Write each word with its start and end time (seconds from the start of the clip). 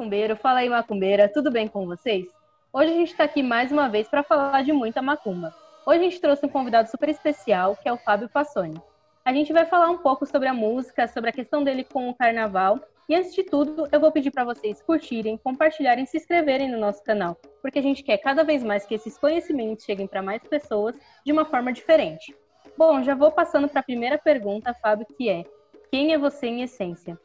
macumbeiro, 0.00 0.34
fala 0.34 0.60
aí 0.60 0.68
macumbeira, 0.70 1.28
tudo 1.28 1.50
bem 1.50 1.68
com 1.68 1.84
vocês? 1.84 2.26
Hoje 2.72 2.90
a 2.90 2.94
gente 2.94 3.10
está 3.10 3.24
aqui 3.24 3.42
mais 3.42 3.70
uma 3.70 3.86
vez 3.86 4.08
para 4.08 4.22
falar 4.22 4.64
de 4.64 4.72
muita 4.72 5.02
macumba. 5.02 5.54
Hoje 5.84 5.98
a 5.98 6.02
gente 6.02 6.20
trouxe 6.22 6.46
um 6.46 6.48
convidado 6.48 6.90
super 6.90 7.10
especial, 7.10 7.76
que 7.76 7.86
é 7.86 7.92
o 7.92 7.98
Fábio 7.98 8.26
Passoni. 8.26 8.80
A 9.22 9.30
gente 9.34 9.52
vai 9.52 9.66
falar 9.66 9.90
um 9.90 9.98
pouco 9.98 10.24
sobre 10.24 10.48
a 10.48 10.54
música, 10.54 11.06
sobre 11.06 11.28
a 11.28 11.32
questão 11.34 11.62
dele 11.62 11.84
com 11.84 12.08
o 12.08 12.14
carnaval. 12.14 12.80
E 13.10 13.14
antes 13.14 13.34
de 13.34 13.42
tudo, 13.42 13.88
eu 13.92 14.00
vou 14.00 14.10
pedir 14.10 14.30
para 14.30 14.42
vocês 14.42 14.80
curtirem, 14.80 15.36
compartilharem 15.36 16.06
se 16.06 16.16
inscreverem 16.16 16.70
no 16.70 16.78
nosso 16.78 17.04
canal, 17.04 17.36
porque 17.60 17.78
a 17.78 17.82
gente 17.82 18.02
quer 18.02 18.16
cada 18.16 18.42
vez 18.42 18.64
mais 18.64 18.86
que 18.86 18.94
esses 18.94 19.18
conhecimentos 19.18 19.84
cheguem 19.84 20.06
para 20.06 20.22
mais 20.22 20.42
pessoas 20.42 20.94
de 21.26 21.30
uma 21.30 21.44
forma 21.44 21.74
diferente. 21.74 22.34
Bom, 22.74 23.02
já 23.02 23.14
vou 23.14 23.30
passando 23.30 23.68
para 23.68 23.80
a 23.80 23.84
primeira 23.84 24.16
pergunta, 24.16 24.72
Fábio, 24.72 25.06
que 25.18 25.28
é: 25.28 25.44
quem 25.90 26.14
é 26.14 26.18
você 26.18 26.46
em 26.46 26.62
essência? 26.62 27.18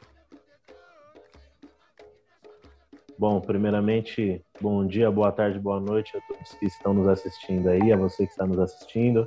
Bom, 3.18 3.40
primeiramente, 3.40 4.42
bom 4.60 4.86
dia, 4.86 5.10
boa 5.10 5.32
tarde, 5.32 5.58
boa 5.58 5.80
noite 5.80 6.14
a 6.14 6.20
todos 6.20 6.52
que 6.52 6.66
estão 6.66 6.92
nos 6.92 7.08
assistindo 7.08 7.66
aí, 7.70 7.90
a 7.90 7.96
você 7.96 8.26
que 8.26 8.32
está 8.32 8.46
nos 8.46 8.58
assistindo. 8.58 9.26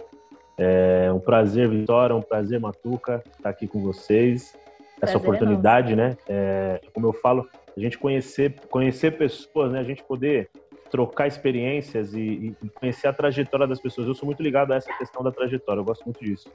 É 0.55 1.11
um 1.11 1.19
prazer, 1.19 1.67
Vitória, 1.67 2.15
um 2.15 2.21
prazer, 2.21 2.59
Matuca, 2.59 3.23
estar 3.35 3.49
aqui 3.49 3.67
com 3.67 3.81
vocês. 3.81 4.55
Essa 5.01 5.13
prazer 5.13 5.17
oportunidade, 5.17 5.95
né? 5.95 6.15
É, 6.27 6.79
como 6.93 7.07
eu 7.07 7.13
falo, 7.13 7.49
a 7.75 7.79
gente 7.79 7.97
conhecer, 7.97 8.59
conhecer 8.69 9.17
pessoas, 9.17 9.71
né? 9.71 9.79
A 9.79 9.83
gente 9.83 10.03
poder 10.03 10.51
trocar 10.91 11.25
experiências 11.25 12.13
e, 12.13 12.55
e, 12.63 12.69
conhecer 12.69 13.07
a 13.07 13.13
trajetória 13.13 13.65
das 13.65 13.79
pessoas. 13.79 14.07
Eu 14.07 14.13
sou 14.13 14.27
muito 14.27 14.43
ligado 14.43 14.71
a 14.71 14.75
essa 14.75 14.93
questão 14.99 15.23
da 15.23 15.31
trajetória, 15.31 15.79
eu 15.79 15.85
gosto 15.85 16.05
muito 16.05 16.23
disso. 16.23 16.47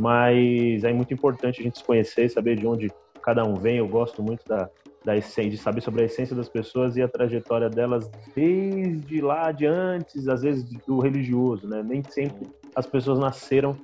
Mas 0.00 0.84
é 0.84 0.92
muito 0.92 1.12
importante 1.12 1.60
a 1.60 1.64
gente 1.64 1.78
se 1.78 1.84
conhecer, 1.84 2.28
saber 2.28 2.56
de 2.56 2.64
onde 2.64 2.92
cada 3.20 3.44
um 3.44 3.54
vem. 3.54 3.78
Eu 3.78 3.88
gosto 3.88 4.22
muito 4.22 4.46
da, 4.46 4.70
da 5.04 5.16
essência, 5.16 5.50
de 5.50 5.58
saber 5.58 5.80
sobre 5.80 6.02
a 6.02 6.04
essência 6.04 6.36
das 6.36 6.48
pessoas 6.48 6.96
e 6.96 7.02
a 7.02 7.08
trajetória 7.08 7.70
delas 7.70 8.10
desde 8.34 9.20
lá 9.20 9.50
de 9.50 9.66
antes, 9.66 10.28
às 10.28 10.42
vezes 10.42 10.64
do 10.86 11.00
religioso, 11.00 11.66
né? 11.66 11.82
Nem 11.82 12.02
sempre 12.02 12.48
as 12.74 12.86
pessoas 12.86 13.18
nasceram 13.18 13.76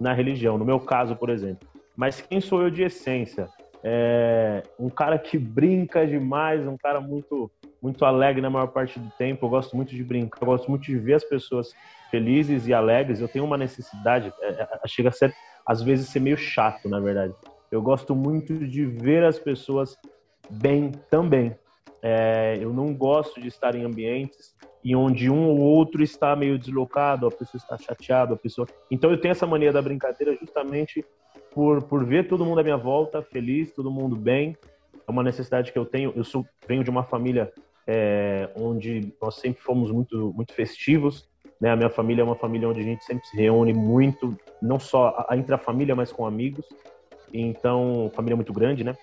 na 0.00 0.12
religião. 0.12 0.58
No 0.58 0.64
meu 0.64 0.80
caso, 0.80 1.14
por 1.14 1.30
exemplo. 1.30 1.68
Mas 1.96 2.20
quem 2.20 2.40
sou 2.40 2.62
eu 2.62 2.70
de 2.70 2.82
essência? 2.82 3.48
É 3.86 4.62
um 4.78 4.88
cara 4.88 5.18
que 5.18 5.38
brinca 5.38 6.06
demais, 6.06 6.66
um 6.66 6.76
cara 6.76 7.00
muito 7.00 7.50
muito 7.80 8.02
alegre 8.06 8.40
na 8.40 8.48
maior 8.48 8.68
parte 8.68 8.98
do 8.98 9.10
tempo. 9.18 9.44
Eu 9.44 9.50
gosto 9.50 9.76
muito 9.76 9.94
de 9.94 10.02
brincar, 10.02 10.38
eu 10.40 10.46
gosto 10.46 10.70
muito 10.70 10.84
de 10.84 10.96
ver 10.96 11.14
as 11.14 11.24
pessoas 11.24 11.74
felizes 12.10 12.66
e 12.66 12.72
alegres. 12.72 13.20
Eu 13.20 13.28
tenho 13.28 13.44
uma 13.44 13.58
necessidade, 13.58 14.32
é, 14.40 14.62
é, 14.62 14.88
chega 14.88 15.10
a 15.10 15.12
ser 15.12 15.34
às 15.66 15.82
vezes 15.82 16.08
ser 16.08 16.20
meio 16.20 16.36
chato, 16.36 16.88
na 16.88 16.98
verdade. 16.98 17.34
Eu 17.70 17.82
gosto 17.82 18.14
muito 18.14 18.66
de 18.66 18.86
ver 18.86 19.22
as 19.22 19.38
pessoas 19.38 19.96
bem 20.50 20.92
também. 21.10 21.54
É, 22.02 22.58
eu 22.60 22.72
não 22.72 22.92
gosto 22.92 23.40
de 23.40 23.48
estar 23.48 23.74
em 23.74 23.84
ambientes 23.84 24.54
e 24.84 24.94
onde 24.94 25.30
um 25.30 25.48
ou 25.48 25.58
outro 25.58 26.02
está 26.02 26.36
meio 26.36 26.58
deslocado, 26.58 27.26
a 27.26 27.30
pessoa 27.30 27.58
está 27.58 27.78
chateada, 27.78 28.34
a 28.34 28.36
pessoa. 28.36 28.68
Então 28.90 29.10
eu 29.10 29.18
tenho 29.18 29.32
essa 29.32 29.46
mania 29.46 29.72
da 29.72 29.80
brincadeira 29.80 30.36
justamente 30.38 31.04
por, 31.52 31.82
por 31.84 32.04
ver 32.04 32.28
todo 32.28 32.44
mundo 32.44 32.60
à 32.60 32.62
minha 32.62 32.76
volta 32.76 33.22
feliz, 33.22 33.72
todo 33.72 33.90
mundo 33.90 34.14
bem. 34.14 34.56
É 35.06 35.10
uma 35.10 35.22
necessidade 35.22 35.72
que 35.72 35.78
eu 35.78 35.86
tenho. 35.86 36.12
Eu 36.14 36.24
sou, 36.24 36.44
venho 36.68 36.84
de 36.84 36.90
uma 36.90 37.04
família 37.04 37.50
é, 37.86 38.50
onde 38.54 39.12
nós 39.20 39.36
sempre 39.36 39.62
fomos 39.62 39.90
muito, 39.90 40.32
muito 40.34 40.52
festivos. 40.52 41.26
Né? 41.58 41.70
A 41.70 41.76
minha 41.76 41.90
família 41.90 42.22
é 42.22 42.24
uma 42.24 42.36
família 42.36 42.68
onde 42.68 42.80
a 42.80 42.84
gente 42.84 43.04
sempre 43.04 43.26
se 43.26 43.36
reúne 43.36 43.72
muito, 43.72 44.36
não 44.60 44.78
só 44.78 45.26
entre 45.32 45.54
a 45.54 45.58
família, 45.58 45.94
mas 45.94 46.12
com 46.12 46.26
amigos. 46.26 46.66
Então, 47.32 48.10
família 48.14 48.36
muito 48.36 48.52
grande, 48.52 48.84
né? 48.84 48.94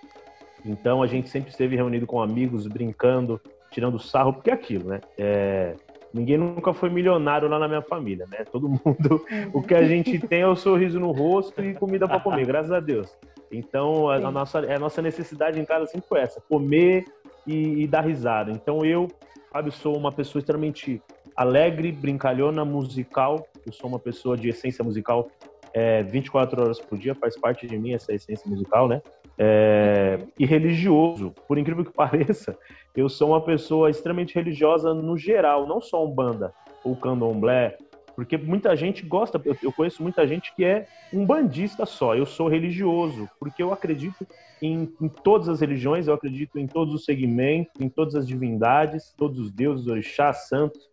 Então 0.65 1.01
a 1.01 1.07
gente 1.07 1.29
sempre 1.29 1.49
esteve 1.49 1.75
reunido 1.75 2.05
com 2.05 2.21
amigos, 2.21 2.67
brincando, 2.67 3.41
tirando 3.71 3.99
sarro, 3.99 4.33
porque 4.33 4.49
é 4.49 4.53
aquilo, 4.53 4.89
né? 4.89 5.01
É, 5.17 5.75
ninguém 6.13 6.37
nunca 6.37 6.73
foi 6.73 6.89
milionário 6.89 7.47
lá 7.47 7.57
na 7.57 7.67
minha 7.67 7.81
família, 7.81 8.27
né? 8.29 8.45
Todo 8.51 8.69
mundo, 8.69 9.25
o 9.53 9.61
que 9.61 9.73
a 9.73 9.83
gente 9.83 10.19
tem 10.19 10.41
é 10.41 10.47
o 10.47 10.55
sorriso 10.55 10.99
no 10.99 11.11
rosto 11.11 11.63
e 11.63 11.73
comida 11.73 12.07
para 12.07 12.19
comer, 12.19 12.45
graças 12.45 12.71
a 12.71 12.79
Deus. 12.79 13.15
Então 13.51 14.09
a, 14.09 14.15
a, 14.15 14.31
nossa, 14.31 14.59
a 14.59 14.79
nossa 14.79 15.01
necessidade 15.01 15.59
em 15.59 15.65
casa 15.65 15.87
sempre 15.87 16.07
foi 16.07 16.19
essa, 16.19 16.41
comer 16.41 17.05
e, 17.45 17.83
e 17.83 17.87
dar 17.87 18.01
risada. 18.01 18.51
Então 18.51 18.85
eu, 18.85 19.07
Fábio, 19.51 19.71
sou 19.71 19.97
uma 19.97 20.11
pessoa 20.11 20.39
extremamente 20.39 21.01
alegre, 21.35 21.91
brincalhona, 21.91 22.63
musical. 22.63 23.45
Eu 23.65 23.73
sou 23.73 23.89
uma 23.89 23.99
pessoa 23.99 24.37
de 24.37 24.49
essência 24.49 24.83
musical 24.83 25.29
é, 25.73 26.03
24 26.03 26.61
horas 26.61 26.79
por 26.79 26.97
dia, 26.97 27.15
faz 27.15 27.37
parte 27.37 27.67
de 27.67 27.77
mim 27.77 27.93
essa 27.93 28.13
essência 28.13 28.49
musical, 28.49 28.87
né? 28.87 29.01
É, 29.37 30.19
e 30.37 30.45
religioso. 30.45 31.33
Por 31.47 31.57
incrível 31.57 31.85
que 31.85 31.93
pareça, 31.93 32.57
eu 32.95 33.09
sou 33.09 33.29
uma 33.29 33.41
pessoa 33.41 33.89
extremamente 33.89 34.35
religiosa 34.35 34.93
no 34.93 35.17
geral, 35.17 35.67
não 35.67 35.81
só 35.81 36.05
umbanda 36.05 36.53
ou 36.83 36.95
candomblé, 36.95 37.77
porque 38.15 38.37
muita 38.37 38.75
gente 38.75 39.05
gosta, 39.05 39.41
eu 39.63 39.71
conheço 39.71 40.03
muita 40.03 40.27
gente 40.27 40.53
que 40.55 40.63
é 40.63 40.85
um 41.13 41.25
bandista 41.25 41.85
só. 41.85 42.15
Eu 42.15 42.25
sou 42.25 42.47
religioso, 42.47 43.29
porque 43.39 43.63
eu 43.63 43.71
acredito 43.71 44.27
em, 44.61 44.91
em, 45.01 45.07
todas 45.07 45.49
as 45.49 45.61
religiões, 45.61 46.07
eu 46.07 46.13
acredito 46.13 46.59
em 46.59 46.67
todos 46.67 46.93
os 46.93 47.05
segmentos, 47.05 47.73
em 47.79 47.89
todas 47.89 48.15
as 48.15 48.27
divindades, 48.27 49.13
todos 49.17 49.39
os 49.39 49.51
deuses, 49.51 49.87
orixás, 49.87 50.47
santos. 50.47 50.89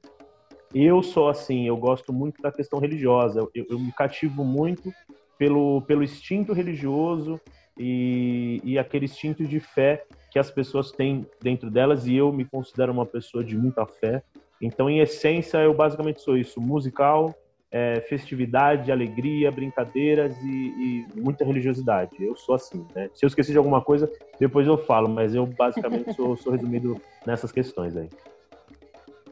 Eu 0.74 1.02
sou 1.02 1.28
assim, 1.28 1.66
eu 1.66 1.76
gosto 1.76 2.12
muito 2.12 2.40
da 2.40 2.52
questão 2.52 2.78
religiosa. 2.78 3.40
Eu, 3.40 3.66
eu 3.68 3.78
me 3.78 3.92
cativo 3.92 4.44
muito 4.44 4.92
pelo, 5.38 5.82
pelo 5.82 6.02
instinto 6.02 6.52
religioso 6.52 7.40
e, 7.78 8.60
e 8.64 8.78
aquele 8.78 9.04
instinto 9.04 9.46
de 9.46 9.60
fé 9.60 10.04
que 10.30 10.38
as 10.38 10.50
pessoas 10.50 10.90
têm 10.92 11.26
dentro 11.40 11.70
delas. 11.70 12.06
E 12.06 12.16
eu 12.16 12.32
me 12.32 12.44
considero 12.44 12.92
uma 12.92 13.06
pessoa 13.06 13.44
de 13.44 13.56
muita 13.56 13.86
fé. 13.86 14.22
Então, 14.60 14.90
em 14.90 15.00
essência, 15.00 15.58
eu 15.58 15.72
basicamente 15.72 16.20
sou 16.20 16.36
isso: 16.36 16.60
musical, 16.60 17.34
é, 17.70 18.00
festividade, 18.08 18.90
alegria, 18.90 19.50
brincadeiras 19.50 20.36
e, 20.42 20.46
e, 20.46 21.20
muita 21.20 21.44
religiosidade. 21.44 22.10
Eu 22.20 22.34
sou 22.36 22.54
assim, 22.54 22.84
né? 22.94 23.10
Se 23.14 23.24
eu 23.24 23.28
esqueci 23.28 23.52
de 23.52 23.58
alguma 23.58 23.80
coisa, 23.80 24.10
depois 24.38 24.66
eu 24.66 24.78
falo, 24.78 25.08
mas 25.08 25.34
eu 25.34 25.46
basicamente 25.46 26.12
sou, 26.14 26.36
sou 26.36 26.52
resumido 26.52 27.00
nessas 27.26 27.52
questões 27.52 27.96
aí. 27.96 28.08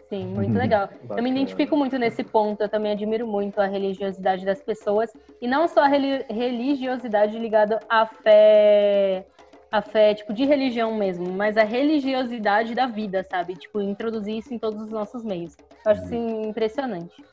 Sim, 0.09 0.27
muito 0.27 0.57
legal. 0.57 0.89
eu 1.17 1.23
me 1.23 1.31
identifico 1.31 1.77
muito 1.77 1.99
nesse 1.99 2.23
ponto, 2.23 2.61
eu 2.61 2.69
também 2.69 2.93
admiro 2.93 3.27
muito 3.27 3.61
a 3.61 3.67
religiosidade 3.67 4.45
das 4.45 4.63
pessoas, 4.63 5.11
e 5.43 5.49
não 5.49 5.67
só 5.67 5.81
a 5.81 5.89
religiosidade 5.89 7.37
ligada 7.37 7.81
à 7.89 8.07
fé, 8.07 9.27
a 9.71 9.83
fé, 9.83 10.15
tipo, 10.15 10.33
de 10.33 10.45
religião 10.45 10.95
mesmo, 10.95 11.33
mas 11.33 11.57
a 11.57 11.65
religiosidade 11.65 12.73
da 12.73 12.87
vida, 12.87 13.25
sabe? 13.25 13.57
Tipo, 13.57 13.81
introduzir 13.81 14.39
isso 14.39 14.55
em 14.55 14.61
todos 14.61 14.81
os 14.81 14.91
nossos 14.91 15.25
meios. 15.25 15.57
Eu 15.85 15.91
acho, 15.91 16.03
assim, 16.03 16.49
impressionante. 16.49 17.25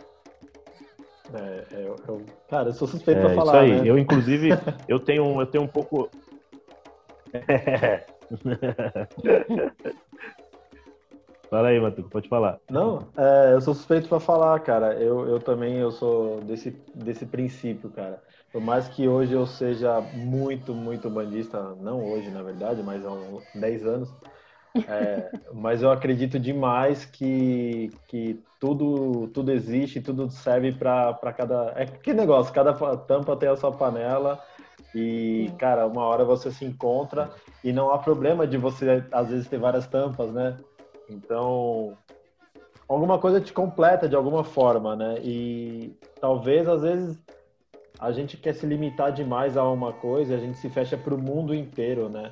É, 1.31 1.75
é, 1.75 1.85
eu, 1.85 1.95
eu, 2.07 2.25
cara, 2.49 2.69
eu 2.69 2.73
sou 2.73 2.87
suspeito 2.87 3.19
é, 3.19 3.21
pra 3.21 3.35
falar, 3.35 3.65
isso 3.65 3.73
aí. 3.73 3.81
Né? 3.81 3.89
Eu, 3.89 3.99
inclusive, 3.99 4.49
eu 4.87 4.99
tenho, 4.99 5.39
eu 5.39 5.45
tenho 5.45 5.63
um 5.63 5.67
pouco... 5.67 6.09
Fala 11.49 11.69
aí, 11.69 11.79
Matuco, 11.79 12.09
pode 12.09 12.27
falar. 12.27 12.59
Não, 12.69 13.11
é, 13.17 13.53
eu 13.53 13.61
sou 13.61 13.73
suspeito 13.75 14.07
para 14.09 14.19
falar, 14.19 14.59
cara. 14.61 14.99
Eu, 15.01 15.27
eu 15.27 15.39
também 15.39 15.77
eu 15.77 15.91
sou 15.91 16.41
desse, 16.41 16.71
desse 16.95 17.25
princípio, 17.25 17.91
cara. 17.91 18.23
Por 18.51 18.61
mais 18.61 18.87
que 18.89 19.07
hoje 19.07 19.33
eu 19.33 19.45
seja 19.45 20.01
muito, 20.01 20.73
muito 20.73 21.09
bandista, 21.09 21.75
não 21.75 22.03
hoje, 22.03 22.31
na 22.31 22.41
verdade, 22.41 22.81
mas 22.81 23.05
há 23.05 23.11
uns 23.11 23.45
10 23.53 23.85
anos, 23.85 24.15
é, 24.87 25.33
mas 25.53 25.81
eu 25.83 25.91
acredito 25.91 26.39
demais 26.39 27.05
que, 27.05 27.99
que 28.07 28.43
tudo, 28.59 29.27
tudo 29.29 29.51
existe, 29.51 30.01
tudo 30.01 30.29
serve 30.31 30.73
para 30.73 31.33
cada. 31.33 31.73
É 31.77 31.85
que 31.87 32.13
negócio, 32.13 32.53
cada 32.53 32.73
tampa 33.05 33.37
tem 33.37 33.49
a 33.49 33.55
sua 33.57 33.75
panela. 33.77 34.43
E, 34.93 35.55
cara, 35.59 35.87
uma 35.87 36.03
hora 36.05 36.23
você 36.25 36.51
se 36.51 36.65
encontra 36.65 37.33
e 37.63 37.73
não 37.73 37.91
há 37.91 37.97
problema 37.99 38.47
de 38.47 38.57
você, 38.57 39.07
às 39.11 39.29
vezes, 39.29 39.47
ter 39.49 39.57
várias 39.59 39.87
tampas, 39.87 40.31
né? 40.33 40.63
Então, 41.13 41.97
alguma 42.87 43.19
coisa 43.19 43.39
te 43.39 43.53
completa 43.53 44.07
de 44.07 44.15
alguma 44.15 44.43
forma, 44.43 44.95
né? 44.95 45.15
E 45.21 45.95
talvez 46.19 46.67
às 46.67 46.81
vezes 46.81 47.17
a 47.99 48.11
gente 48.11 48.37
quer 48.37 48.53
se 48.53 48.65
limitar 48.65 49.11
demais 49.11 49.55
a 49.55 49.63
uma 49.69 49.93
coisa, 49.93 50.35
a 50.35 50.39
gente 50.39 50.57
se 50.57 50.69
fecha 50.69 50.97
para 50.97 51.13
o 51.13 51.17
mundo 51.17 51.53
inteiro, 51.53 52.09
né? 52.09 52.31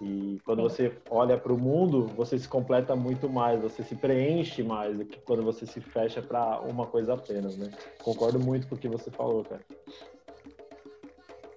E 0.00 0.38
quando 0.44 0.62
você 0.62 0.92
olha 1.10 1.36
para 1.36 1.52
o 1.52 1.58
mundo, 1.58 2.06
você 2.14 2.38
se 2.38 2.48
completa 2.48 2.94
muito 2.94 3.28
mais, 3.28 3.60
você 3.60 3.82
se 3.82 3.96
preenche 3.96 4.62
mais 4.62 4.96
do 4.96 5.04
que 5.04 5.20
quando 5.22 5.42
você 5.42 5.66
se 5.66 5.80
fecha 5.80 6.22
para 6.22 6.60
uma 6.60 6.86
coisa 6.86 7.14
apenas, 7.14 7.56
né? 7.56 7.68
Concordo 8.04 8.38
muito 8.38 8.68
com 8.68 8.76
o 8.76 8.78
que 8.78 8.86
você 8.86 9.10
falou, 9.10 9.44
cara. 9.44 9.62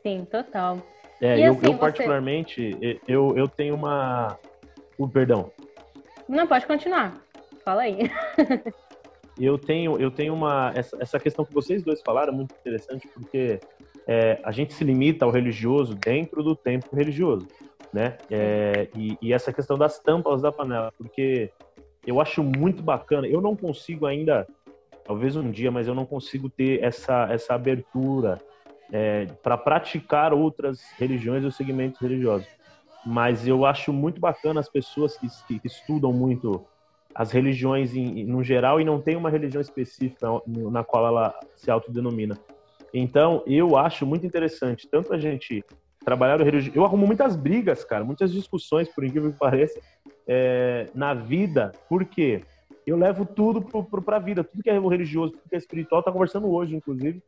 Sim, 0.01 0.25
total. 0.25 0.79
É, 1.21 1.37
e 1.37 1.43
eu, 1.43 1.53
assim, 1.53 1.65
eu 1.67 1.77
particularmente, 1.77 2.73
você... 2.73 2.99
eu, 3.07 3.37
eu 3.37 3.47
tenho 3.47 3.75
uma. 3.75 4.39
O 4.97 5.05
uh, 5.05 5.09
perdão, 5.09 5.51
não, 6.27 6.47
pode 6.47 6.65
continuar. 6.65 7.21
Fala 7.63 7.83
aí. 7.83 8.09
eu 9.39 9.57
tenho, 9.57 9.99
eu 9.99 10.11
tenho 10.11 10.33
uma. 10.33 10.71
Essa, 10.75 10.97
essa 10.99 11.19
questão 11.19 11.45
que 11.45 11.53
vocês 11.53 11.83
dois 11.83 12.01
falaram 12.01 12.33
é 12.33 12.35
muito 12.35 12.55
interessante, 12.55 13.07
porque 13.13 13.59
é, 14.07 14.39
a 14.43 14.51
gente 14.51 14.73
se 14.73 14.83
limita 14.83 15.25
ao 15.25 15.31
religioso 15.31 15.95
dentro 15.95 16.43
do 16.43 16.55
tempo 16.55 16.95
religioso. 16.95 17.47
né? 17.93 18.17
É, 18.29 18.87
e, 18.95 19.17
e, 19.21 19.33
essa 19.33 19.51
questão 19.51 19.77
das 19.77 19.99
tampas 19.99 20.41
da 20.41 20.51
panela, 20.51 20.91
porque 20.97 21.51
eu 22.05 22.19
acho 22.19 22.43
muito 22.43 22.81
bacana. 22.81 23.27
Eu 23.27 23.41
não 23.41 23.55
consigo 23.55 24.05
ainda, 24.05 24.47
talvez 25.03 25.35
um 25.35 25.51
dia, 25.51 25.71
mas 25.71 25.87
eu 25.87 25.95
não 25.95 26.05
consigo 26.05 26.49
ter 26.49 26.83
essa, 26.83 27.27
essa 27.31 27.53
abertura 27.53 28.39
é, 28.91 29.25
para 29.41 29.57
praticar 29.57 30.33
outras 30.33 30.81
religiões 30.97 31.43
ou 31.43 31.51
segmentos 31.51 31.99
religiosos. 31.99 32.47
Mas 33.05 33.47
eu 33.47 33.65
acho 33.65 33.91
muito 33.91 34.19
bacana 34.19 34.59
as 34.59 34.69
pessoas 34.69 35.17
que, 35.17 35.27
que 35.59 35.67
estudam 35.67 36.13
muito 36.13 36.65
as 37.13 37.31
religiões 37.31 37.95
em, 37.95 38.25
no 38.25 38.43
geral 38.43 38.79
e 38.79 38.85
não 38.85 39.01
tem 39.01 39.15
uma 39.15 39.29
religião 39.29 39.61
específica 39.61 40.27
na 40.47 40.83
qual 40.83 41.07
ela 41.07 41.37
se 41.55 41.69
autodenomina. 41.69 42.37
Então, 42.93 43.43
eu 43.45 43.77
acho 43.77 44.05
muito 44.05 44.25
interessante 44.25 44.87
tanto 44.89 45.13
a 45.13 45.17
gente 45.17 45.63
trabalhar 46.03 46.41
o 46.41 46.43
religioso. 46.43 46.77
Eu 46.77 46.83
arrumo 46.83 47.05
muitas 47.05 47.35
brigas, 47.35 47.83
cara, 47.83 48.03
muitas 48.03 48.31
discussões, 48.31 48.89
por 48.89 49.03
incrível 49.03 49.31
que 49.31 49.39
pareça, 49.39 49.79
é, 50.27 50.87
na 50.93 51.13
vida, 51.13 51.71
porque 51.87 52.41
eu 52.85 52.97
levo 52.97 53.25
tudo 53.25 53.61
para 53.61 54.17
a 54.17 54.19
vida, 54.19 54.43
tudo 54.43 54.63
que 54.63 54.69
é 54.69 54.79
religioso, 54.79 55.33
tudo 55.33 55.49
que 55.49 55.55
é 55.55 55.57
espiritual. 55.57 56.03
Tá 56.03 56.11
conversando 56.11 56.51
hoje, 56.51 56.75
inclusive, 56.75 57.21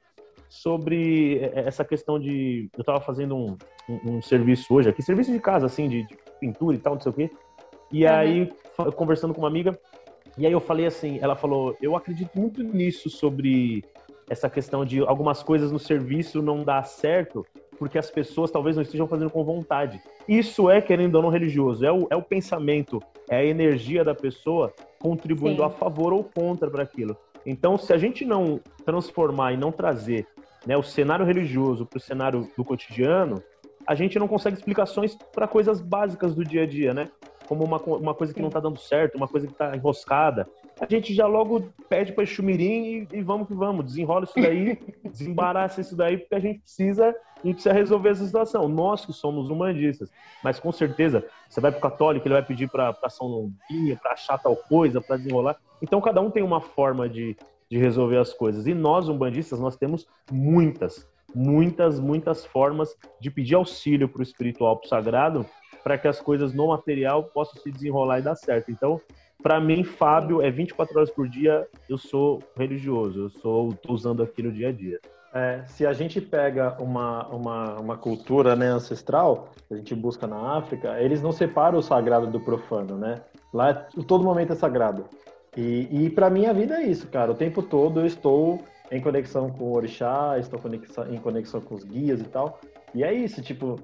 sobre 0.53 1.39
essa 1.53 1.83
questão 1.83 2.19
de. 2.19 2.69
Eu 2.77 2.81
estava 2.81 3.01
fazendo 3.01 3.35
um, 3.35 3.57
um, 3.89 4.17
um, 4.17 4.21
serviço 4.21 4.71
hoje 4.71 4.87
aqui, 4.87 5.01
serviço 5.01 5.31
de 5.31 5.39
casa, 5.39 5.65
assim, 5.65 5.89
de, 5.89 6.05
de 6.05 6.15
pintura 6.39 6.75
e 6.75 6.79
tal, 6.79 6.93
não 6.93 7.01
sei 7.01 7.11
o 7.11 7.15
quê. 7.15 7.31
E 7.91 8.05
uhum. 8.05 8.11
aí, 8.11 8.53
conversando 8.95 9.33
com 9.33 9.41
uma 9.41 9.47
amiga, 9.47 9.77
e 10.37 10.45
aí 10.45 10.51
eu 10.51 10.59
falei 10.59 10.85
assim, 10.85 11.17
ela 11.21 11.35
falou, 11.35 11.75
eu 11.81 11.95
acredito 11.95 12.39
muito 12.39 12.61
nisso 12.61 13.09
sobre 13.09 13.83
essa 14.29 14.47
questão 14.47 14.85
de 14.85 14.99
algumas 14.99 15.41
coisas 15.41 15.71
no 15.71 15.79
serviço 15.79 16.41
não 16.41 16.63
dar 16.63 16.83
certo 16.83 17.45
porque 17.77 17.97
as 17.97 18.09
pessoas 18.09 18.51
talvez 18.51 18.75
não 18.75 18.83
estejam 18.83 19.07
fazendo 19.07 19.31
com 19.31 19.43
vontade. 19.43 19.99
Isso 20.27 20.69
é, 20.69 20.81
querendo 20.81 21.15
ou 21.15 21.23
não, 21.23 21.29
religioso. 21.29 21.83
É 21.83 21.91
o, 21.91 22.07
é 22.11 22.15
o 22.15 22.21
pensamento, 22.21 23.01
é 23.27 23.37
a 23.37 23.43
energia 23.43 24.03
da 24.03 24.13
pessoa 24.13 24.71
contribuindo 24.99 25.61
Sim. 25.61 25.67
a 25.67 25.69
favor 25.69 26.13
ou 26.13 26.23
contra 26.23 26.69
para 26.69 26.83
aquilo. 26.83 27.17
Então, 27.45 27.77
se 27.77 27.91
a 27.91 27.97
gente 27.97 28.23
não 28.23 28.59
transformar 28.85 29.53
e 29.53 29.57
não 29.57 29.71
trazer 29.71 30.27
né, 30.65 30.77
o 30.77 30.83
cenário 30.83 31.25
religioso 31.25 31.85
para 31.85 31.97
o 31.97 32.01
cenário 32.01 32.49
do 32.55 32.63
cotidiano, 32.63 33.41
a 33.85 33.95
gente 33.95 34.17
não 34.17 34.27
consegue 34.27 34.57
explicações 34.57 35.15
para 35.33 35.47
coisas 35.47 35.81
básicas 35.81 36.33
do 36.33 36.43
dia 36.43 36.63
a 36.63 36.65
dia, 36.67 36.93
né? 36.93 37.09
como 37.47 37.63
uma, 37.63 37.77
uma 37.77 38.13
coisa 38.13 38.33
que 38.33 38.41
não 38.41 38.47
está 38.47 38.59
dando 38.59 38.79
certo, 38.79 39.15
uma 39.15 39.27
coisa 39.27 39.47
que 39.47 39.53
está 39.53 39.75
enroscada, 39.75 40.47
a 40.79 40.85
gente 40.89 41.13
já 41.13 41.27
logo 41.27 41.69
pede 41.87 42.11
para 42.11 42.25
Xumirim 42.25 43.07
e, 43.11 43.17
e, 43.17 43.21
vamos 43.21 43.47
que 43.47 43.53
vamos, 43.53 43.85
desenrola 43.85 44.25
isso 44.25 44.33
daí, 44.35 44.79
desembaraça 45.05 45.81
isso 45.81 45.95
daí, 45.95 46.17
porque 46.17 46.35
a 46.35 46.39
gente 46.39 46.59
precisa, 46.59 47.09
a 47.09 47.45
gente 47.45 47.55
precisa 47.55 47.73
resolver 47.73 48.09
essa 48.09 48.25
situação. 48.25 48.67
Nós 48.67 49.05
que 49.05 49.13
somos 49.13 49.49
humanistas, 49.49 50.09
mas 50.43 50.59
com 50.59 50.71
certeza 50.71 51.25
você 51.47 51.61
vai 51.61 51.71
para 51.71 51.79
o 51.79 51.81
católico, 51.81 52.27
ele 52.27 52.33
vai 52.33 52.43
pedir 52.43 52.69
para 52.69 53.09
São 53.09 53.27
Longuinha, 53.27 53.97
para 54.01 54.13
achar 54.13 54.37
tal 54.37 54.55
coisa, 54.55 54.99
para 54.99 55.17
desenrolar. 55.17 55.57
Então 55.81 56.01
cada 56.01 56.21
um 56.21 56.31
tem 56.31 56.43
uma 56.43 56.61
forma 56.61 57.07
de, 57.07 57.37
de 57.73 57.79
resolver 57.79 58.17
as 58.17 58.31
coisas. 58.31 58.67
E 58.67 58.73
nós, 58.75 59.09
umbandistas, 59.09 59.59
nós 59.59 59.75
temos 59.75 60.07
muitas, 60.31 61.09
muitas, 61.33 61.99
muitas 61.99 62.45
formas 62.45 62.95
de 63.19 63.31
pedir 63.31 63.55
auxílio 63.55 64.07
para 64.07 64.19
o 64.19 64.23
espiritual, 64.23 64.77
para 64.77 64.85
o 64.85 64.89
sagrado, 64.89 65.45
para 65.83 65.97
que 65.97 66.07
as 66.07 66.21
coisas 66.21 66.53
no 66.53 66.67
material 66.67 67.23
possam 67.23 67.59
se 67.59 67.71
desenrolar 67.71 68.19
e 68.19 68.21
dar 68.21 68.35
certo. 68.35 68.69
Então, 68.69 69.01
para 69.41 69.59
mim, 69.59 69.83
Fábio, 69.83 70.39
é 70.39 70.51
24 70.51 70.95
horas 70.95 71.09
por 71.09 71.27
dia, 71.27 71.67
eu 71.89 71.97
sou 71.97 72.43
religioso, 72.55 73.21
eu 73.21 73.29
sou 73.41 73.73
tô 73.73 73.91
usando 73.91 74.21
aqui 74.21 74.43
no 74.43 74.51
dia 74.51 74.69
a 74.69 74.71
dia. 74.71 74.99
É, 75.33 75.63
se 75.65 75.83
a 75.83 75.93
gente 75.93 76.21
pega 76.21 76.77
uma, 76.79 77.27
uma, 77.29 77.79
uma 77.79 77.97
cultura 77.97 78.55
né, 78.55 78.67
ancestral, 78.67 79.49
a 79.71 79.75
gente 79.75 79.95
busca 79.95 80.27
na 80.27 80.57
África, 80.57 81.01
eles 81.01 81.23
não 81.23 81.31
separam 81.31 81.79
o 81.79 81.81
sagrado 81.81 82.27
do 82.27 82.39
profano, 82.39 82.95
né? 82.99 83.19
Lá 83.51 83.73
todo 84.07 84.23
momento 84.23 84.53
é 84.53 84.55
sagrado. 84.55 85.05
E, 85.55 86.05
e 86.05 86.09
para 86.09 86.29
mim 86.29 86.45
a 86.45 86.53
vida 86.53 86.81
é 86.81 86.83
isso, 86.83 87.07
cara. 87.07 87.31
O 87.31 87.35
tempo 87.35 87.61
todo 87.61 87.99
eu 87.99 88.05
estou 88.05 88.61
em 88.91 89.01
conexão 89.01 89.49
com 89.49 89.65
o 89.65 89.73
orixá, 89.73 90.37
estou 90.37 90.59
em 91.09 91.17
conexão 91.17 91.61
com 91.61 91.75
os 91.75 91.83
guias 91.83 92.21
e 92.21 92.25
tal. 92.25 92.59
E 92.93 93.03
é 93.03 93.13
isso, 93.13 93.41
tipo, 93.41 93.79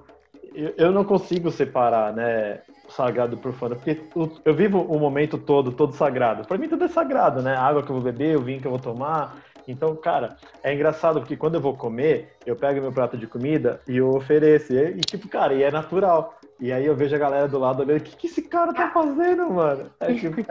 eu, 0.54 0.74
eu 0.76 0.92
não 0.92 1.04
consigo 1.04 1.50
separar, 1.50 2.12
né, 2.12 2.60
sagrado 2.88 3.36
do 3.36 3.42
profano, 3.42 3.76
porque 3.76 4.00
eu 4.44 4.54
vivo 4.54 4.80
o 4.80 4.98
momento 4.98 5.38
todo, 5.38 5.72
todo 5.72 5.92
sagrado. 5.94 6.46
Para 6.46 6.58
mim 6.58 6.68
tudo 6.68 6.84
é 6.84 6.88
sagrado, 6.88 7.42
né? 7.42 7.54
A 7.54 7.62
água 7.62 7.82
que 7.82 7.90
eu 7.90 7.94
vou 7.94 8.04
beber, 8.04 8.36
o 8.36 8.42
vinho 8.42 8.60
que 8.60 8.66
eu 8.66 8.72
vou 8.72 8.80
tomar. 8.80 9.42
Então, 9.68 9.94
cara, 9.94 10.36
é 10.62 10.74
engraçado 10.74 11.20
porque 11.20 11.36
quando 11.36 11.54
eu 11.54 11.60
vou 11.60 11.76
comer, 11.76 12.32
eu 12.44 12.56
pego 12.56 12.80
meu 12.80 12.92
prato 12.92 13.16
de 13.16 13.26
comida 13.26 13.80
e 13.86 13.98
eu 13.98 14.10
ofereço. 14.10 14.72
E, 14.72 14.98
e 14.98 15.00
tipo, 15.00 15.28
cara, 15.28 15.54
e 15.54 15.62
é 15.62 15.70
natural. 15.70 16.39
E 16.60 16.70
aí 16.70 16.84
eu 16.84 16.94
vejo 16.94 17.16
a 17.16 17.18
galera 17.18 17.48
do 17.48 17.58
lado 17.58 17.82
olhando, 17.82 18.00
o 18.00 18.04
que, 18.04 18.14
que 18.14 18.26
esse 18.26 18.42
cara 18.42 18.74
tá 18.74 18.90
fazendo, 18.90 19.50
mano? 19.50 19.90
É, 19.98 20.12
tipo, 20.12 20.40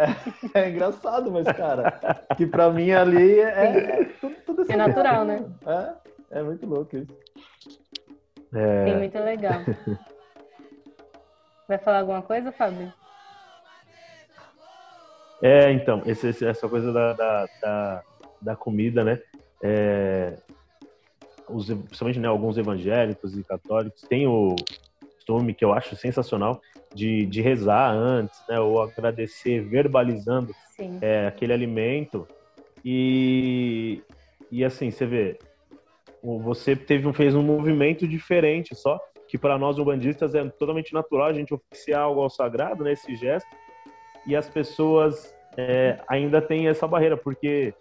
é, 0.56 0.59
é 0.59 0.69
engraçado, 0.69 1.31
mas, 1.31 1.45
cara, 1.56 2.25
que 2.35 2.47
pra 2.47 2.71
mim 2.71 2.91
ali 2.91 3.39
é, 3.39 4.01
é 4.01 4.06
tudo, 4.19 4.35
tudo 4.44 4.71
É 4.71 4.75
natural, 4.75 5.23
né? 5.23 5.45
É, 6.31 6.39
é 6.39 6.44
muito 6.44 6.65
louco 6.65 6.97
isso. 6.97 7.15
É... 8.51 8.95
Muito 8.95 9.19
legal. 9.19 9.61
Vai 11.67 11.77
falar 11.77 12.00
alguma 12.00 12.23
coisa, 12.23 12.51
Fábio? 12.51 12.91
É, 15.44 15.71
então, 15.71 16.01
esse, 16.07 16.44
essa 16.44 16.67
coisa 16.67 16.91
da, 16.91 17.13
da, 17.13 17.50
da, 17.61 18.03
da 18.41 18.56
comida, 18.56 19.03
né? 19.03 19.21
É, 19.61 20.38
os, 21.47 21.67
principalmente 21.67 22.19
né, 22.19 22.27
alguns 22.27 22.57
evangélicos 22.57 23.38
e 23.38 23.44
católicos 23.44 24.01
têm 24.01 24.27
o 24.27 24.56
costume, 25.30 25.54
que 25.54 25.64
eu 25.64 25.72
acho 25.72 25.96
sensacional, 25.96 26.60
de, 26.94 27.26
de 27.28 27.42
rezar 27.42 27.92
antes, 27.92 28.42
né? 28.50 28.60
Ou 28.60 28.81
agradecer 28.81 29.62
verbalizando 29.62 30.54
é, 31.02 31.28
aquele 31.28 31.54
alimento. 31.54 32.28
E, 32.84 34.02
e 34.52 34.66
assim, 34.66 34.90
você 34.90 35.06
vê, 35.06 35.40
você 36.24 36.76
teve, 36.76 37.12
fez 37.14 37.36
um 37.36 37.44
movimento 37.44 38.08
diferente 38.08 38.76
só, 38.76 39.00
que 39.28 39.38
para 39.38 39.58
nós 39.58 39.78
umbandistas 39.78 40.34
é 40.34 40.44
totalmente 40.46 40.94
natural 40.94 41.28
a 41.28 41.34
gente 41.34 41.54
oficiar 41.54 42.02
algo 42.02 42.22
ao 42.22 42.30
sagrado, 42.30 42.84
né, 42.84 42.94
esse 42.94 43.16
gesto, 43.16 43.50
e 44.26 44.36
as 44.36 44.50
pessoas 44.50 45.36
é, 45.56 46.00
ainda 46.08 46.42
têm 46.42 46.68
essa 46.68 46.88
barreira, 46.88 47.16
porque 47.16 47.74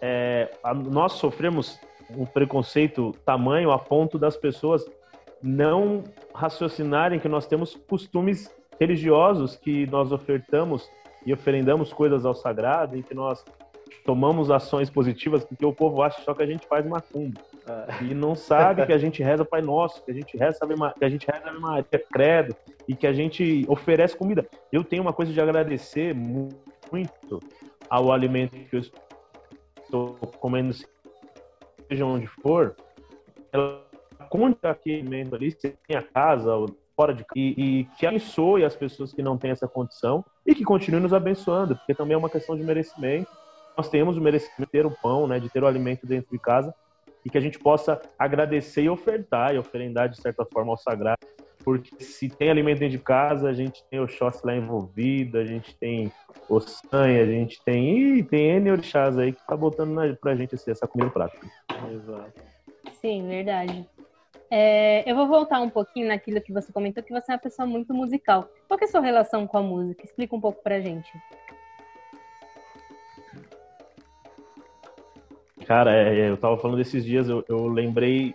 é, 0.00 0.50
a, 0.64 0.74
nós 0.74 1.12
sofremos 1.12 1.78
um 2.16 2.26
preconceito 2.26 3.14
tamanho 3.24 3.70
a 3.70 3.78
ponto 3.78 4.18
das 4.18 4.36
pessoas 4.36 4.84
não 5.42 6.04
raciocinarem 6.34 7.18
que 7.18 7.28
nós 7.28 7.46
temos 7.46 7.74
costumes 7.88 8.54
religiosos 8.80 9.56
que 9.56 9.86
nós 9.86 10.10
ofertamos 10.10 10.90
e 11.24 11.32
oferendamos 11.32 11.92
coisas 11.92 12.24
ao 12.24 12.34
sagrado 12.34 12.96
e 12.96 13.02
que 13.02 13.14
nós 13.14 13.44
tomamos 14.04 14.50
ações 14.50 14.88
positivas 14.88 15.44
porque 15.44 15.64
o 15.64 15.72
povo 15.72 16.02
acha 16.02 16.22
só 16.22 16.32
que 16.32 16.42
a 16.42 16.46
gente 16.46 16.66
faz 16.66 16.86
macumba. 16.86 17.40
É. 17.66 18.04
E 18.04 18.14
não 18.14 18.34
sabe 18.34 18.86
que 18.86 18.92
a 18.92 18.98
gente 18.98 19.22
reza 19.22 19.44
Pai 19.44 19.60
Nosso, 19.60 20.02
que 20.02 20.10
a 20.10 20.14
gente 20.14 20.36
reza 20.36 20.58
que 20.98 21.04
a 21.04 21.08
gente 21.08 21.26
reza 21.30 21.48
a 21.48 21.60
Maria 21.60 21.84
Credo 22.10 22.56
e 22.88 22.94
que 22.94 23.06
a 23.06 23.12
gente 23.12 23.64
oferece 23.68 24.16
comida. 24.16 24.46
Eu 24.72 24.82
tenho 24.82 25.02
uma 25.02 25.12
coisa 25.12 25.32
de 25.32 25.40
agradecer 25.40 26.14
muito 26.14 27.40
ao 27.88 28.10
alimento 28.10 28.52
que 28.52 28.76
eu 28.76 28.80
estou 29.82 30.14
comendo, 30.38 30.72
seja 31.88 32.06
onde 32.06 32.26
for. 32.26 32.74
Ela 34.20 34.28
conta 34.28 34.70
aquele 34.70 35.00
alimento 35.00 35.34
ali, 35.34 35.50
se 35.50 35.74
tem 35.88 35.96
a 35.96 36.02
casa 36.02 36.54
ou 36.54 36.76
fora 36.94 37.14
de 37.14 37.24
casa, 37.24 37.32
e, 37.34 37.80
e 37.80 37.84
que 37.96 38.06
abençoe 38.06 38.64
as 38.64 38.76
pessoas 38.76 39.12
que 39.12 39.22
não 39.22 39.38
têm 39.38 39.50
essa 39.50 39.66
condição 39.66 40.22
e 40.46 40.54
que 40.54 40.62
continue 40.62 41.00
nos 41.00 41.14
abençoando, 41.14 41.74
porque 41.74 41.94
também 41.94 42.14
é 42.14 42.18
uma 42.18 42.28
questão 42.28 42.56
de 42.56 42.62
merecimento. 42.62 43.30
Nós 43.76 43.88
temos 43.88 44.18
o 44.18 44.20
merecimento 44.20 44.60
de 44.60 44.66
ter 44.66 44.84
o 44.84 44.90
pão, 44.90 45.26
né, 45.26 45.40
de 45.40 45.48
ter 45.48 45.62
o 45.62 45.66
alimento 45.66 46.06
dentro 46.06 46.30
de 46.30 46.38
casa, 46.38 46.74
e 47.24 47.30
que 47.30 47.38
a 47.38 47.40
gente 47.40 47.58
possa 47.58 48.00
agradecer 48.18 48.82
e 48.82 48.90
ofertar 48.90 49.54
e 49.54 49.58
oferendar 49.58 50.08
de 50.08 50.20
certa 50.20 50.44
forma 50.44 50.72
ao 50.72 50.76
sagrado, 50.76 51.18
porque 51.64 52.02
se 52.02 52.28
tem 52.28 52.50
alimento 52.50 52.80
dentro 52.80 52.98
de 52.98 53.02
casa, 53.02 53.48
a 53.48 53.52
gente 53.52 53.82
tem 53.90 54.00
o 54.00 54.04
Oxóssi 54.04 54.46
lá 54.46 54.54
envolvido, 54.54 55.38
a 55.38 55.44
gente 55.44 55.76
tem 55.78 56.10
o 56.48 56.60
sangue, 56.60 57.20
a 57.20 57.26
gente 57.26 57.62
tem 57.64 58.18
e 58.18 58.22
tem 58.22 58.56
N 58.56 58.72
orixás 58.72 59.16
aí 59.18 59.32
que 59.32 59.46
tá 59.46 59.56
botando 59.56 59.92
na, 59.92 60.14
pra 60.16 60.34
gente 60.34 60.54
assim, 60.54 60.70
essa 60.70 60.86
comida 60.86 61.10
prática. 61.10 61.46
Exato. 61.90 62.32
Sim, 63.00 63.26
verdade. 63.28 63.86
É, 64.50 65.08
eu 65.08 65.14
vou 65.14 65.28
voltar 65.28 65.60
um 65.60 65.70
pouquinho 65.70 66.08
naquilo 66.08 66.40
que 66.40 66.52
você 66.52 66.72
comentou, 66.72 67.04
que 67.04 67.12
você 67.12 67.30
é 67.30 67.34
uma 67.34 67.40
pessoa 67.40 67.66
muito 67.66 67.94
musical. 67.94 68.48
Qual 68.66 68.78
é 68.80 68.84
a 68.84 68.88
sua 68.88 69.00
relação 69.00 69.46
com 69.46 69.58
a 69.58 69.62
música? 69.62 70.04
Explica 70.04 70.34
um 70.34 70.40
pouco 70.40 70.60
pra 70.62 70.80
gente. 70.80 71.12
Cara, 75.64 75.94
é, 75.94 76.18
é, 76.18 76.30
eu 76.30 76.36
tava 76.36 76.58
falando 76.58 76.78
desses 76.78 77.04
dias, 77.04 77.28
eu, 77.28 77.44
eu 77.48 77.68
lembrei 77.68 78.34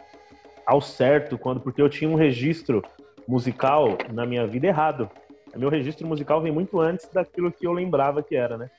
ao 0.66 0.80
certo 0.80 1.38
quando, 1.38 1.60
porque 1.60 1.82
eu 1.82 1.90
tinha 1.90 2.10
um 2.10 2.16
registro 2.16 2.82
musical 3.28 3.98
na 4.14 4.26
minha 4.26 4.48
vida 4.48 4.68
errado. 4.68 5.10
Meu 5.54 5.70
registro 5.70 6.08
musical 6.08 6.42
vem 6.42 6.52
muito 6.52 6.80
antes 6.80 7.10
daquilo 7.10 7.52
que 7.52 7.68
eu 7.68 7.74
lembrava 7.74 8.24
que 8.24 8.38
era, 8.38 8.58
né? 8.58 8.70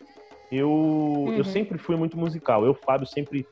Eu, 0.51 0.71
uhum. 0.71 1.37
eu 1.37 1.45
sempre 1.45 1.77
fui 1.77 1.97
muito 1.97 2.17
musical. 2.17 2.65
Eu, 2.65 2.73
Fábio, 2.73 3.07
sempre 3.07 3.47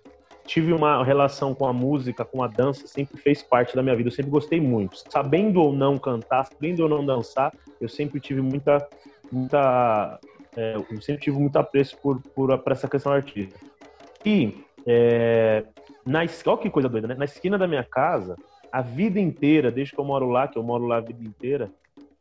tive 0.46 0.72
uma 0.72 1.02
relação 1.04 1.54
com 1.54 1.66
a 1.66 1.72
música, 1.72 2.24
com 2.24 2.42
a 2.42 2.46
dança, 2.46 2.86
sempre 2.86 3.16
fez 3.18 3.42
parte 3.42 3.74
da 3.74 3.82
minha 3.82 3.96
vida. 3.96 4.08
Eu 4.08 4.12
sempre 4.12 4.30
gostei 4.30 4.60
muito. 4.60 4.96
Sabendo 5.10 5.60
ou 5.60 5.72
não 5.72 5.98
cantar, 5.98 6.44
sabendo 6.44 6.82
ou 6.82 6.88
não 6.88 7.04
dançar, 7.04 7.52
eu 7.80 7.88
sempre 7.88 8.20
tive 8.20 8.40
muita, 8.40 8.86
muita, 9.32 10.18
é, 10.56 10.76
eu 10.76 11.00
sempre 11.00 11.22
tive 11.22 11.38
muito 11.38 11.56
apreço 11.56 11.96
por, 11.98 12.20
por, 12.34 12.56
por 12.58 12.72
essa 12.72 12.88
questão 12.88 13.12
artística. 13.12 13.58
E 14.24 14.64
é, 14.86 15.64
na, 16.04 16.20
olha 16.20 16.58
que 16.58 16.70
coisa 16.70 16.88
doida, 16.88 17.08
né? 17.08 17.14
Na 17.14 17.24
esquina 17.24 17.56
da 17.56 17.66
minha 17.66 17.84
casa, 17.84 18.36
a 18.70 18.82
vida 18.82 19.18
inteira, 19.18 19.70
desde 19.70 19.94
que 19.94 20.00
eu 20.00 20.04
moro 20.04 20.28
lá, 20.28 20.46
que 20.46 20.58
eu 20.58 20.62
moro 20.62 20.84
lá 20.86 20.98
a 20.98 21.00
vida 21.00 21.22
inteira, 21.22 21.70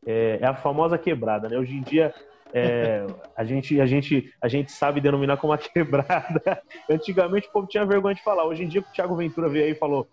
é, 0.06 0.40
é 0.42 0.46
a 0.46 0.54
famosa 0.54 0.98
quebrada, 0.98 1.50
né? 1.50 1.58
Hoje 1.58 1.76
em 1.76 1.82
dia 1.82 2.14
é, 2.54 3.08
a, 3.36 3.44
gente, 3.44 3.82
a, 3.82 3.86
gente, 3.86 4.32
a 4.40 4.48
gente 4.48 4.72
sabe 4.72 5.02
denominar 5.02 5.38
como 5.38 5.54
a 5.54 5.58
quebrada. 5.58 6.62
Antigamente 6.90 7.48
o 7.48 7.52
povo 7.52 7.68
tinha 7.68 7.86
vergonha 7.86 8.14
de 8.14 8.24
falar. 8.24 8.46
Hoje 8.46 8.64
em 8.64 8.68
dia, 8.68 8.82
o 8.82 8.94
Thiago 8.94 9.16
Ventura 9.16 9.50
veio 9.50 9.66
aí 9.66 9.72
e 9.72 9.76
falou, 9.76 10.08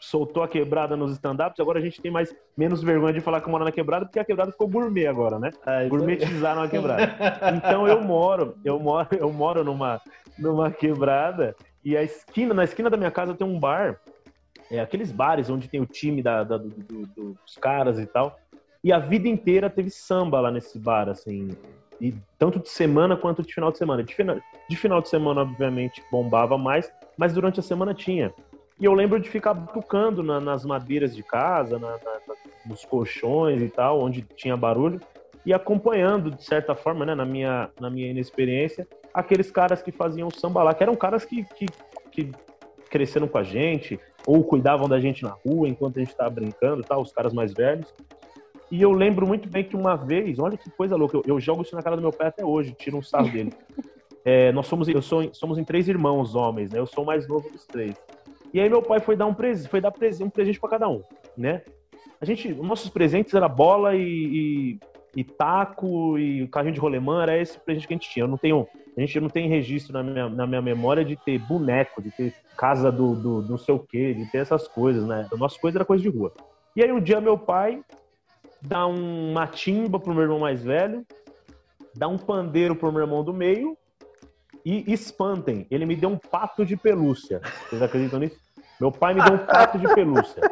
soltou 0.00 0.42
a 0.42 0.48
quebrada 0.48 0.96
nos 0.96 1.12
stand-ups, 1.12 1.60
agora 1.60 1.78
a 1.78 1.82
gente 1.82 2.00
tem 2.00 2.10
mais 2.10 2.34
menos 2.56 2.82
vergonha 2.82 3.12
de 3.12 3.20
falar 3.20 3.40
que 3.40 3.50
mora 3.50 3.64
na 3.64 3.72
quebrada, 3.72 4.06
porque 4.06 4.18
a 4.18 4.24
quebrada 4.24 4.52
ficou 4.52 4.68
gourmet 4.68 5.06
agora, 5.06 5.38
né? 5.38 5.50
É, 5.66 5.88
Gourmetizaram 5.88 6.62
a 6.62 6.68
quebrada. 6.68 7.14
Então 7.56 7.86
eu 7.86 8.00
moro, 8.00 8.56
eu 8.64 8.78
moro, 8.78 9.08
eu 9.12 9.32
moro 9.32 9.64
numa, 9.64 10.00
numa 10.38 10.70
quebrada 10.70 11.54
e 11.84 11.96
a 11.96 12.02
esquina, 12.02 12.54
na 12.54 12.64
esquina 12.64 12.88
da 12.88 12.96
minha 12.96 13.10
casa 13.10 13.34
tem 13.34 13.46
um 13.46 13.58
bar, 13.58 14.00
é, 14.70 14.80
aqueles 14.80 15.12
bares 15.12 15.50
onde 15.50 15.68
tem 15.68 15.80
o 15.80 15.86
time 15.86 16.22
da, 16.22 16.44
da 16.44 16.56
do, 16.56 16.68
do, 16.68 17.06
dos 17.34 17.56
caras 17.60 17.98
e 17.98 18.06
tal. 18.06 18.38
E 18.84 18.92
a 18.92 18.98
vida 18.98 19.28
inteira 19.28 19.68
teve 19.68 19.90
samba 19.90 20.40
lá 20.40 20.50
nesse 20.50 20.78
bar, 20.78 21.08
assim 21.08 21.50
e 22.00 22.14
tanto 22.38 22.58
de 22.58 22.68
semana 22.68 23.16
quanto 23.16 23.42
de 23.42 23.52
final 23.52 23.70
de 23.70 23.78
semana. 23.78 24.02
De 24.02 24.14
final, 24.14 24.36
de 24.68 24.76
final 24.76 25.00
de 25.00 25.08
semana, 25.08 25.42
obviamente, 25.42 26.02
bombava 26.10 26.58
mais, 26.58 26.92
mas 27.16 27.32
durante 27.32 27.60
a 27.60 27.62
semana 27.62 27.94
tinha. 27.94 28.32
E 28.80 28.84
eu 28.84 28.92
lembro 28.94 29.20
de 29.20 29.28
ficar 29.28 29.54
tocando 29.54 30.22
na, 30.22 30.40
nas 30.40 30.64
madeiras 30.64 31.14
de 31.14 31.22
casa, 31.22 31.78
na, 31.78 31.90
na, 31.90 32.34
nos 32.66 32.84
colchões 32.84 33.62
e 33.62 33.68
tal, 33.68 34.00
onde 34.00 34.22
tinha 34.36 34.56
barulho, 34.56 35.00
e 35.44 35.52
acompanhando, 35.52 36.30
de 36.30 36.44
certa 36.44 36.74
forma, 36.74 37.04
né, 37.04 37.14
na, 37.14 37.24
minha, 37.24 37.70
na 37.80 37.90
minha 37.90 38.10
inexperiência, 38.10 38.86
aqueles 39.12 39.50
caras 39.50 39.82
que 39.82 39.92
faziam 39.92 40.30
samba 40.30 40.62
lá, 40.62 40.74
que 40.74 40.82
eram 40.82 40.96
caras 40.96 41.24
que, 41.24 41.44
que, 41.44 41.66
que 42.10 42.32
cresceram 42.90 43.28
com 43.28 43.38
a 43.38 43.42
gente, 43.42 43.98
ou 44.26 44.44
cuidavam 44.44 44.88
da 44.88 45.00
gente 45.00 45.22
na 45.22 45.30
rua 45.30 45.68
enquanto 45.68 45.96
a 45.96 46.00
gente 46.00 46.10
estava 46.10 46.30
brincando, 46.30 46.82
tal, 46.82 47.02
os 47.02 47.12
caras 47.12 47.32
mais 47.32 47.52
velhos. 47.52 47.92
E 48.72 48.80
eu 48.80 48.90
lembro 48.90 49.26
muito 49.26 49.50
bem 49.50 49.62
que 49.62 49.76
uma 49.76 49.94
vez, 49.96 50.38
olha 50.38 50.56
que 50.56 50.70
coisa 50.70 50.96
louca, 50.96 51.18
eu, 51.18 51.22
eu 51.26 51.38
jogo 51.38 51.60
isso 51.60 51.76
na 51.76 51.82
cara 51.82 51.94
do 51.94 52.00
meu 52.00 52.10
pai 52.10 52.28
até 52.28 52.42
hoje, 52.42 52.74
tiro 52.78 52.96
um 52.96 53.02
sarro 53.02 53.30
dele. 53.30 53.52
É, 54.24 54.52
nós 54.52 54.68
somos, 54.68 54.86
eu 54.86 55.02
sou, 55.02 55.34
somos 55.34 55.58
em 55.58 55.64
três 55.64 55.88
irmãos 55.88 56.36
homens, 56.36 56.70
né? 56.70 56.78
Eu 56.78 56.86
sou 56.86 57.02
o 57.02 57.06
mais 57.06 57.26
novo 57.26 57.50
dos 57.50 57.66
três. 57.66 57.96
E 58.54 58.60
aí 58.60 58.68
meu 58.68 58.80
pai 58.80 59.00
foi 59.00 59.16
dar 59.16 59.26
um 59.26 59.34
presente, 59.34 59.68
foi 59.68 59.80
dar 59.80 59.90
presente, 59.90 60.28
um 60.28 60.30
presente 60.30 60.60
para 60.60 60.70
cada 60.70 60.88
um, 60.88 61.02
né? 61.36 61.60
A 62.20 62.24
gente, 62.24 62.48
nossos 62.54 62.88
presentes 62.88 63.34
era 63.34 63.48
bola 63.48 63.96
e, 63.96 64.00
e, 64.00 64.78
e 65.16 65.24
taco 65.24 66.16
e 66.16 66.46
carrinho 66.46 66.74
de 66.74 66.78
rolemã, 66.78 67.20
era 67.20 67.36
esse 67.36 67.58
presente 67.58 67.88
que 67.88 67.94
a 67.94 67.96
gente 67.96 68.08
tinha. 68.10 68.22
Eu 68.22 68.28
não 68.28 68.38
tenho, 68.38 68.64
a 68.96 69.00
gente 69.00 69.18
não 69.18 69.28
tem 69.28 69.48
registro 69.48 69.92
na 69.92 70.04
minha, 70.04 70.28
na 70.28 70.46
minha 70.46 70.62
memória 70.62 71.04
de 71.04 71.16
ter 71.16 71.36
boneco, 71.40 72.00
de 72.00 72.12
ter 72.12 72.32
casa 72.56 72.92
do, 72.92 73.16
do, 73.16 73.42
do 73.42 73.50
não 73.50 73.58
sei 73.58 73.74
o 73.74 73.80
quê, 73.80 74.14
de 74.14 74.24
ter 74.30 74.38
essas 74.38 74.68
coisas, 74.68 75.04
né? 75.04 75.28
A 75.32 75.36
nossa 75.36 75.58
coisa 75.58 75.78
era 75.78 75.84
coisa 75.84 76.00
de 76.00 76.08
rua. 76.08 76.32
E 76.76 76.82
aí 76.84 76.92
um 76.92 77.00
dia 77.00 77.20
meu 77.20 77.36
pai 77.36 77.82
dá 78.62 78.86
uma 78.86 79.46
timba 79.46 79.98
pro 79.98 80.14
meu 80.14 80.22
irmão 80.22 80.38
mais 80.38 80.62
velho, 80.62 81.04
dá 81.94 82.08
um 82.08 82.16
pandeiro 82.16 82.76
pro 82.76 82.92
meu 82.92 83.02
irmão 83.02 83.24
do 83.24 83.34
meio 83.34 83.76
e 84.64 84.92
espantem, 84.92 85.66
ele 85.70 85.84
me 85.84 85.96
deu 85.96 86.08
um 86.08 86.18
pato 86.18 86.64
de 86.64 86.76
pelúcia. 86.76 87.40
Vocês 87.68 87.82
acreditam 87.82 88.20
nisso? 88.20 88.38
Meu 88.80 88.92
pai 88.92 89.14
me 89.14 89.22
deu 89.22 89.34
um 89.34 89.38
pato 89.38 89.78
de 89.78 89.92
pelúcia. 89.94 90.42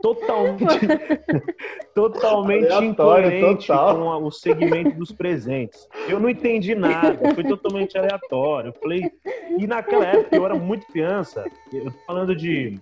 Totalmente, 0.00 0.64
totalmente 1.94 2.72
incoerente 2.84 3.66
total. 3.66 3.96
com 3.96 4.10
a, 4.10 4.18
o 4.18 4.30
segmento 4.30 4.96
dos 4.96 5.12
presentes. 5.12 5.86
Eu 6.08 6.18
não 6.18 6.30
entendi 6.30 6.74
nada, 6.74 7.34
foi 7.34 7.44
totalmente 7.44 7.98
aleatório. 7.98 8.70
Eu 8.70 8.80
falei, 8.80 9.12
e 9.58 9.66
naquela 9.66 10.06
época 10.06 10.36
eu 10.36 10.46
era 10.46 10.54
muito 10.54 10.86
criança, 10.86 11.44
eu 11.70 11.84
tô 11.84 11.90
falando 12.06 12.34
de 12.34 12.78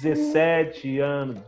17 0.00 1.00
anos, 1.00 1.40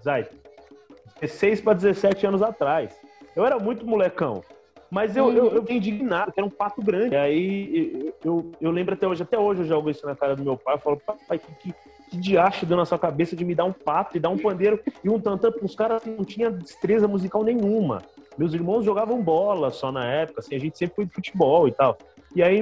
16 1.23 1.61
para 1.61 1.75
17 1.75 2.27
anos 2.27 2.43
atrás. 2.43 2.99
Eu 3.35 3.47
era 3.47 3.59
muito 3.59 3.87
molecão. 3.87 4.43
Mas 4.91 5.17
eu, 5.17 5.33
eu, 5.33 5.47
eu 5.47 5.61
fiquei 5.63 5.79
indignado, 5.79 6.33
que 6.33 6.39
era 6.39 6.47
um 6.47 6.51
pato 6.51 6.83
grande. 6.83 7.15
E 7.15 7.17
aí 7.17 8.13
eu, 8.23 8.53
eu 8.61 8.71
lembro 8.71 8.93
até 8.93 9.07
hoje, 9.07 9.23
até 9.23 9.39
hoje 9.39 9.63
eu 9.63 9.67
jogo 9.67 9.89
isso 9.89 10.05
na 10.05 10.15
cara 10.15 10.37
do 10.37 10.45
meu 10.45 10.57
pai. 10.57 10.75
Eu 10.75 10.79
falo, 10.81 11.01
pai, 11.27 11.39
que, 11.39 11.55
que, 11.55 11.75
que 12.11 12.17
diacho 12.19 12.67
deu 12.67 12.77
na 12.77 12.85
sua 12.85 12.99
cabeça 12.99 13.35
de 13.35 13.43
me 13.43 13.55
dar 13.55 13.65
um 13.65 13.73
pato 13.73 14.17
e 14.17 14.21
dar 14.21 14.29
um 14.29 14.37
pandeiro 14.37 14.79
e 15.03 15.09
um 15.09 15.19
tantã 15.19 15.51
os 15.63 15.75
caras 15.75 16.05
não 16.05 16.25
tinha 16.25 16.51
destreza 16.51 17.09
musical 17.09 17.43
nenhuma. 17.43 18.03
Meus 18.37 18.53
irmãos 18.53 18.85
jogavam 18.85 19.23
bola 19.23 19.71
só 19.71 19.91
na 19.91 20.05
época, 20.05 20.41
assim, 20.41 20.57
a 20.57 20.59
gente 20.59 20.77
sempre 20.77 20.97
foi 20.97 21.07
de 21.07 21.15
futebol 21.15 21.67
e 21.69 21.73
tal. 21.73 21.97
E 22.35 22.43
aí 22.43 22.59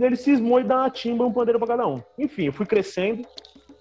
ele 0.00 0.16
cismou 0.16 0.60
e 0.60 0.64
dá 0.64 0.76
uma 0.76 0.90
timba 0.90 1.24
um 1.24 1.32
pandeiro 1.32 1.58
para 1.58 1.68
cada 1.68 1.86
um. 1.86 2.02
Enfim, 2.18 2.46
eu 2.46 2.52
fui 2.52 2.66
crescendo 2.66 3.26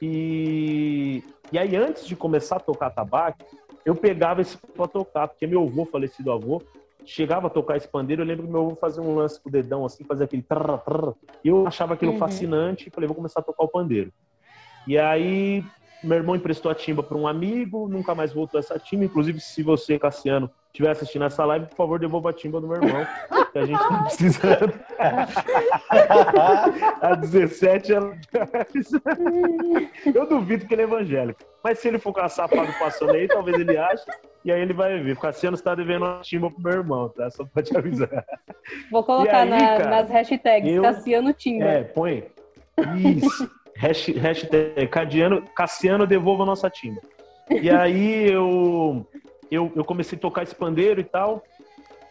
e, 0.02 1.24
e 1.52 1.60
aí 1.60 1.76
antes 1.76 2.08
de 2.08 2.16
começar 2.16 2.56
a 2.56 2.60
tocar 2.60 2.90
tabaco, 2.90 3.46
eu 3.86 3.96
pegava 3.96 4.42
esse 4.42 4.58
para 4.58 4.88
tocar, 4.88 5.28
porque 5.28 5.48
meu 5.48 5.64
avô, 5.64 5.86
falecido 5.86 6.32
avô, 6.32 6.62
chegava 7.06 7.48
a 7.48 7.50
tocar 7.50 7.78
esse 7.78 7.88
pandeiro, 7.88 8.22
eu 8.22 8.26
lembro 8.26 8.46
que 8.46 8.52
meu 8.52 8.62
avô 8.62 8.76
fazia 8.76 9.02
um 9.02 9.16
lance 9.16 9.40
com 9.40 9.50
o 9.50 9.52
dedão 9.52 9.86
assim, 9.86 10.04
fazia 10.04 10.26
aquele 10.26 10.44
trrr, 10.44 10.78
trrr, 10.86 11.14
e 11.44 11.48
eu 11.48 11.68
achava 11.68 11.94
aquilo 11.94 12.14
uhum. 12.14 12.20
fascinante 12.20 12.88
e 12.88 12.92
falei, 12.92 13.08
vou 13.08 13.16
começar 13.16 13.40
a 13.40 13.44
tocar 13.44 13.64
o 13.64 13.68
pandeiro. 13.68 14.12
E 14.88 14.98
aí 14.98 15.64
meu 16.04 16.18
irmão 16.18 16.36
emprestou 16.36 16.72
a 16.72 16.76
timba 16.76 17.04
para 17.04 17.18
um 17.18 17.28
amigo, 17.28 17.88
nunca 17.88 18.16
mais 18.16 18.34
voltou 18.34 18.60
essa 18.60 18.80
timba. 18.80 19.06
Inclusive, 19.06 19.40
se 19.40 19.62
você, 19.62 20.00
Cassiano, 20.00 20.50
estiver 20.68 20.90
assistindo 20.90 21.26
essa 21.26 21.46
live, 21.46 21.68
por 21.68 21.76
favor, 21.76 22.00
devolva 22.00 22.32
a 22.32 22.34
timba 22.34 22.60
do 22.60 22.68
meu 22.68 22.82
irmão, 22.82 23.06
que 23.52 23.60
a 23.60 23.66
gente 23.66 23.80
tá 23.80 24.02
precisando. 24.04 24.74
a 27.02 27.16
17 27.16 27.94
ela... 27.94 28.18
Eu 30.14 30.28
duvido 30.28 30.66
que 30.66 30.74
ele 30.74 30.82
é 30.82 30.86
evangélico. 30.86 31.40
Mas 31.64 31.80
se 31.80 31.88
ele 31.88 32.00
for 32.00 32.12
com 32.12 32.22
a 32.22 32.30
safado 32.30 32.74
passando 32.80 33.12
aí, 33.12 33.28
talvez 33.28 33.60
ele 33.60 33.78
ache. 33.78 34.04
E 34.44 34.52
aí 34.52 34.60
ele 34.60 34.74
vai 34.74 35.00
ver. 35.00 35.16
Cassiano 35.18 35.56
está 35.56 35.76
devendo 35.76 36.04
uma 36.04 36.22
timba 36.22 36.50
pro 36.50 36.64
meu 36.64 36.74
irmão, 36.74 37.10
tá? 37.10 37.30
Só 37.30 37.46
pra 37.46 37.62
te 37.62 37.78
avisar. 37.78 38.26
Vou 38.90 39.04
colocar 39.04 39.42
aí, 39.42 39.50
na, 39.50 39.60
cara, 39.60 39.90
nas 39.90 40.10
hashtags 40.10 40.74
eu... 40.74 40.82
Cassiano 40.82 41.32
Timba. 41.32 41.66
É, 41.66 41.84
põe. 41.84 42.26
Isso. 42.98 43.61
Hashtag 43.82 44.88
Cadiano, 44.88 45.42
Cassiano 45.56 46.06
devolva 46.06 46.44
a 46.44 46.46
nossa 46.46 46.70
timba. 46.70 47.02
E 47.50 47.68
aí 47.68 48.30
eu, 48.32 49.06
eu, 49.50 49.72
eu 49.76 49.84
comecei 49.84 50.16
a 50.16 50.22
tocar 50.22 50.44
esse 50.44 50.54
pandeiro 50.54 51.02
e 51.02 51.04
tal. 51.04 51.44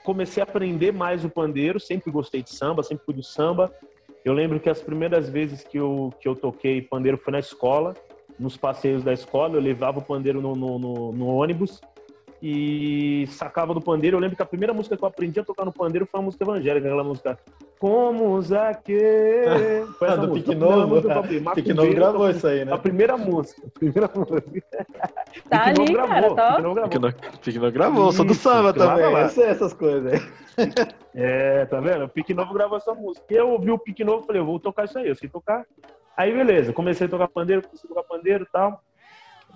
Comecei 0.03 0.43
a 0.43 0.45
aprender 0.45 0.93
mais 0.93 1.25
o 1.25 1.31
pandeiro. 1.31 1.79
Sempre 1.79 2.11
gostei 2.11 2.43
de 2.43 2.51
samba, 2.51 2.83
sempre 2.83 3.05
fui 3.05 3.15
do 3.15 3.23
samba. 3.23 3.73
Eu 4.25 4.33
lembro 4.33 4.59
que 4.59 4.69
as 4.69 4.83
primeiras 4.83 5.29
vezes 5.29 5.63
que 5.63 5.79
eu, 5.79 6.13
que 6.21 6.27
eu 6.27 6.35
toquei 6.35 6.83
pandeiro 6.83 7.17
foi 7.17 7.33
na 7.33 7.39
escola, 7.39 7.95
nos 8.37 8.57
passeios 8.57 9.05
da 9.05 9.13
escola. 9.13 9.55
Eu 9.55 9.61
levava 9.61 10.01
o 10.01 10.03
pandeiro 10.03 10.41
no, 10.41 10.57
no, 10.57 10.77
no, 10.77 11.13
no 11.13 11.27
ônibus 11.29 11.81
e 12.43 13.27
sacava 13.29 13.75
do 13.75 13.81
pandeiro. 13.81 14.17
Eu 14.17 14.21
lembro 14.21 14.37
que 14.37 14.43
a 14.43 14.47
primeira 14.47 14.73
música 14.73 14.97
que 14.97 15.05
eu 15.05 15.09
aprendi 15.09 15.39
a 15.41 15.45
tocar 15.45 15.65
no 15.65 15.73
pandeiro 15.73 16.07
foi 16.07 16.19
uma 16.19 16.27
música 16.27 16.45
evangélica, 16.45 16.87
aquela 16.87 17.05
música 17.05 17.39
Como 17.79 18.41
Zaque. 18.41 18.97
Foi 19.99 20.09
essa 20.09 20.17
do 20.17 20.29
música. 20.29 20.51
Pique 20.51 20.55
Novo. 20.55 21.03
Pique 21.55 21.75
Novo 21.75 21.95
gravou 21.95 22.31
isso 22.31 22.47
aí, 22.47 22.65
né? 22.65 22.73
A 22.73 22.79
primeira 22.79 23.17
música. 23.19 23.63
A 23.67 23.71
primeira 23.79 24.11
música. 24.15 24.87
Tá 25.51 25.65
Pique 25.65 25.83
ali, 25.83 25.93
gravou, 25.93 26.35
cara? 26.35 26.53
Pique 26.53 26.63
Novo 26.63 27.73
gravou. 27.73 28.09
Isso, 28.09 28.17
sou 28.17 28.25
do 28.25 28.35
samba 28.35 28.73
também. 28.73 29.05
Eu 29.05 29.29
sei 29.29 29.45
essas 29.45 29.73
coisas 29.73 30.13
aí. 30.13 30.21
É, 31.13 31.67
tá 31.67 31.81
vendo? 31.81 32.05
O 32.05 32.09
Pique 32.09 32.33
Novo 32.33 32.55
gravou 32.55 32.79
essa 32.79 32.95
música. 32.95 33.27
E 33.29 33.35
eu 33.35 33.51
ouvi 33.51 33.73
o 33.73 33.79
Pique 33.79 34.05
Novo 34.05 34.23
e 34.23 34.27
falei, 34.27 34.41
eu 34.41 34.47
vou 34.47 34.61
tocar 34.61 34.85
isso 34.85 34.97
aí, 34.97 35.09
eu 35.09 35.17
sei 35.17 35.29
tocar. 35.29 35.65
Aí, 36.17 36.33
beleza, 36.33 36.73
comecei 36.73 37.09
a 37.09 37.11
tocar 37.11 37.27
pandeiro, 37.27 37.63
comecei 37.63 37.91
a 37.91 37.95
tocar 37.95 38.07
pandeiro 38.07 38.45
e 38.45 38.53
tal. 38.53 38.81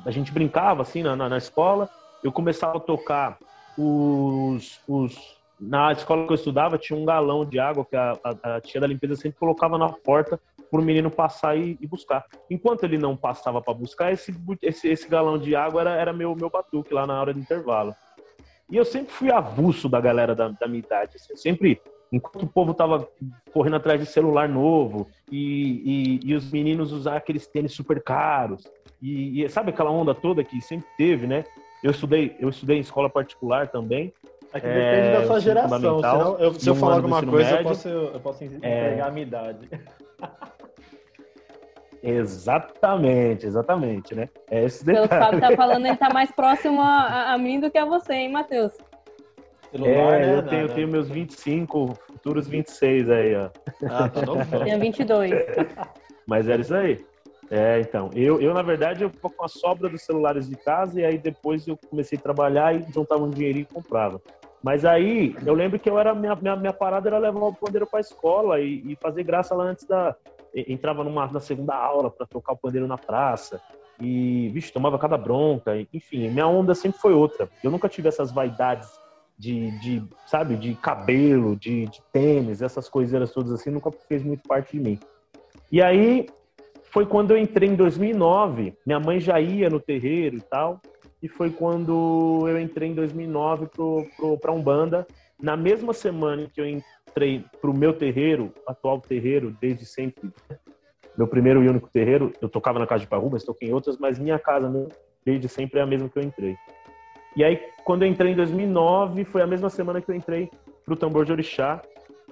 A 0.05 0.11
gente 0.11 0.33
brincava, 0.33 0.83
assim, 0.83 1.05
na, 1.05 1.15
na, 1.15 1.29
na 1.29 1.39
escola 1.39 1.89
eu 2.25 2.33
começava 2.33 2.79
a 2.79 2.81
tocar 2.81 3.39
os, 3.79 4.81
os 4.89 5.37
na 5.61 5.93
escola 5.93 6.27
que 6.27 6.33
eu 6.33 6.37
estudava 6.37 6.79
tinha 6.79 6.99
um 6.99 7.05
galão 7.05 7.45
de 7.45 7.61
água 7.61 7.85
que 7.85 7.95
a, 7.95 8.19
a, 8.25 8.57
a 8.57 8.61
tia 8.61 8.81
da 8.81 8.87
limpeza 8.87 9.15
sempre 9.15 9.39
colocava 9.39 9.79
na 9.79 9.91
porta 9.91 10.41
para 10.71 10.81
o 10.81 10.85
menino 10.85 11.11
passar 11.11 11.57
e, 11.57 11.79
e, 11.81 11.87
buscar. 11.87 12.25
Enquanto 12.51 12.83
ele 12.83 12.99
não 12.99 13.17
passava 13.17 13.63
para 13.63 13.75
buscar, 13.75 14.13
esse, 14.13 14.35
esse, 14.63 14.89
esse, 14.89 15.09
galão 15.09 15.39
de 15.39 15.55
água 15.55 15.83
era, 15.83 15.95
era 15.95 16.13
meu, 16.13 16.35
meu 16.35 16.51
batuque 16.51 16.93
lá 16.93 17.07
na 17.07 17.21
hora 17.21 17.33
do 17.33 17.39
intervalo. 17.39 17.95
E 18.69 18.77
eu 18.77 18.85
sempre 18.85 19.13
fui 19.13 19.31
avulso 19.31 19.89
da 19.89 20.01
galera 20.01 20.35
da, 20.35 20.49
da 20.49 20.67
minha 20.67 20.81
idade. 20.81 21.13
Assim, 21.15 21.37
sempre, 21.37 21.81
enquanto 22.11 22.43
o 22.43 22.49
povo 22.49 22.75
tava 22.75 23.09
correndo 23.53 23.77
atrás 23.77 24.01
de 24.01 24.07
celular 24.07 24.49
novo 24.49 25.07
e, 25.31 26.19
e, 26.25 26.31
e 26.31 26.35
os 26.35 26.51
meninos 26.51 26.91
usar 26.91 27.17
aqueles 27.17 27.47
tênis 27.47 27.73
super 27.73 28.03
caros, 28.03 28.65
e, 29.01 29.45
e 29.45 29.49
sabe 29.49 29.71
aquela 29.71 29.91
onda 29.91 30.15
toda 30.15 30.43
que 30.43 30.61
sempre 30.61 30.89
teve, 30.97 31.27
né? 31.27 31.45
Eu 31.85 31.91
estudei, 31.91 32.35
eu 32.41 32.49
estudei 32.49 32.79
em 32.79 32.81
escola 32.81 33.11
particular 33.11 33.69
também. 33.69 34.11
É 34.55 34.61
que 34.61 34.67
depende 34.67 35.09
é, 35.09 35.21
da 35.21 35.27
sua 35.27 35.39
geração. 35.39 35.79
Senão, 36.01 36.39
eu, 36.39 36.55
se 36.55 36.67
eu 36.67 36.75
falar 36.75 36.95
alguma 36.95 37.23
coisa, 37.23 37.51
médio, 37.51 37.59
eu 37.59 37.65
posso, 37.65 37.89
eu 37.89 38.21
posso 38.21 38.43
entregar 38.43 38.71
é... 38.71 39.01
a 39.03 39.11
minha 39.11 39.27
idade. 39.27 39.69
Exatamente, 42.07 43.47
exatamente, 43.47 44.15
né? 44.15 44.29
É 44.51 44.65
esse 44.65 44.85
Pelo 44.85 45.03
detalhe. 45.03 45.09
que 45.09 45.15
o 45.15 45.19
Fábio 45.25 45.41
tá 45.41 45.57
falando, 45.57 45.87
ele 45.87 45.97
tá 45.97 46.11
mais 46.13 46.31
próximo 46.31 46.79
a, 46.79 47.33
a 47.33 47.39
mim 47.39 47.59
do 47.59 47.71
que 47.71 47.79
a 47.79 47.87
você, 47.87 48.13
hein, 48.13 48.31
Matheus? 48.31 48.75
Celular, 49.71 50.21
É, 50.21 50.27
né? 50.27 50.37
eu 50.37 50.43
tenho, 50.43 50.61
eu 50.61 50.69
Não, 50.69 50.75
tenho 50.75 50.89
meus 50.89 51.09
25, 51.09 51.99
futuros 52.07 52.47
26 52.47 53.09
aí, 53.09 53.35
ó. 53.37 53.49
Ah, 53.89 54.11
tá 54.11 54.21
novo. 54.21 54.45
Tinha 54.65 54.79
22. 54.79 55.33
Mas 56.27 56.47
era 56.47 56.61
isso 56.61 56.75
aí. 56.75 57.03
É, 57.51 57.81
então, 57.81 58.11
eu, 58.15 58.41
eu 58.41 58.55
na 58.55 58.63
verdade, 58.63 59.05
eu 59.05 59.11
ficava 59.11 59.35
com 59.35 59.45
a 59.45 59.49
sobra 59.49 59.89
dos 59.89 60.03
celulares 60.03 60.49
de 60.49 60.57
casa 60.57 61.01
e 61.01 61.05
aí 61.05 61.19
depois 61.19 61.67
eu 61.67 61.79
comecei 61.91 62.19
a 62.19 62.21
trabalhar 62.21 62.75
e 62.75 62.85
juntava 62.93 63.23
um 63.23 63.31
dinheirinho 63.31 63.67
e 63.71 63.75
comprava. 63.75 64.21
Mas 64.63 64.85
aí, 64.85 65.37
eu 65.45 65.53
lembro 65.53 65.79
que 65.79 65.91
eu 65.91 65.99
era, 65.99 66.15
minha, 66.15 66.35
minha, 66.35 66.57
minha 66.57 66.73
parada 66.73 67.09
era 67.09 67.19
levar 67.19 67.41
o 67.41 67.55
pandeiro 67.55 67.87
pra 67.87 68.01
escola 68.01 68.61
e, 68.61 68.93
e 68.93 68.97
fazer 68.97 69.23
graça 69.23 69.55
lá 69.55 69.65
antes 69.65 69.87
da... 69.87 70.17
Entrava 70.55 71.03
numa, 71.03 71.27
na 71.27 71.41
segunda 71.41 71.75
aula 71.75 72.11
para 72.11 72.27
tocar 72.27 72.53
o 72.53 72.57
pandeiro 72.57 72.87
na 72.87 72.97
praça 72.97 73.61
e, 74.01 74.49
vixe, 74.51 74.73
tomava 74.73 74.99
cada 74.99 75.19
bronca. 75.19 75.73
Enfim, 75.93 76.31
minha 76.31 76.47
onda 76.47 76.75
sempre 76.75 76.99
foi 76.99 77.13
outra. 77.13 77.49
Eu 77.63 77.71
nunca 77.71 77.89
tive 77.89 78.09
essas 78.09 78.33
vaidades 78.33 78.89
de, 79.39 79.71
de 79.81 80.03
sabe, 80.27 80.57
de 80.57 80.75
cabelo, 80.77 81.57
de, 81.57 81.87
de 81.87 82.01
tênis, 82.13 82.63
essas 82.63 82.89
coiseiras 82.89 83.33
todas 83.33 83.53
assim, 83.53 83.71
nunca 83.71 83.91
fez 84.09 84.23
muito 84.23 84.47
parte 84.49 84.77
de 84.77 84.83
mim. 84.83 84.99
E 85.71 85.83
aí, 85.83 86.27
foi 86.95 87.05
quando 87.05 87.33
eu 87.33 87.39
entrei 87.39 87.69
em 87.69 87.75
2009. 87.75 88.73
Minha 88.87 89.01
mãe 89.01 89.19
já 89.19 89.41
ia 89.41 89.69
no 89.69 89.81
terreiro 89.81 90.37
e 90.37 90.41
tal. 90.41 90.81
E 91.21 91.27
foi 91.27 91.51
quando 91.51 92.47
eu 92.47 92.61
entrei 92.61 92.89
em 92.89 92.95
2009 92.95 93.67
pro, 93.67 94.07
pro, 94.17 94.39
pra 94.39 94.53
Umbanda. 94.53 95.05
Na 95.43 95.57
mesma 95.57 95.93
semana 95.93 96.43
em 96.43 96.49
que 96.49 96.61
eu 96.61 96.65
entrei 96.65 97.45
pro 97.61 97.77
meu 97.77 97.93
terreiro, 97.93 98.55
atual 98.65 99.01
terreiro, 99.01 99.57
desde 99.61 99.85
sempre. 99.85 100.31
Meu 101.19 101.27
primeiro 101.27 101.65
e 101.65 101.69
único 101.69 101.91
terreiro, 101.91 102.33
eu 102.41 102.49
tocava 102.49 102.79
na 102.79 102.87
casa 102.87 103.01
de 103.01 103.09
Pai 103.09 103.19
Rubens, 103.19 103.43
toquei 103.43 103.71
em 103.71 103.73
outras, 103.73 103.99
mas 103.99 104.17
minha 104.17 104.39
casa 104.39 104.69
mesmo, 104.69 104.89
desde 105.25 105.49
sempre 105.49 105.81
é 105.81 105.83
a 105.83 105.87
mesma 105.87 106.09
que 106.09 106.19
eu 106.19 106.23
entrei. 106.23 106.57
E 107.37 107.43
aí, 107.43 107.61
quando 107.85 108.05
eu 108.05 108.09
entrei 108.09 108.33
em 108.33 108.37
2009, 108.37 109.25
foi 109.25 109.43
a 109.43 109.47
mesma 109.49 109.69
semana 109.69 110.01
que 110.01 110.09
eu 110.09 110.15
entrei 110.15 110.49
pro 110.85 110.95
Tambor 110.95 111.25
de 111.25 111.33
Orixá, 111.33 111.83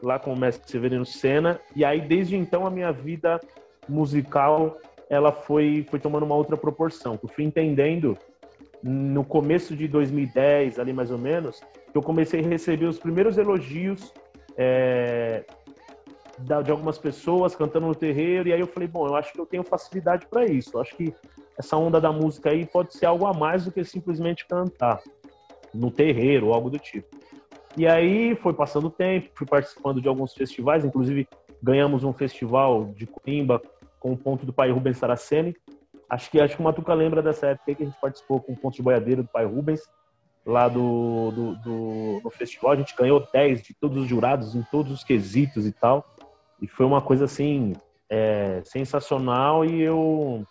lá 0.00 0.20
com 0.20 0.32
o 0.32 0.38
mestre 0.38 0.70
Severino 0.70 1.04
Senna. 1.04 1.60
E 1.74 1.84
aí, 1.84 2.00
desde 2.00 2.36
então, 2.36 2.64
a 2.64 2.70
minha 2.70 2.92
vida 2.92 3.40
musical 3.88 4.78
ela 5.08 5.30
foi, 5.30 5.86
foi 5.90 6.00
tomando 6.00 6.24
uma 6.24 6.34
outra 6.34 6.56
proporção. 6.56 7.18
Eu 7.22 7.28
fui 7.28 7.44
entendendo 7.44 8.16
no 8.82 9.22
começo 9.24 9.76
de 9.76 9.86
2010, 9.86 10.78
ali 10.78 10.92
mais 10.92 11.10
ou 11.10 11.18
menos, 11.18 11.60
que 11.90 11.96
eu 11.96 12.02
comecei 12.02 12.40
a 12.40 12.48
receber 12.48 12.86
os 12.86 12.98
primeiros 12.98 13.36
elogios 13.36 14.12
é, 14.56 15.44
de 16.38 16.70
algumas 16.70 16.98
pessoas 16.98 17.54
cantando 17.54 17.86
no 17.86 17.94
terreiro. 17.94 18.48
E 18.48 18.52
aí 18.54 18.60
eu 18.60 18.66
falei, 18.66 18.88
bom, 18.88 19.06
eu 19.06 19.14
acho 19.14 19.32
que 19.32 19.38
eu 19.38 19.46
tenho 19.46 19.62
facilidade 19.62 20.26
para 20.26 20.46
isso. 20.46 20.70
Eu 20.74 20.80
acho 20.80 20.96
que 20.96 21.14
essa 21.58 21.76
onda 21.76 22.00
da 22.00 22.10
música 22.10 22.50
aí 22.50 22.64
pode 22.64 22.94
ser 22.94 23.06
algo 23.06 23.26
a 23.26 23.34
mais 23.34 23.66
do 23.66 23.70
que 23.70 23.84
simplesmente 23.84 24.46
cantar 24.46 25.00
no 25.74 25.90
terreiro 25.90 26.52
algo 26.52 26.70
do 26.70 26.78
tipo. 26.78 27.08
E 27.76 27.86
aí 27.86 28.34
foi 28.36 28.52
passando 28.52 28.86
o 28.86 28.90
tempo, 28.90 29.30
fui 29.34 29.46
participando 29.46 30.00
de 30.00 30.08
alguns 30.08 30.34
festivais, 30.34 30.84
inclusive 30.84 31.26
ganhamos 31.62 32.02
um 32.04 32.12
festival 32.12 32.86
de 32.96 33.06
Coimbra 33.06 33.60
com 34.00 34.12
o 34.12 34.16
ponto 34.16 34.44
do 34.44 34.52
pai 34.52 34.70
Rubens 34.70 34.98
Saraceni. 34.98 35.54
Acho 36.10 36.30
que 36.30 36.40
acho 36.40 36.56
que 36.56 36.60
o 36.60 36.64
Matuca 36.64 36.92
lembra 36.92 37.22
dessa 37.22 37.48
época 37.48 37.74
que 37.74 37.82
a 37.82 37.86
gente 37.86 38.00
participou 38.00 38.40
com 38.40 38.52
o 38.52 38.56
ponto 38.56 38.74
de 38.74 38.82
boiadeiro 38.82 39.22
do 39.22 39.28
pai 39.28 39.46
Rubens, 39.46 39.80
lá 40.44 40.68
do, 40.68 41.30
do, 41.30 41.54
do- 42.20 42.30
festival. 42.30 42.72
A 42.72 42.76
gente 42.76 42.94
ganhou 42.96 43.26
10 43.32 43.62
de 43.62 43.74
todos 43.74 44.02
os 44.02 44.08
jurados 44.08 44.54
em 44.56 44.62
todos 44.70 44.92
os 44.92 45.04
quesitos 45.04 45.66
e 45.66 45.72
tal. 45.72 46.04
E 46.60 46.66
foi 46.66 46.84
uma 46.84 47.00
coisa 47.00 47.24
assim 47.26 47.72
é, 48.10 48.60
sensacional 48.64 49.64
e 49.64 49.80
eu 49.80 50.44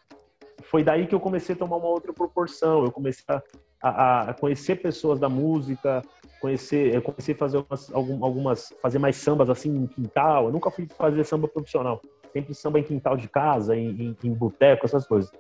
foi 0.63 0.83
daí 0.83 1.07
que 1.07 1.13
eu 1.15 1.19
comecei 1.19 1.53
a 1.55 1.57
tomar 1.57 1.77
uma 1.77 1.87
outra 1.87 2.13
proporção. 2.13 2.85
Eu 2.85 2.91
comecei 2.91 3.25
a, 3.27 3.41
a, 3.81 4.21
a 4.29 4.33
conhecer 4.33 4.77
pessoas 4.81 5.19
da 5.19 5.27
música, 5.27 6.01
conhecer, 6.41 6.93
eu 6.93 7.01
comecei 7.01 7.35
a 7.35 7.37
fazer 7.37 7.57
algumas, 7.57 7.93
algum- 7.93 8.25
algumas, 8.25 8.73
fazer 8.81 8.97
mais 8.97 9.15
sambas 9.15 9.49
assim 9.49 9.69
em 9.69 9.85
quintal. 9.85 10.45
Eu 10.45 10.51
nunca 10.51 10.71
fui 10.71 10.87
fazer 10.97 11.23
samba 11.23 11.47
profissional, 11.47 12.01
sempre 12.33 12.53
samba 12.55 12.79
em 12.79 12.83
quintal 12.83 13.15
de 13.15 13.29
casa, 13.29 13.77
em, 13.77 13.89
em, 13.89 14.17
em 14.23 14.33
boteco, 14.33 14.85
essas 14.85 15.07
coisas. 15.07 15.31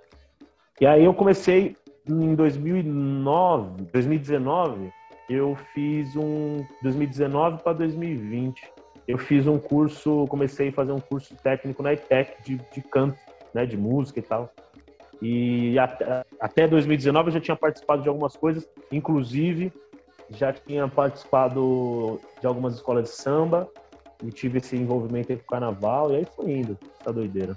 E 0.79 0.85
aí 0.85 1.03
eu 1.03 1.13
comecei 1.13 1.75
em 2.07 2.35
2009, 2.35 3.83
2019, 3.91 4.91
eu 5.29 5.55
fiz 5.73 6.15
um 6.15 6.65
2019 6.81 7.63
para 7.63 7.73
2020. 7.73 8.61
Eu 9.07 9.17
fiz 9.17 9.47
um 9.47 9.57
curso, 9.57 10.25
comecei 10.29 10.69
a 10.69 10.73
fazer 10.73 10.91
um 10.91 10.99
curso 10.99 11.35
técnico 11.43 11.81
na 11.81 11.93
ITEC 11.93 12.41
de, 12.43 12.57
de 12.71 12.81
canto, 12.81 13.17
né, 13.53 13.65
de 13.65 13.75
música 13.75 14.19
e 14.19 14.23
tal. 14.23 14.51
E 15.21 15.77
até, 15.77 16.23
até 16.39 16.67
2019 16.67 17.29
eu 17.29 17.33
já 17.33 17.39
tinha 17.39 17.55
participado 17.55 18.01
de 18.01 18.09
algumas 18.09 18.35
coisas, 18.35 18.67
inclusive 18.91 19.71
já 20.35 20.53
tinha 20.53 20.87
participado 20.87 22.19
de 22.39 22.47
algumas 22.47 22.75
escolas 22.75 23.05
de 23.05 23.09
samba 23.09 23.69
e 24.23 24.31
tive 24.31 24.59
esse 24.59 24.75
envolvimento 24.75 25.31
aí 25.31 25.37
com 25.37 25.43
o 25.43 25.47
carnaval 25.47 26.11
e 26.11 26.17
aí 26.17 26.25
foi 26.35 26.51
indo, 26.51 26.77
essa 26.99 27.11
doideira. 27.11 27.55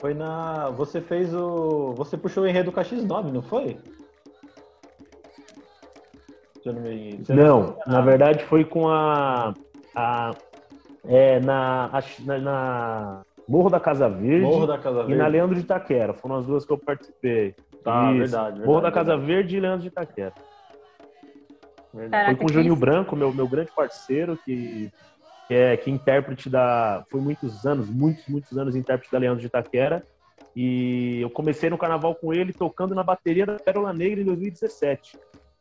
Foi 0.00 0.14
na. 0.14 0.70
Você 0.70 1.00
fez 1.00 1.34
o. 1.34 1.92
Você 1.96 2.16
puxou 2.16 2.44
o 2.44 2.46
enredo 2.46 2.72
KX9, 2.72 3.32
não 3.32 3.42
foi? 3.42 3.76
Não 6.64 6.74
me. 6.74 7.20
eu 7.28 7.34
Não, 7.34 7.78
na 7.86 8.00
verdade 8.00 8.44
foi 8.44 8.64
com 8.64 8.88
a. 8.88 9.54
a 9.94 10.30
é, 11.04 11.40
na, 11.40 11.90
na, 12.24 12.38
na 12.38 13.22
Morro 13.48 13.70
da 13.70 13.80
Casa 13.80 14.10
Verde 14.10 14.42
Morro 14.42 14.66
da 14.66 14.76
Casa 14.76 15.00
e 15.00 15.06
Verde. 15.06 15.16
na 15.16 15.26
Leandro 15.26 15.54
de 15.54 15.62
Itaquera. 15.62 16.12
Foram 16.12 16.36
as 16.36 16.46
duas 16.46 16.66
que 16.66 16.72
eu 16.72 16.78
participei. 16.78 17.54
Tá, 17.82 18.10
Isso. 18.10 18.18
verdade, 18.18 18.44
verdade. 18.50 18.66
Morro 18.66 18.80
da 18.82 18.92
Casa 18.92 19.16
Verde 19.16 19.56
e 19.56 19.60
Leandro 19.60 19.80
de 19.80 19.88
Itaquera. 19.88 20.34
Caraca, 22.10 22.26
Foi 22.26 22.36
com 22.36 22.46
o 22.46 22.52
Juninho. 22.52 22.76
Branco, 22.76 23.16
meu, 23.16 23.32
meu 23.32 23.48
grande 23.48 23.70
parceiro, 23.74 24.38
que, 24.44 24.90
que 25.46 25.54
é 25.54 25.76
que 25.76 25.90
é 25.90 25.92
intérprete 25.92 26.48
da. 26.48 27.04
Foi 27.10 27.20
muitos 27.20 27.66
anos, 27.66 27.88
muitos, 27.90 28.26
muitos 28.28 28.56
anos 28.56 28.76
intérprete 28.76 29.10
da 29.10 29.18
Leandro 29.18 29.40
de 29.40 29.46
Itaquera. 29.46 30.02
E 30.54 31.20
eu 31.20 31.30
comecei 31.30 31.70
no 31.70 31.78
carnaval 31.78 32.14
com 32.14 32.32
ele 32.32 32.52
tocando 32.52 32.94
na 32.94 33.02
bateria 33.02 33.46
da 33.46 33.56
Pérola 33.56 33.92
Negra 33.92 34.20
em 34.20 34.24
2017. 34.24 35.16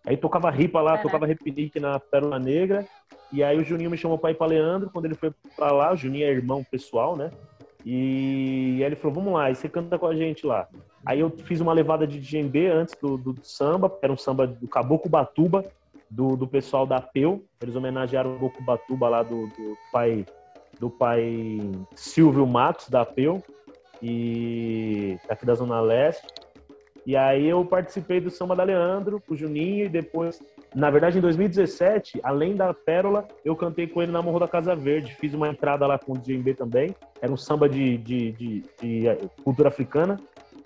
Aí 0.05 0.17
tocava 0.17 0.49
ripa 0.49 0.79
lá, 0.81 0.91
Caraca. 0.91 1.03
tocava 1.03 1.25
repinique 1.25 1.79
na 1.79 1.99
Pérola 1.99 2.39
Negra. 2.39 2.85
E 3.31 3.43
aí 3.43 3.57
o 3.57 3.63
Juninho 3.63 3.91
me 3.91 3.97
chamou 3.97 4.17
pra 4.17 4.31
ir 4.31 4.35
pra 4.35 4.47
Leandro. 4.47 4.89
Quando 4.91 5.05
ele 5.05 5.15
foi 5.15 5.31
pra 5.55 5.71
lá, 5.71 5.93
o 5.93 5.97
Juninho 5.97 6.25
é 6.25 6.31
irmão 6.31 6.63
pessoal, 6.63 7.15
né? 7.15 7.29
E 7.85 8.77
aí 8.79 8.83
ele 8.83 8.95
falou: 8.95 9.15
Vamos 9.15 9.33
lá, 9.33 9.51
e 9.51 9.55
você 9.55 9.69
canta 9.69 9.97
com 9.97 10.07
a 10.07 10.15
gente 10.15 10.45
lá. 10.45 10.67
Aí 11.05 11.19
eu 11.19 11.29
fiz 11.29 11.61
uma 11.61 11.73
levada 11.73 12.05
de 12.05 12.19
djembe 12.19 12.67
antes 12.67 12.95
do, 13.01 13.17
do 13.17 13.35
samba, 13.41 13.97
era 14.01 14.11
um 14.11 14.17
samba 14.17 14.45
do 14.45 14.67
Caboclo 14.67 15.09
Batuba, 15.09 15.63
do, 16.09 16.35
do 16.35 16.47
pessoal 16.47 16.85
da 16.85 17.01
Peu. 17.01 17.43
Eles 17.61 17.75
homenagearam 17.75 18.31
o 18.31 18.33
Caboclo 18.33 18.65
Batuba 18.65 19.09
lá 19.09 19.23
do, 19.23 19.47
do 19.47 19.77
pai 19.91 20.25
do 20.79 20.89
pai 20.89 21.59
Silvio 21.95 22.45
Matos 22.45 22.89
da 22.89 23.03
Peu 23.03 23.41
e 24.01 25.17
aqui 25.27 25.45
da 25.45 25.55
Zona 25.55 25.79
Leste. 25.81 26.27
E 27.05 27.15
aí 27.15 27.47
eu 27.47 27.63
participei 27.63 28.19
do 28.19 28.29
samba 28.29 28.53
da 28.53 28.63
Leandro, 28.63 29.21
com 29.25 29.33
o 29.33 29.37
Juninho, 29.37 29.85
e 29.85 29.89
depois, 29.89 30.41
na 30.75 30.89
verdade, 30.89 31.17
em 31.17 31.21
2017, 31.21 32.19
além 32.21 32.53
da 32.53 32.73
Pérola, 32.73 33.25
eu 33.45 33.55
cantei 33.55 33.87
com 33.87 34.03
ele 34.03 34.11
na 34.11 34.21
Morro 34.21 34.39
da 34.39 34.47
Casa 34.47 34.75
Verde. 34.75 35.15
Fiz 35.15 35.33
uma 35.33 35.47
entrada 35.47 35.87
lá 35.87 35.97
com 35.97 36.11
o 36.11 36.17
DJB 36.17 36.53
também. 36.55 36.93
Era 37.21 37.31
um 37.31 37.37
samba 37.37 37.69
de, 37.69 37.97
de, 37.97 38.33
de, 38.33 38.63
de, 38.81 39.07
eh, 39.07 39.17
cultura 39.41 39.69
africana. 39.69 40.19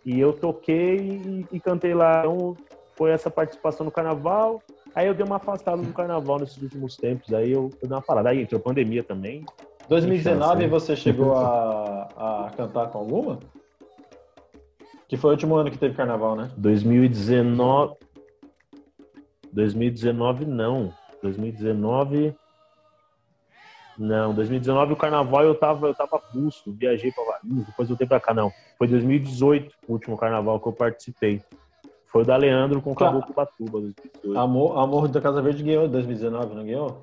E 0.03 0.19
eu 0.19 0.33
toquei 0.33 0.97
e, 0.97 1.45
e 1.51 1.59
cantei 1.59 1.93
lá. 1.93 2.21
Então, 2.21 2.57
foi 2.95 3.11
essa 3.11 3.29
participação 3.29 3.85
no 3.85 3.91
carnaval. 3.91 4.63
Aí 4.93 5.07
eu 5.07 5.13
dei 5.13 5.25
uma 5.25 5.37
afastada 5.37 5.81
do 5.81 5.93
carnaval 5.93 6.39
nesses 6.39 6.61
últimos 6.61 6.97
tempos. 6.97 7.33
Aí 7.33 7.51
eu, 7.51 7.69
eu 7.81 7.87
dei 7.87 7.95
uma 7.95 8.01
parada. 8.01 8.29
Aí 8.29 8.41
entrou 8.41 8.59
pandemia 8.59 9.03
também. 9.03 9.45
2019 9.87 10.59
Tem 10.59 10.69
chance, 10.69 10.85
você 10.85 10.95
chegou 10.95 11.33
a, 11.35 12.47
a 12.47 12.51
cantar 12.55 12.87
com 12.87 12.97
alguma? 12.97 13.39
Que 15.07 15.17
foi 15.17 15.31
o 15.31 15.33
último 15.33 15.55
ano 15.55 15.71
que 15.71 15.77
teve 15.77 15.95
carnaval, 15.95 16.35
né? 16.35 16.49
2019. 16.57 17.95
2019 19.51 20.45
não. 20.45 20.93
2019. 21.21 22.35
Não, 23.97 24.33
2019 24.33 24.93
o 24.93 24.95
carnaval 24.95 25.43
eu 25.43 25.53
tava, 25.53 25.87
eu 25.87 25.93
tava 25.93 26.17
pulso, 26.17 26.71
viajei 26.73 27.11
pra 27.11 27.23
Valinhos, 27.23 27.67
depois 27.67 27.87
voltei 27.87 28.07
pra 28.07 28.19
cá, 28.19 28.33
não. 28.33 28.51
Foi 28.77 28.87
2018 28.87 29.75
o 29.87 29.93
último 29.93 30.17
carnaval 30.17 30.59
que 30.59 30.67
eu 30.67 30.73
participei. 30.73 31.41
Foi 32.11 32.23
o 32.23 32.25
da 32.25 32.35
Leandro 32.35 32.81
com 32.81 32.91
o 32.91 32.95
Tá. 32.95 33.05
Caboclo 33.05 33.33
Batuba, 33.33 33.71
2018. 33.79 34.37
Amor, 34.39 34.77
Amor 34.77 35.07
da 35.07 35.21
Casa 35.21 35.41
Verde 35.41 35.63
ganhou 35.63 35.85
em 35.85 35.89
2019, 35.89 36.53
não 36.55 36.63
ganhou? 36.65 36.99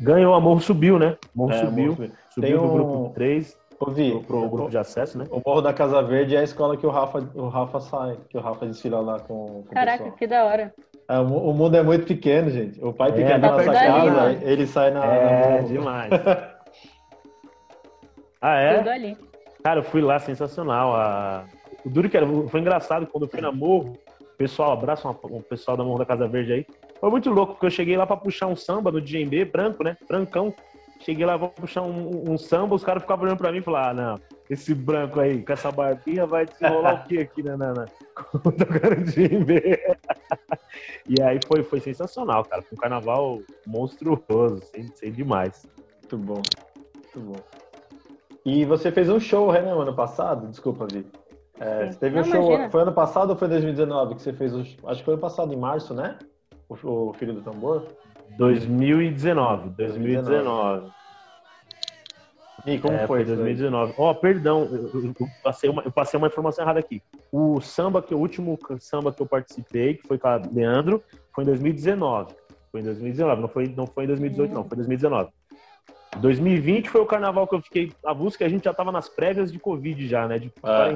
Ganhou, 0.00 0.34
a 0.34 0.40
Morro 0.40 0.60
subiu, 0.60 0.98
né? 0.98 1.16
Morro 1.34 1.52
É, 1.52 1.58
subiu. 1.64 1.92
Amor- 1.92 2.10
Subiu 2.30 2.48
Tem 2.50 2.56
do 2.58 2.64
um- 2.64 2.72
grupo 2.72 3.12
3 3.14 3.56
Ouvi. 3.78 4.10
pro, 4.12 4.22
pro 4.22 4.48
grupo 4.48 4.70
de 4.70 4.78
acesso, 4.78 5.18
né? 5.18 5.26
O 5.30 5.42
Morro 5.44 5.60
da 5.60 5.72
Casa 5.72 6.00
Verde 6.02 6.34
é 6.34 6.38
a 6.40 6.42
escola 6.42 6.76
que 6.76 6.86
o 6.86 6.90
Rafa, 6.90 7.18
o 7.34 7.48
Rafa 7.48 7.78
sai, 7.80 8.16
que 8.28 8.36
o 8.38 8.40
Rafa 8.40 8.66
desfila 8.66 9.00
lá 9.00 9.18
com, 9.20 9.46
com 9.46 9.58
o 9.60 9.64
Caraca, 9.74 10.10
que 10.12 10.26
da 10.26 10.44
hora. 10.44 10.74
É, 11.08 11.18
o 11.18 11.22
o 11.50 11.52
mundo 11.52 11.76
é 11.76 11.82
muito 11.82 12.06
pequeno, 12.06 12.48
gente. 12.50 12.82
O 12.82 12.92
pai 12.92 13.10
É, 13.10 13.38
da 13.38 13.48
pra 13.48 13.64
nossa 13.64 13.72
casa, 13.72 14.10
mano. 14.10 14.38
ele 14.42 14.66
sai 14.66 14.90
na. 14.92 15.04
É, 15.04 15.60
na- 15.62 15.68
demais. 15.68 16.10
Ah, 18.44 18.56
é? 18.58 18.78
Tudo 18.78 18.90
ali. 18.90 19.16
Cara, 19.62 19.78
eu 19.78 19.84
fui 19.84 20.00
lá, 20.00 20.18
sensacional. 20.18 20.96
A... 20.96 21.44
O 21.84 21.90
duro 21.90 22.08
que 22.08 22.16
era, 22.16 22.26
foi 22.48 22.60
engraçado 22.60 23.06
quando 23.06 23.24
eu 23.24 23.28
fui 23.28 23.40
na 23.40 23.50
Morro, 23.50 23.98
pessoal, 24.36 24.72
abraço 24.72 25.08
o 25.08 25.42
pessoal 25.42 25.76
da 25.76 25.84
Morro 25.84 25.98
da 25.98 26.06
Casa 26.06 26.28
Verde 26.28 26.52
aí. 26.52 26.66
Foi 27.00 27.10
muito 27.10 27.30
louco, 27.30 27.54
porque 27.54 27.66
eu 27.66 27.70
cheguei 27.70 27.96
lá 27.96 28.06
para 28.06 28.16
puxar 28.16 28.46
um 28.46 28.56
samba 28.56 28.92
no 28.92 29.00
DJB, 29.00 29.44
branco, 29.46 29.82
né? 29.82 29.96
Brancão. 30.08 30.54
Cheguei 31.00 31.26
lá, 31.26 31.36
vou 31.36 31.48
puxar 31.48 31.82
um, 31.82 32.30
um 32.30 32.38
samba, 32.38 32.76
os 32.76 32.84
caras 32.84 33.02
ficavam 33.02 33.24
olhando 33.24 33.38
pra 33.38 33.50
mim 33.50 33.58
e 33.58 33.62
falaram, 33.62 33.90
ah, 33.90 33.94
não, 33.94 34.20
esse 34.48 34.72
branco 34.72 35.18
aí, 35.18 35.42
com 35.42 35.52
essa 35.52 35.72
barbinha, 35.72 36.26
vai 36.26 36.46
desenrolar 36.46 36.94
o 36.94 37.08
quê 37.08 37.18
aqui, 37.18 37.42
né, 37.42 37.56
Nana? 37.56 37.86
Tocando 38.32 39.04
DJB. 39.04 39.80
e 41.08 41.20
aí 41.20 41.40
foi, 41.44 41.64
foi 41.64 41.80
sensacional, 41.80 42.44
cara. 42.44 42.62
Foi 42.62 42.78
um 42.78 42.80
carnaval 42.80 43.40
monstruoso, 43.66 44.62
sei, 44.70 44.86
sei 44.94 45.10
demais. 45.10 45.66
Muito 46.02 46.18
bom, 46.18 46.42
muito 46.94 47.20
bom. 47.32 47.44
E 48.44 48.64
você 48.64 48.92
fez 48.92 49.08
um 49.08 49.18
show, 49.18 49.52
né, 49.52 49.60
no 49.60 49.80
ano 49.80 49.94
passado? 49.94 50.46
Desculpa, 50.48 50.86
Vi. 50.86 51.04
É, 51.62 51.86
você 51.86 51.98
teve 51.98 52.16
Não, 52.16 52.22
um 52.22 52.24
show. 52.24 52.44
Imagina. 52.46 52.70
Foi 52.70 52.82
ano 52.82 52.92
passado 52.92 53.30
ou 53.30 53.36
foi 53.36 53.46
2019 53.46 54.16
que 54.16 54.22
você 54.22 54.32
fez? 54.32 54.52
O, 54.52 54.60
acho 54.60 54.98
que 54.98 55.04
foi 55.04 55.14
ano 55.14 55.20
passado, 55.20 55.52
em 55.54 55.56
março, 55.56 55.94
né? 55.94 56.18
O, 56.68 56.74
o 56.74 57.12
Filho 57.12 57.34
do 57.34 57.40
Tambor? 57.40 57.86
2019. 58.36 59.70
2019. 59.70 60.90
E 62.66 62.78
como 62.78 62.94
é, 62.94 63.06
foi? 63.06 63.24
2019. 63.24 63.94
Ó, 63.96 64.10
oh, 64.10 64.14
perdão, 64.14 64.64
eu, 64.64 64.90
eu, 64.92 65.14
passei 65.42 65.70
uma, 65.70 65.82
eu 65.82 65.92
passei 65.92 66.18
uma 66.18 66.26
informação 66.26 66.64
errada 66.64 66.80
aqui. 66.80 67.00
O 67.30 67.60
samba, 67.60 68.02
que 68.02 68.14
o 68.14 68.18
último 68.18 68.58
samba 68.80 69.12
que 69.12 69.22
eu 69.22 69.26
participei, 69.26 69.94
que 69.94 70.06
foi 70.06 70.18
com 70.18 70.28
a 70.28 70.40
Leandro, 70.52 71.02
foi 71.32 71.44
em 71.44 71.46
2019. 71.46 72.34
Foi 72.72 72.80
em 72.80 72.84
2019, 72.84 73.40
não 73.40 73.48
foi, 73.48 73.68
não 73.68 73.86
foi 73.86 74.04
em 74.04 74.06
2018, 74.08 74.52
não, 74.52 74.64
foi 74.64 74.74
em 74.74 74.78
2019. 74.78 75.30
2020 76.18 76.90
foi 76.90 77.00
o 77.00 77.06
carnaval 77.06 77.46
que 77.46 77.54
eu 77.54 77.62
fiquei 77.62 77.92
avulso, 78.04 78.36
que 78.36 78.44
a 78.44 78.48
gente 78.48 78.64
já 78.64 78.74
tava 78.74 78.90
nas 78.90 79.08
prévias 79.08 79.52
de 79.52 79.58
Covid 79.58 80.06
já, 80.08 80.26
né? 80.26 80.38
De 80.38 80.52
ah. 80.62 80.88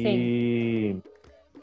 E 0.00 0.96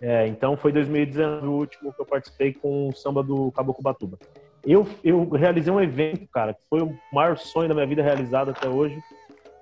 é, 0.02 0.28
então 0.28 0.58
foi 0.58 0.74
2019 0.74 1.48
o 1.48 1.52
último 1.52 1.94
que 1.94 2.02
eu 2.02 2.06
participei 2.06 2.54
com 2.54 2.90
o 2.90 2.94
samba 2.94 3.24
do 3.24 3.50
Caboclo 3.54 3.82
Batuba. 3.82 4.20
Eu, 4.66 4.86
eu 5.02 5.30
realizei 5.30 5.72
um 5.72 5.80
evento, 5.80 6.28
cara, 6.28 6.54
que 6.54 6.62
foi 6.70 6.82
o 6.82 6.94
maior 7.12 7.38
sonho 7.38 7.70
da 7.70 7.74
minha 7.74 7.88
vida 7.88 8.04
realizado 8.04 8.52
até 8.52 8.68
hoje, 8.68 9.02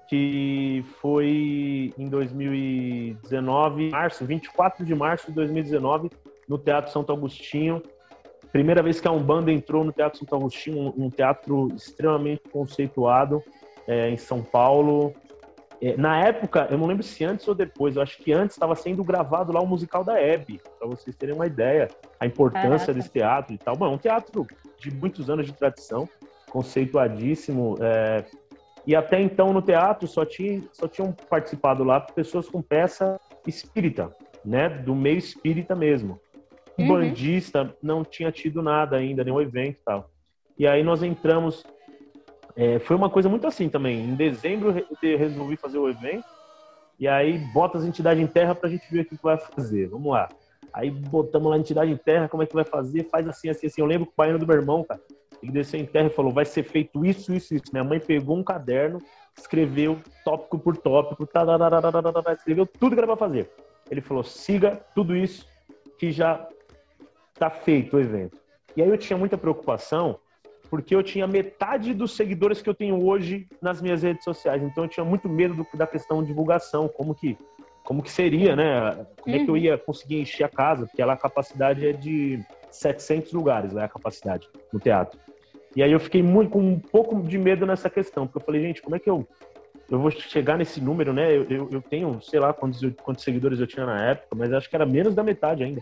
que 0.10 0.84
foi 1.00 1.94
em 1.96 2.08
2019, 2.08 3.92
março, 3.92 4.26
24 4.26 4.84
de 4.84 4.96
março 4.96 5.28
de 5.28 5.34
2019, 5.34 6.10
no 6.48 6.58
Teatro 6.58 6.92
Santo 6.92 7.14
Agostinho. 7.14 7.82
Primeira 8.52 8.82
vez 8.82 9.00
que 9.00 9.08
a 9.08 9.12
Umbanda 9.12 9.52
entrou 9.52 9.84
no 9.84 9.92
Teatro 9.92 10.18
Santo 10.20 10.36
Agostinho, 10.36 10.94
um, 10.98 11.06
um 11.06 11.10
teatro 11.10 11.68
extremamente 11.76 12.42
conceituado 12.52 13.44
é, 13.88 14.10
em 14.10 14.18
São 14.18 14.42
Paulo. 14.42 15.14
É, 15.82 15.98
na 15.98 16.20
época, 16.20 16.68
eu 16.70 16.78
não 16.78 16.86
lembro 16.86 17.02
se 17.02 17.26
antes 17.26 17.48
ou 17.48 17.56
depois, 17.56 17.96
eu 17.96 18.04
acho 18.04 18.18
que 18.20 18.32
antes 18.32 18.56
estava 18.56 18.76
sendo 18.76 19.04
gravado 19.04 19.52
lá 19.52 19.60
o 19.60 19.66
musical 19.66 20.04
da 20.04 20.22
Hebe, 20.22 20.62
para 20.78 20.88
vocês 20.88 21.16
terem 21.16 21.34
uma 21.34 21.48
ideia, 21.48 21.88
a 22.20 22.26
importância 22.28 22.70
Caraca. 22.70 22.94
desse 22.94 23.10
teatro 23.10 23.54
e 23.56 23.58
tal. 23.58 23.76
Bom, 23.76 23.88
é 23.88 23.90
um 23.90 23.98
teatro 23.98 24.46
de 24.78 24.92
muitos 24.94 25.28
anos 25.30 25.48
de 25.48 25.54
tradição, 25.54 26.08
conceituadíssimo. 26.52 27.78
É... 27.82 28.24
E 28.86 28.96
até 28.96 29.20
então 29.20 29.52
no 29.54 29.62
teatro 29.62 30.08
só, 30.08 30.24
tinha, 30.24 30.62
só 30.72 30.88
tinham 30.88 31.12
participado 31.12 31.84
lá 31.84 32.00
pessoas 32.00 32.48
com 32.48 32.62
peça 32.62 33.20
espírita, 33.48 34.16
né? 34.46 34.70
Do 34.70 34.94
meio 34.94 35.18
espírita 35.18 35.76
mesmo. 35.76 36.20
Uhum. 36.78 36.88
Bandista 36.88 37.76
não 37.82 38.04
tinha 38.04 38.32
tido 38.32 38.62
nada 38.62 38.98
ainda, 38.98 39.24
nenhum 39.24 39.42
evento 39.42 39.78
e 39.80 39.84
tal. 39.84 40.10
E 40.58 40.68
aí 40.68 40.84
nós 40.84 41.02
entramos 41.02 41.64
é, 42.56 42.80
foi 42.80 42.96
uma 42.96 43.10
coisa 43.10 43.30
muito 43.30 43.48
assim 43.48 43.70
também. 43.70 44.00
Em 44.02 44.16
dezembro 44.16 44.86
eu 45.02 45.18
resolvi 45.18 45.56
fazer 45.56 45.78
o 45.78 45.90
evento 45.90 46.26
e 47.00 47.08
aí 47.08 47.38
bota 47.54 47.78
as 47.78 47.84
entidades 47.84 48.22
em 48.22 48.28
terra 48.28 48.54
para 48.54 48.70
a 48.70 48.72
gente 48.72 48.90
ver 48.92 49.02
o 49.02 49.06
que 49.06 49.18
vai 49.22 49.38
fazer. 49.38 49.88
Vamos 49.88 50.12
lá. 50.12 50.30
Aí 50.74 50.90
botamos 50.90 51.50
lá 51.50 51.56
a 51.56 51.60
entidade 51.60 51.92
em 51.92 51.98
terra, 51.98 52.30
como 52.30 52.44
é 52.44 52.46
que 52.46 52.54
vai 52.54 52.64
fazer? 52.64 53.10
Faz 53.10 53.28
assim, 53.28 53.50
assim, 53.50 53.68
assim. 53.68 53.82
Eu 53.82 53.88
lembro 53.88 54.06
que 54.06 54.14
o 54.14 54.16
pai 54.16 54.38
do 54.38 54.48
meu 54.48 54.56
irmão, 54.56 54.84
cara, 54.84 55.02
ele 55.42 55.52
desceu 55.52 55.80
em 55.80 55.86
terra 55.86 56.08
e 56.08 56.12
falou: 56.12 56.32
vai 56.32 56.46
ser 56.46 56.64
feito 56.64 57.06
isso, 57.06 57.34
isso, 57.34 57.56
isso. 57.56 57.66
Minha 57.72 57.84
mãe 57.84 58.00
pegou 58.00 58.38
um 58.38 58.44
caderno, 58.44 59.00
escreveu 59.38 59.98
tópico 60.24 60.60
por 60.60 60.78
tópico, 60.78 61.28
escreveu 62.34 62.66
tudo 62.66 62.94
que 62.94 63.00
era 63.00 63.08
para 63.08 63.18
fazer. 63.18 63.50
Ele 63.90 64.02
falou: 64.02 64.24
siga 64.24 64.80
tudo 64.96 65.16
isso 65.16 65.46
que 65.98 66.12
já 66.12 66.48
tá 67.34 67.50
feito 67.50 67.98
o 67.98 68.00
evento. 68.00 68.38
E 68.76 68.82
aí 68.82 68.88
eu 68.88 68.98
tinha 68.98 69.18
muita 69.18 69.38
preocupação 69.38 70.20
porque 70.72 70.96
eu 70.96 71.04
tinha 71.04 71.28
metade 71.28 71.94
dos 71.94 72.16
seguidores 72.16 72.62
que 72.62 72.70
eu 72.70 72.74
tenho 72.74 73.06
hoje 73.06 73.46
nas 73.62 73.82
minhas 73.82 74.04
redes 74.04 74.24
sociais. 74.24 74.64
Então 74.64 74.86
eu 74.86 74.88
tinha 74.90 75.06
muito 75.06 75.28
medo 75.28 75.54
do, 75.54 75.68
da 75.74 75.86
questão 75.86 76.22
de 76.22 76.30
divulgação, 76.30 76.88
como 76.88 77.14
que 77.14 77.38
como 77.84 78.02
que 78.02 78.10
seria, 78.10 78.56
né? 78.56 79.06
Como 79.20 79.36
é 79.36 79.40
que 79.40 79.50
eu 79.50 79.56
uhum. 79.56 79.58
ia 79.58 79.78
conseguir 79.78 80.22
encher 80.22 80.46
a 80.46 80.50
casa? 80.50 80.86
Porque 80.86 81.02
ela 81.02 81.14
a 81.14 81.18
capacidade 81.18 81.86
é 81.86 81.92
de 81.92 82.40
700 82.70 83.34
lugares, 83.34 83.74
né? 83.74 83.84
A 83.84 83.90
capacidade 83.90 84.48
no 84.72 84.80
teatro. 84.80 85.20
E 85.76 85.84
aí 85.84 85.92
eu 85.92 86.00
fiquei 86.00 86.24
muito, 86.24 86.52
com 86.52 86.62
um 86.62 86.80
pouco 86.80 87.22
de 87.22 87.38
medo 87.38 87.66
nessa 87.66 87.90
questão, 87.90 88.26
porque 88.26 88.38
eu 88.38 88.46
falei, 88.46 88.62
gente, 88.62 88.82
como 88.82 88.96
é 88.96 89.00
que 89.00 89.10
eu 89.10 89.28
eu 89.90 90.00
vou 90.00 90.10
chegar 90.10 90.58
nesse 90.58 90.80
número, 90.80 91.12
né? 91.12 91.36
Eu, 91.36 91.44
eu, 91.50 91.70
eu 91.70 91.82
tenho, 91.82 92.22
sei 92.22 92.40
lá 92.40 92.54
quantos, 92.54 92.80
quantos 93.04 93.26
seguidores 93.26 93.60
eu 93.60 93.68
tinha 93.68 93.86
na 93.86 94.12
época, 94.12 94.38
mas 94.38 94.54
acho 94.54 94.70
que 94.70 94.76
era 94.76 94.86
menos 94.86 95.14
da 95.14 95.22
metade 95.22 95.66
ainda 95.66 95.82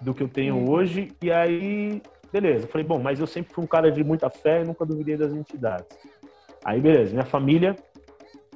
do 0.00 0.12
que 0.12 0.24
eu 0.24 0.28
tenho 0.28 0.56
uhum. 0.56 0.70
hoje. 0.70 1.12
E 1.22 1.30
aí 1.30 2.02
Beleza. 2.32 2.66
Falei, 2.66 2.86
bom, 2.86 2.98
mas 2.98 3.20
eu 3.20 3.26
sempre 3.26 3.52
fui 3.52 3.62
um 3.62 3.66
cara 3.66 3.92
de 3.92 4.02
muita 4.02 4.30
fé 4.30 4.62
e 4.62 4.64
nunca 4.64 4.86
duvidei 4.86 5.16
das 5.16 5.32
entidades. 5.32 5.86
Aí, 6.64 6.80
beleza. 6.80 7.12
Minha 7.12 7.26
família 7.26 7.76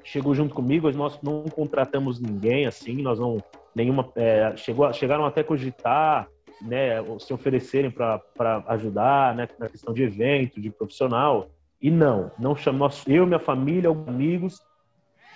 chegou 0.02 0.34
junto 0.34 0.54
comigo, 0.54 0.90
nós 0.92 1.20
não 1.20 1.42
contratamos 1.44 2.18
ninguém 2.18 2.66
assim, 2.66 3.02
nós 3.02 3.18
não. 3.18 3.42
Nenhuma. 3.74 4.10
É, 4.16 4.56
chegou, 4.56 4.90
chegaram 4.94 5.26
até 5.26 5.42
cogitar, 5.42 6.28
né, 6.62 6.96
se 7.18 7.34
oferecerem 7.34 7.90
para 7.90 8.22
ajudar, 8.68 9.34
né, 9.34 9.46
na 9.58 9.68
questão 9.68 9.92
de 9.92 10.02
evento, 10.02 10.58
de 10.58 10.70
profissional. 10.70 11.50
E 11.82 11.90
não, 11.90 12.30
não 12.38 12.56
chamamos 12.56 13.04
eu, 13.06 13.26
minha 13.26 13.38
família, 13.38 13.90
amigos 13.90 14.62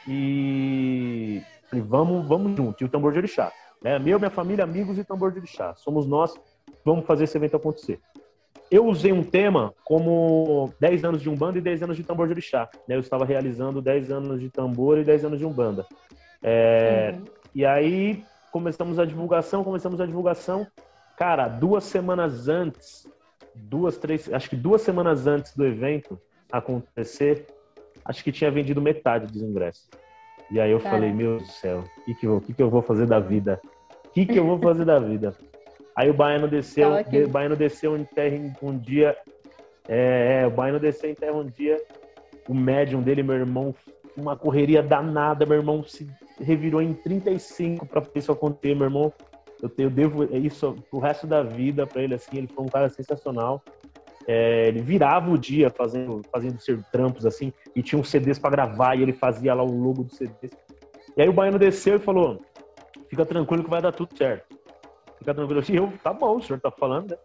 e 0.08 1.42
falei, 1.68 1.84
vamos, 1.86 2.26
vamos 2.26 2.56
junto. 2.56 2.82
E 2.82 2.86
o 2.86 2.88
tambor 2.88 3.12
de 3.12 3.18
orixá, 3.18 3.52
né? 3.82 3.98
Meu, 3.98 4.18
minha 4.18 4.30
família, 4.30 4.64
amigos 4.64 4.96
e 4.96 5.04
tambor 5.04 5.30
de 5.32 5.38
orixá. 5.40 5.74
Somos 5.76 6.06
nós, 6.06 6.34
vamos 6.82 7.04
fazer 7.04 7.24
esse 7.24 7.36
evento 7.36 7.56
acontecer 7.56 8.00
eu 8.70 8.86
usei 8.86 9.12
um 9.12 9.22
tema 9.22 9.74
como 9.84 10.72
10 10.78 11.04
anos 11.04 11.22
de 11.22 11.28
Umbanda 11.28 11.58
e 11.58 11.60
10 11.60 11.82
anos 11.82 11.96
de 11.96 12.04
tambor 12.04 12.26
de 12.26 12.34
orixá. 12.34 12.68
Né? 12.86 12.94
Eu 12.94 13.00
estava 13.00 13.24
realizando 13.24 13.82
10 13.82 14.10
anos 14.10 14.40
de 14.40 14.48
tambor 14.48 14.98
e 14.98 15.04
10 15.04 15.24
anos 15.24 15.38
de 15.38 15.44
Umbanda. 15.44 15.84
É, 16.42 17.14
uhum. 17.14 17.24
E 17.54 17.66
aí 17.66 18.24
começamos 18.52 18.98
a 18.98 19.04
divulgação, 19.04 19.64
começamos 19.64 20.00
a 20.00 20.06
divulgação. 20.06 20.66
Cara, 21.16 21.48
duas 21.48 21.84
semanas 21.84 22.48
antes, 22.48 23.06
duas, 23.54 23.98
três, 23.98 24.32
acho 24.32 24.48
que 24.48 24.56
duas 24.56 24.82
semanas 24.82 25.26
antes 25.26 25.54
do 25.54 25.66
evento 25.66 26.18
acontecer, 26.50 27.46
acho 28.04 28.22
que 28.24 28.32
tinha 28.32 28.50
vendido 28.50 28.80
metade 28.80 29.26
dos 29.26 29.42
ingressos. 29.42 29.88
E 30.50 30.60
aí 30.60 30.70
eu 30.70 30.80
falei, 30.80 31.12
meu 31.12 31.36
Deus 31.36 31.48
do 31.48 31.52
céu, 31.52 31.84
o 31.98 32.04
que, 32.04 32.14
que, 32.14 32.26
eu, 32.26 32.40
que, 32.40 32.54
que 32.54 32.62
eu 32.62 32.70
vou 32.70 32.82
fazer 32.82 33.06
da 33.06 33.20
vida? 33.20 33.60
O 34.06 34.10
que, 34.10 34.26
que 34.26 34.38
eu 34.38 34.44
vou 34.44 34.58
fazer 34.58 34.84
da 34.84 34.98
vida? 34.98 35.36
Aí 36.00 36.08
o 36.08 36.14
Baiano 36.14 36.48
desceu, 36.48 36.92
o 36.92 37.28
Baiano 37.28 37.54
desceu 37.54 37.94
em 37.94 38.04
terra 38.04 38.34
um 38.62 38.78
dia. 38.78 39.14
É, 39.86 40.40
é, 40.40 40.46
o 40.46 40.50
Baiano 40.50 40.80
desceu 40.80 41.10
em 41.10 41.14
terra 41.14 41.36
um 41.36 41.44
dia. 41.44 41.76
O 42.48 42.54
médium 42.54 43.02
dele, 43.02 43.22
meu 43.22 43.34
irmão, 43.36 43.74
uma 44.16 44.34
correria 44.34 44.82
danada, 44.82 45.44
meu 45.44 45.58
irmão 45.58 45.84
se 45.84 46.08
revirou 46.40 46.80
em 46.80 46.94
35 46.94 47.84
para 47.84 48.02
isso 48.14 48.32
acontecer, 48.32 48.74
meu 48.74 48.86
irmão. 48.86 49.12
Eu, 49.62 49.70
eu 49.76 49.90
devo 49.90 50.24
isso 50.34 50.74
o 50.90 50.98
resto 50.98 51.26
da 51.26 51.42
vida 51.42 51.86
para 51.86 52.02
ele, 52.02 52.14
assim. 52.14 52.38
Ele 52.38 52.48
foi 52.48 52.64
um 52.64 52.68
cara 52.68 52.88
sensacional. 52.88 53.62
É, 54.26 54.68
ele 54.68 54.80
virava 54.80 55.30
o 55.30 55.36
dia 55.36 55.68
fazendo, 55.68 56.22
fazendo 56.32 56.58
ser 56.62 56.82
trampos, 56.90 57.26
assim, 57.26 57.52
e 57.76 57.82
tinha 57.82 58.00
uns 58.00 58.08
CDs 58.08 58.38
para 58.38 58.48
gravar, 58.48 58.96
e 58.96 59.02
ele 59.02 59.12
fazia 59.12 59.52
lá 59.52 59.62
o 59.62 59.70
logo 59.70 60.04
do 60.04 60.14
CDs. 60.14 60.56
E 61.14 61.20
aí 61.20 61.28
o 61.28 61.32
Baiano 61.34 61.58
desceu 61.58 61.96
e 61.96 61.98
falou: 61.98 62.40
Fica 63.10 63.26
tranquilo 63.26 63.64
que 63.64 63.68
vai 63.68 63.82
dar 63.82 63.92
tudo 63.92 64.16
certo 64.16 64.49
fica 65.20 65.34
tranquilo. 65.34 65.62
E 65.68 65.76
eu, 65.76 65.92
tá 66.02 66.12
bom, 66.12 66.38
o 66.38 66.42
senhor 66.42 66.58
tá 66.58 66.70
falando, 66.70 67.10
né? 67.10 67.16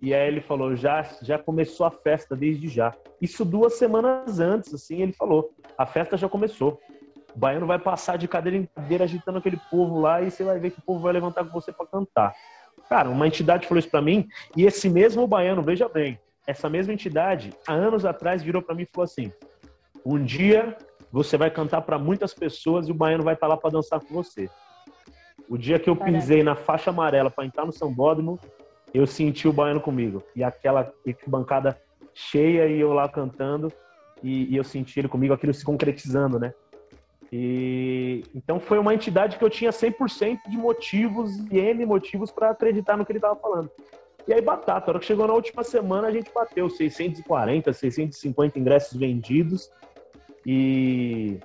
E 0.00 0.12
aí 0.12 0.28
ele 0.28 0.42
falou, 0.42 0.76
já, 0.76 1.02
já 1.22 1.38
começou 1.38 1.86
a 1.86 1.90
festa 1.90 2.36
desde 2.36 2.68
já. 2.68 2.92
Isso 3.20 3.44
duas 3.44 3.74
semanas 3.78 4.38
antes, 4.38 4.74
assim, 4.74 5.00
ele 5.00 5.12
falou, 5.12 5.50
a 5.78 5.86
festa 5.86 6.18
já 6.18 6.28
começou. 6.28 6.78
O 7.34 7.38
baiano 7.38 7.66
vai 7.66 7.78
passar 7.78 8.18
de 8.18 8.28
cadeira 8.28 8.58
em 8.58 8.66
cadeira 8.66 9.04
agitando 9.04 9.38
aquele 9.38 9.58
povo 9.70 9.98
lá 10.00 10.20
e 10.20 10.30
você 10.30 10.44
vai 10.44 10.58
ver 10.58 10.70
que 10.70 10.78
o 10.80 10.82
povo 10.82 11.00
vai 11.00 11.14
levantar 11.14 11.44
com 11.44 11.50
você 11.50 11.72
para 11.72 11.86
cantar. 11.86 12.34
Cara, 12.88 13.08
uma 13.08 13.26
entidade 13.26 13.66
falou 13.66 13.78
isso 13.78 13.90
para 13.90 14.02
mim 14.02 14.28
e 14.54 14.64
esse 14.64 14.88
mesmo 14.88 15.26
baiano, 15.26 15.62
veja 15.62 15.88
bem, 15.88 16.20
essa 16.46 16.68
mesma 16.68 16.92
entidade, 16.92 17.52
há 17.66 17.72
anos 17.72 18.04
atrás, 18.04 18.42
virou 18.42 18.62
para 18.62 18.74
mim 18.74 18.82
e 18.82 18.88
falou 18.92 19.04
assim: 19.04 19.32
um 20.04 20.22
dia 20.22 20.76
você 21.10 21.36
vai 21.36 21.50
cantar 21.50 21.80
para 21.82 21.98
muitas 21.98 22.34
pessoas 22.34 22.88
e 22.88 22.92
o 22.92 22.94
baiano 22.94 23.24
vai 23.24 23.34
estar 23.34 23.46
tá 23.46 23.54
lá 23.54 23.56
para 23.56 23.70
dançar 23.70 24.00
com 24.00 24.14
você. 24.14 24.48
O 25.48 25.56
dia 25.56 25.78
que 25.78 25.88
eu 25.88 25.96
pisei 25.96 26.42
na 26.42 26.54
faixa 26.54 26.90
amarela 26.90 27.30
para 27.30 27.44
entrar 27.44 27.64
no 27.64 27.72
sambódromo, 27.72 28.38
eu 28.92 29.06
senti 29.06 29.46
o 29.46 29.52
baiano 29.52 29.80
comigo. 29.80 30.22
E 30.34 30.42
aquela 30.42 30.92
bancada 31.26 31.80
cheia 32.12 32.66
e 32.66 32.80
eu 32.80 32.92
lá 32.92 33.08
cantando. 33.08 33.72
E, 34.22 34.52
e, 34.52 34.56
eu 34.56 34.64
senti 34.64 34.98
ele 34.98 35.08
comigo, 35.08 35.34
aquilo 35.34 35.52
se 35.52 35.64
concretizando, 35.64 36.38
né? 36.38 36.54
E 37.30 38.24
então 38.34 38.58
foi 38.58 38.78
uma 38.78 38.94
entidade 38.94 39.36
que 39.36 39.44
eu 39.44 39.50
tinha 39.50 39.70
100% 39.70 40.38
de 40.48 40.56
motivos 40.56 41.36
e 41.50 41.58
N 41.58 41.84
motivos 41.84 42.30
para 42.30 42.50
acreditar 42.50 42.96
no 42.96 43.04
que 43.04 43.12
ele 43.12 43.18
estava 43.18 43.36
falando. 43.36 43.70
E 44.26 44.32
aí, 44.32 44.40
batata, 44.40 44.90
a 44.90 44.92
hora 44.92 44.98
que 44.98 45.06
chegou 45.06 45.26
na 45.26 45.34
última 45.34 45.62
semana, 45.62 46.08
a 46.08 46.10
gente 46.10 46.32
bateu 46.34 46.68
640, 46.68 47.72
650 47.72 48.58
ingressos 48.58 48.98
vendidos. 48.98 49.70
E, 50.44 51.38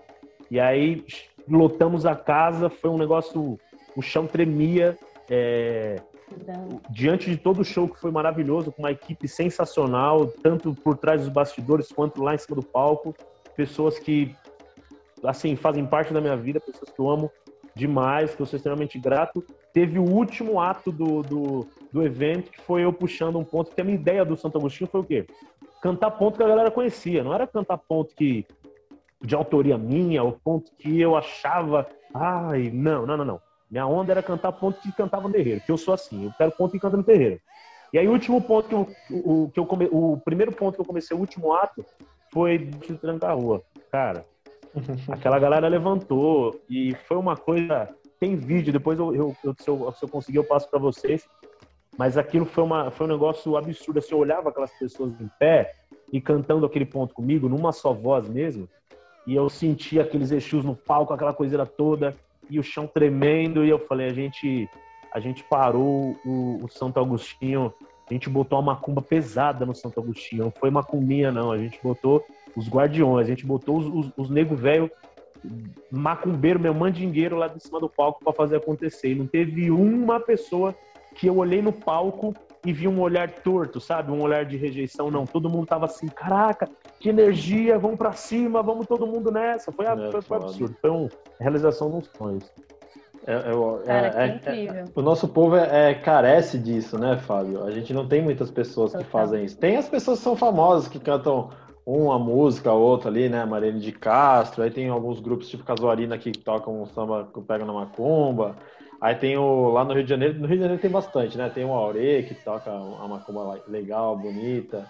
e 0.49 0.59
aí 0.59 1.05
lotamos 1.47 2.05
a 2.05 2.15
casa, 2.15 2.69
foi 2.69 2.89
um 2.89 2.97
negócio, 2.97 3.59
o 3.95 4.01
chão 4.01 4.27
tremia. 4.27 4.97
É, 5.29 6.01
diante 6.89 7.29
de 7.29 7.37
todo 7.37 7.61
o 7.61 7.65
show 7.65 7.87
que 7.87 7.99
foi 7.99 8.11
maravilhoso, 8.11 8.71
com 8.71 8.81
uma 8.81 8.91
equipe 8.91 9.27
sensacional, 9.27 10.27
tanto 10.27 10.73
por 10.73 10.97
trás 10.97 11.21
dos 11.21 11.29
bastidores 11.29 11.91
quanto 11.91 12.23
lá 12.23 12.33
em 12.33 12.37
cima 12.37 12.55
do 12.55 12.63
palco, 12.63 13.13
pessoas 13.55 13.99
que 13.99 14.35
assim 15.23 15.55
fazem 15.55 15.85
parte 15.85 16.13
da 16.13 16.21
minha 16.21 16.35
vida, 16.35 16.59
pessoas 16.59 16.89
que 16.89 16.99
eu 16.99 17.09
amo 17.09 17.31
demais, 17.75 18.33
que 18.33 18.41
eu 18.41 18.45
sou 18.45 18.57
extremamente 18.57 18.97
grato. 18.99 19.43
Teve 19.73 19.99
o 19.99 20.03
último 20.03 20.59
ato 20.59 20.91
do, 20.91 21.21
do, 21.21 21.67
do 21.91 22.03
evento, 22.03 22.51
que 22.51 22.61
foi 22.61 22.83
eu 22.83 22.91
puxando 22.91 23.37
um 23.37 23.43
ponto, 23.43 23.73
que 23.73 23.81
a 23.81 23.83
minha 23.83 23.95
ideia 23.95 24.25
do 24.25 24.35
Santo 24.35 24.57
Agostinho 24.57 24.89
foi 24.89 25.01
o 25.01 25.05
quê? 25.05 25.25
Cantar 25.81 26.11
ponto 26.11 26.37
que 26.37 26.43
a 26.43 26.47
galera 26.47 26.71
conhecia, 26.71 27.23
não 27.23 27.33
era 27.33 27.47
cantar 27.47 27.77
ponto 27.77 28.15
que 28.15 28.45
de 29.23 29.35
autoria 29.35 29.77
minha, 29.77 30.23
ou 30.23 30.31
ponto 30.31 30.71
que 30.77 30.99
eu 30.99 31.15
achava, 31.15 31.87
ai, 32.13 32.71
não, 32.73 33.05
não, 33.05 33.17
não, 33.17 33.25
não. 33.25 33.41
Minha 33.71 33.87
onda 33.87 34.11
era 34.11 34.21
cantar 34.21 34.51
ponto 34.51 34.81
que 34.81 34.91
cantava 34.91 35.29
no 35.29 35.33
terreiro, 35.33 35.61
que 35.61 35.71
eu 35.71 35.77
sou 35.77 35.93
assim, 35.93 36.25
eu 36.25 36.33
quero 36.37 36.51
ponto 36.51 36.73
que 36.73 36.79
canta 36.79 36.97
no 36.97 37.03
terreiro. 37.03 37.39
E 37.93 37.97
aí 37.97 38.05
o 38.05 38.11
último 38.11 38.41
ponto 38.41 38.67
que 38.67 38.75
eu, 38.75 38.87
o, 39.09 39.49
que 39.49 39.59
eu 39.59 39.65
come, 39.65 39.87
o 39.89 40.17
primeiro 40.17 40.51
ponto 40.51 40.75
que 40.75 40.81
eu 40.81 40.85
comecei, 40.85 41.15
o 41.15 41.19
último 41.19 41.53
ato, 41.53 41.85
foi 42.33 42.57
de 42.57 42.95
trancar 42.95 43.31
a 43.31 43.33
rua. 43.33 43.63
Cara, 43.89 44.25
aquela 45.09 45.39
galera 45.39 45.69
levantou 45.69 46.59
e 46.69 46.93
foi 47.07 47.15
uma 47.15 47.37
coisa. 47.37 47.87
Tem 48.19 48.35
vídeo, 48.35 48.73
depois 48.73 48.99
eu, 48.99 49.15
eu, 49.15 49.35
eu 49.43 49.55
se, 49.57 49.67
eu 49.67 49.91
se 49.93 50.03
eu 50.03 50.09
conseguir 50.09 50.37
eu 50.37 50.43
passo 50.43 50.69
para 50.69 50.77
vocês. 50.77 51.27
Mas 51.97 52.17
aquilo 52.17 52.45
foi, 52.45 52.63
uma, 52.63 52.91
foi 52.91 53.05
um 53.05 53.09
negócio 53.09 53.55
absurdo. 53.57 53.99
Assim, 53.99 54.13
eu 54.13 54.19
olhava 54.19 54.49
aquelas 54.49 54.71
pessoas 54.71 55.11
em 55.19 55.29
pé 55.39 55.73
e 56.11 56.21
cantando 56.21 56.65
aquele 56.65 56.85
ponto 56.85 57.13
comigo, 57.13 57.49
numa 57.49 57.71
só 57.71 57.93
voz 57.93 58.29
mesmo, 58.29 58.67
e 59.25 59.33
eu 59.33 59.49
sentia 59.49 60.01
aqueles 60.01 60.31
Exus 60.31 60.63
no 60.63 60.75
palco, 60.75 61.13
aquela 61.13 61.33
coiseira 61.33 61.65
toda 61.65 62.15
e 62.51 62.59
o 62.59 62.63
chão 62.63 62.85
tremendo. 62.85 63.65
E 63.65 63.69
eu 63.69 63.79
falei, 63.79 64.07
a 64.07 64.13
gente, 64.13 64.69
a 65.11 65.19
gente 65.19 65.43
parou 65.43 66.17
o, 66.25 66.59
o 66.63 66.67
Santo 66.69 66.99
Agostinho, 66.99 67.73
a 68.09 68.13
gente 68.13 68.29
botou 68.29 68.59
uma 68.59 68.73
macumba 68.73 69.01
pesada 69.01 69.65
no 69.65 69.73
Santo 69.73 69.99
Agostinho. 69.99 70.43
Não 70.43 70.51
foi 70.51 70.69
macumbinha, 70.69 71.31
não. 71.31 71.51
A 71.51 71.57
gente 71.57 71.79
botou 71.81 72.23
os 72.55 72.67
guardiões, 72.67 73.25
a 73.25 73.29
gente 73.29 73.45
botou 73.45 73.77
os, 73.77 73.85
os, 73.87 74.11
os 74.17 74.29
nego 74.29 74.55
velho 74.55 74.91
macumbeiro, 75.89 76.59
meu 76.59 76.73
mandingueiro 76.73 77.35
lá 77.35 77.47
de 77.47 77.63
cima 77.63 77.79
do 77.79 77.89
palco 77.89 78.23
para 78.23 78.33
fazer 78.33 78.57
acontecer. 78.57 79.11
E 79.11 79.15
não 79.15 79.25
teve 79.25 79.71
uma 79.71 80.19
pessoa 80.19 80.75
que 81.15 81.27
eu 81.27 81.37
olhei 81.37 81.61
no 81.61 81.71
palco 81.71 82.35
e 82.65 82.71
vi 82.71 82.87
um 82.87 82.99
olhar 82.99 83.29
torto, 83.29 83.79
sabe? 83.79 84.11
Um 84.11 84.21
olhar 84.21 84.45
de 84.45 84.57
rejeição, 84.57 85.09
não. 85.09 85.25
Todo 85.25 85.49
mundo 85.49 85.65
tava 85.65 85.85
assim, 85.85 86.07
caraca, 86.07 86.69
que 86.99 87.09
energia, 87.09 87.79
vamos 87.79 87.97
para 87.97 88.11
cima, 88.13 88.61
vamos 88.61 88.87
todo 88.87 89.07
mundo 89.07 89.31
nessa. 89.31 89.71
Foi, 89.71 89.85
é, 89.85 90.11
foi, 90.11 90.21
foi 90.21 90.37
absurdo, 90.37 90.75
foi 90.79 90.89
uma 90.89 91.09
realização 91.39 91.89
dos 91.89 92.07
sonhos. 92.17 92.51
É, 93.25 93.33
é, 93.33 93.85
Cara, 93.85 94.23
é, 94.25 94.65
é 94.65 94.85
o 94.95 95.01
nosso 95.01 95.27
povo 95.27 95.55
é, 95.55 95.93
carece 95.93 96.57
disso, 96.57 96.97
né, 96.97 97.17
Fábio? 97.17 97.63
A 97.63 97.71
gente 97.71 97.93
não 97.93 98.07
tem 98.07 98.21
muitas 98.21 98.49
pessoas 98.49 98.95
que 98.95 99.03
fazem 99.03 99.45
isso. 99.45 99.57
Tem 99.57 99.77
as 99.77 99.87
pessoas 99.87 100.17
que 100.17 100.23
são 100.23 100.35
famosas, 100.35 100.87
que 100.87 100.99
cantam 100.99 101.49
uma 101.85 102.17
música, 102.17 102.71
outra 102.71 103.09
ali, 103.09 103.29
né? 103.29 103.45
Marene 103.45 103.79
de 103.79 103.91
Castro, 103.91 104.63
aí 104.63 104.71
tem 104.71 104.89
alguns 104.89 105.19
grupos 105.19 105.49
tipo 105.49 105.63
Casuarina 105.63 106.17
que 106.17 106.31
tocam 106.31 106.81
um 106.81 106.85
samba 106.85 107.29
que 107.31 107.41
pega 107.41 107.65
na 107.65 107.73
macumba. 107.73 108.55
Aí 109.01 109.15
tem 109.15 109.35
o 109.35 109.69
lá 109.69 109.83
no 109.83 109.95
Rio 109.95 110.03
de 110.03 110.09
Janeiro, 110.11 110.39
no 110.39 110.45
Rio 110.45 110.57
de 110.57 110.61
Janeiro 110.61 110.79
tem 110.79 110.91
bastante, 110.91 111.35
né? 111.35 111.49
Tem 111.49 111.65
o 111.65 111.73
Aure 111.73 112.21
que 112.21 112.35
toca 112.35 112.71
uma 112.71 113.07
macumba 113.07 113.59
legal, 113.67 114.15
bonita, 114.15 114.87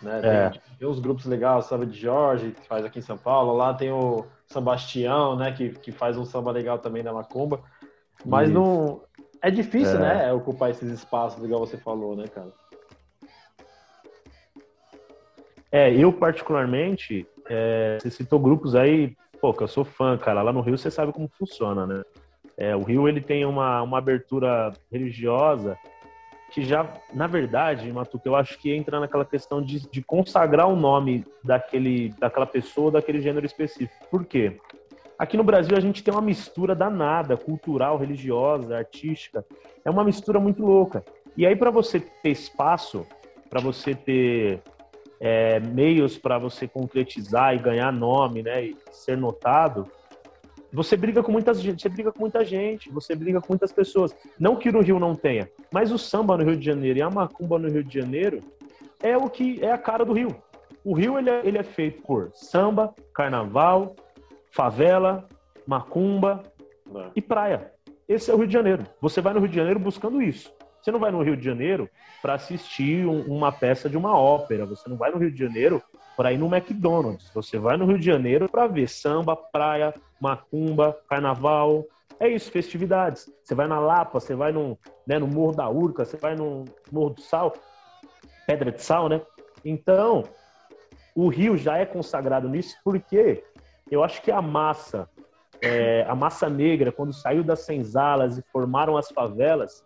né? 0.00 0.18
Tem, 0.20 0.30
é. 0.30 0.50
tipo, 0.50 0.64
tem 0.78 0.88
uns 0.88 0.98
grupos 0.98 1.26
legais, 1.26 1.66
o 1.66 1.68
Samba 1.68 1.84
de 1.84 1.98
Jorge, 1.98 2.52
que 2.52 2.66
faz 2.66 2.86
aqui 2.86 3.00
em 3.00 3.02
São 3.02 3.18
Paulo. 3.18 3.54
Lá 3.54 3.74
tem 3.74 3.90
o 3.92 4.24
Sambastião, 4.46 5.36
né? 5.36 5.52
Que, 5.52 5.70
que 5.70 5.92
faz 5.92 6.16
um 6.16 6.24
samba 6.24 6.50
legal 6.50 6.78
também 6.78 7.02
da 7.02 7.12
macumba. 7.12 7.60
Mas 8.24 8.48
Isso. 8.48 8.58
não. 8.58 9.02
É 9.42 9.50
difícil, 9.50 9.96
é. 9.96 9.98
né? 9.98 10.32
Ocupar 10.32 10.70
esses 10.70 10.90
espaços, 10.90 11.44
igual 11.44 11.60
você 11.60 11.76
falou, 11.76 12.16
né, 12.16 12.24
cara? 12.28 12.52
É, 15.70 15.94
eu 15.94 16.12
particularmente, 16.12 17.26
é, 17.48 17.98
você 18.00 18.10
citou 18.10 18.40
grupos 18.40 18.74
aí, 18.74 19.14
pô, 19.38 19.52
que 19.52 19.62
eu 19.62 19.68
sou 19.68 19.84
fã, 19.84 20.16
cara. 20.16 20.40
Lá 20.40 20.52
no 20.52 20.62
Rio 20.62 20.78
você 20.78 20.90
sabe 20.90 21.12
como 21.12 21.28
funciona, 21.28 21.86
né? 21.86 22.02
É, 22.60 22.76
o 22.76 22.82
Rio 22.82 23.08
ele 23.08 23.22
tem 23.22 23.46
uma, 23.46 23.80
uma 23.80 23.96
abertura 23.96 24.70
religiosa 24.92 25.78
que 26.50 26.62
já, 26.62 26.86
na 27.14 27.26
verdade, 27.26 27.90
Matuca, 27.90 28.28
eu 28.28 28.36
acho 28.36 28.58
que 28.58 28.70
entra 28.70 29.00
naquela 29.00 29.24
questão 29.24 29.62
de, 29.62 29.88
de 29.88 30.02
consagrar 30.02 30.68
o 30.68 30.76
nome 30.76 31.24
daquele, 31.42 32.10
daquela 32.18 32.44
pessoa, 32.44 32.90
daquele 32.90 33.22
gênero 33.22 33.46
específico. 33.46 34.06
Por 34.10 34.26
quê? 34.26 34.60
Aqui 35.18 35.38
no 35.38 35.44
Brasil 35.44 35.74
a 35.74 35.80
gente 35.80 36.04
tem 36.04 36.12
uma 36.12 36.20
mistura 36.20 36.74
danada, 36.74 37.34
cultural, 37.34 37.96
religiosa, 37.96 38.76
artística. 38.76 39.42
É 39.82 39.90
uma 39.90 40.04
mistura 40.04 40.38
muito 40.38 40.62
louca. 40.62 41.02
E 41.36 41.46
aí, 41.46 41.56
para 41.56 41.70
você 41.70 41.98
ter 41.98 42.30
espaço, 42.30 43.06
para 43.48 43.60
você 43.60 43.94
ter 43.94 44.60
é, 45.18 45.60
meios 45.60 46.18
para 46.18 46.36
você 46.36 46.68
concretizar 46.68 47.54
e 47.54 47.58
ganhar 47.58 47.92
nome, 47.92 48.42
né, 48.42 48.64
e 48.64 48.76
ser 48.90 49.16
notado, 49.16 49.86
você 50.72 50.96
briga 50.96 51.22
com 51.22 51.32
muita 51.32 51.52
gente, 51.52 51.82
você 51.82 51.88
briga 51.88 52.12
com 52.12 52.20
muita 52.20 52.44
gente, 52.44 52.90
você 52.90 53.14
briga 53.14 53.40
com 53.40 53.48
muitas 53.48 53.72
pessoas. 53.72 54.14
Não 54.38 54.56
que 54.56 54.70
no 54.70 54.80
Rio 54.80 54.98
não 54.98 55.14
tenha, 55.14 55.50
mas 55.72 55.90
o 55.90 55.98
samba 55.98 56.36
no 56.36 56.44
Rio 56.44 56.56
de 56.56 56.64
Janeiro 56.64 56.98
e 56.98 57.02
a 57.02 57.10
macumba 57.10 57.58
no 57.58 57.68
Rio 57.68 57.82
de 57.82 57.98
Janeiro 57.98 58.42
é 59.02 59.16
o 59.16 59.28
que 59.28 59.62
é 59.62 59.72
a 59.72 59.78
cara 59.78 60.04
do 60.04 60.12
Rio. 60.12 60.36
O 60.84 60.94
Rio 60.94 61.18
ele 61.18 61.28
é, 61.28 61.40
ele 61.44 61.58
é 61.58 61.62
feito 61.62 62.02
por 62.02 62.30
samba, 62.34 62.94
carnaval, 63.12 63.94
favela, 64.50 65.28
macumba 65.66 66.42
é. 66.94 67.10
e 67.16 67.20
praia. 67.20 67.72
Esse 68.08 68.30
é 68.30 68.34
o 68.34 68.38
Rio 68.38 68.46
de 68.46 68.52
Janeiro. 68.52 68.84
Você 69.00 69.20
vai 69.20 69.32
no 69.34 69.40
Rio 69.40 69.48
de 69.48 69.56
Janeiro 69.56 69.78
buscando 69.78 70.22
isso. 70.22 70.52
Você 70.80 70.90
não 70.90 70.98
vai 70.98 71.10
no 71.10 71.22
Rio 71.22 71.36
de 71.36 71.44
Janeiro 71.44 71.88
para 72.22 72.34
assistir 72.34 73.06
um, 73.06 73.20
uma 73.22 73.52
peça 73.52 73.88
de 73.88 73.96
uma 73.96 74.18
ópera. 74.18 74.64
Você 74.66 74.88
não 74.88 74.96
vai 74.96 75.10
no 75.10 75.18
Rio 75.18 75.30
de 75.30 75.38
Janeiro 75.38 75.82
para 76.16 76.32
ir 76.32 76.38
no 76.38 76.54
McDonald's. 76.54 77.30
Você 77.34 77.58
vai 77.58 77.76
no 77.76 77.86
Rio 77.86 77.98
de 77.98 78.06
Janeiro 78.06 78.48
para 78.48 78.66
ver 78.66 78.88
samba, 78.88 79.36
praia, 79.36 79.94
macumba, 80.20 80.96
carnaval. 81.08 81.84
É 82.18 82.28
isso, 82.28 82.50
festividades. 82.50 83.32
Você 83.42 83.54
vai 83.54 83.66
na 83.66 83.80
Lapa, 83.80 84.20
você 84.20 84.34
vai 84.34 84.52
no, 84.52 84.78
né, 85.06 85.18
no 85.18 85.26
Morro 85.26 85.54
da 85.54 85.68
Urca, 85.68 86.04
você 86.04 86.16
vai 86.16 86.34
no 86.34 86.64
Morro 86.92 87.10
do 87.10 87.20
Sal, 87.20 87.54
Pedra 88.46 88.70
de 88.70 88.82
Sal, 88.82 89.08
né? 89.08 89.20
Então, 89.64 90.24
o 91.14 91.28
Rio 91.28 91.56
já 91.56 91.78
é 91.78 91.86
consagrado 91.86 92.48
nisso 92.48 92.76
porque 92.84 93.42
eu 93.90 94.04
acho 94.04 94.22
que 94.22 94.30
a 94.30 94.40
massa, 94.40 95.08
é, 95.60 96.04
a 96.08 96.14
massa 96.14 96.48
negra, 96.48 96.92
quando 96.92 97.12
saiu 97.12 97.42
das 97.42 97.60
senzalas 97.60 98.38
e 98.38 98.42
formaram 98.52 98.96
as 98.96 99.08
favelas, 99.08 99.84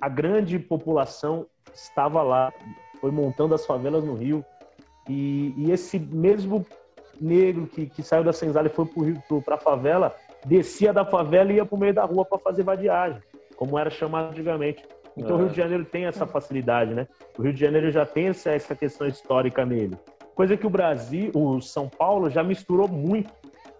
a 0.00 0.08
grande 0.08 0.58
população 0.58 1.46
estava 1.72 2.22
lá, 2.22 2.52
foi 3.00 3.10
montando 3.10 3.54
as 3.54 3.66
favelas 3.66 4.04
no 4.04 4.14
Rio. 4.14 4.44
E, 5.08 5.54
e 5.56 5.70
esse 5.70 5.98
mesmo 5.98 6.64
negro 7.20 7.66
que, 7.66 7.86
que 7.86 8.02
saiu 8.02 8.24
da 8.24 8.32
senzala 8.32 8.66
e 8.66 8.70
foi 8.70 8.86
para 9.44 9.56
a 9.56 9.58
favela, 9.58 10.14
descia 10.44 10.92
da 10.92 11.04
favela 11.04 11.52
e 11.52 11.56
ia 11.56 11.66
para 11.66 11.76
o 11.76 11.78
meio 11.78 11.94
da 11.94 12.04
rua 12.04 12.24
para 12.24 12.38
fazer 12.38 12.62
vadiagem, 12.62 13.20
como 13.56 13.78
era 13.78 13.90
chamado 13.90 14.30
antigamente. 14.30 14.84
Então 15.16 15.32
é. 15.32 15.34
o 15.34 15.42
Rio 15.42 15.50
de 15.50 15.56
Janeiro 15.56 15.84
tem 15.84 16.06
essa 16.06 16.26
facilidade, 16.26 16.94
né? 16.94 17.06
O 17.38 17.42
Rio 17.42 17.52
de 17.52 17.60
Janeiro 17.60 17.90
já 17.90 18.06
tem 18.06 18.28
essa, 18.28 18.50
essa 18.50 18.74
questão 18.74 19.06
histórica 19.06 19.64
nele. 19.64 19.96
Coisa 20.34 20.56
que 20.56 20.66
o 20.66 20.70
Brasil, 20.70 21.30
o 21.34 21.60
São 21.60 21.88
Paulo 21.88 22.30
já 22.30 22.42
misturou 22.42 22.88
muito, 22.88 23.32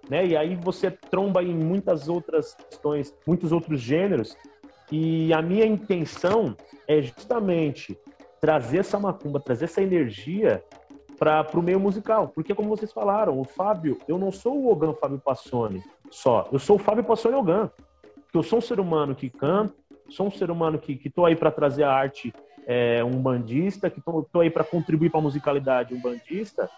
né? 0.08 0.26
E 0.26 0.36
aí 0.36 0.54
você 0.54 0.90
tromba 0.90 1.42
em 1.42 1.54
muitas 1.54 2.08
outras 2.08 2.54
questões, 2.54 3.14
muitos 3.26 3.52
outros 3.52 3.80
gêneros. 3.80 4.36
E 4.90 5.32
a 5.32 5.40
minha 5.40 5.64
intenção 5.64 6.54
é 6.86 7.00
justamente 7.00 7.98
trazer 8.40 8.78
essa 8.78 8.98
macumba, 8.98 9.40
trazer 9.40 9.64
essa 9.64 9.80
energia 9.80 10.62
para 11.18 11.46
o 11.54 11.62
meio 11.62 11.78
musical. 11.78 12.28
Porque, 12.28 12.54
como 12.54 12.68
vocês 12.68 12.92
falaram, 12.92 13.38
o 13.38 13.44
Fábio, 13.44 13.98
eu 14.08 14.18
não 14.18 14.32
sou 14.32 14.56
o 14.56 14.70
Ogan 14.70 14.94
Fábio 14.94 15.18
Passoni 15.18 15.82
só. 16.10 16.48
Eu 16.52 16.58
sou 16.58 16.76
o 16.76 16.78
Fábio 16.78 17.04
Passoni 17.04 17.34
Ogan. 17.34 17.70
Porque 18.14 18.38
eu 18.38 18.42
sou 18.42 18.58
um 18.58 18.62
ser 18.62 18.80
humano 18.80 19.14
que 19.14 19.28
canta, 19.28 19.74
sou 20.08 20.26
um 20.26 20.30
ser 20.30 20.50
humano 20.50 20.78
que, 20.78 20.96
que 20.96 21.10
tô 21.10 21.24
aí 21.24 21.36
para 21.36 21.50
trazer 21.50 21.84
a 21.84 21.92
arte 21.92 22.32
é, 22.66 23.02
um 23.04 23.20
bandista, 23.20 23.90
que 23.90 24.00
tô 24.00 24.40
aí 24.40 24.50
para 24.50 24.64
contribuir 24.64 25.10
para 25.10 25.20
a 25.20 25.22
musicalidade 25.22 25.94
um 25.94 26.00
bandista. 26.00 26.68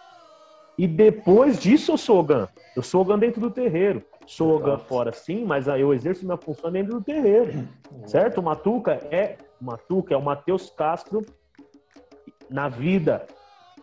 E 0.77 0.89
depois 0.89 1.61
disso 1.61 1.93
eu 1.93 1.97
sou 1.97 2.19
Ogan. 2.19 2.49
Eu 2.75 2.83
sou 2.83 3.03
Ogan 3.03 3.19
dentro 3.19 3.41
do 3.41 3.51
terreiro. 3.51 4.03
Sou 4.27 4.57
Ogan 4.57 4.79
fora 4.79 5.13
sim, 5.13 5.45
mas 5.45 5.69
aí 5.69 5.83
eu 5.83 5.93
exerço 5.93 6.25
minha 6.25 6.37
função 6.37 6.73
dentro 6.73 6.95
do 6.95 7.01
terreiro. 7.03 7.69
Certo? 8.07 8.39
O 8.39 8.43
Matuca 8.43 8.95
é 9.11 9.37
o 9.61 9.65
Matuca 9.65 10.15
é 10.15 10.17
o 10.17 10.23
Matheus 10.23 10.71
Castro 10.71 11.23
na 12.51 12.69
vida 12.69 13.27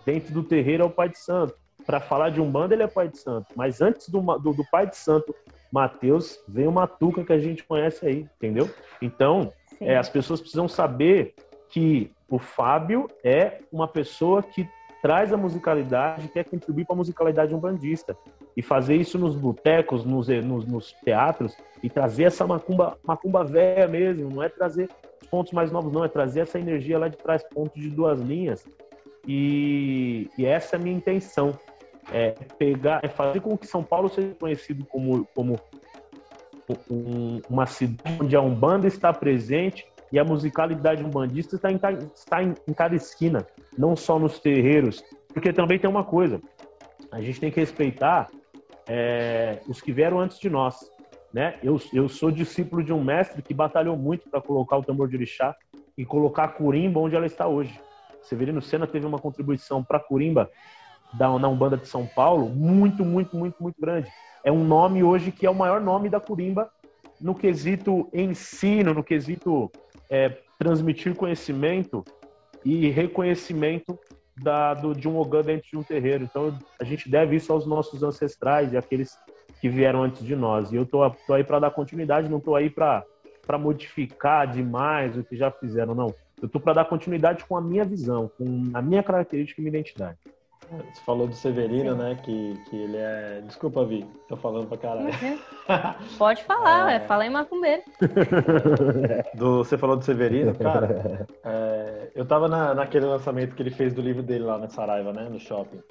dentro 0.05 0.33
do 0.33 0.43
terreiro 0.43 0.83
é 0.83 0.85
o 0.85 0.89
pai 0.89 1.09
de 1.09 1.17
santo. 1.17 1.55
Para 1.85 1.99
falar 1.99 2.29
de 2.29 2.39
Umbanda, 2.39 2.73
ele 2.73 2.83
é 2.83 2.87
pai 2.87 3.07
de 3.07 3.17
santo. 3.17 3.47
Mas 3.55 3.81
antes 3.81 4.09
do, 4.09 4.21
do, 4.37 4.53
do, 4.53 4.65
pai 4.69 4.87
de 4.87 4.95
santo 4.95 5.33
Matheus, 5.71 6.39
vem 6.47 6.67
o 6.67 6.71
Matuca 6.71 7.23
que 7.23 7.33
a 7.33 7.39
gente 7.39 7.63
conhece 7.63 8.05
aí, 8.05 8.27
entendeu? 8.37 8.69
Então, 9.01 9.51
é, 9.79 9.97
as 9.97 10.09
pessoas 10.09 10.39
precisam 10.39 10.67
saber 10.67 11.33
que 11.69 12.11
o 12.29 12.37
Fábio 12.37 13.07
é 13.23 13.59
uma 13.71 13.87
pessoa 13.87 14.43
que 14.43 14.67
traz 15.01 15.33
a 15.33 15.37
musicalidade, 15.37 16.27
quer 16.27 16.45
contribuir 16.45 16.85
para 16.85 16.93
a 16.93 16.97
musicalidade 16.97 17.55
umbandista. 17.55 18.15
E 18.55 18.61
fazer 18.61 18.95
isso 18.95 19.17
nos 19.17 19.35
botecos, 19.35 20.05
nos, 20.05 20.27
nos, 20.27 20.65
nos, 20.65 20.93
teatros, 21.03 21.57
e 21.81 21.89
trazer 21.89 22.25
essa 22.25 22.45
macumba, 22.45 22.97
macumba 23.03 23.43
velha 23.43 23.87
mesmo, 23.87 24.29
não 24.29 24.43
é 24.43 24.49
trazer 24.49 24.89
pontos 25.31 25.53
mais 25.53 25.71
novos, 25.71 25.91
não, 25.91 26.03
é 26.03 26.09
trazer 26.09 26.41
essa 26.41 26.59
energia 26.59 26.99
lá 26.99 27.07
de 27.07 27.17
trás, 27.17 27.43
pontos 27.43 27.81
de 27.81 27.89
duas 27.89 28.19
linhas. 28.19 28.67
E, 29.27 30.29
e 30.37 30.45
essa 30.45 30.75
é 30.75 30.79
a 30.79 30.81
minha 30.81 30.95
intenção. 30.95 31.57
É 32.11 32.31
pegar, 32.57 32.99
é 33.03 33.07
fazer 33.07 33.39
com 33.41 33.57
que 33.57 33.67
São 33.67 33.83
Paulo 33.83 34.09
seja 34.09 34.35
conhecido 34.39 34.85
como, 34.85 35.25
como 35.33 35.59
um, 36.89 37.41
uma 37.49 37.65
cidade 37.65 38.17
onde 38.21 38.35
a 38.35 38.41
Umbanda 38.41 38.87
está 38.87 39.13
presente 39.13 39.85
e 40.11 40.19
a 40.19 40.23
musicalidade 40.23 41.03
umbandista 41.03 41.55
está 41.55 41.71
em, 41.71 41.79
está 42.13 42.43
em, 42.43 42.53
em 42.67 42.73
cada 42.73 42.95
esquina, 42.95 43.47
não 43.77 43.95
só 43.95 44.19
nos 44.19 44.39
terreiros. 44.39 45.03
Porque 45.33 45.53
também 45.53 45.79
tem 45.79 45.89
uma 45.89 46.03
coisa, 46.03 46.41
a 47.11 47.21
gente 47.21 47.39
tem 47.39 47.51
que 47.51 47.59
respeitar 47.59 48.29
é, 48.87 49.59
os 49.67 49.79
que 49.79 49.93
vieram 49.93 50.19
antes 50.19 50.37
de 50.37 50.49
nós. 50.49 50.75
Né? 51.33 51.55
Eu, 51.63 51.79
eu 51.93 52.09
sou 52.09 52.29
discípulo 52.29 52.83
de 52.83 52.91
um 52.91 53.01
mestre 53.01 53.41
que 53.41 53.53
batalhou 53.53 53.95
muito 53.95 54.29
para 54.29 54.41
colocar 54.41 54.77
o 54.77 54.83
tambor 54.83 55.07
de 55.07 55.15
orixá 55.15 55.55
e 55.97 56.05
colocar 56.05 56.43
a 56.43 56.47
Curimba 56.49 56.99
onde 56.99 57.15
ela 57.15 57.25
está 57.25 57.47
hoje. 57.47 57.79
Severino 58.23 58.61
Senna 58.61 58.87
teve 58.87 59.05
uma 59.05 59.19
contribuição 59.19 59.83
para 59.83 59.99
Curimba 59.99 60.49
da, 61.13 61.37
na 61.37 61.47
Umbanda 61.47 61.77
de 61.77 61.87
São 61.87 62.05
Paulo 62.05 62.49
muito, 62.49 63.03
muito, 63.03 63.35
muito, 63.35 63.61
muito 63.61 63.79
grande. 63.79 64.09
É 64.43 64.51
um 64.51 64.63
nome 64.63 65.03
hoje 65.03 65.31
que 65.31 65.45
é 65.45 65.49
o 65.49 65.55
maior 65.55 65.81
nome 65.81 66.09
da 66.09 66.19
Curimba 66.19 66.69
no 67.19 67.35
quesito 67.35 68.09
ensino, 68.13 68.93
no 68.93 69.03
quesito 69.03 69.71
é, 70.09 70.37
transmitir 70.57 71.15
conhecimento 71.15 72.03
e 72.65 72.89
reconhecimento 72.89 73.97
da, 74.41 74.73
do, 74.73 74.93
de 74.93 75.07
um 75.07 75.17
Ogã 75.17 75.41
dentro 75.41 75.69
de 75.69 75.77
um 75.77 75.83
terreiro. 75.83 76.23
Então, 76.23 76.57
a 76.79 76.83
gente 76.83 77.09
deve 77.09 77.35
isso 77.35 77.51
aos 77.51 77.65
nossos 77.65 78.01
ancestrais 78.03 78.73
e 78.73 78.77
aqueles 78.77 79.17
que 79.59 79.69
vieram 79.69 80.03
antes 80.03 80.23
de 80.23 80.35
nós. 80.35 80.71
E 80.71 80.75
eu 80.75 80.85
tô, 80.85 81.07
tô 81.09 81.33
aí 81.33 81.43
para 81.43 81.59
dar 81.59 81.71
continuidade, 81.71 82.29
não 82.29 82.39
tô 82.39 82.55
aí 82.55 82.69
para 82.69 83.05
modificar 83.59 84.47
demais 84.51 85.15
o 85.17 85.23
que 85.23 85.35
já 85.35 85.51
fizeram, 85.51 85.93
não. 85.93 86.13
Eu 86.41 86.49
tô 86.49 86.59
para 86.59 86.73
dar 86.73 86.85
continuidade 86.85 87.45
com 87.45 87.55
a 87.55 87.61
minha 87.61 87.85
visão, 87.85 88.31
com 88.37 88.71
a 88.73 88.81
minha 88.81 89.03
característica 89.03 89.61
e 89.61 89.63
minha 89.63 89.77
identidade. 89.77 90.17
Você 90.71 91.01
falou 91.05 91.27
do 91.27 91.35
Severino, 91.35 91.95
né? 91.95 92.17
Que, 92.23 92.57
que 92.69 92.75
ele 92.77 92.95
é. 92.95 93.41
Desculpa, 93.45 93.83
Vi, 93.83 94.05
tô 94.29 94.37
falando 94.37 94.67
pra 94.67 94.77
caralho. 94.77 95.07
Uhum. 95.07 95.37
Pode 96.17 96.43
falar, 96.45 96.93
é... 96.93 96.99
fala 97.01 97.25
em 97.25 97.29
macumbeiro. 97.29 97.83
Do, 99.35 99.57
você 99.57 99.77
falou 99.77 99.97
do 99.97 100.05
Severino, 100.05 100.55
cara. 100.55 101.27
É, 101.43 102.11
eu 102.15 102.25
tava 102.25 102.47
na, 102.47 102.73
naquele 102.73 103.05
lançamento 103.05 103.53
que 103.53 103.61
ele 103.61 103.71
fez 103.71 103.93
do 103.93 104.01
livro 104.01 104.23
dele 104.23 104.45
lá 104.45 104.57
na 104.57 104.69
Saraiva, 104.69 105.11
né? 105.11 105.27
No 105.29 105.39
shopping. 105.39 105.81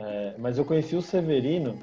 É, 0.00 0.34
mas 0.38 0.56
eu 0.56 0.64
conheci 0.64 0.96
o 0.96 1.02
Severino, 1.02 1.78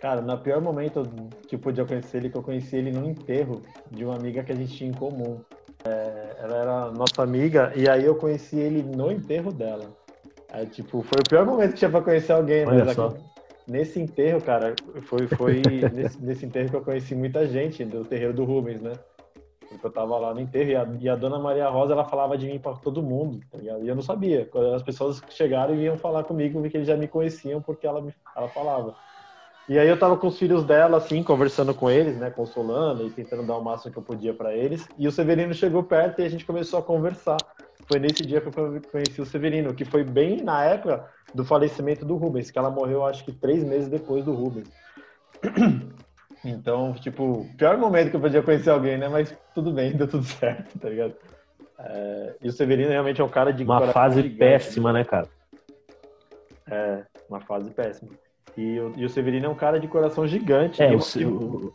cara, 0.00 0.20
no 0.20 0.36
pior 0.38 0.60
momento 0.60 1.08
que 1.46 1.54
eu 1.54 1.60
podia 1.60 1.84
conhecer 1.84 2.18
ele, 2.18 2.30
que 2.30 2.36
eu 2.36 2.42
conheci 2.42 2.76
ele 2.76 2.90
no 2.90 3.08
enterro 3.08 3.62
de 3.90 4.04
uma 4.04 4.16
amiga 4.16 4.42
que 4.42 4.50
a 4.50 4.56
gente 4.56 4.74
tinha 4.74 4.90
em 4.90 4.94
comum. 4.94 5.40
É, 5.86 6.36
ela 6.42 6.56
era 6.56 6.90
nossa 6.90 7.22
amiga, 7.22 7.72
e 7.76 7.88
aí 7.88 8.04
eu 8.04 8.14
conheci 8.16 8.58
ele 8.58 8.82
no 8.82 9.10
enterro 9.10 9.52
dela. 9.52 9.94
Tipo, 10.70 11.02
foi 11.02 11.20
o 11.20 11.28
pior 11.28 11.44
momento 11.44 11.72
que 11.72 11.78
tinha 11.78 11.90
pra 11.90 12.00
conhecer 12.00 12.32
alguém, 12.32 12.66
Olha 12.66 12.84
mas 12.84 12.98
aqui, 12.98 13.16
nesse 13.68 14.00
enterro, 14.00 14.40
cara, 14.40 14.74
foi, 15.02 15.26
foi 15.26 15.60
nesse, 15.92 16.22
nesse, 16.22 16.46
enterro 16.46 16.70
que 16.70 16.76
eu 16.76 16.84
conheci 16.84 17.14
muita 17.14 17.46
gente 17.46 17.84
do 17.84 18.04
terreiro 18.04 18.32
do 18.32 18.44
Rubens, 18.44 18.80
né? 18.80 18.92
Porque 19.68 19.86
eu 19.86 19.92
tava 19.92 20.16
lá 20.16 20.32
no 20.32 20.40
enterro 20.40 20.70
e 20.70 20.76
a, 20.76 20.88
e 21.00 21.08
a 21.08 21.16
dona 21.16 21.38
Maria 21.38 21.68
Rosa, 21.68 21.92
ela 21.92 22.04
falava 22.04 22.38
de 22.38 22.46
mim 22.46 22.58
para 22.58 22.76
todo 22.76 23.02
mundo, 23.02 23.40
tá 23.50 23.58
ligado? 23.58 23.84
E 23.84 23.88
eu 23.88 23.94
não 23.94 24.02
sabia. 24.02 24.46
Quando 24.46 24.72
as 24.72 24.82
pessoas 24.82 25.20
chegaram 25.28 25.74
e 25.74 25.78
vinham 25.78 25.98
falar 25.98 26.24
comigo, 26.24 26.62
vi 26.62 26.70
que 26.70 26.76
eles 26.76 26.86
já 26.86 26.96
me 26.96 27.08
conheciam 27.08 27.60
porque 27.60 27.86
ela, 27.86 28.00
me, 28.00 28.14
ela 28.34 28.48
falava. 28.48 28.94
E 29.68 29.78
aí 29.78 29.88
eu 29.88 29.98
tava 29.98 30.16
com 30.16 30.28
os 30.28 30.38
filhos 30.38 30.64
dela, 30.64 30.98
assim, 30.98 31.22
conversando 31.22 31.74
com 31.74 31.90
eles, 31.90 32.16
né, 32.16 32.30
consolando 32.30 33.06
e 33.06 33.10
tentando 33.10 33.44
dar 33.44 33.56
o 33.56 33.64
máximo 33.64 33.92
que 33.92 33.98
eu 33.98 34.02
podia 34.02 34.32
para 34.32 34.54
eles. 34.54 34.86
E 34.96 35.08
o 35.08 35.12
Severino 35.12 35.52
chegou 35.52 35.82
perto 35.82 36.20
e 36.20 36.24
a 36.24 36.28
gente 36.28 36.44
começou 36.44 36.78
a 36.78 36.82
conversar 36.82 37.38
foi 37.88 38.00
nesse 38.00 38.24
dia 38.26 38.40
que 38.40 38.48
eu 38.48 38.82
conheci 38.90 39.20
o 39.20 39.26
Severino, 39.26 39.74
que 39.74 39.84
foi 39.84 40.02
bem 40.02 40.42
na 40.42 40.64
época 40.64 41.08
do 41.32 41.44
falecimento 41.44 42.04
do 42.04 42.16
Rubens, 42.16 42.50
que 42.50 42.58
ela 42.58 42.70
morreu 42.70 43.04
acho 43.06 43.24
que 43.24 43.32
três 43.32 43.62
meses 43.62 43.88
depois 43.88 44.24
do 44.24 44.34
Rubens. 44.34 44.68
Então, 46.44 46.92
tipo, 46.92 47.44
pior 47.56 47.76
momento 47.76 48.10
que 48.10 48.16
eu 48.16 48.20
podia 48.20 48.42
conhecer 48.42 48.70
alguém, 48.70 48.96
né? 48.96 49.08
Mas 49.08 49.34
tudo 49.52 49.72
bem, 49.72 49.90
deu 49.96 50.06
tudo 50.06 50.22
certo, 50.22 50.78
tá 50.78 50.88
ligado? 50.88 51.14
É, 51.76 52.36
e 52.40 52.48
o 52.48 52.52
Severino 52.52 52.90
realmente 52.90 53.20
é 53.20 53.24
um 53.24 53.28
cara 53.28 53.52
de 53.52 53.64
Uma 53.64 53.88
fase 53.88 54.22
gigante, 54.22 54.38
péssima, 54.38 54.92
né, 54.92 55.02
cara? 55.02 55.26
É, 56.70 57.02
uma 57.28 57.40
fase 57.40 57.70
péssima. 57.70 58.12
E, 58.56 58.78
o, 58.80 58.92
e 58.96 59.04
o 59.04 59.08
Severino 59.08 59.46
é 59.46 59.48
um 59.48 59.54
cara 59.54 59.78
de 59.78 59.88
coração 59.88 60.26
gigante. 60.26 60.82
É, 60.82 60.90
o, 60.94 61.28
o... 61.28 61.74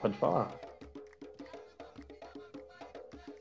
Pode 0.00 0.16
falar. 0.18 0.50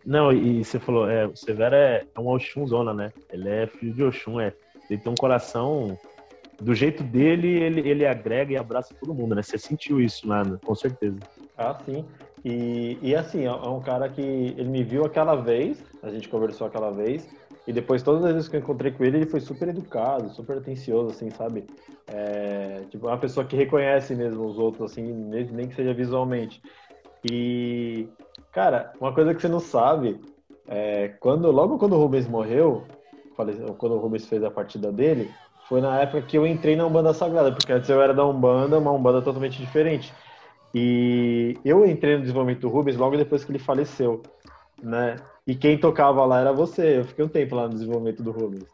Não, 0.05 0.31
e 0.31 0.63
você 0.63 0.79
falou, 0.79 1.09
é, 1.09 1.25
o 1.25 1.35
Severo 1.35 1.75
é, 1.75 2.05
é 2.15 2.19
um 2.19 2.27
Oxum 2.27 2.67
zona, 2.67 2.93
né? 2.93 3.11
Ele 3.31 3.49
é 3.49 3.65
filho 3.65 3.93
de 3.93 4.03
Oxum, 4.03 4.39
é. 4.39 4.53
Ele 4.89 5.01
tem 5.01 5.11
um 5.11 5.15
coração. 5.15 5.97
Do 6.61 6.73
jeito 6.73 7.03
dele, 7.03 7.47
ele, 7.47 7.89
ele 7.89 8.05
agrega 8.05 8.53
e 8.53 8.57
abraça 8.57 8.95
todo 8.97 9.13
mundo, 9.13 9.35
né? 9.35 9.41
Você 9.41 9.57
sentiu 9.57 9.99
isso, 9.99 10.27
né? 10.27 10.41
com 10.63 10.73
certeza. 10.73 11.17
Ah, 11.57 11.77
sim. 11.83 12.05
E, 12.45 12.97
e 13.01 13.15
assim, 13.15 13.45
é 13.45 13.51
um 13.51 13.81
cara 13.81 14.07
que 14.07 14.21
ele 14.21 14.69
me 14.69 14.83
viu 14.83 15.03
aquela 15.03 15.35
vez, 15.35 15.83
a 16.03 16.09
gente 16.09 16.29
conversou 16.29 16.67
aquela 16.67 16.91
vez, 16.91 17.27
e 17.67 17.73
depois, 17.73 18.03
todas 18.03 18.23
as 18.23 18.33
vezes 18.33 18.49
que 18.49 18.55
eu 18.55 18.59
encontrei 18.59 18.91
com 18.91 19.03
ele, 19.03 19.17
ele 19.17 19.25
foi 19.25 19.39
super 19.39 19.67
educado, 19.67 20.29
super 20.29 20.57
atencioso, 20.57 21.09
assim, 21.09 21.31
sabe? 21.31 21.65
É, 22.07 22.81
tipo, 22.89 23.07
uma 23.07 23.17
pessoa 23.17 23.45
que 23.45 23.55
reconhece 23.55 24.13
mesmo 24.13 24.45
os 24.45 24.59
outros, 24.59 24.91
assim, 24.91 25.01
nem 25.03 25.67
que 25.67 25.75
seja 25.75 25.93
visualmente. 25.93 26.61
E, 27.29 28.07
cara, 28.51 28.93
uma 29.01 29.13
coisa 29.13 29.33
que 29.33 29.41
você 29.41 29.47
não 29.47 29.59
sabe, 29.59 30.21
é, 30.67 31.09
quando, 31.19 31.49
logo 31.49 31.79
quando 31.79 31.93
o 31.93 31.99
Rubens 31.99 32.27
morreu, 32.27 32.83
quando 33.77 33.95
o 33.95 33.99
Rubens 33.99 34.27
fez 34.27 34.43
a 34.43 34.51
partida 34.51 34.91
dele, 34.91 35.31
foi 35.67 35.81
na 35.81 35.99
época 35.99 36.21
que 36.21 36.37
eu 36.37 36.45
entrei 36.45 36.75
na 36.75 36.85
Umbanda 36.85 37.13
Sagrada, 37.13 37.51
porque 37.51 37.73
antes 37.73 37.89
eu 37.89 37.99
era 37.99 38.13
da 38.13 38.25
Umbanda, 38.25 38.77
uma 38.77 38.91
Umbanda 38.91 39.23
totalmente 39.23 39.57
diferente. 39.57 40.13
E 40.73 41.57
eu 41.65 41.85
entrei 41.85 42.15
no 42.15 42.21
desenvolvimento 42.21 42.61
do 42.61 42.69
Rubens 42.69 42.97
logo 42.97 43.17
depois 43.17 43.43
que 43.43 43.51
ele 43.51 43.57
faleceu, 43.57 44.21
né? 44.83 45.15
E 45.47 45.55
quem 45.55 45.77
tocava 45.77 46.25
lá 46.25 46.39
era 46.39 46.51
você. 46.51 46.97
Eu 46.99 47.05
fiquei 47.05 47.23
um 47.23 47.29
tempo 47.29 47.55
lá 47.55 47.67
no 47.67 47.75
desenvolvimento 47.75 48.23
do 48.23 48.31
Rubens. 48.31 48.65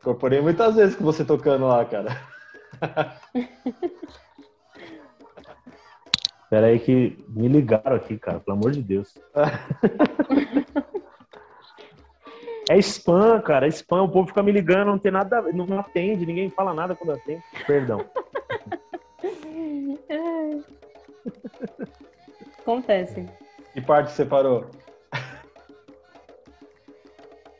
Incorporei 0.00 0.40
muitas 0.40 0.74
vezes 0.74 0.96
com 0.96 1.04
você 1.04 1.24
tocando 1.24 1.66
lá, 1.66 1.84
cara. 1.84 2.20
Espera 6.42 6.66
aí 6.66 6.78
que 6.78 7.16
me 7.28 7.48
ligaram 7.48 7.96
aqui, 7.96 8.18
cara, 8.18 8.40
pelo 8.40 8.58
amor 8.58 8.72
de 8.72 8.82
Deus. 8.82 9.14
é 12.68 12.76
spam, 12.78 13.40
cara, 13.40 13.66
é 13.66 13.70
spam. 13.70 14.02
O 14.02 14.08
povo 14.08 14.28
fica 14.28 14.42
me 14.42 14.52
ligando, 14.52 14.88
não 14.88 14.98
tem 14.98 15.10
nada, 15.10 15.40
não 15.52 15.78
atende, 15.78 16.26
ninguém 16.26 16.50
fala 16.50 16.74
nada 16.74 16.94
quando 16.94 17.12
atende. 17.12 17.42
Perdão. 17.66 18.04
Acontece. 22.60 23.26
Que 23.72 23.80
parte 23.80 24.12
você 24.12 24.24
parou? 24.24 24.70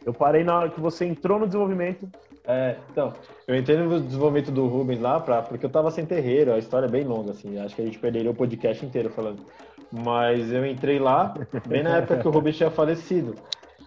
Eu 0.05 0.13
parei 0.13 0.45
na 0.45 0.59
hora 0.59 0.69
que 0.69 0.81
você 0.81 1.05
entrou 1.05 1.39
no 1.39 1.47
desenvolvimento 1.47 2.09
é, 2.47 2.77
então, 2.91 3.15
eu 3.49 3.57
entrei 3.57 3.79
no 3.79 4.01
desenvolvimento 4.01 4.51
do 4.51 4.67
Rubens 4.67 5.01
lá, 5.01 5.19
pra, 5.19 5.41
porque 5.41 5.65
eu 5.65 5.71
tava 5.71 5.91
sem 5.91 6.05
terreiro, 6.05 6.53
a 6.53 6.59
história 6.59 6.87
é 6.87 6.91
bem 6.91 7.03
longa, 7.03 7.31
assim, 7.31 7.59
acho 7.59 7.75
que 7.75 7.81
a 7.81 7.85
gente 7.85 7.99
perderia 7.99 8.31
o 8.31 8.35
podcast 8.35 8.85
inteiro 8.85 9.09
falando. 9.09 9.43
Mas 9.91 10.53
eu 10.53 10.67
entrei 10.67 10.99
lá, 10.99 11.33
bem 11.67 11.83
na 11.83 11.97
época 11.97 12.19
que 12.19 12.29
o 12.29 12.31
Rubens 12.31 12.57
tinha 12.57 12.71
falecido. 12.71 13.35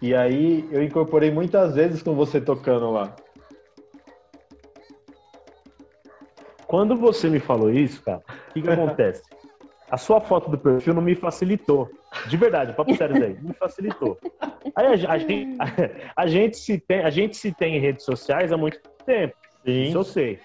E 0.01 0.15
aí 0.15 0.67
eu 0.71 0.83
incorporei 0.83 1.29
muitas 1.29 1.75
vezes 1.75 2.01
com 2.01 2.15
você 2.15 2.41
tocando 2.41 2.89
lá. 2.91 3.15
Quando 6.65 6.95
você 6.95 7.29
me 7.29 7.39
falou 7.39 7.69
isso, 7.69 8.01
cara, 8.01 8.21
o 8.49 8.53
que, 8.53 8.61
que 8.61 8.69
acontece? 8.69 9.21
A 9.89 9.97
sua 9.97 10.19
foto 10.19 10.49
do 10.49 10.57
perfil 10.57 10.93
não 10.93 11.01
me 11.01 11.15
facilitou. 11.15 11.89
De 12.27 12.37
verdade, 12.37 12.73
papo 12.73 12.95
sério 12.95 13.19
daí, 13.19 13.37
me 13.39 13.53
facilitou. 13.53 14.17
Aí 14.75 14.87
a, 14.87 15.11
a, 15.11 15.17
gente, 15.17 15.57
a, 15.59 16.21
a, 16.23 16.27
gente 16.27 16.57
se 16.57 16.79
tem, 16.79 17.01
a 17.01 17.09
gente 17.09 17.37
se 17.37 17.51
tem 17.51 17.77
em 17.77 17.79
redes 17.79 18.03
sociais 18.03 18.51
há 18.51 18.57
muito 18.57 18.79
tempo. 19.05 19.35
Sim. 19.65 19.83
Isso 19.83 19.97
eu 19.97 20.03
sei. 20.03 20.39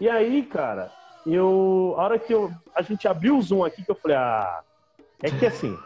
E 0.00 0.08
aí, 0.08 0.42
cara, 0.42 0.90
eu. 1.26 1.94
A 1.96 2.02
hora 2.02 2.18
que 2.18 2.32
eu, 2.32 2.50
a 2.74 2.82
gente 2.82 3.06
abriu 3.06 3.36
o 3.36 3.42
Zoom 3.42 3.64
aqui, 3.64 3.84
que 3.84 3.90
eu 3.90 3.94
falei, 3.94 4.16
ah, 4.16 4.62
é 5.22 5.30
que 5.30 5.46
assim. 5.46 5.76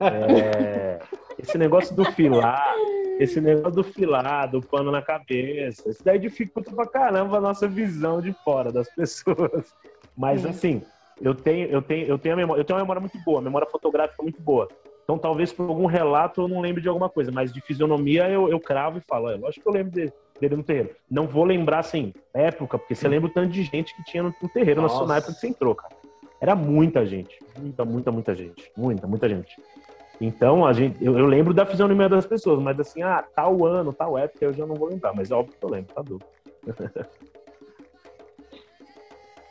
É, 0.00 0.98
esse 1.38 1.56
negócio 1.56 1.94
do 1.94 2.04
filar. 2.12 2.74
esse 3.18 3.40
negócio 3.40 3.72
do 3.72 3.84
filado, 3.84 4.60
do 4.60 4.66
pano 4.66 4.90
na 4.90 5.00
cabeça, 5.00 5.88
isso 5.88 6.02
daí 6.04 6.18
dificulta 6.18 6.72
pra 6.72 6.86
caramba 6.86 7.38
a 7.38 7.40
nossa 7.40 7.68
visão 7.68 8.20
de 8.20 8.32
fora 8.44 8.72
das 8.72 8.88
pessoas. 8.94 9.74
Mas 10.16 10.44
assim, 10.44 10.82
eu 11.20 11.34
tenho, 11.34 11.68
eu 11.68 11.82
tenho, 11.82 12.06
eu 12.06 12.18
tenho 12.18 12.34
a 12.34 12.36
memória, 12.36 12.60
eu 12.60 12.64
tenho 12.64 12.78
uma 12.78 12.84
memória 12.84 13.00
muito 13.00 13.18
boa, 13.24 13.40
memória 13.40 13.68
fotográfica 13.68 14.22
muito 14.22 14.40
boa. 14.40 14.68
Então, 15.04 15.18
talvez 15.18 15.52
por 15.52 15.68
algum 15.68 15.86
relato 15.86 16.42
eu 16.42 16.48
não 16.48 16.60
lembre 16.60 16.80
de 16.80 16.88
alguma 16.88 17.08
coisa, 17.08 17.30
mas 17.30 17.52
de 17.52 17.60
fisionomia 17.60 18.28
eu, 18.28 18.48
eu 18.48 18.58
cravo 18.58 18.98
e 18.98 19.02
falo, 19.02 19.30
é, 19.30 19.36
lógico 19.36 19.62
que 19.62 19.68
eu 19.68 19.72
lembro 19.72 19.92
dele, 19.92 20.12
dele 20.40 20.56
no 20.56 20.62
terreiro. 20.62 20.90
Não 21.10 21.26
vou 21.26 21.44
lembrar, 21.44 21.80
assim, 21.80 22.12
época, 22.32 22.78
porque 22.78 22.94
você 22.94 23.06
lembra 23.06 23.28
o 23.28 23.32
tanto 23.32 23.52
de 23.52 23.62
gente 23.64 23.94
que 23.94 24.02
tinha 24.04 24.22
no, 24.22 24.34
no 24.40 24.48
terreiro 24.48 24.80
Nossa. 24.80 25.04
na 25.04 25.18
época 25.18 25.34
que 25.34 25.40
você 25.40 25.48
entrou, 25.48 25.74
cara. 25.74 25.94
Era 26.40 26.56
muita 26.56 27.04
gente. 27.04 27.38
Muita, 27.58 27.84
muita, 27.84 28.10
muita 28.10 28.34
gente. 28.34 28.72
Muita, 28.76 29.06
muita 29.06 29.28
gente. 29.28 29.56
Então, 30.20 30.64
a 30.64 30.72
gente, 30.72 31.04
eu, 31.04 31.18
eu 31.18 31.26
lembro 31.26 31.52
da 31.52 31.66
fisionomia 31.66 32.08
das 32.08 32.26
pessoas, 32.26 32.60
mas 32.60 32.78
assim, 32.80 33.02
ah, 33.02 33.22
tal 33.34 33.64
ano, 33.66 33.92
tal 33.92 34.16
época, 34.16 34.44
eu 34.44 34.52
já 34.54 34.64
não 34.64 34.74
vou 34.74 34.88
lembrar, 34.88 35.14
mas 35.14 35.30
é 35.30 35.34
óbvio 35.34 35.54
que 35.58 35.64
eu 35.64 35.70
lembro, 35.70 35.94
tá 35.94 36.02
duro. 36.02 36.24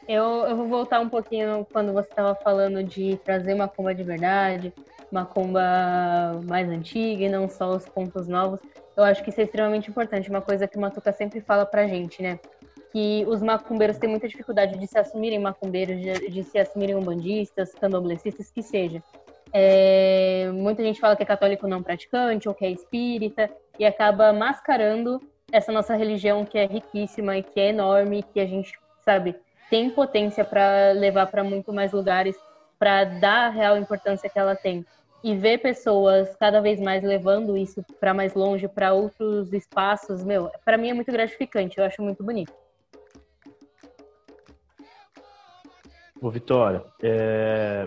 Eu, 0.08 0.46
eu 0.48 0.58
vou 0.58 0.68
voltar 0.68 1.00
um 1.00 1.08
pouquinho 1.08 1.66
quando 1.72 1.94
você 1.94 2.10
estava 2.10 2.36
falando 2.36 2.84
de 2.84 3.18
trazer 3.26 3.54
uma 3.54 3.68
comba 3.68 3.96
de 3.96 4.04
verdade, 4.04 4.74
uma 5.12 5.26
comba 5.26 5.62
mais 6.46 6.68
antiga 6.70 7.24
e 7.24 7.30
não 7.30 7.48
só 7.48 7.70
os 7.70 7.86
pontos 7.86 8.28
novos. 8.28 8.60
Eu 8.98 9.04
acho 9.04 9.24
que 9.24 9.30
isso 9.30 9.40
é 9.40 9.44
extremamente 9.44 9.90
importante, 9.90 10.30
uma 10.30 10.42
coisa 10.42 10.68
que 10.68 10.78
o 10.78 10.82
Matuca 10.82 11.12
sempre 11.12 11.40
fala 11.42 11.66
pra 11.66 11.88
gente, 11.88 12.22
né? 12.22 12.38
Que 12.92 13.26
os 13.28 13.42
macumbeiros 13.42 13.98
têm 13.98 14.10
muita 14.10 14.28
dificuldade 14.28 14.78
de 14.78 14.86
se 14.88 14.98
assumirem 15.00 15.40
macumbeiros, 15.40 16.00
de, 16.00 16.30
de 16.30 16.44
se 16.44 16.60
assumirem 16.60 16.96
umbandistas, 16.96 17.74
candomblecistas, 17.74 18.52
que 18.52 18.62
seja. 18.62 19.02
É, 19.54 20.50
muita 20.52 20.84
gente 20.84 21.00
fala 21.00 21.16
que 21.16 21.24
é 21.24 21.26
católico 21.26 21.68
não 21.68 21.82
praticante 21.82 22.50
ou 22.50 22.56
que 22.56 22.66
é 22.66 22.72
espírita 22.72 23.50
e 23.80 23.86
acaba 23.86 24.34
mascarando 24.34 25.20
essa 25.52 25.72
nossa 25.72 25.96
religião 25.96 26.44
que 26.44 26.58
é 26.58 26.66
riquíssima 26.66 27.38
e 27.38 27.44
que 27.44 27.60
é 27.60 27.70
enorme, 27.70 28.24
que 28.34 28.40
a 28.40 28.46
gente, 28.46 28.74
sabe, 29.06 29.36
tem 29.70 29.90
potência 29.90 30.44
para 30.44 30.92
levar 30.92 31.28
para 31.28 31.44
muito 31.44 31.74
mais 31.74 31.92
lugares, 31.92 32.36
para 32.78 33.06
dar 33.06 33.48
a 33.48 33.50
real 33.50 33.78
importância 33.78 34.30
que 34.30 34.38
ela 34.38 34.56
tem. 34.56 34.86
E 35.24 35.36
ver 35.36 35.60
pessoas 35.60 36.36
cada 36.36 36.60
vez 36.60 36.82
mais 36.82 37.02
levando 37.02 37.56
isso 37.56 37.84
para 37.98 38.14
mais 38.14 38.34
longe, 38.34 38.68
para 38.68 38.94
outros 38.94 39.54
espaços, 39.54 40.24
meu, 40.24 40.52
para 40.66 40.78
mim 40.78 40.90
é 40.90 40.94
muito 40.94 41.12
gratificante, 41.12 41.78
eu 41.78 41.86
acho 41.86 42.02
muito 42.02 42.22
bonito. 42.24 42.54
Ô, 46.22 46.30
Vitória, 46.30 46.84
é... 47.02 47.86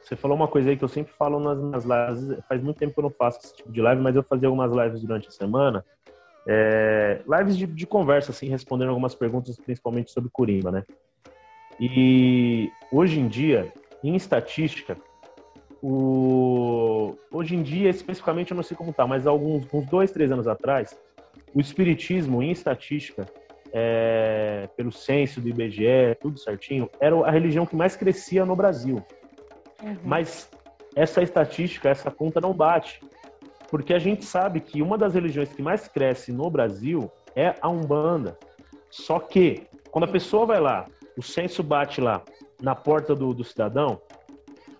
você 0.00 0.14
falou 0.14 0.36
uma 0.36 0.46
coisa 0.46 0.70
aí 0.70 0.76
que 0.76 0.84
eu 0.84 0.88
sempre 0.88 1.12
falo 1.12 1.40
nas 1.40 1.84
lives, 1.84 2.44
faz 2.48 2.62
muito 2.62 2.78
tempo 2.78 2.94
que 2.94 3.00
eu 3.00 3.04
não 3.04 3.10
faço 3.10 3.40
esse 3.40 3.56
tipo 3.56 3.72
de 3.72 3.80
live, 3.80 4.00
mas 4.00 4.14
eu 4.14 4.22
fazia 4.22 4.46
algumas 4.46 4.72
lives 4.72 5.00
durante 5.00 5.26
a 5.26 5.32
semana, 5.32 5.84
é... 6.46 7.22
lives 7.26 7.56
de, 7.56 7.66
de 7.66 7.86
conversa, 7.86 8.30
assim, 8.30 8.48
respondendo 8.48 8.88
algumas 8.88 9.14
perguntas, 9.14 9.56
principalmente 9.56 10.10
sobre 10.12 10.30
Curimba, 10.32 10.70
né? 10.70 10.84
E 11.80 12.70
hoje 12.90 13.18
em 13.18 13.28
dia, 13.28 13.72
em 14.02 14.14
estatística, 14.14 14.96
o... 15.82 17.16
hoje 17.30 17.56
em 17.56 17.62
dia, 17.62 17.90
especificamente, 17.90 18.52
eu 18.52 18.56
não 18.56 18.62
sei 18.62 18.76
como 18.76 18.92
tá, 18.92 19.06
mas 19.06 19.26
alguns 19.26 19.66
uns 19.72 19.86
dois, 19.86 20.10
três 20.10 20.30
anos 20.30 20.46
atrás, 20.46 20.96
o 21.54 21.60
espiritismo, 21.60 22.42
em 22.42 22.50
estatística, 22.50 23.26
é... 23.72 24.68
pelo 24.76 24.92
censo 24.92 25.40
do 25.40 25.48
IBGE, 25.48 26.16
tudo 26.20 26.38
certinho, 26.38 26.88
era 27.00 27.16
a 27.26 27.30
religião 27.30 27.66
que 27.66 27.76
mais 27.76 27.96
crescia 27.96 28.44
no 28.44 28.54
Brasil. 28.54 29.02
Uhum. 29.82 29.96
Mas 30.04 30.48
essa 30.94 31.22
estatística, 31.22 31.88
essa 31.88 32.10
conta 32.10 32.40
não 32.40 32.52
bate. 32.52 33.00
Porque 33.70 33.94
a 33.94 33.98
gente 33.98 34.24
sabe 34.24 34.60
que 34.60 34.82
uma 34.82 34.98
das 34.98 35.14
religiões 35.14 35.50
que 35.50 35.62
mais 35.62 35.88
cresce 35.88 36.30
no 36.30 36.50
Brasil 36.50 37.10
é 37.34 37.54
a 37.60 37.68
Umbanda. 37.68 38.38
Só 38.90 39.18
que, 39.18 39.66
quando 39.90 40.04
a 40.04 40.08
pessoa 40.08 40.44
vai 40.44 40.60
lá 40.60 40.86
o 41.16 41.22
censo 41.22 41.62
bate 41.62 42.00
lá 42.00 42.22
na 42.60 42.74
porta 42.74 43.14
do, 43.14 43.34
do 43.34 43.44
cidadão 43.44 44.00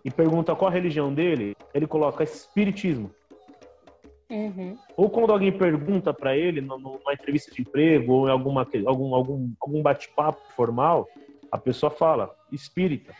e 0.05 0.11
pergunta 0.11 0.55
qual 0.55 0.71
a 0.71 0.75
religião 0.75 1.13
dele, 1.13 1.57
ele 1.73 1.87
coloca 1.87 2.25
espiritismo. 2.25 3.11
Uhum. 4.31 4.79
Ou 4.97 5.11
quando 5.11 5.31
alguém 5.31 5.53
pergunta 5.53 6.13
para 6.15 6.37
ele 6.37 6.61
numa 6.61 7.13
entrevista 7.13 7.53
de 7.53 7.61
emprego 7.61 8.13
ou 8.15 8.29
em 8.29 8.31
alguma, 8.31 8.67
algum, 8.87 9.15
algum, 9.15 9.53
algum 9.61 9.83
bate-papo 9.83 10.41
formal, 10.57 11.07
a 11.51 11.59
pessoa 11.59 11.91
fala 11.91 12.35
espírita. 12.51 13.15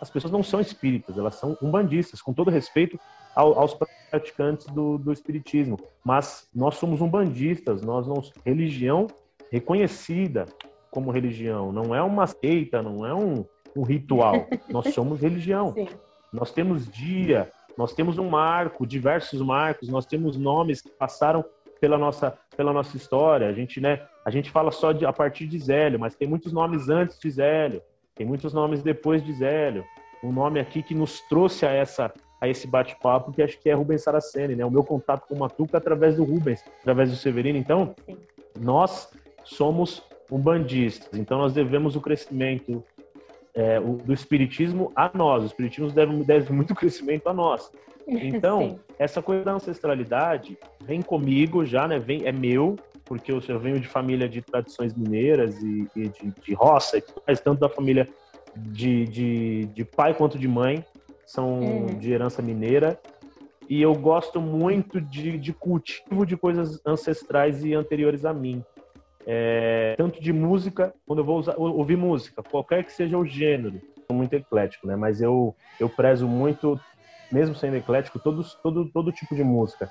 As 0.00 0.10
pessoas 0.10 0.32
não 0.32 0.42
são 0.42 0.60
espíritas, 0.60 1.16
elas 1.16 1.36
são 1.36 1.56
umbandistas, 1.62 2.20
com 2.20 2.32
todo 2.32 2.50
respeito 2.50 2.98
ao, 3.34 3.58
aos 3.58 3.74
praticantes 4.10 4.66
do, 4.66 4.98
do 4.98 5.12
espiritismo. 5.12 5.78
Mas 6.04 6.48
nós 6.54 6.76
somos 6.76 7.00
umbandistas, 7.00 7.82
nós 7.82 8.06
não 8.06 8.22
religião 8.44 9.06
reconhecida, 9.50 10.46
como 10.90 11.10
religião, 11.10 11.72
não 11.72 11.94
é 11.94 12.02
uma 12.02 12.26
seita, 12.26 12.82
não 12.82 13.06
é 13.06 13.14
um, 13.14 13.44
um 13.76 13.82
ritual. 13.82 14.46
Nós 14.68 14.92
somos 14.94 15.20
religião. 15.20 15.72
Sim. 15.72 15.88
Nós 16.32 16.52
temos 16.52 16.88
dia, 16.88 17.50
nós 17.76 17.92
temos 17.92 18.16
um 18.16 18.28
marco, 18.28 18.86
diversos 18.86 19.40
marcos, 19.42 19.88
nós 19.88 20.06
temos 20.06 20.36
nomes 20.36 20.80
que 20.80 20.90
passaram 20.90 21.44
pela 21.80 21.98
nossa, 21.98 22.38
pela 22.56 22.72
nossa 22.72 22.96
história. 22.96 23.48
A 23.48 23.52
gente, 23.52 23.80
né, 23.80 24.06
a 24.24 24.30
gente 24.30 24.48
fala 24.50 24.70
só 24.70 24.92
de, 24.92 25.04
a 25.04 25.12
partir 25.12 25.46
de 25.46 25.58
Zélio, 25.58 25.98
mas 25.98 26.14
tem 26.14 26.28
muitos 26.28 26.52
nomes 26.52 26.88
antes 26.88 27.18
de 27.18 27.28
Zélio, 27.30 27.82
tem 28.14 28.24
muitos 28.24 28.52
nomes 28.52 28.80
depois 28.82 29.24
de 29.24 29.32
Zélio. 29.32 29.84
Um 30.22 30.30
nome 30.30 30.60
aqui 30.60 30.82
que 30.82 30.94
nos 30.94 31.20
trouxe 31.22 31.66
a 31.66 31.72
essa 31.72 32.12
a 32.40 32.48
esse 32.48 32.66
bate-papo, 32.66 33.32
que 33.32 33.42
acho 33.42 33.58
que 33.60 33.68
é 33.68 33.74
Rubens 33.74 34.02
Saraceni, 34.02 34.56
né? 34.56 34.64
O 34.64 34.70
meu 34.70 34.82
contato 34.82 35.26
com 35.28 35.34
o 35.34 35.38
Matuca 35.38 35.76
através 35.76 36.16
do 36.16 36.24
Rubens, 36.24 36.64
através 36.80 37.10
do 37.10 37.16
Severino. 37.16 37.58
Então, 37.58 37.94
Sim. 38.06 38.16
nós 38.58 39.10
somos 39.44 40.02
umbandistas. 40.30 41.18
Então, 41.18 41.38
nós 41.38 41.52
devemos 41.52 41.96
o 41.96 42.00
crescimento 42.00 42.84
é, 43.54 43.80
o, 43.80 43.94
do 43.96 44.12
espiritismo 44.12 44.92
a 44.94 45.10
nós. 45.12 45.42
O 45.42 45.46
espiritismo 45.46 45.90
deve, 45.90 46.24
deve 46.24 46.52
muito 46.52 46.74
crescimento 46.74 47.28
a 47.28 47.34
nós. 47.34 47.70
Então, 48.12 48.80
essa 48.98 49.22
coisa 49.22 49.44
da 49.44 49.52
ancestralidade 49.52 50.58
vem 50.84 51.00
comigo 51.00 51.64
já, 51.64 51.86
né? 51.86 51.96
Vem, 51.96 52.26
é 52.26 52.32
meu, 52.32 52.74
porque 53.04 53.30
eu, 53.30 53.40
eu 53.46 53.60
venho 53.60 53.78
de 53.78 53.86
família 53.86 54.28
de 54.28 54.42
tradições 54.42 54.94
mineiras 54.94 55.62
e, 55.62 55.86
e 55.94 56.08
de, 56.08 56.34
de, 56.42 56.54
roça, 56.54 56.98
e 56.98 57.04
mais 57.24 57.40
tanto 57.40 57.60
da 57.60 57.68
família 57.68 58.08
de, 58.56 59.04
de, 59.04 59.64
de, 59.66 59.84
pai 59.84 60.12
quanto 60.12 60.38
de 60.38 60.48
mãe 60.48 60.84
são 61.24 61.60
uhum. 61.60 61.86
de 61.98 62.10
herança 62.10 62.42
mineira. 62.42 62.98
E 63.68 63.80
eu 63.80 63.94
gosto 63.94 64.40
muito 64.40 65.00
de, 65.00 65.38
de 65.38 65.52
cultivo 65.52 66.26
de 66.26 66.36
coisas 66.36 66.80
ancestrais 66.84 67.62
e 67.64 67.74
anteriores 67.74 68.24
a 68.24 68.34
mim 68.34 68.64
é, 69.26 69.94
tanto 69.96 70.20
de 70.20 70.32
música, 70.32 70.94
quando 71.06 71.20
eu 71.20 71.24
vou 71.24 71.38
usar, 71.38 71.54
ouvir 71.58 71.96
música, 71.96 72.42
qualquer 72.42 72.84
que 72.84 72.92
seja 72.92 73.18
o 73.18 73.24
gênero, 73.24 73.80
sou 74.06 74.16
muito 74.16 74.32
eclético, 74.34 74.86
né? 74.86 74.96
Mas 74.96 75.20
eu, 75.20 75.54
eu 75.78 75.88
prezo 75.88 76.26
muito, 76.26 76.80
mesmo 77.30 77.54
sendo 77.54 77.76
eclético, 77.76 78.18
todo, 78.18 78.42
todo, 78.62 78.90
todo 78.90 79.12
tipo 79.12 79.34
de 79.34 79.44
música 79.44 79.90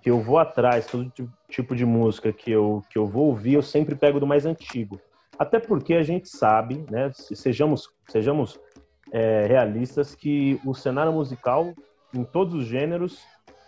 que 0.00 0.10
eu 0.10 0.20
vou 0.20 0.38
atrás, 0.38 0.86
todo 0.86 1.12
tipo 1.50 1.74
de 1.74 1.84
música 1.84 2.32
que 2.32 2.50
eu, 2.50 2.84
que 2.88 2.98
eu 2.98 3.06
vou 3.06 3.26
ouvir, 3.26 3.54
eu 3.54 3.62
sempre 3.62 3.96
pego 3.96 4.20
do 4.20 4.26
mais 4.26 4.46
antigo. 4.46 5.00
Até 5.38 5.58
porque 5.58 5.94
a 5.94 6.02
gente 6.02 6.28
sabe, 6.28 6.84
né? 6.90 7.10
Sejamos, 7.12 7.88
sejamos 8.08 8.58
é, 9.12 9.46
realistas, 9.46 10.14
que 10.14 10.60
o 10.64 10.74
cenário 10.74 11.12
musical, 11.12 11.74
em 12.14 12.24
todos 12.24 12.54
os 12.54 12.66
gêneros, 12.66 13.24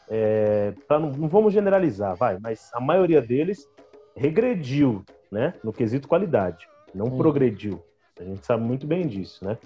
é, 0.09 0.73
não, 0.89 1.11
não 1.11 1.29
vamos 1.29 1.53
generalizar, 1.53 2.17
vai, 2.17 2.39
mas 2.41 2.69
a 2.75 2.81
maioria 2.81 3.23
deles 3.23 3.69
regrediu, 4.17 5.05
né, 5.31 5.55
no 5.63 5.73
quesito 5.73 6.09
qualidade, 6.09 6.69
não 6.95 7.07
hum. 7.07 7.17
progrediu. 7.17 7.83
A 8.19 8.25
gente 8.25 8.45
sabe 8.45 8.63
muito 8.63 8.87
bem 8.87 9.07
disso, 9.07 9.45
né? 9.45 9.57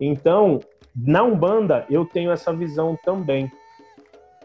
Então, 0.00 0.60
na 0.96 1.22
Umbanda, 1.22 1.84
eu 1.90 2.04
tenho 2.04 2.30
essa 2.30 2.52
visão 2.52 2.96
também. 3.04 3.50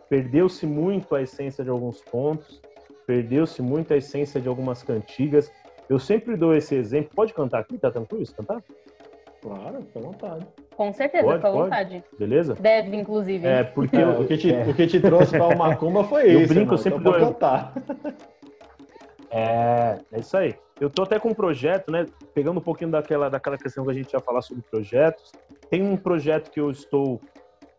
Perdeu-se 0.09 0.65
muito 0.65 1.15
a 1.15 1.21
essência 1.21 1.63
de 1.63 1.69
alguns 1.69 2.01
pontos, 2.01 2.61
perdeu-se 3.07 3.61
muito 3.61 3.93
a 3.93 3.97
essência 3.97 4.41
de 4.41 4.47
algumas 4.47 4.83
cantigas. 4.83 5.51
Eu 5.89 5.99
sempre 5.99 6.35
dou 6.35 6.55
esse 6.55 6.75
exemplo. 6.75 7.11
Pode 7.15 7.33
cantar 7.33 7.59
aqui? 7.59 7.77
Tá 7.77 7.89
tranquilo 7.89 8.23
isso 8.23 8.35
cantar? 8.35 8.61
Claro, 9.41 9.81
fica 9.81 9.99
à 9.99 10.01
vontade. 10.01 10.47
Com 10.75 10.93
certeza, 10.93 11.23
pode, 11.23 11.37
fica 11.37 11.47
à 11.47 11.51
vontade. 11.51 12.03
Beleza? 12.17 12.55
Deve, 12.55 12.95
inclusive. 12.95 13.45
É, 13.45 13.63
porque 13.63 13.97
é, 13.97 14.07
o, 14.07 14.25
que 14.25 14.37
te, 14.37 14.51
é. 14.53 14.63
o 14.63 14.73
que 14.73 14.87
te 14.87 14.99
trouxe 14.99 15.31
para 15.31 15.47
uma 15.47 15.55
macumba 15.55 16.03
foi 16.05 16.23
eu 16.23 16.41
isso. 16.41 16.53
Eu 16.53 16.55
brinco, 16.55 16.73
eu 16.73 16.77
sempre 16.77 16.99
então 16.99 17.11
dou. 17.11 17.33
cantar. 17.33 17.73
É, 19.33 19.97
é 20.11 20.19
isso 20.19 20.37
aí. 20.37 20.55
Eu 20.79 20.91
tô 20.91 21.01
até 21.01 21.19
com 21.19 21.29
um 21.29 21.33
projeto, 21.33 21.91
né? 21.91 22.05
Pegando 22.35 22.59
um 22.59 22.63
pouquinho 22.63 22.91
daquela, 22.91 23.29
daquela 23.29 23.57
questão 23.57 23.83
que 23.83 23.89
a 23.89 23.93
gente 23.93 24.13
ia 24.13 24.19
falar 24.19 24.43
sobre 24.43 24.61
projetos. 24.69 25.31
Tem 25.71 25.81
um 25.81 25.97
projeto 25.97 26.51
que 26.51 26.59
eu 26.59 26.69
estou, 26.69 27.19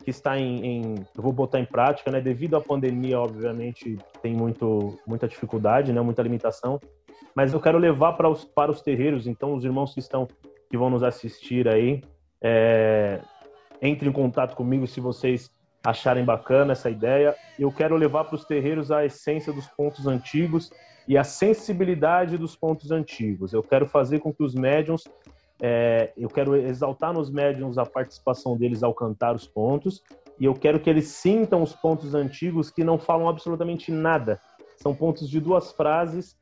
que 0.02 0.10
está 0.10 0.36
em, 0.36 0.66
em 0.66 0.94
eu 1.16 1.22
vou 1.22 1.32
botar 1.32 1.60
em 1.60 1.64
prática, 1.64 2.10
né? 2.10 2.20
Devido 2.20 2.56
à 2.56 2.60
pandemia, 2.60 3.20
obviamente, 3.20 3.96
tem 4.20 4.34
muito, 4.34 4.98
muita 5.06 5.28
dificuldade, 5.28 5.92
né? 5.92 6.00
Muita 6.00 6.22
limitação. 6.22 6.80
Mas 7.36 7.52
eu 7.52 7.60
quero 7.60 7.78
levar 7.78 8.14
para 8.14 8.28
os, 8.28 8.44
para 8.44 8.72
os 8.72 8.82
terreiros. 8.82 9.28
Então, 9.28 9.54
os 9.54 9.64
irmãos 9.64 9.94
que 9.94 10.00
estão, 10.00 10.26
que 10.68 10.76
vão 10.76 10.90
nos 10.90 11.04
assistir 11.04 11.68
aí, 11.68 12.02
é, 12.42 13.20
entre 13.80 14.08
em 14.08 14.12
contato 14.12 14.56
comigo 14.56 14.88
se 14.88 15.00
vocês 15.00 15.48
acharem 15.84 16.24
bacana 16.24 16.72
essa 16.72 16.90
ideia. 16.90 17.36
Eu 17.56 17.70
quero 17.70 17.94
levar 17.96 18.24
para 18.24 18.34
os 18.34 18.44
terreiros 18.44 18.90
a 18.90 19.04
essência 19.04 19.52
dos 19.52 19.68
pontos 19.68 20.06
antigos 20.06 20.70
e 21.06 21.18
a 21.18 21.24
sensibilidade 21.24 22.38
dos 22.38 22.56
pontos 22.56 22.90
antigos. 22.90 23.52
Eu 23.52 23.62
quero 23.62 23.86
fazer 23.86 24.20
com 24.20 24.32
que 24.32 24.42
os 24.42 24.54
médiums, 24.54 25.04
é, 25.60 26.12
eu 26.16 26.28
quero 26.28 26.56
exaltar 26.56 27.12
nos 27.12 27.30
médiums 27.30 27.78
a 27.78 27.84
participação 27.84 28.56
deles 28.56 28.82
ao 28.82 28.94
cantar 28.94 29.34
os 29.34 29.46
pontos 29.46 30.02
e 30.38 30.44
eu 30.44 30.54
quero 30.54 30.80
que 30.80 30.90
eles 30.90 31.08
sintam 31.08 31.62
os 31.62 31.72
pontos 31.74 32.14
antigos 32.14 32.70
que 32.70 32.82
não 32.82 32.98
falam 32.98 33.28
absolutamente 33.28 33.92
nada. 33.92 34.40
São 34.76 34.94
pontos 34.94 35.28
de 35.28 35.40
duas 35.40 35.72
frases, 35.72 36.36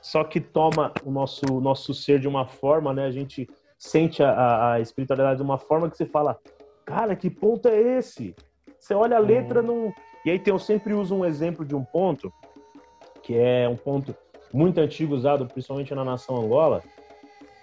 só 0.00 0.24
que 0.24 0.40
toma 0.40 0.92
o 1.04 1.10
nosso 1.10 1.60
nosso 1.60 1.92
ser 1.92 2.18
de 2.18 2.28
uma 2.28 2.46
forma, 2.46 2.94
né? 2.94 3.04
A 3.04 3.10
gente 3.10 3.48
sente 3.78 4.22
a, 4.22 4.72
a 4.72 4.80
espiritualidade 4.80 5.36
de 5.36 5.42
uma 5.42 5.58
forma 5.58 5.90
que 5.90 5.96
você 5.96 6.06
fala, 6.06 6.38
cara, 6.86 7.14
que 7.14 7.28
ponto 7.28 7.68
é 7.68 7.98
esse? 7.98 8.34
Você 8.78 8.94
olha 8.94 9.16
a 9.16 9.20
letra 9.20 9.60
uhum. 9.60 9.66
num... 9.66 9.92
E 10.24 10.30
aí 10.30 10.38
tem, 10.38 10.52
eu 10.52 10.58
sempre 10.58 10.94
uso 10.94 11.14
um 11.14 11.24
exemplo 11.24 11.64
de 11.66 11.74
um 11.74 11.84
ponto, 11.84 12.32
que 13.24 13.36
é 13.36 13.66
um 13.68 13.74
ponto 13.74 14.14
muito 14.52 14.78
antigo 14.78 15.14
usado 15.14 15.46
principalmente 15.46 15.94
na 15.94 16.04
nação 16.04 16.36
Angola, 16.36 16.82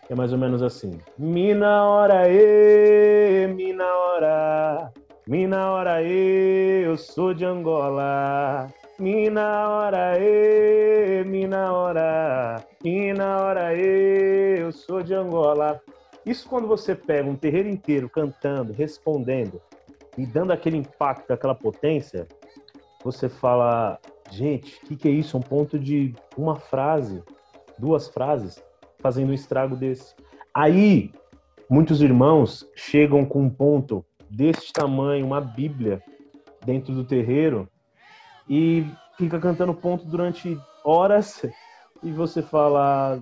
que 0.05 0.11
é 0.11 0.15
mais 0.15 0.33
ou 0.33 0.37
menos 0.37 0.61
assim. 0.61 0.99
Mina 1.17 1.85
hora 1.85 2.27
e, 2.27 3.47
mina 3.47 3.85
hora, 3.85 4.91
mina 5.25 5.71
hora 5.71 6.01
e, 6.01 6.83
eu 6.83 6.97
sou 6.97 7.33
de 7.33 7.45
Angola. 7.45 8.67
Mina 8.99 9.69
hora 9.69 10.19
e, 10.19 11.23
mina 11.23 11.71
hora, 11.71 12.63
mina 12.83 13.41
hora 13.41 13.73
e, 13.75 14.59
eu 14.59 14.71
sou 14.71 15.01
de 15.01 15.13
Angola. 15.13 15.79
Isso 16.25 16.47
quando 16.49 16.67
você 16.67 16.93
pega 16.93 17.29
um 17.29 17.35
terreiro 17.35 17.69
inteiro 17.69 18.09
cantando, 18.09 18.73
respondendo 18.73 19.61
e 20.17 20.25
dando 20.25 20.51
aquele 20.51 20.77
impacto, 20.77 21.31
aquela 21.31 21.55
potência, 21.55 22.27
você 23.03 23.27
fala, 23.27 23.99
gente, 24.31 24.77
o 24.77 24.87
que, 24.87 24.95
que 24.95 25.07
é 25.07 25.11
isso? 25.11 25.37
Um 25.37 25.41
ponto 25.41 25.77
de 25.77 26.15
uma 26.37 26.55
frase, 26.55 27.21
duas 27.77 28.07
frases, 28.07 28.63
fazendo 28.99 29.31
um 29.31 29.33
estrago 29.33 29.75
desse. 29.75 30.15
Aí, 30.53 31.11
muitos 31.69 32.01
irmãos 32.01 32.67
chegam 32.75 33.25
com 33.25 33.41
um 33.41 33.49
ponto 33.49 34.05
desse 34.29 34.71
tamanho, 34.71 35.25
uma 35.25 35.41
Bíblia, 35.41 36.01
dentro 36.65 36.93
do 36.93 37.03
terreiro, 37.03 37.67
e 38.49 38.85
fica 39.17 39.39
cantando 39.39 39.73
ponto 39.73 40.05
durante 40.05 40.57
horas, 40.83 41.45
e 42.01 42.11
você 42.11 42.41
fala, 42.41 43.21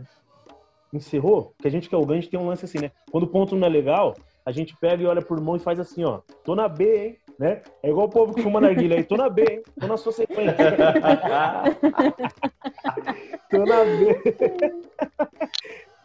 encerrou, 0.93 1.53
que 1.59 1.67
a 1.67 1.71
gente 1.71 1.89
que 1.89 1.95
é 1.95 1.97
o 1.97 2.05
grande 2.05 2.29
tem 2.29 2.39
um 2.39 2.47
lance 2.47 2.65
assim, 2.65 2.79
né? 2.79 2.91
Quando 3.11 3.23
o 3.23 3.27
ponto 3.27 3.55
não 3.55 3.67
é 3.67 3.69
legal, 3.69 4.15
a 4.45 4.51
gente 4.51 4.75
pega 4.77 5.03
e 5.03 5.05
olha 5.05 5.21
por 5.21 5.39
mão 5.41 5.55
e 5.55 5.59
faz 5.59 5.79
assim, 5.79 6.03
ó. 6.03 6.21
Tô 6.43 6.55
na 6.55 6.67
B, 6.67 7.05
hein? 7.05 7.17
Né? 7.39 7.61
É 7.81 7.89
igual 7.89 8.07
o 8.07 8.09
povo 8.09 8.33
que 8.33 8.41
fuma 8.41 8.59
narguilha 8.59 8.97
aí. 8.97 9.03
Tô 9.05 9.15
na 9.15 9.29
B, 9.29 9.45
hein? 9.49 9.63
Tô 9.79 9.87
na 9.87 9.95
sua 9.95 10.11
sequência. 10.11 10.57
tô 13.49 13.65
na 13.65 13.85
B. 13.85 14.21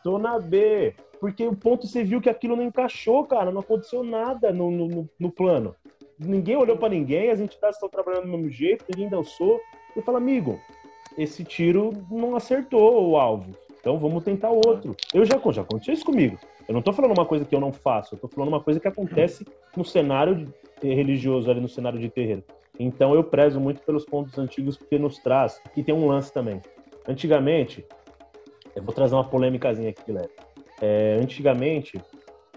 tô 0.04 0.18
na 0.18 0.38
B. 0.38 0.94
Porque 1.18 1.44
o 1.44 1.56
ponto 1.56 1.88
você 1.88 2.04
viu 2.04 2.20
que 2.20 2.30
aquilo 2.30 2.54
não 2.54 2.62
encaixou, 2.62 3.24
cara. 3.24 3.50
Não 3.50 3.62
aconteceu 3.62 4.04
nada 4.04 4.52
no, 4.52 4.70
no, 4.70 5.10
no 5.18 5.30
plano. 5.30 5.74
Ninguém 6.16 6.56
olhou 6.56 6.76
para 6.76 6.90
ninguém, 6.90 7.30
as 7.30 7.40
entidades 7.40 7.76
estão 7.76 7.88
trabalhando 7.88 8.26
do 8.26 8.28
mesmo 8.28 8.48
jeito, 8.48 8.84
ninguém 8.88 9.08
dançou. 9.08 9.60
Eu 9.96 10.02
falo, 10.02 10.18
amigo, 10.18 10.60
esse 11.18 11.42
tiro 11.42 11.90
não 12.08 12.36
acertou 12.36 13.10
o 13.10 13.16
alvo. 13.16 13.50
Então 13.80 13.98
vamos 13.98 14.22
tentar 14.22 14.50
outro. 14.50 14.96
Eu 15.12 15.24
já, 15.24 15.40
já 15.50 15.62
aconteceu 15.62 15.94
isso 15.94 16.04
comigo. 16.04 16.38
Eu 16.68 16.72
não 16.72 16.78
estou 16.78 16.94
falando 16.94 17.18
uma 17.18 17.26
coisa 17.26 17.44
que 17.44 17.54
eu 17.54 17.60
não 17.60 17.72
faço, 17.72 18.14
eu 18.14 18.16
estou 18.16 18.30
falando 18.30 18.48
uma 18.48 18.60
coisa 18.60 18.78
que 18.78 18.88
acontece 18.88 19.44
no 19.76 19.84
cenário 19.84 20.54
religioso, 20.92 21.50
ali 21.50 21.60
no 21.60 21.68
cenário 21.68 21.98
de 21.98 22.10
terreiro. 22.10 22.42
Então 22.78 23.14
eu 23.14 23.22
prezo 23.22 23.60
muito 23.60 23.80
pelos 23.82 24.04
pontos 24.04 24.36
antigos 24.38 24.76
porque 24.76 24.98
nos 24.98 25.18
traz, 25.18 25.60
e 25.76 25.82
tem 25.82 25.94
um 25.94 26.06
lance 26.06 26.32
também. 26.32 26.60
Antigamente, 27.06 27.84
eu 28.74 28.82
vou 28.82 28.92
trazer 28.92 29.14
uma 29.14 29.24
polêmicazinha 29.24 29.90
aqui, 29.90 30.02
Guilherme. 30.04 30.30
É, 30.82 31.18
antigamente, 31.22 32.00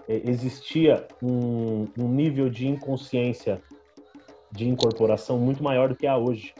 é, 0.08 0.22
existia 0.28 1.06
um, 1.22 1.86
um 1.98 2.08
nível 2.08 2.50
de 2.50 2.66
inconsciência 2.66 3.62
de 4.50 4.68
incorporação 4.68 5.38
muito 5.38 5.62
maior 5.62 5.90
do 5.90 5.94
que 5.94 6.06
há 6.06 6.16
hoje. 6.16 6.54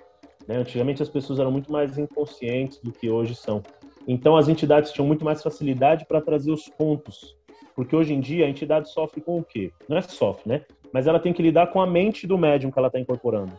Né? 0.46 0.56
Antigamente 0.56 1.02
as 1.02 1.08
pessoas 1.08 1.38
eram 1.38 1.50
muito 1.50 1.72
mais 1.72 1.98
inconscientes 1.98 2.78
do 2.78 2.92
que 2.92 3.10
hoje 3.10 3.34
são. 3.34 3.62
Então 4.06 4.36
as 4.36 4.48
entidades 4.48 4.92
tinham 4.92 5.06
muito 5.06 5.24
mais 5.24 5.42
facilidade 5.42 6.06
para 6.06 6.20
trazer 6.20 6.50
os 6.50 6.68
pontos, 6.68 7.36
porque 7.74 7.94
hoje 7.94 8.14
em 8.14 8.20
dia 8.20 8.46
a 8.46 8.48
entidade 8.48 8.90
sofre 8.90 9.20
com 9.20 9.38
o 9.38 9.44
quê? 9.44 9.72
Não 9.88 9.96
é 9.96 10.02
sofre, 10.02 10.48
né? 10.48 10.64
Mas 10.92 11.06
ela 11.06 11.20
tem 11.20 11.32
que 11.32 11.42
lidar 11.42 11.68
com 11.68 11.80
a 11.80 11.86
mente 11.86 12.26
do 12.26 12.38
médium 12.38 12.70
que 12.70 12.78
ela 12.78 12.88
está 12.88 12.98
incorporando. 12.98 13.52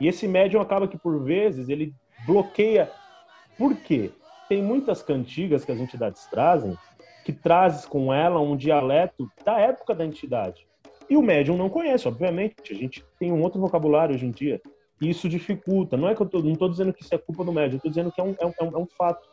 E 0.00 0.08
esse 0.08 0.28
médium 0.28 0.60
acaba 0.60 0.86
que 0.86 0.98
por 0.98 1.22
vezes 1.22 1.68
ele 1.68 1.94
bloqueia. 2.26 2.90
Por 3.56 3.76
quê? 3.76 4.10
Tem 4.48 4.62
muitas 4.62 5.02
cantigas 5.02 5.64
que 5.64 5.72
as 5.72 5.80
entidades 5.80 6.26
trazem 6.26 6.76
que 7.26 7.32
traz 7.32 7.84
com 7.84 8.14
ela 8.14 8.38
um 8.38 8.56
dialeto 8.56 9.28
da 9.44 9.58
época 9.58 9.92
da 9.92 10.06
entidade. 10.06 10.64
E 11.10 11.16
o 11.16 11.22
médium 11.22 11.56
não 11.56 11.68
conhece, 11.68 12.06
obviamente. 12.06 12.72
A 12.72 12.74
gente 12.76 13.04
tem 13.18 13.32
um 13.32 13.42
outro 13.42 13.60
vocabulário 13.60 14.14
hoje 14.14 14.26
em 14.26 14.30
dia. 14.30 14.60
E 15.00 15.10
isso 15.10 15.28
dificulta. 15.28 15.96
Não 15.96 16.08
é 16.08 16.14
que 16.14 16.20
eu 16.20 16.26
tô, 16.26 16.40
não 16.40 16.52
estou 16.52 16.68
dizendo 16.68 16.92
que 16.92 17.02
isso 17.02 17.12
é 17.12 17.18
culpa 17.18 17.44
do 17.44 17.52
médium, 17.52 17.78
estou 17.78 17.90
dizendo 17.90 18.12
que 18.12 18.20
é 18.20 18.24
um, 18.24 18.36
é, 18.38 18.46
um, 18.46 18.52
é 18.60 18.78
um 18.78 18.86
fato. 18.86 19.28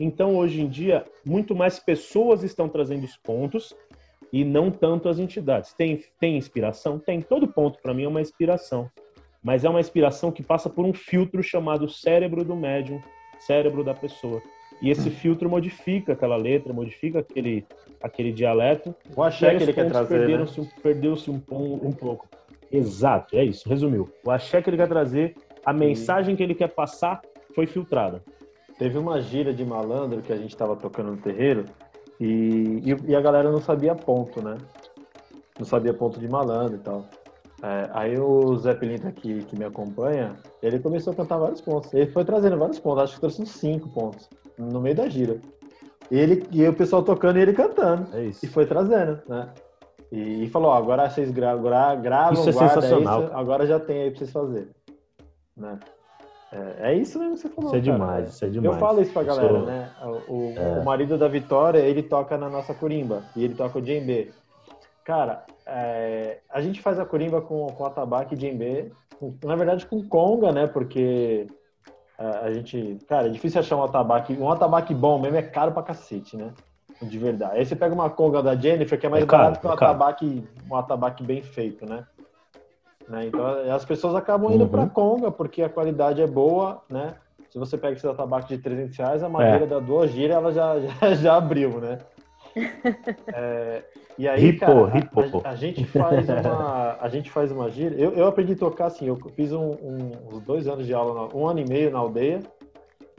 Então, 0.00 0.36
hoje 0.36 0.62
em 0.62 0.68
dia, 0.68 1.04
muito 1.22 1.54
mais 1.54 1.78
pessoas 1.78 2.42
estão 2.42 2.66
trazendo 2.66 3.04
os 3.04 3.16
pontos 3.18 3.76
e 4.34 4.44
não 4.44 4.68
tanto 4.68 5.08
as 5.08 5.20
entidades. 5.20 5.72
Tem, 5.74 6.02
tem 6.18 6.36
inspiração? 6.36 6.98
Tem. 6.98 7.22
Todo 7.22 7.46
ponto, 7.46 7.80
para 7.80 7.94
mim, 7.94 8.02
é 8.02 8.08
uma 8.08 8.20
inspiração. 8.20 8.90
Mas 9.40 9.64
é 9.64 9.70
uma 9.70 9.78
inspiração 9.78 10.32
que 10.32 10.42
passa 10.42 10.68
por 10.68 10.84
um 10.84 10.92
filtro 10.92 11.40
chamado 11.40 11.88
cérebro 11.88 12.42
do 12.42 12.56
médium, 12.56 13.00
cérebro 13.38 13.84
da 13.84 13.94
pessoa. 13.94 14.42
E 14.82 14.90
esse 14.90 15.08
filtro 15.08 15.48
modifica 15.48 16.14
aquela 16.14 16.34
letra, 16.36 16.72
modifica 16.72 17.20
aquele, 17.20 17.64
aquele 18.02 18.32
dialeto. 18.32 18.92
O 19.14 19.22
axé 19.22 19.54
que 19.54 19.62
ele 19.62 19.72
quer 19.72 19.88
trazer, 19.88 20.26
Perdeu-se 20.26 20.60
né? 20.60 20.68
perdeu 20.82 21.14
um, 21.48 21.86
um 21.86 21.92
pouco. 21.92 22.26
Exato, 22.72 23.38
é 23.38 23.44
isso, 23.44 23.68
resumiu. 23.68 24.10
O 24.24 24.32
axé 24.32 24.60
que 24.60 24.68
ele 24.68 24.76
quer 24.76 24.88
trazer, 24.88 25.36
a 25.64 25.72
mensagem 25.72 26.34
que 26.34 26.42
ele 26.42 26.56
quer 26.56 26.74
passar 26.74 27.22
foi 27.54 27.68
filtrada. 27.68 28.20
Teve 28.80 28.98
uma 28.98 29.22
gira 29.22 29.54
de 29.54 29.64
malandro 29.64 30.22
que 30.22 30.32
a 30.32 30.36
gente 30.36 30.50
estava 30.50 30.74
tocando 30.74 31.12
no 31.12 31.18
terreiro 31.18 31.66
e, 32.20 32.82
e, 32.84 33.10
e, 33.10 33.16
a 33.16 33.20
galera 33.20 33.50
não 33.50 33.60
sabia 33.60 33.94
ponto, 33.94 34.42
né? 34.42 34.56
Não 35.58 35.66
sabia 35.66 35.94
ponto 35.94 36.18
de 36.18 36.28
malandro 36.28 36.76
e 36.76 36.78
tal. 36.78 37.04
É, 37.62 37.90
aí 37.92 38.18
o 38.18 38.56
Zé 38.56 38.74
Pilinta 38.74 39.10
que, 39.10 39.42
que 39.44 39.58
me 39.58 39.64
acompanha, 39.64 40.36
ele 40.62 40.78
começou 40.78 41.12
a 41.12 41.16
cantar 41.16 41.38
vários 41.38 41.60
pontos. 41.60 41.92
Ele 41.94 42.10
foi 42.10 42.24
trazendo 42.24 42.58
vários 42.58 42.78
pontos, 42.78 43.04
acho 43.04 43.14
que 43.14 43.20
trouxe 43.20 43.42
uns 43.42 43.50
cinco 43.50 43.88
pontos 43.88 44.28
no 44.58 44.80
meio 44.80 44.96
da 44.96 45.08
gira. 45.08 45.40
Ele, 46.10 46.46
e 46.52 46.66
o 46.68 46.74
pessoal 46.74 47.02
tocando 47.02 47.38
e 47.38 47.42
ele 47.42 47.52
cantando. 47.52 48.14
É 48.14 48.24
isso. 48.24 48.44
E 48.44 48.48
foi 48.48 48.66
trazendo, 48.66 49.20
né? 49.26 49.48
E, 50.12 50.44
e 50.44 50.48
falou, 50.50 50.70
ó, 50.70 50.76
agora 50.76 51.08
vocês 51.08 51.30
gra 51.30 51.56
gra 51.56 51.94
gravam, 51.94 52.34
isso 52.34 52.50
é 52.50 52.52
sensacional. 52.52 53.24
Isso, 53.24 53.34
agora 53.34 53.66
já 53.66 53.80
tem 53.80 54.02
aí 54.02 54.10
pra 54.10 54.18
vocês 54.18 54.30
fazerem. 54.30 54.68
Né? 55.56 55.78
É, 56.52 56.92
é 56.92 56.94
isso 56.94 57.18
mesmo 57.18 57.34
que 57.34 57.40
você 57.40 57.48
falou. 57.48 57.70
Isso 57.70 57.76
é 57.76 57.80
cara. 57.80 57.98
demais, 57.98 58.28
isso 58.30 58.44
é 58.44 58.48
demais. 58.48 58.74
Eu 58.74 58.80
falo 58.80 59.02
isso 59.02 59.12
pra 59.12 59.22
galera, 59.22 59.48
sou... 59.48 59.66
né? 59.66 59.90
O, 60.28 60.54
é. 60.56 60.80
o, 60.80 60.84
marido 60.84 61.18
da 61.18 61.28
Vitória, 61.28 61.78
ele 61.78 62.02
toca 62.02 62.38
na 62.38 62.48
nossa 62.48 62.72
corimba 62.72 63.24
e 63.34 63.44
ele 63.44 63.54
toca 63.54 63.78
o 63.78 63.82
djembe. 63.82 64.32
Cara, 65.04 65.44
é, 65.66 66.38
a 66.48 66.60
gente 66.60 66.80
faz 66.80 66.98
a 66.98 67.04
corimba 67.04 67.40
com, 67.40 67.66
com 67.66 67.84
atabaque 67.84 68.34
e 68.34 68.38
djembe, 68.38 68.92
na 69.44 69.56
verdade 69.56 69.86
com 69.86 70.02
conga, 70.06 70.52
né? 70.52 70.66
Porque 70.66 71.46
a, 72.18 72.46
a, 72.46 72.52
gente, 72.52 72.98
cara, 73.08 73.26
é 73.26 73.30
difícil 73.30 73.60
achar 73.60 73.76
um 73.76 73.84
atabaque, 73.84 74.34
um 74.34 74.50
atabaque 74.50 74.94
bom 74.94 75.18
mesmo 75.18 75.36
é 75.36 75.42
caro 75.42 75.72
pra 75.72 75.82
cacete, 75.82 76.36
né? 76.36 76.52
De 77.02 77.18
verdade. 77.18 77.58
Aí 77.58 77.66
você 77.66 77.74
pega 77.74 77.92
uma 77.92 78.08
conga 78.08 78.42
da 78.42 78.54
Jennifer, 78.54 78.98
que 78.98 79.06
é 79.06 79.08
mais 79.08 79.24
é 79.24 79.26
barato 79.26 79.60
que 79.60 79.66
um, 79.66 79.70
é 79.70 79.72
atabaque, 79.72 80.48
um 80.70 80.76
atabaque 80.76 81.24
bem 81.24 81.42
feito, 81.42 81.84
né? 81.84 82.06
Né? 83.08 83.26
Então 83.26 83.44
as 83.70 83.84
pessoas 83.84 84.14
acabam 84.14 84.52
indo 84.52 84.64
uhum. 84.64 84.70
para 84.70 84.86
conga 84.86 85.30
porque 85.30 85.62
a 85.62 85.68
qualidade 85.68 86.22
é 86.22 86.26
boa, 86.26 86.82
né? 86.88 87.14
Se 87.50 87.58
você 87.58 87.78
pega 87.78 87.94
esse 87.94 88.14
tabaco 88.14 88.48
de 88.48 88.58
300 88.58 88.96
reais, 88.96 89.22
a 89.22 89.28
madeira 89.28 89.64
é. 89.64 89.66
da 89.66 89.78
duas 89.78 90.10
gira 90.10 90.34
ela 90.34 90.50
já, 90.52 90.80
já, 90.80 91.14
já 91.14 91.36
abriu, 91.36 91.80
né? 91.80 91.98
É, 93.34 93.82
e 94.16 94.28
aí, 94.28 94.40
ripo, 94.40 94.60
cara, 94.60 94.86
ripo. 94.86 95.42
A, 95.44 95.50
a, 95.50 95.56
gente 95.56 95.84
faz 95.86 96.28
uma, 96.28 96.98
a 97.00 97.08
gente 97.08 97.30
faz 97.30 97.50
uma 97.50 97.68
gira. 97.68 97.94
Eu, 97.96 98.12
eu 98.12 98.26
aprendi 98.28 98.52
a 98.52 98.56
tocar 98.56 98.86
assim. 98.86 99.08
Eu 99.08 99.16
fiz 99.34 99.52
um, 99.52 99.70
um, 99.72 100.10
uns 100.30 100.40
dois 100.42 100.68
anos 100.68 100.86
de 100.86 100.94
aula, 100.94 101.28
um 101.34 101.48
ano 101.48 101.58
e 101.58 101.68
meio 101.68 101.90
na 101.90 101.98
aldeia. 101.98 102.40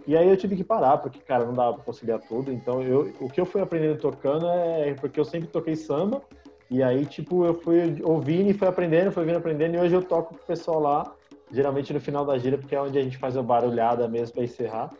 E 0.07 0.15
aí 0.15 0.29
eu 0.29 0.37
tive 0.37 0.55
que 0.55 0.63
parar 0.63 0.99
porque, 0.99 1.19
cara, 1.19 1.43
não 1.43 1.53
dava 1.53 1.73
para 1.73 1.83
conciliar 1.83 2.19
tudo. 2.19 2.51
Então, 2.51 2.81
eu, 2.81 3.13
o 3.19 3.29
que 3.29 3.41
eu 3.41 3.45
fui 3.45 3.61
aprendendo 3.61 3.99
tocando 3.99 4.47
é 4.47 4.93
porque 4.93 5.19
eu 5.19 5.25
sempre 5.25 5.49
toquei 5.49 5.75
samba 5.75 6.21
e 6.69 6.81
aí, 6.81 7.05
tipo, 7.05 7.45
eu 7.45 7.53
fui 7.53 8.01
ouvindo 8.03 8.49
e 8.49 8.53
fui 8.53 8.67
aprendendo, 8.67 9.11
fui 9.11 9.25
vindo 9.25 9.37
aprendendo, 9.37 9.75
e 9.75 9.79
hoje 9.79 9.93
eu 9.95 10.01
toco 10.03 10.35
com 10.35 10.43
o 10.43 10.47
pessoal 10.47 10.79
lá, 10.79 11.15
geralmente 11.51 11.93
no 11.93 11.99
final 11.99 12.25
da 12.25 12.37
gira, 12.37 12.57
porque 12.57 12.75
é 12.75 12.81
onde 12.81 12.97
a 12.97 13.03
gente 13.03 13.17
faz 13.17 13.37
a 13.37 13.43
barulhada 13.43 14.07
mesmo 14.07 14.35
para 14.35 14.43
encerrar. 14.43 14.91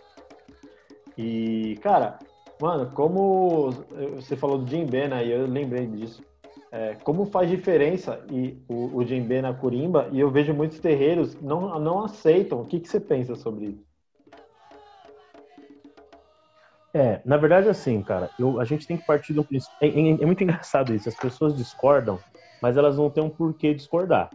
E, 1.18 1.78
cara, 1.82 2.20
mano, 2.62 2.92
como 2.94 3.72
você 4.16 4.36
falou 4.36 4.58
do 4.58 4.70
Jim 4.70 4.86
Ben 4.86 5.12
aí, 5.12 5.32
eu 5.32 5.48
lembrei 5.48 5.88
disso. 5.88 6.22
é, 6.76 6.94
como 7.04 7.26
faz 7.26 7.50
diferença 7.50 8.22
e 8.30 8.62
o, 8.68 8.98
o 8.98 9.06
djembe 9.06 9.42
na 9.42 9.54
curimba 9.54 10.10
e 10.12 10.20
eu 10.20 10.30
vejo 10.30 10.54
muitos 10.54 10.78
terreiros 10.80 11.40
não, 11.42 11.80
não 11.80 12.04
aceitam. 12.04 12.62
O 12.62 12.66
que, 12.66 12.82
que 12.82 12.90
você 12.90 13.00
pensa 13.00 13.34
sobre 13.36 13.68
isso? 13.68 13.95
É, 16.96 17.22
na 17.26 17.36
verdade, 17.36 17.68
assim, 17.68 18.02
cara, 18.02 18.32
eu, 18.40 18.58
a 18.58 18.64
gente 18.64 18.88
tem 18.88 18.96
que 18.96 19.04
partir 19.04 19.34
do 19.34 19.44
princípio. 19.44 19.76
É, 19.82 19.88
é, 19.88 20.12
é, 20.12 20.26
muito 20.26 20.42
engraçado 20.46 20.96
isso. 20.96 21.10
As 21.10 21.16
pessoas 21.16 21.54
discordam, 21.54 22.18
mas 22.62 22.78
elas 22.78 22.98
não 22.98 23.10
têm 23.10 23.22
um 23.22 23.30
porquê 23.30 23.74
discordar. 23.74 24.30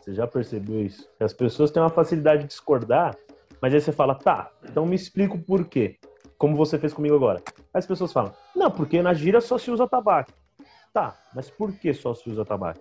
Você 0.00 0.14
já 0.14 0.24
percebeu 0.24 0.80
isso? 0.86 1.08
As 1.18 1.32
pessoas 1.32 1.72
têm 1.72 1.82
uma 1.82 1.90
facilidade 1.90 2.42
de 2.42 2.48
discordar, 2.48 3.16
mas 3.60 3.74
aí 3.74 3.80
você 3.80 3.90
fala, 3.90 4.14
tá, 4.14 4.48
então 4.62 4.86
me 4.86 4.94
explica 4.94 5.34
o 5.34 5.42
porquê. 5.42 5.96
Como 6.38 6.54
você 6.56 6.78
fez 6.78 6.94
comigo 6.94 7.16
agora. 7.16 7.42
Aí 7.48 7.80
as 7.80 7.86
pessoas 7.86 8.12
falam, 8.12 8.32
não, 8.54 8.70
porque 8.70 9.02
na 9.02 9.12
gira 9.12 9.40
só 9.40 9.58
se 9.58 9.72
usa 9.72 9.88
tabaco. 9.88 10.30
Tá, 10.92 11.18
mas 11.34 11.50
por 11.50 11.72
que 11.72 11.92
só 11.92 12.14
se 12.14 12.30
usa 12.30 12.44
tabaco? 12.44 12.80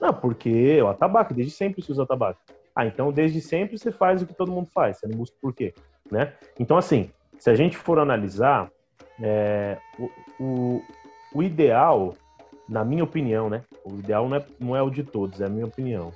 Não, 0.00 0.14
porque 0.14 0.80
o 0.80 0.94
tabaco, 0.94 1.34
desde 1.34 1.52
sempre 1.52 1.82
se 1.82 1.90
usa 1.90 2.06
tabaco. 2.06 2.38
Ah, 2.76 2.86
então 2.86 3.10
desde 3.10 3.40
sempre 3.40 3.76
você 3.76 3.90
faz 3.90 4.22
o 4.22 4.26
que 4.26 4.34
todo 4.34 4.52
mundo 4.52 4.68
faz, 4.72 4.98
você 4.98 5.08
não 5.08 5.18
busca 5.18 5.36
por 5.42 5.52
quê, 5.52 5.74
né? 6.12 6.34
Então, 6.60 6.76
assim, 6.76 7.10
se 7.38 7.50
a 7.50 7.54
gente 7.54 7.76
for 7.76 7.98
analisar, 7.98 8.70
é, 9.20 9.78
o, 9.98 10.10
o, 10.40 10.82
o, 11.34 11.42
ideal, 11.42 12.14
na 12.68 12.84
minha 12.84 13.04
opinião, 13.04 13.48
né? 13.48 13.62
O 13.84 13.94
ideal 13.98 14.28
não 14.28 14.36
é, 14.36 14.44
não 14.58 14.76
é 14.76 14.82
o 14.82 14.90
de 14.90 15.02
todos, 15.02 15.40
é 15.40 15.46
a 15.46 15.48
minha 15.48 15.66
opinião. 15.66 16.12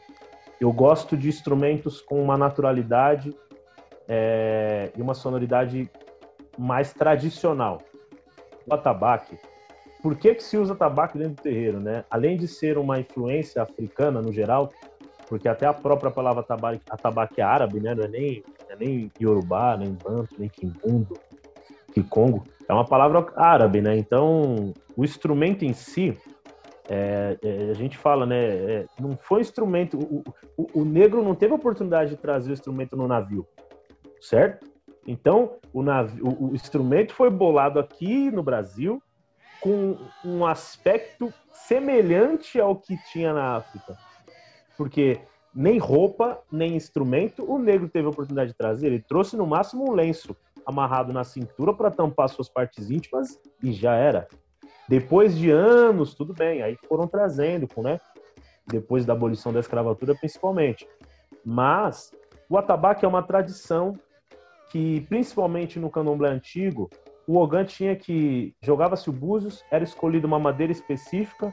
Eu 0.60 0.72
gosto 0.72 1.16
de 1.16 1.28
instrumentos 1.28 2.00
com 2.00 2.22
uma 2.22 2.36
naturalidade 2.36 3.34
é, 4.08 4.92
e 4.96 5.02
uma 5.02 5.14
sonoridade 5.14 5.90
mais 6.58 6.92
tradicional. 6.92 7.82
O 8.66 8.74
atabaque, 8.74 9.38
por 10.02 10.16
que, 10.16 10.34
que 10.34 10.42
se 10.42 10.56
usa 10.56 10.74
tabaco 10.74 11.16
dentro 11.16 11.34
do 11.34 11.42
terreiro, 11.42 11.80
né? 11.80 12.04
Além 12.10 12.36
de 12.36 12.48
ser 12.48 12.76
uma 12.76 12.98
influência 12.98 13.62
africana 13.62 14.20
no 14.20 14.32
geral, 14.32 14.70
porque 15.28 15.48
até 15.48 15.66
a 15.66 15.72
própria 15.72 16.10
palavra 16.10 16.44
atabaque 16.90 17.40
é 17.40 17.44
árabe, 17.44 17.80
né? 17.80 17.94
Não 17.94 18.04
é 18.04 18.08
nem 18.08 18.44
é 18.72 18.76
nem 18.76 19.12
Yorubá, 19.20 19.76
nem 19.76 19.92
Banto, 19.92 20.34
nem 20.38 20.48
Kimbundo, 20.48 21.18
Kikongo. 21.92 22.44
É 22.68 22.72
uma 22.72 22.86
palavra 22.86 23.26
árabe, 23.36 23.82
né? 23.82 23.96
Então, 23.96 24.72
o 24.96 25.04
instrumento 25.04 25.64
em 25.64 25.74
si, 25.74 26.16
é, 26.88 27.36
é, 27.42 27.70
a 27.70 27.74
gente 27.74 27.98
fala, 27.98 28.24
né? 28.24 28.44
É, 28.44 28.86
não 28.98 29.16
foi 29.16 29.42
instrumento. 29.42 29.98
O, 29.98 30.24
o, 30.56 30.80
o, 30.80 30.84
negro 30.84 31.22
não 31.22 31.34
teve 31.34 31.52
oportunidade 31.52 32.10
de 32.10 32.16
trazer 32.16 32.50
o 32.50 32.54
instrumento 32.54 32.96
no 32.96 33.06
navio, 33.06 33.46
certo? 34.20 34.66
Então, 35.06 35.58
o, 35.72 35.82
navio, 35.82 36.26
o, 36.26 36.50
o 36.50 36.54
instrumento 36.54 37.12
foi 37.12 37.28
bolado 37.28 37.78
aqui 37.78 38.30
no 38.30 38.42
Brasil 38.42 39.02
com 39.60 39.96
um 40.24 40.46
aspecto 40.46 41.32
semelhante 41.50 42.58
ao 42.58 42.74
que 42.74 42.96
tinha 43.12 43.32
na 43.34 43.56
África. 43.56 43.96
Porque 44.76 45.20
nem 45.54 45.78
roupa, 45.78 46.40
nem 46.50 46.74
instrumento 46.74 47.44
o 47.44 47.58
negro 47.58 47.88
teve 47.88 48.06
a 48.06 48.10
oportunidade 48.10 48.50
de 48.50 48.56
trazer. 48.56 48.86
Ele 48.86 49.00
trouxe 49.00 49.36
no 49.36 49.46
máximo 49.46 49.90
um 49.90 49.92
lenço 49.92 50.36
amarrado 50.64 51.12
na 51.12 51.24
cintura 51.24 51.74
para 51.74 51.90
tampar 51.90 52.28
suas 52.28 52.48
partes 52.48 52.90
íntimas 52.90 53.38
e 53.62 53.72
já 53.72 53.94
era. 53.94 54.28
Depois 54.88 55.36
de 55.36 55.50
anos, 55.50 56.14
tudo 56.14 56.32
bem, 56.32 56.62
aí 56.62 56.76
foram 56.88 57.06
trazendo, 57.06 57.68
né? 57.78 58.00
Depois 58.66 59.04
da 59.04 59.12
abolição 59.12 59.52
da 59.52 59.60
escravatura, 59.60 60.14
principalmente. 60.14 60.88
Mas 61.44 62.12
o 62.48 62.56
atabaque 62.56 63.04
é 63.04 63.08
uma 63.08 63.22
tradição 63.22 63.98
que, 64.70 65.00
principalmente 65.08 65.78
no 65.78 65.90
candomblé 65.90 66.30
antigo, 66.30 66.88
o 67.26 67.36
Ogan 67.36 67.64
tinha 67.64 67.94
que 67.94 68.54
jogava-se 68.60 69.08
o 69.08 69.12
búzios, 69.12 69.64
era 69.70 69.84
escolhida 69.84 70.26
uma 70.26 70.38
madeira 70.38 70.72
específica 70.72 71.52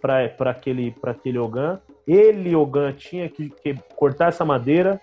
para 0.00 0.50
aquele 0.50 0.90
para 0.92 1.12
aquele 1.12 1.38
Ogan 1.38 1.80
ele, 2.06 2.54
Ogan, 2.54 2.92
tinha 2.92 3.28
que, 3.28 3.50
que, 3.50 3.74
cortar 3.96 4.28
essa 4.28 4.44
madeira, 4.44 5.00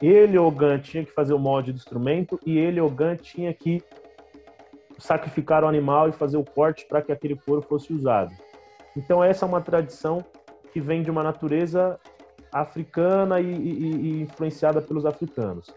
ele, 0.00 0.38
Ogan, 0.38 0.78
tinha 0.78 1.04
que 1.04 1.12
fazer 1.12 1.34
o 1.34 1.38
molde 1.38 1.72
do 1.72 1.76
instrumento 1.76 2.40
e 2.46 2.58
ele, 2.58 2.80
Ogan, 2.80 3.16
tinha 3.16 3.52
que 3.52 3.82
sacrificar 4.98 5.62
o 5.62 5.66
animal 5.66 6.08
e 6.08 6.12
fazer 6.12 6.38
o 6.38 6.44
corte 6.44 6.86
para 6.86 7.02
que 7.02 7.12
aquele 7.12 7.36
couro 7.36 7.60
fosse 7.60 7.92
usado. 7.92 8.34
Então 8.96 9.22
essa 9.22 9.44
é 9.44 9.48
uma 9.48 9.60
tradição 9.60 10.24
que 10.72 10.80
vem 10.80 11.02
de 11.02 11.10
uma 11.10 11.22
natureza 11.22 12.00
africana 12.50 13.38
e, 13.38 13.52
e, 13.52 13.96
e 13.96 14.22
influenciada 14.22 14.80
pelos 14.80 15.04
africanos. 15.04 15.70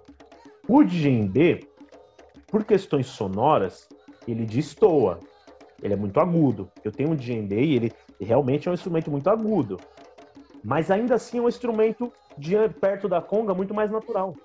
O 0.66 0.84
djembe, 0.84 1.68
por 2.48 2.64
questões 2.64 3.08
sonoras, 3.08 3.90
ele 4.26 4.46
destoa. 4.46 5.20
Ele 5.82 5.94
é 5.94 5.98
muito 5.98 6.20
agudo. 6.20 6.70
Eu 6.84 6.92
tenho 6.92 7.12
um 7.12 7.16
djembe 7.16 7.56
e 7.56 7.76
ele 7.76 7.94
realmente 8.22 8.68
é 8.68 8.72
um 8.72 8.74
instrumento 8.74 9.12
muito 9.12 9.30
agudo 9.30 9.78
mas 10.64 10.92
ainda 10.92 11.16
assim 11.16 11.40
é 11.40 11.42
um 11.42 11.48
instrumento 11.50 12.12
de 12.38 12.56
perto 12.82 13.08
da 13.08 13.22
conga 13.22 13.54
muito 13.54 13.74
mais 13.74 13.92
natural. 13.92 14.36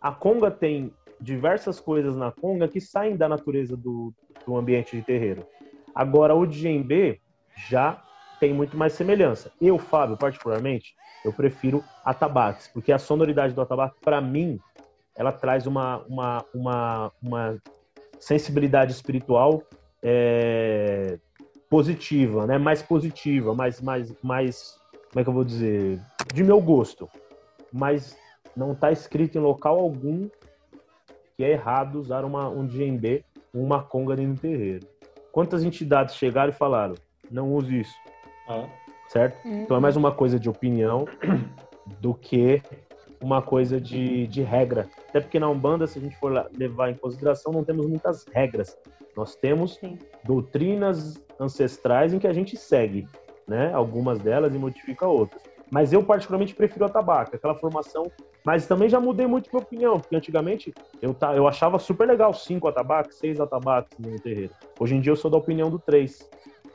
A 0.00 0.10
conga 0.10 0.50
tem 0.50 0.92
diversas 1.20 1.78
coisas 1.78 2.16
na 2.16 2.32
conga 2.32 2.66
que 2.66 2.80
saem 2.80 3.16
da 3.16 3.28
natureza 3.28 3.76
do, 3.76 4.12
do 4.46 4.56
ambiente 4.56 4.96
de 4.96 5.02
terreiro. 5.02 5.46
Agora 5.94 6.34
o 6.34 6.46
djembe 6.46 7.20
já 7.68 8.02
tem 8.40 8.52
muito 8.52 8.76
mais 8.76 8.94
semelhança. 8.94 9.52
Eu, 9.60 9.78
Fábio, 9.78 10.16
particularmente, 10.16 10.94
eu 11.24 11.32
prefiro 11.32 11.84
atabaques, 12.04 12.66
porque 12.66 12.90
a 12.90 12.98
sonoridade 12.98 13.54
do 13.54 13.60
atabaque, 13.60 13.96
para 14.00 14.20
mim, 14.20 14.58
ela 15.16 15.30
traz 15.30 15.66
uma, 15.66 15.98
uma, 16.08 16.44
uma, 16.52 17.12
uma 17.22 17.58
sensibilidade 18.18 18.92
espiritual 18.92 19.62
é, 20.02 21.18
positiva, 21.70 22.46
né? 22.46 22.58
mais 22.58 22.82
positiva, 22.82 23.54
mais, 23.54 23.80
mais, 23.80 24.12
mais 24.22 24.81
como 25.12 25.20
é 25.20 25.24
que 25.24 25.28
eu 25.28 25.34
vou 25.34 25.44
dizer, 25.44 26.00
de 26.32 26.42
meu 26.42 26.58
gosto. 26.58 27.08
Mas 27.70 28.16
não 28.56 28.72
está 28.72 28.90
escrito 28.90 29.36
em 29.36 29.40
local 29.42 29.78
algum 29.78 30.28
que 31.36 31.44
é 31.44 31.50
errado 31.50 31.96
usar 31.96 32.24
uma, 32.24 32.48
um 32.48 32.66
djembe, 32.66 33.22
uma 33.52 33.82
conga 33.82 34.16
dentro 34.16 34.34
do 34.34 34.40
terreiro. 34.40 34.86
Quantas 35.30 35.62
entidades 35.62 36.16
chegaram 36.16 36.50
e 36.50 36.54
falaram, 36.54 36.94
não 37.30 37.52
use 37.52 37.80
isso? 37.80 37.94
Ah. 38.48 38.66
Certo? 39.08 39.46
Uhum. 39.46 39.62
Então 39.62 39.76
é 39.76 39.80
mais 39.80 39.96
uma 39.96 40.12
coisa 40.12 40.40
de 40.40 40.48
opinião 40.48 41.06
do 42.00 42.14
que 42.14 42.62
uma 43.20 43.42
coisa 43.42 43.78
de, 43.78 44.26
de 44.26 44.42
regra. 44.42 44.88
Até 45.10 45.20
porque 45.20 45.38
na 45.38 45.48
Umbanda, 45.48 45.86
se 45.86 45.98
a 45.98 46.02
gente 46.02 46.16
for 46.16 46.50
levar 46.56 46.90
em 46.90 46.94
consideração, 46.94 47.52
não 47.52 47.64
temos 47.64 47.86
muitas 47.86 48.24
regras. 48.32 48.78
Nós 49.14 49.36
temos 49.36 49.74
Sim. 49.74 49.98
doutrinas 50.24 51.22
ancestrais 51.38 52.14
em 52.14 52.18
que 52.18 52.26
a 52.26 52.32
gente 52.32 52.56
segue 52.56 53.06
né? 53.46 53.72
Algumas 53.72 54.18
delas 54.18 54.54
e 54.54 54.58
modifica 54.58 55.06
outras. 55.06 55.42
Mas 55.70 55.92
eu 55.92 56.02
particularmente 56.02 56.54
prefiro 56.54 56.84
a 56.84 56.88
tabaca, 56.88 57.36
aquela 57.36 57.54
formação. 57.54 58.10
Mas 58.44 58.66
também 58.66 58.88
já 58.88 59.00
mudei 59.00 59.26
muito 59.26 59.48
minha 59.50 59.62
opinião, 59.62 60.00
porque 60.00 60.16
antigamente 60.16 60.74
eu, 61.00 61.14
tá, 61.14 61.34
eu 61.34 61.46
achava 61.46 61.78
super 61.78 62.06
legal 62.06 62.34
cinco 62.34 62.68
atabaques, 62.68 63.18
seis 63.18 63.40
atabaques 63.40 63.96
no 63.98 64.20
terreiro. 64.20 64.52
Hoje 64.78 64.96
em 64.96 65.00
dia 65.00 65.12
eu 65.12 65.16
sou 65.16 65.30
da 65.30 65.38
opinião 65.38 65.70
do 65.70 65.78
três, 65.78 66.28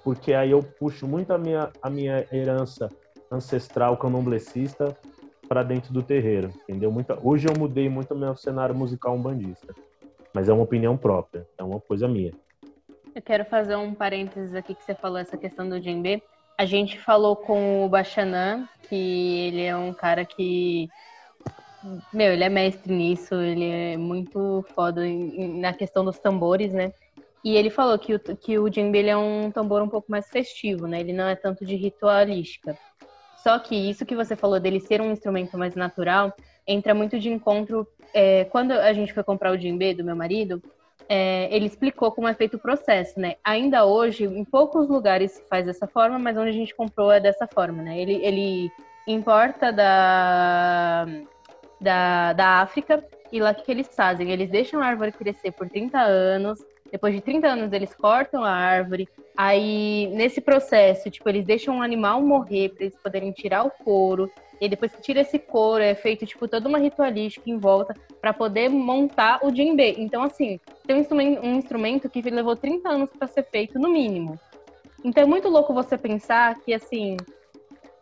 porque 0.04 0.34
aí 0.34 0.52
eu 0.52 0.64
puxo 0.64 1.06
muito 1.06 1.32
a 1.32 1.38
minha, 1.38 1.70
a 1.82 1.90
minha 1.90 2.26
herança 2.32 2.90
ancestral 3.30 3.98
candomblessista 3.98 4.98
para 5.48 5.64
dentro 5.64 5.94
do 5.94 6.02
terreiro, 6.02 6.50
entendeu? 6.64 6.92
Muita, 6.92 7.20
hoje 7.22 7.48
eu 7.48 7.54
mudei 7.58 7.90
muito 7.90 8.14
o 8.14 8.18
meu 8.18 8.36
cenário 8.36 8.76
musical 8.76 9.14
umbandista, 9.14 9.74
mas 10.34 10.50
é 10.50 10.54
uma 10.54 10.64
opinião 10.64 10.98
própria, 10.98 11.46
é 11.58 11.64
uma 11.64 11.80
coisa 11.80 12.08
minha. 12.08 12.32
Eu 13.14 13.22
quero 13.22 13.46
fazer 13.46 13.76
um 13.76 13.94
parênteses 13.94 14.54
aqui 14.54 14.76
que 14.76 14.84
você 14.84 14.94
falou 14.94 15.18
essa 15.18 15.38
questão 15.38 15.68
do 15.68 15.80
djembe. 15.80 16.22
A 16.58 16.66
gente 16.66 16.98
falou 16.98 17.36
com 17.36 17.86
o 17.86 17.90
Bachanan, 17.90 18.68
que 18.90 18.96
ele 18.96 19.64
é 19.64 19.76
um 19.78 19.94
cara 19.94 20.26
que. 20.26 20.90
Meu, 22.12 22.34
ele 22.34 22.44
é 22.44 22.50
mestre 22.50 22.92
nisso, 22.92 23.36
ele 23.36 23.70
é 23.70 23.98
muito 23.98 24.66
foda 24.74 25.02
na 25.06 25.72
questão 25.72 26.04
dos 26.04 26.18
tambores, 26.18 26.74
né? 26.74 26.92
E 27.44 27.56
ele 27.56 27.70
falou 27.70 27.98
que 28.00 28.16
o, 28.16 28.20
que 28.20 28.58
o 28.58 28.70
djembe 28.70 29.08
é 29.08 29.16
um 29.16 29.52
tambor 29.52 29.82
um 29.84 29.88
pouco 29.88 30.12
mais 30.12 30.28
festivo, 30.30 30.88
né? 30.88 31.00
Ele 31.00 31.14
não 31.14 31.28
é 31.28 31.36
tanto 31.36 31.64
de 31.64 31.76
ritualística. 31.76 32.76
Só 33.38 33.60
que 33.60 33.76
isso 33.76 34.06
que 34.06 34.16
você 34.16 34.36
falou 34.36 34.60
dele 34.60 34.80
ser 34.80 35.00
um 35.00 35.12
instrumento 35.12 35.58
mais 35.58 35.76
natural 35.76 36.36
entra 36.66 36.94
muito 36.96 37.20
de 37.20 37.30
encontro. 37.30 37.88
É, 38.14 38.46
quando 38.46 38.72
a 38.72 38.92
gente 38.94 39.14
foi 39.14 39.24
comprar 39.24 39.52
o 39.52 39.58
djembe 39.58 39.94
do 39.94 40.04
meu 40.04 40.16
marido, 40.16 40.62
é, 41.10 41.48
ele 41.56 41.66
explicou 41.66 42.12
como 42.12 42.28
é 42.28 42.34
feito 42.34 42.58
o 42.58 42.60
processo, 42.60 43.20
né? 43.20 43.36
Ainda 43.44 43.86
hoje, 43.86 44.26
em 44.26 44.44
poucos 44.44 44.88
lugares 44.90 45.32
se 45.32 45.44
faz 45.50 45.66
dessa 45.66 45.88
forma, 45.88 46.20
mas 46.20 46.38
onde 46.38 46.50
a 46.50 46.54
gente 46.54 46.76
comprou 46.76 47.12
é 47.12 47.20
dessa 47.20 47.48
forma, 47.48 47.82
né? 47.82 48.00
Ele, 48.00 48.16
ele 48.24 48.72
importa 49.08 49.72
da, 49.72 51.06
da, 51.80 52.34
da 52.34 52.48
África 52.62 53.04
e 53.32 53.40
lá 53.40 53.52
o 53.52 53.56
que 53.56 53.72
eles 53.72 53.88
fazem? 53.96 54.32
Eles 54.32 54.50
deixam 54.50 54.82
a 54.82 54.86
árvore 54.86 55.12
crescer 55.12 55.52
por 55.52 55.70
30 55.70 55.98
anos, 56.00 56.60
depois 56.92 57.14
de 57.14 57.22
30 57.22 57.48
anos 57.48 57.74
eles 57.74 57.94
cortam 57.94 58.44
a 58.44 58.52
árvore, 58.52 59.08
aí 59.36 60.10
nesse 60.14 60.42
processo, 60.42 61.10
tipo, 61.10 61.28
eles 61.30 61.46
deixam 61.46 61.80
o 61.80 61.82
animal 61.82 62.22
morrer 62.22 62.70
para 62.70 62.84
eles 62.84 62.98
poderem 62.98 63.32
tirar 63.32 63.64
o 63.64 63.72
couro, 63.72 64.32
e 64.60 64.68
depois 64.68 64.92
que 64.92 65.02
tira 65.02 65.22
esse 65.22 65.38
couro, 65.38 65.84
é 65.84 65.96
feito, 65.96 66.26
tipo, 66.26 66.48
toda 66.48 66.68
uma 66.68 66.80
ritualística 66.80 67.50
em 67.50 67.58
volta 67.58 67.94
para 68.20 68.34
poder 68.34 68.70
montar 68.70 69.40
o 69.44 69.52
djembe. 69.52 69.96
Então, 69.98 70.24
assim, 70.24 70.60
tem 70.86 70.96
um 70.96 71.00
instrumento, 71.00 71.46
um 71.46 71.56
instrumento 71.56 72.10
que 72.10 72.22
levou 72.22 72.56
30 72.56 72.90
anos 72.90 73.10
para 73.10 73.28
ser 73.28 73.44
feito, 73.44 73.80
no 73.80 73.90
mínimo. 73.90 74.40
Então 75.04 75.24
é 75.24 75.26
muito 75.26 75.48
louco 75.48 75.74
você 75.74 75.98
pensar 75.98 76.56
que, 76.62 76.74
assim, 76.74 77.18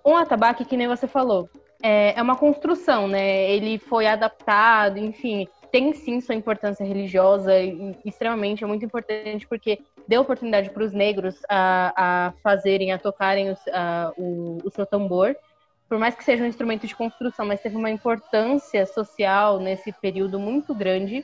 um 0.05 0.15
atabaque, 0.15 0.65
que 0.65 0.77
nem 0.77 0.87
você 0.87 1.07
falou, 1.07 1.49
é, 1.81 2.17
é 2.17 2.21
uma 2.21 2.35
construção, 2.35 3.07
né? 3.07 3.51
Ele 3.51 3.77
foi 3.77 4.07
adaptado, 4.07 4.97
enfim, 4.97 5.47
tem 5.71 5.93
sim 5.93 6.21
sua 6.21 6.35
importância 6.35 6.85
religiosa, 6.85 7.59
e, 7.59 7.95
extremamente, 8.05 8.63
é 8.63 8.67
muito 8.67 8.85
importante, 8.85 9.45
porque 9.47 9.79
deu 10.07 10.21
oportunidade 10.21 10.69
para 10.69 10.83
os 10.83 10.93
negros 10.93 11.35
a, 11.49 12.27
a 12.27 12.31
fazerem, 12.41 12.91
a 12.91 12.97
tocarem 12.97 13.55
a, 13.73 14.13
o, 14.17 14.59
o 14.63 14.71
seu 14.71 14.85
tambor, 14.85 15.35
por 15.87 15.97
mais 15.97 16.15
que 16.15 16.23
seja 16.23 16.43
um 16.43 16.47
instrumento 16.47 16.87
de 16.87 16.95
construção, 16.95 17.45
mas 17.45 17.61
teve 17.61 17.75
uma 17.75 17.89
importância 17.89 18.85
social 18.85 19.59
nesse 19.59 19.91
período 19.91 20.39
muito 20.39 20.73
grande 20.73 21.23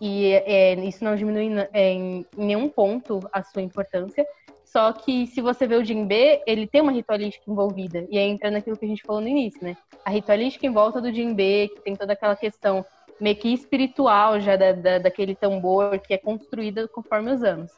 e 0.00 0.32
é, 0.32 0.74
isso 0.74 1.04
não 1.04 1.16
diminui 1.16 1.50
é, 1.72 1.92
em 1.92 2.26
nenhum 2.36 2.68
ponto 2.68 3.20
a 3.32 3.42
sua 3.42 3.62
importância. 3.62 4.26
Só 4.64 4.92
que 4.92 5.26
se 5.26 5.40
você 5.40 5.66
vê 5.66 5.76
o 5.76 5.82
djembe, 5.82 6.42
ele 6.46 6.66
tem 6.66 6.82
uma 6.82 6.92
ritualística 6.92 7.50
envolvida. 7.50 8.06
E 8.10 8.18
aí 8.18 8.28
entra 8.28 8.50
naquilo 8.50 8.76
que 8.76 8.84
a 8.84 8.88
gente 8.88 9.02
falou 9.02 9.20
no 9.20 9.28
início, 9.28 9.62
né? 9.64 9.76
A 10.04 10.10
ritualística 10.10 10.66
em 10.66 10.72
volta 10.72 11.00
do 11.00 11.10
djembe, 11.10 11.68
que 11.74 11.80
tem 11.80 11.96
toda 11.96 12.12
aquela 12.12 12.36
questão 12.36 12.84
meio 13.18 13.36
que 13.36 13.52
espiritual 13.52 14.38
já 14.40 14.56
da, 14.56 14.72
da, 14.72 14.98
daquele 14.98 15.34
tambor 15.34 15.98
que 15.98 16.14
é 16.14 16.18
construída 16.18 16.86
conforme 16.86 17.32
os 17.32 17.42
anos. 17.42 17.72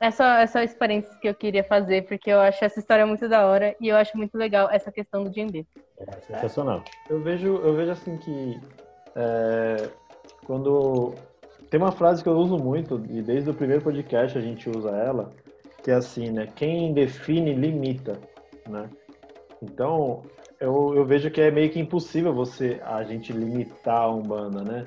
Essa, 0.00 0.40
essa 0.40 0.62
experiência 0.62 1.10
que 1.20 1.28
eu 1.28 1.34
queria 1.34 1.64
fazer, 1.64 2.06
porque 2.06 2.30
eu 2.30 2.40
acho 2.40 2.64
essa 2.64 2.78
história 2.78 3.04
muito 3.04 3.28
da 3.28 3.46
hora 3.46 3.74
e 3.80 3.88
eu 3.88 3.96
acho 3.96 4.16
muito 4.16 4.38
legal 4.38 4.68
essa 4.70 4.92
questão 4.92 5.24
do 5.24 5.30
djembe. 5.30 5.66
É 5.98 6.20
sensacional. 6.20 6.84
É, 7.08 7.12
eu 7.12 7.20
vejo, 7.20 7.56
eu 7.56 7.74
vejo 7.74 7.90
assim 7.90 8.16
que 8.16 8.60
é, 9.16 9.88
quando 10.46 11.14
tem 11.70 11.80
uma 11.80 11.92
frase 11.92 12.22
que 12.22 12.28
eu 12.28 12.36
uso 12.36 12.56
muito, 12.56 13.02
e 13.10 13.20
desde 13.20 13.50
o 13.50 13.54
primeiro 13.54 13.82
podcast 13.82 14.38
a 14.38 14.40
gente 14.40 14.70
usa 14.70 14.90
ela, 14.90 15.30
que 15.82 15.90
é 15.90 15.94
assim, 15.94 16.30
né? 16.30 16.48
Quem 16.54 16.92
define, 16.92 17.52
limita, 17.52 18.18
né? 18.68 18.88
Então, 19.62 20.22
eu, 20.60 20.94
eu 20.94 21.04
vejo 21.04 21.30
que 21.30 21.40
é 21.40 21.50
meio 21.50 21.70
que 21.70 21.78
impossível 21.78 22.32
você, 22.32 22.80
a 22.84 23.02
gente 23.02 23.32
limitar 23.32 24.02
a 24.02 24.10
Umbanda, 24.10 24.62
né? 24.62 24.86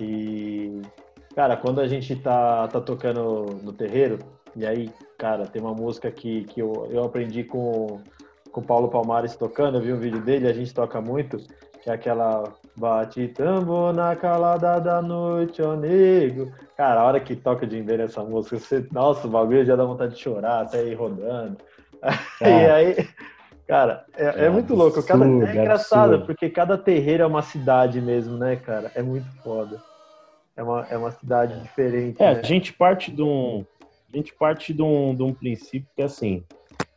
E, 0.00 0.82
cara, 1.34 1.56
quando 1.56 1.80
a 1.80 1.86
gente 1.86 2.14
tá, 2.16 2.68
tá 2.68 2.80
tocando 2.80 3.46
no 3.62 3.72
terreiro, 3.72 4.18
e 4.58 4.66
aí, 4.66 4.90
cara, 5.16 5.46
tem 5.46 5.62
uma 5.62 5.72
música 5.72 6.10
que, 6.10 6.42
que 6.44 6.60
eu, 6.60 6.88
eu 6.90 7.04
aprendi 7.04 7.44
com, 7.44 8.00
com 8.50 8.60
o 8.60 8.64
Paulo 8.64 8.88
Palmares 8.88 9.36
tocando, 9.36 9.78
eu 9.78 9.82
vi 9.82 9.92
um 9.92 9.98
vídeo 9.98 10.20
dele, 10.20 10.48
a 10.48 10.52
gente 10.52 10.74
toca 10.74 11.00
muito, 11.00 11.38
que 11.80 11.88
é 11.88 11.92
aquela 11.92 12.42
Bate 12.76 13.28
tambor 13.28 13.92
na 13.92 14.16
calada 14.16 14.80
da 14.80 15.00
noite, 15.00 15.62
ó 15.62 15.76
nego. 15.76 16.52
Cara, 16.76 17.00
a 17.00 17.04
hora 17.04 17.20
que 17.20 17.36
toca 17.36 17.66
de 17.66 17.78
Ember 17.78 18.00
essa 18.00 18.22
música, 18.24 18.58
você, 18.58 18.84
nossa, 18.90 19.28
o 19.28 19.30
bagulho 19.30 19.64
já 19.64 19.76
dá 19.76 19.84
vontade 19.84 20.14
de 20.14 20.20
chorar, 20.20 20.62
até 20.62 20.84
ir 20.84 20.94
rodando. 20.94 21.56
É. 22.40 22.48
E 22.48 22.70
aí, 22.70 23.08
cara, 23.66 24.04
é, 24.16 24.46
é 24.46 24.48
muito 24.48 24.72
louco. 24.72 25.02
Cada, 25.02 25.24
é 25.24 25.28
engraçado, 25.28 26.14
absurdo. 26.14 26.26
porque 26.26 26.48
cada 26.48 26.78
terreiro 26.78 27.24
é 27.24 27.26
uma 27.26 27.42
cidade 27.42 28.00
mesmo, 28.00 28.38
né, 28.38 28.54
cara? 28.54 28.92
É 28.94 29.02
muito 29.02 29.26
foda. 29.42 29.82
É 30.56 30.62
uma, 30.62 30.86
é 30.88 30.96
uma 30.96 31.10
cidade 31.10 31.60
diferente. 31.60 32.22
É, 32.22 32.34
né? 32.34 32.40
a 32.40 32.42
gente 32.42 32.72
parte 32.72 33.10
de 33.10 33.20
um. 33.20 33.64
A 34.12 34.16
gente 34.16 34.34
parte 34.34 34.72
de 34.72 34.82
um, 34.82 35.14
de 35.14 35.22
um 35.22 35.32
princípio 35.32 35.88
que 35.94 36.02
é 36.02 36.04
assim. 36.04 36.42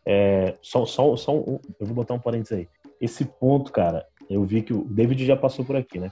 É, 0.05 0.55
só, 0.61 0.85
só, 0.85 1.15
só 1.15 1.37
um, 1.37 1.59
eu 1.79 1.85
vou 1.85 1.93
botar 1.93 2.13
um 2.13 2.19
parênteses 2.19 2.59
aí. 2.59 2.67
Esse 2.99 3.25
ponto, 3.25 3.71
cara, 3.71 4.05
eu 4.29 4.43
vi 4.43 4.61
que 4.61 4.73
o 4.73 4.83
David 4.85 5.25
já 5.25 5.35
passou 5.35 5.65
por 5.65 5.75
aqui, 5.75 5.99
né? 5.99 6.11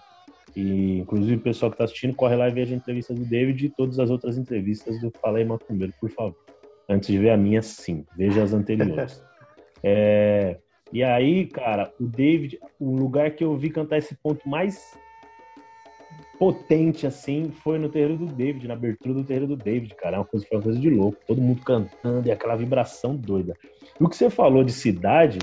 E, 0.56 1.00
inclusive, 1.00 1.36
o 1.36 1.42
pessoal 1.42 1.72
que 1.72 1.76
está 1.76 1.86
assistindo, 1.86 2.16
corre 2.16 2.36
lá 2.36 2.50
e 2.50 2.52
veja 2.52 2.74
a 2.74 2.78
entrevista 2.78 3.14
do 3.14 3.24
David 3.26 3.66
e 3.66 3.70
todas 3.70 4.00
as 4.00 4.10
outras 4.10 4.38
entrevistas 4.38 5.00
do 5.00 5.12
Fala 5.22 5.38
aí 5.38 5.46
Macumbeiro, 5.46 5.94
por 6.00 6.10
favor. 6.10 6.36
Antes 6.88 7.08
de 7.08 7.18
ver 7.18 7.30
a 7.30 7.38
minha, 7.38 7.62
sim. 7.62 8.06
Veja 8.18 8.44
as 8.44 8.54
anteriores. 8.54 9.24
é, 9.84 10.58
e 10.92 11.04
aí, 11.04 11.46
cara, 11.46 11.94
o 12.00 12.06
David, 12.06 12.60
o 12.80 12.96
lugar 12.96 13.32
que 13.32 13.44
eu 13.44 13.56
vi 13.56 13.70
cantar 13.70 13.98
esse 13.98 14.16
ponto 14.16 14.48
mais 14.50 14.98
potente, 16.38 17.06
assim, 17.06 17.52
foi 17.52 17.78
no 17.78 17.90
terreiro 17.90 18.18
do 18.18 18.26
David, 18.26 18.68
na 18.68 18.74
abertura 18.74 19.14
do 19.14 19.24
terreiro 19.24 19.48
do 19.48 19.58
David, 19.58 19.94
cara. 19.96 20.16
É 20.16 20.20
uma 20.20 20.26
coisa, 20.26 20.46
foi 20.48 20.58
uma 20.58 20.64
coisa 20.64 20.80
de 20.80 20.90
louco. 20.90 21.18
Todo 21.28 21.42
mundo 21.42 21.62
cantando 21.62 22.28
e 22.28 22.32
aquela 22.32 22.56
vibração 22.56 23.16
doida. 23.16 23.58
E 24.00 24.04
o 24.04 24.08
que 24.08 24.16
você 24.16 24.30
falou 24.30 24.64
de 24.64 24.72
cidade, 24.72 25.40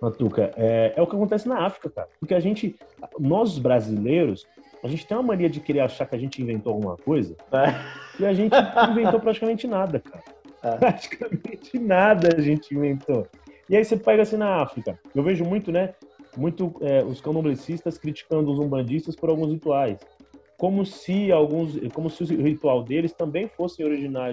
Matuca, 0.00 0.52
é, 0.56 0.92
é 0.96 1.02
o 1.02 1.06
que 1.06 1.16
acontece 1.16 1.48
na 1.48 1.66
África, 1.66 1.90
cara. 1.90 2.08
Porque 2.20 2.34
a 2.34 2.40
gente, 2.40 2.76
nós 3.18 3.58
brasileiros, 3.58 4.46
a 4.82 4.86
gente 4.86 5.06
tem 5.06 5.16
uma 5.16 5.24
mania 5.24 5.50
de 5.50 5.58
querer 5.58 5.80
achar 5.80 6.06
que 6.06 6.14
a 6.14 6.18
gente 6.18 6.40
inventou 6.40 6.72
alguma 6.72 6.96
coisa 6.96 7.36
é. 7.52 8.22
e 8.22 8.26
a 8.26 8.32
gente 8.32 8.52
não 8.52 8.92
inventou 8.92 9.18
praticamente 9.18 9.66
nada, 9.66 9.98
cara. 9.98 10.24
É. 10.62 10.76
Praticamente 10.76 11.78
nada 11.78 12.36
a 12.36 12.40
gente 12.40 12.74
inventou. 12.74 13.26
E 13.68 13.76
aí 13.76 13.84
você 13.84 13.96
pega 13.96 14.22
assim 14.22 14.36
na 14.36 14.62
África. 14.62 14.98
Eu 15.14 15.22
vejo 15.22 15.44
muito, 15.44 15.70
né? 15.70 15.94
Muito 16.38 16.74
é, 16.80 17.02
os 17.04 17.20
candomblecistas 17.20 17.98
criticando 17.98 18.50
os 18.52 18.58
umbandistas 18.58 19.16
por 19.16 19.28
alguns 19.28 19.52
rituais. 19.52 19.98
Como 20.56 20.84
se 20.84 21.30
alguns, 21.32 21.78
como 21.92 22.08
se 22.08 22.22
o 22.22 22.42
ritual 22.42 22.82
deles 22.82 23.12
também 23.12 23.48
fosse 23.48 23.82
original, 23.84 24.30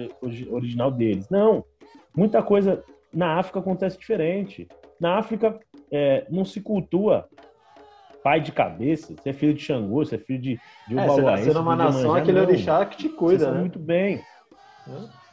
original 0.50 0.90
deles. 0.90 1.28
Não. 1.28 1.64
Muita 2.16 2.42
coisa 2.42 2.82
na 3.12 3.38
África 3.38 3.58
acontece 3.58 3.98
diferente. 3.98 4.68
Na 5.00 5.18
África, 5.18 5.58
é, 5.90 6.26
não 6.30 6.44
se 6.44 6.60
cultua 6.60 7.28
pai 8.22 8.40
de 8.40 8.50
cabeça, 8.50 9.14
você 9.14 9.30
é 9.30 9.32
filho 9.32 9.54
de 9.54 9.62
Xangô, 9.62 10.04
você 10.04 10.16
é 10.16 10.18
filho 10.18 10.40
de, 10.40 10.60
de 10.88 10.98
é, 10.98 11.06
Você 11.06 11.22
nasceu 11.22 11.54
numa 11.54 11.76
nação, 11.76 12.12
aquele 12.12 12.40
orixá 12.40 12.84
que 12.84 12.96
te 12.96 13.08
cuida, 13.08 13.52
né? 13.52 13.60
Muito 13.60 13.78
bem. 13.78 14.20
É. 14.88 15.25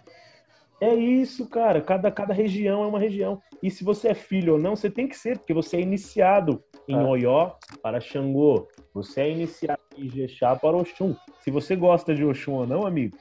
é 0.83 0.95
isso, 0.95 1.47
cara. 1.47 1.81
Cada, 1.81 2.11
cada 2.11 2.33
região 2.33 2.83
é 2.83 2.87
uma 2.87 2.99
região. 2.99 3.41
E 3.61 3.71
se 3.71 3.83
você 3.83 4.09
é 4.09 4.13
filho 4.13 4.53
ou 4.53 4.59
não, 4.59 4.75
você 4.75 4.89
tem 4.89 5.07
que 5.07 5.15
ser, 5.15 5.37
porque 5.37 5.53
você 5.53 5.77
é 5.77 5.81
iniciado 5.81 6.61
em 6.87 6.95
é. 6.95 7.03
Oió 7.03 7.53
para 7.81 8.01
Xangô. 8.01 8.67
Você 8.93 9.21
é 9.21 9.31
iniciado 9.31 9.81
em 9.97 10.09
Jexá 10.09 10.55
para 10.55 10.75
Oxum. 10.75 11.15
Se 11.39 11.49
você 11.49 11.75
gosta 11.75 12.13
de 12.13 12.25
Oxum 12.25 12.53
ou 12.53 12.67
não, 12.67 12.85
amigo, 12.85 13.15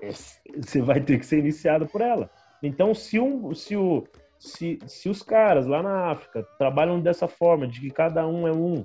é, 0.00 0.10
você 0.10 0.80
vai 0.80 1.00
ter 1.00 1.18
que 1.18 1.26
ser 1.26 1.38
iniciado 1.38 1.86
por 1.86 2.00
ela. 2.00 2.30
Então, 2.62 2.94
se, 2.94 3.18
um, 3.18 3.52
se 3.54 3.76
o, 3.76 4.04
se, 4.38 4.78
se 4.86 5.08
os 5.08 5.22
caras 5.22 5.66
lá 5.66 5.82
na 5.82 6.10
África 6.10 6.46
trabalham 6.58 7.00
dessa 7.00 7.26
forma, 7.26 7.66
de 7.66 7.80
que 7.80 7.90
cada 7.90 8.26
um 8.26 8.46
é 8.46 8.52
um, 8.52 8.84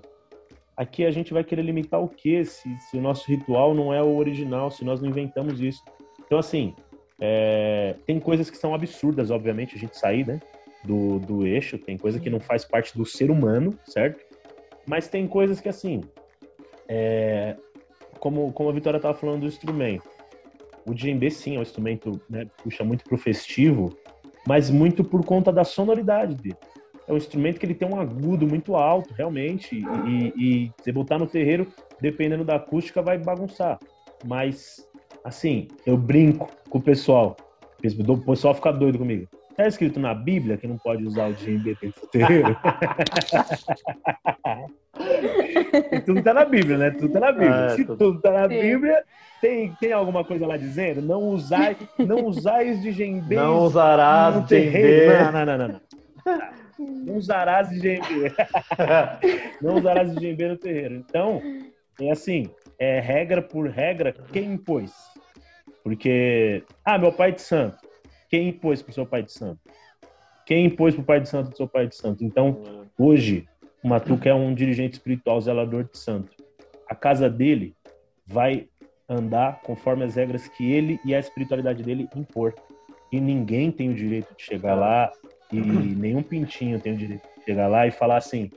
aqui 0.75 1.05
a 1.05 1.11
gente 1.11 1.33
vai 1.33 1.43
querer 1.43 1.61
limitar 1.61 2.01
o 2.01 2.09
quê? 2.09 2.43
Se, 2.43 2.69
se 2.77 2.97
o 2.97 3.01
nosso 3.01 3.29
ritual 3.29 3.73
não 3.73 3.93
é 3.93 4.01
o 4.01 4.15
original, 4.15 4.71
se 4.71 4.83
nós 4.83 5.01
não 5.01 5.09
inventamos 5.09 5.61
isso. 5.61 5.83
Então, 6.25 6.39
assim, 6.39 6.73
é, 7.21 7.95
tem 8.07 8.19
coisas 8.19 8.49
que 8.49 8.57
são 8.57 8.73
absurdas, 8.73 9.29
obviamente, 9.29 9.75
a 9.75 9.77
gente 9.77 9.95
sair 9.95 10.25
né, 10.25 10.39
do, 10.83 11.19
do 11.19 11.45
eixo, 11.45 11.77
tem 11.77 11.95
coisa 11.95 12.19
que 12.19 12.31
não 12.31 12.39
faz 12.39 12.65
parte 12.65 12.97
do 12.97 13.05
ser 13.05 13.29
humano, 13.29 13.77
certo? 13.85 14.25
Mas 14.87 15.07
tem 15.07 15.27
coisas 15.27 15.61
que, 15.61 15.69
assim, 15.69 16.01
é, 16.89 17.55
como, 18.19 18.51
como 18.51 18.69
a 18.69 18.73
Vitória 18.73 18.97
estava 18.97 19.13
falando 19.13 19.41
do 19.41 19.45
instrumento, 19.45 20.09
o 20.83 20.95
djembe, 20.95 21.29
sim, 21.29 21.57
é 21.57 21.59
um 21.59 21.61
instrumento, 21.61 22.19
né, 22.27 22.47
puxa 22.63 22.83
muito 22.83 23.03
pro 23.03 23.19
festivo, 23.19 23.95
mas 24.47 24.71
muito 24.71 25.03
por 25.03 25.23
conta 25.23 25.51
da 25.51 25.63
sonoridade 25.63 26.33
dele. 26.33 26.57
É 27.07 27.13
um 27.13 27.17
instrumento 27.17 27.59
que 27.59 27.65
ele 27.67 27.75
tem 27.75 27.87
um 27.87 27.99
agudo 27.99 28.47
muito 28.47 28.75
alto, 28.75 29.13
realmente, 29.13 29.75
e, 30.07 30.33
e 30.35 30.71
você 30.75 30.91
botar 30.91 31.19
no 31.19 31.27
terreiro, 31.27 31.71
dependendo 31.99 32.43
da 32.43 32.55
acústica, 32.55 33.01
vai 33.01 33.19
bagunçar. 33.19 33.79
Mas, 34.25 34.87
assim, 35.23 35.67
eu 35.85 35.97
brinco 35.97 36.49
com 36.69 36.77
o 36.77 36.81
pessoal, 36.81 37.37
o 37.83 38.17
pessoal 38.17 38.53
fica 38.53 38.71
doido 38.71 38.97
comigo. 38.97 39.27
Tá 39.55 39.67
escrito 39.67 39.99
na 39.99 40.13
Bíblia 40.13 40.57
que 40.57 40.67
não 40.67 40.77
pode 40.77 41.05
usar 41.05 41.29
o 41.29 41.33
djembe 41.33 41.75
dentro 41.79 42.01
do 42.01 42.07
terreiro? 42.07 42.57
tudo 46.05 46.23
tá 46.23 46.33
na 46.33 46.45
Bíblia, 46.45 46.77
né? 46.77 46.91
Tudo 46.91 47.13
tá 47.13 47.19
na 47.19 47.31
Bíblia. 47.31 47.65
É, 47.65 47.69
Se 47.75 47.85
tudo 47.85 48.21
tá 48.21 48.31
na 48.31 48.49
Sim. 48.49 48.59
Bíblia, 48.59 49.03
tem, 49.41 49.75
tem 49.79 49.91
alguma 49.91 50.23
coisa 50.23 50.47
lá 50.47 50.57
dizendo? 50.57 51.01
Não 51.01 51.21
usai, 51.29 51.75
não 51.97 52.25
usais 52.25 52.81
de 52.81 52.93
djembe. 52.93 53.35
Não 53.35 53.65
usarás 53.65 54.45
de 54.47 54.71
djembe. 54.71 55.07
Não, 55.07 55.31
não, 55.31 55.45
não, 55.45 55.57
não. 55.67 55.81
Não, 56.79 57.15
usarás 57.15 57.69
de 57.69 57.79
djembe. 57.79 58.33
não 59.61 59.75
usarás 59.75 60.15
de 60.15 60.47
no 60.47 60.57
terreiro. 60.57 60.95
Então, 60.95 61.41
é 61.99 62.11
assim, 62.11 62.49
é 62.79 62.99
regra 62.99 63.41
por 63.41 63.67
regra, 63.67 64.13
quem 64.31 64.53
impôs? 64.53 65.10
Porque, 65.83 66.63
ah, 66.85 66.97
meu 66.97 67.11
pai 67.11 67.31
de 67.31 67.41
santo. 67.41 67.77
Quem 68.29 68.49
impôs 68.49 68.81
pro 68.81 68.93
seu 68.93 69.05
pai 69.05 69.23
de 69.23 69.31
santo? 69.31 69.59
Quem 70.45 70.65
impôs 70.65 70.95
pro 70.95 71.03
pai 71.03 71.19
de 71.19 71.29
santo 71.29 71.49
do 71.49 71.57
seu 71.57 71.67
pai 71.67 71.87
de 71.87 71.95
santo? 71.95 72.23
Então, 72.23 72.61
hoje, 72.97 73.47
o 73.83 73.87
Matuca 73.87 74.29
é 74.29 74.33
um 74.33 74.53
dirigente 74.53 74.93
espiritual 74.93 75.41
zelador 75.41 75.83
de 75.83 75.97
santo. 75.97 76.31
A 76.87 76.95
casa 76.95 77.29
dele 77.29 77.75
vai 78.25 78.67
andar 79.09 79.61
conforme 79.61 80.03
as 80.03 80.15
regras 80.15 80.47
que 80.47 80.71
ele 80.71 80.99
e 81.03 81.13
a 81.13 81.19
espiritualidade 81.19 81.83
dele 81.83 82.07
impor. 82.15 82.53
E 83.11 83.19
ninguém 83.19 83.71
tem 83.71 83.89
o 83.89 83.93
direito 83.93 84.33
de 84.35 84.43
chegar 84.43 84.75
lá 84.75 85.11
e 85.51 85.59
nenhum 85.59 86.23
pintinho 86.23 86.79
tem 86.79 86.93
o 86.93 86.97
direito 86.97 87.27
de 87.37 87.43
chegar 87.43 87.67
lá 87.67 87.85
e 87.87 87.91
falar 87.91 88.17
assim: 88.17 88.49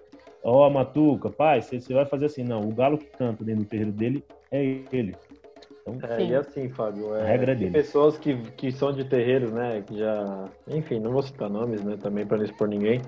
Ó, 0.43 0.67
oh, 0.67 0.71
Matuca, 0.71 1.31
pai, 1.31 1.63
você 1.63 1.81
vai 1.93 2.07
fazer 2.07 2.27
assim. 2.27 2.45
Não, 2.45 2.61
o 2.61 2.73
galo 2.73 2.99
que 2.99 3.07
canta 3.07 3.43
dentro 3.43 3.65
do 3.65 3.69
terreiro 3.69 3.93
dele 3.93 4.25
é 4.53 4.63
ele. 4.93 5.17
Então, 5.87 6.17
é, 6.17 6.25
e 6.25 6.35
assim, 6.35 6.69
Fábio, 6.69 7.15
é, 7.15 7.27
regra 7.27 7.55
dele. 7.55 7.71
pessoas 7.71 8.17
que, 8.17 8.37
que 8.53 8.73
são 8.73 8.93
de 8.93 9.05
terreiros, 9.05 9.53
né, 9.53 9.83
que 9.87 9.99
já, 9.99 10.49
enfim, 10.69 10.99
não 10.99 11.13
vou 11.13 11.23
citar 11.23 11.51
nomes, 11.51 11.85
né, 11.85 11.97
também 12.03 12.27
para 12.27 12.39
não 12.39 12.45
expor 12.45 12.69
ninguém, 12.69 13.03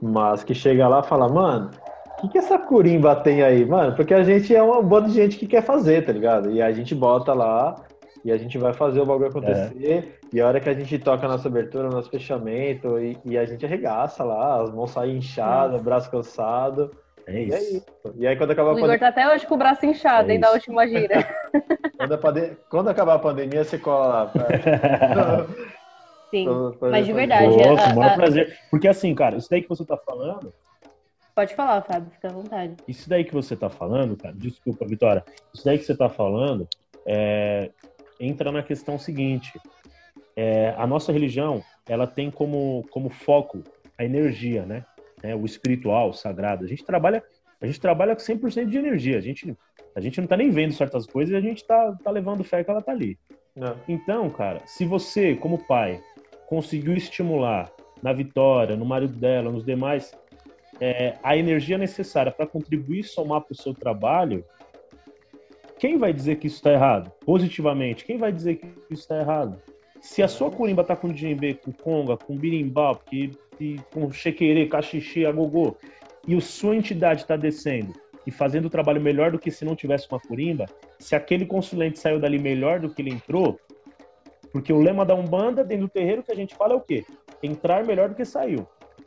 mas 0.00 0.42
que 0.42 0.54
chega 0.54 0.88
lá 0.88 1.00
e 1.00 1.08
fala, 1.08 1.28
mano, 1.28 1.70
o 2.18 2.22
que, 2.22 2.28
que 2.28 2.38
essa 2.38 2.58
curimba 2.58 3.14
tem 3.16 3.42
aí, 3.42 3.66
mano? 3.66 3.94
Porque 3.94 4.14
a 4.14 4.22
gente 4.22 4.54
é 4.54 4.62
uma 4.62 4.80
boa 4.82 5.02
de 5.02 5.12
gente 5.12 5.36
que 5.36 5.46
quer 5.46 5.62
fazer, 5.62 6.06
tá 6.06 6.12
ligado? 6.12 6.50
E 6.50 6.62
a 6.62 6.72
gente 6.72 6.94
bota 6.94 7.34
lá 7.34 7.76
e 8.24 8.32
a 8.32 8.38
gente 8.38 8.56
vai 8.56 8.72
fazer 8.72 9.00
o 9.00 9.06
bagulho 9.06 9.28
acontecer. 9.28 9.86
É. 9.86 10.04
E 10.32 10.40
a 10.40 10.46
hora 10.46 10.58
que 10.58 10.68
a 10.68 10.74
gente 10.74 10.98
toca 10.98 11.26
a 11.26 11.28
nossa 11.28 11.48
abertura, 11.48 11.90
nosso 11.90 12.08
fechamento, 12.08 12.98
e, 12.98 13.18
e 13.24 13.36
a 13.36 13.44
gente 13.44 13.66
arregaça 13.66 14.24
lá, 14.24 14.62
as 14.62 14.72
mãos 14.72 14.92
saem 14.92 15.18
inchadas, 15.18 15.80
é. 15.80 15.84
braço 15.84 16.10
cansado. 16.10 16.90
É 17.26 17.42
isso. 17.42 17.52
E, 17.52 17.54
é 17.54 17.62
isso. 17.62 18.14
e 18.16 18.26
aí 18.26 18.36
quando 18.36 18.50
acabar 18.50 18.68
o 18.68 18.72
a 18.72 18.74
pandemia. 18.74 18.98
tá 18.98 19.08
até 19.08 19.32
hoje 19.32 19.46
com 19.46 19.54
o 19.54 19.58
braço 19.58 19.86
inchado, 19.86 20.30
é 20.30 20.38
da 20.38 20.52
última 20.52 20.86
gira. 20.86 21.26
quando, 21.96 22.18
pande... 22.18 22.56
quando, 22.68 22.88
acabar 22.88 23.14
a 23.14 23.18
pandemia, 23.18 23.64
você 23.64 23.78
cola. 23.78 24.30
Sim, 26.30 26.46
mas 26.80 27.06
de 27.06 27.12
verdade. 27.12 27.56
Nossa, 27.56 27.90
a, 27.90 27.94
maior 27.94 28.16
prazer. 28.16 28.58
Porque 28.70 28.88
assim, 28.88 29.14
cara, 29.14 29.36
isso 29.36 29.48
daí 29.48 29.62
que 29.62 29.68
você 29.68 29.84
tá 29.84 29.96
falando. 29.96 30.52
Pode 31.34 31.54
falar, 31.54 31.82
Fábio, 31.82 32.10
fica 32.10 32.28
à 32.28 32.32
vontade. 32.32 32.76
Isso 32.86 33.08
daí 33.08 33.24
que 33.24 33.34
você 33.34 33.56
tá 33.56 33.68
falando, 33.68 34.16
cara, 34.16 34.34
desculpa, 34.36 34.86
Vitória. 34.86 35.24
Isso 35.52 35.64
daí 35.64 35.78
que 35.78 35.84
você 35.84 35.96
tá 35.96 36.08
falando 36.08 36.68
é, 37.06 37.70
entra 38.18 38.50
na 38.52 38.62
questão 38.62 38.98
seguinte. 38.98 39.60
É, 40.36 40.74
a 40.76 40.86
nossa 40.86 41.12
religião, 41.12 41.62
ela 41.88 42.06
tem 42.06 42.30
como, 42.30 42.84
como 42.90 43.08
foco 43.08 43.62
a 43.96 44.04
energia, 44.04 44.64
né? 44.64 44.84
É, 45.24 45.34
o 45.34 45.46
espiritual, 45.46 46.10
o 46.10 46.12
sagrado. 46.12 46.64
A 46.64 46.68
gente 46.68 46.84
trabalha, 46.84 47.24
a 47.58 47.66
gente 47.66 47.80
trabalha 47.80 48.14
com 48.14 48.20
100% 48.20 48.66
de 48.66 48.76
energia. 48.76 49.16
A 49.16 49.22
gente, 49.22 49.56
a 49.96 50.00
gente 50.00 50.20
não 50.20 50.28
tá 50.28 50.36
nem 50.36 50.50
vendo 50.50 50.74
certas 50.74 51.06
coisas 51.06 51.32
e 51.32 51.36
a 51.36 51.40
gente 51.40 51.64
tá, 51.64 51.96
tá 52.04 52.10
levando 52.10 52.44
fé 52.44 52.62
que 52.62 52.70
ela 52.70 52.82
tá 52.82 52.92
ali. 52.92 53.18
Não. 53.56 53.68
É. 53.68 53.74
Então, 53.88 54.28
cara, 54.28 54.60
se 54.66 54.84
você, 54.84 55.34
como 55.34 55.64
pai, 55.66 55.98
conseguiu 56.46 56.94
estimular 56.94 57.72
na 58.02 58.12
Vitória, 58.12 58.76
no 58.76 58.84
marido 58.84 59.16
dela, 59.16 59.50
nos 59.50 59.64
demais, 59.64 60.14
é, 60.78 61.16
a 61.22 61.36
energia 61.36 61.78
necessária 61.78 62.30
para 62.30 62.46
contribuir 62.46 63.00
e 63.00 63.04
somar 63.04 63.40
para 63.40 63.52
o 63.52 63.56
seu 63.56 63.72
trabalho, 63.72 64.44
quem 65.78 65.96
vai 65.96 66.12
dizer 66.12 66.36
que 66.36 66.46
isso 66.46 66.56
está 66.56 66.72
errado? 66.72 67.10
Positivamente, 67.24 68.04
quem 68.04 68.18
vai 68.18 68.30
dizer 68.30 68.56
que 68.56 68.66
isso 68.90 69.02
está 69.02 69.18
errado? 69.18 69.60
Se 70.00 70.22
a 70.22 70.28
sua 70.28 70.50
curimba 70.50 70.82
está 70.82 70.94
com 70.94 71.12
djembe, 71.12 71.54
com 71.54 71.72
conga, 71.72 72.16
com 72.16 72.36
birimbau, 72.36 72.96
que, 72.96 73.30
que, 73.56 73.80
com 73.92 74.10
chequerê, 74.10 74.66
cachixi, 74.66 75.24
agogô, 75.24 75.76
e 76.26 76.34
a 76.34 76.40
sua 76.40 76.76
entidade 76.76 77.22
está 77.22 77.36
descendo 77.36 77.92
e 78.26 78.30
fazendo 78.30 78.66
o 78.66 78.70
trabalho 78.70 79.00
melhor 79.00 79.30
do 79.30 79.38
que 79.38 79.50
se 79.50 79.64
não 79.64 79.76
tivesse 79.76 80.06
uma 80.10 80.18
curimba, 80.18 80.66
se 80.98 81.14
aquele 81.14 81.44
consulente 81.44 81.98
saiu 81.98 82.18
dali 82.18 82.38
melhor 82.38 82.80
do 82.80 82.88
que 82.88 83.02
ele 83.02 83.10
entrou, 83.10 83.58
porque 84.52 84.72
o 84.72 84.80
lema 84.80 85.04
da 85.04 85.14
Umbanda, 85.14 85.62
dentro 85.62 85.86
do 85.86 85.90
terreiro, 85.90 86.22
que 86.22 86.32
a 86.32 86.36
gente 86.36 86.54
fala 86.54 86.72
é 86.72 86.76
o 86.76 86.80
quê? 86.80 87.04
Entrar 87.42 87.84
melhor 87.84 88.08
do 88.08 88.14
que 88.14 88.24
saiu, 88.24 88.66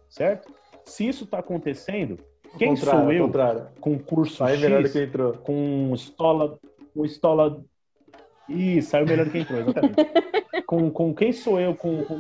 certo? 0.10 0.54
Se 0.84 1.08
isso 1.08 1.24
está 1.24 1.40
acontecendo, 1.40 2.20
quem 2.58 2.76
sou 2.76 3.12
eu 3.12 3.32
com 3.80 3.98
curso 3.98 4.38
Sai 4.38 4.54
X, 4.54 4.62
melhor 4.62 4.84
do 4.84 4.90
que 4.90 5.04
entrou. 5.04 5.34
com 5.34 5.92
estola, 5.94 6.60
com 6.94 7.06
estola... 7.06 7.62
Ih, 8.48 8.82
saiu 8.82 9.06
melhor 9.06 9.26
do 9.26 9.32
que 9.32 9.40
entrou, 9.40 9.60
exatamente. 9.60 9.96
com, 10.66 10.92
com 10.92 11.14
quem 11.14 11.32
sou 11.34 11.60
eu 11.60 11.76
com, 11.76 12.04
com 12.04 12.16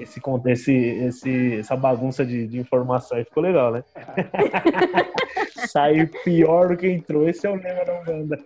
esse, 0.00 0.20
esse, 0.46 0.72
esse, 0.72 1.58
essa 1.58 1.76
bagunça 1.76 2.24
de, 2.24 2.46
de 2.46 2.58
informação 2.58 3.18
aí 3.18 3.24
ficou 3.24 3.42
legal, 3.42 3.72
né? 3.72 3.84
Sair 5.68 6.10
pior 6.24 6.68
do 6.68 6.76
que 6.76 6.88
entrou, 6.88 7.28
esse 7.28 7.46
é 7.46 7.50
o 7.50 7.54
lema 7.54 7.84
da 7.84 8.00
Umbanda. 8.00 8.38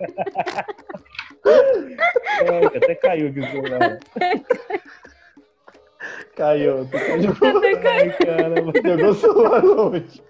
é, 1.45 2.67
até 2.77 2.95
caiu 2.95 3.29
aqui 3.29 3.41
o 3.41 3.51
celular. 3.51 3.99
Caiu, 6.37 6.85
tu 6.85 6.91
caiu. 6.91 7.33
Ai, 7.85 8.11
caramba. 8.13 8.73
Jogou 8.85 9.09
o 9.09 9.15
celular 9.15 9.65
longe. 9.65 10.23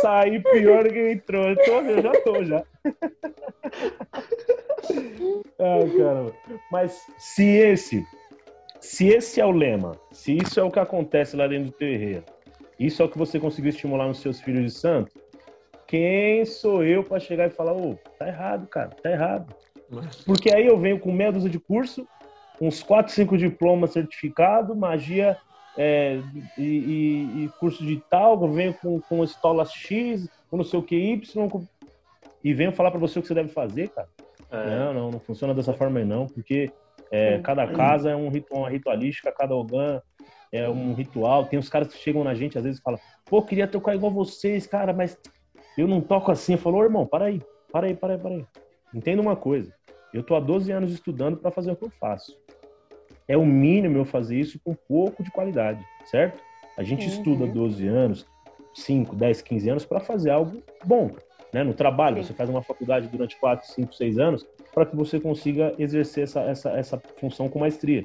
Saí 0.00 0.40
pior 0.40 0.84
do 0.84 0.90
que 0.90 1.12
entrou. 1.12 1.48
Eu, 1.48 1.56
tô, 1.56 1.80
eu 1.80 2.02
já 2.02 2.12
tô, 2.22 2.44
já. 2.44 2.64
Ai, 5.58 5.90
caramba. 5.96 6.34
Mas 6.70 7.06
se 7.18 7.44
esse, 7.44 8.06
se 8.80 9.08
esse 9.08 9.40
é 9.40 9.46
o 9.46 9.50
lema, 9.50 9.92
se 10.10 10.36
isso 10.36 10.58
é 10.58 10.62
o 10.62 10.70
que 10.70 10.78
acontece 10.78 11.36
lá 11.36 11.46
dentro 11.46 11.66
do 11.66 11.76
terreiro, 11.76 12.24
isso 12.78 13.02
é 13.02 13.04
o 13.04 13.08
que 13.08 13.18
você 13.18 13.38
conseguiu 13.38 13.70
estimular 13.70 14.08
nos 14.08 14.20
seus 14.20 14.40
filhos 14.40 14.64
de 14.64 14.70
santo, 14.70 15.12
quem 15.86 16.44
sou 16.44 16.84
eu 16.84 17.04
para 17.04 17.20
chegar 17.20 17.48
e 17.48 17.50
falar, 17.50 17.72
ô, 17.72 17.90
oh, 17.90 18.10
tá 18.18 18.28
errado, 18.28 18.66
cara, 18.68 18.90
tá 19.02 19.10
errado. 19.10 19.54
Porque 20.24 20.54
aí 20.54 20.66
eu 20.66 20.78
venho 20.78 20.98
com 20.98 21.12
meia 21.12 21.32
dúzia 21.32 21.50
de 21.50 21.58
curso, 21.58 22.06
uns 22.60 22.82
4, 22.82 23.12
5 23.12 23.36
diplomas 23.36 23.92
certificado, 23.92 24.74
magia 24.74 25.36
é, 25.76 26.20
e, 26.58 26.62
e, 26.62 27.44
e, 27.44 27.48
curso 27.60 27.84
de 27.84 28.02
tal, 28.10 28.38
venho 28.48 28.74
com, 28.74 29.00
com 29.00 29.24
estola 29.24 29.64
X, 29.64 30.28
com 30.50 30.56
não 30.56 30.64
sei 30.64 30.78
o 30.78 30.82
que 30.82 30.96
Y, 30.96 31.48
com... 31.48 31.64
e 32.42 32.52
venho 32.52 32.72
falar 32.72 32.90
para 32.90 33.00
você 33.00 33.18
o 33.18 33.22
que 33.22 33.28
você 33.28 33.34
deve 33.34 33.50
fazer, 33.50 33.88
cara. 33.88 34.08
É. 34.50 34.78
Não, 34.78 34.94
não, 34.94 35.10
não 35.12 35.20
funciona 35.20 35.54
dessa 35.54 35.72
forma 35.72 36.00
aí 36.00 36.04
não, 36.04 36.26
porque 36.26 36.72
é, 37.10 37.38
cada 37.38 37.66
casa 37.68 38.10
é 38.10 38.16
um 38.16 38.28
ritual, 38.28 38.62
uma 38.62 38.70
ritualística, 38.70 39.32
cada 39.32 39.54
ogã 39.54 40.00
é 40.52 40.68
um 40.68 40.92
ritual. 40.92 41.46
Tem 41.46 41.58
os 41.58 41.68
caras 41.68 41.88
que 41.88 41.98
chegam 41.98 42.24
na 42.24 42.34
gente 42.34 42.58
às 42.58 42.64
vezes 42.64 42.80
e 42.80 42.82
falam, 42.82 42.98
pô, 43.24 43.42
queria 43.42 43.68
tocar 43.68 43.94
igual 43.94 44.12
vocês, 44.12 44.66
cara, 44.66 44.92
mas 44.92 45.18
eu 45.78 45.86
não 45.86 46.00
toco 46.00 46.30
assim. 46.30 46.52
Eu 46.52 46.58
falo, 46.58 46.82
irmão, 46.82 47.06
para 47.06 47.26
aí, 47.26 47.40
para 47.72 47.86
aí, 47.86 47.94
para 47.94 48.14
aí, 48.14 48.18
para 48.18 48.30
aí. 48.30 48.46
Entenda 48.92 49.22
uma 49.22 49.36
coisa, 49.36 49.72
eu 50.12 50.22
tô 50.22 50.34
há 50.34 50.40
12 50.40 50.72
anos 50.72 50.92
estudando 50.92 51.36
para 51.36 51.50
fazer 51.50 51.70
o 51.70 51.76
que 51.76 51.84
eu 51.84 51.90
faço. 51.90 52.36
É 53.30 53.36
o 53.36 53.46
mínimo 53.46 53.96
eu 53.96 54.04
fazer 54.04 54.40
isso 54.40 54.58
com 54.58 54.74
pouco 54.74 55.22
de 55.22 55.30
qualidade, 55.30 55.86
certo? 56.04 56.42
A 56.76 56.82
gente 56.82 57.06
uhum. 57.06 57.12
estuda 57.12 57.46
12 57.46 57.86
anos, 57.86 58.26
5, 58.74 59.14
10, 59.14 59.40
15 59.42 59.70
anos 59.70 59.84
para 59.84 60.00
fazer 60.00 60.30
algo 60.30 60.60
bom, 60.84 61.12
né? 61.54 61.62
No 61.62 61.72
trabalho, 61.72 62.16
Sim. 62.16 62.24
você 62.24 62.34
faz 62.34 62.50
uma 62.50 62.60
faculdade 62.60 63.06
durante 63.06 63.38
4, 63.38 63.68
5, 63.68 63.94
6 63.94 64.18
anos 64.18 64.44
para 64.74 64.84
que 64.84 64.96
você 64.96 65.20
consiga 65.20 65.72
exercer 65.78 66.24
essa, 66.24 66.40
essa, 66.40 66.70
essa 66.70 67.02
função 67.20 67.48
com 67.48 67.60
maestria. 67.60 68.04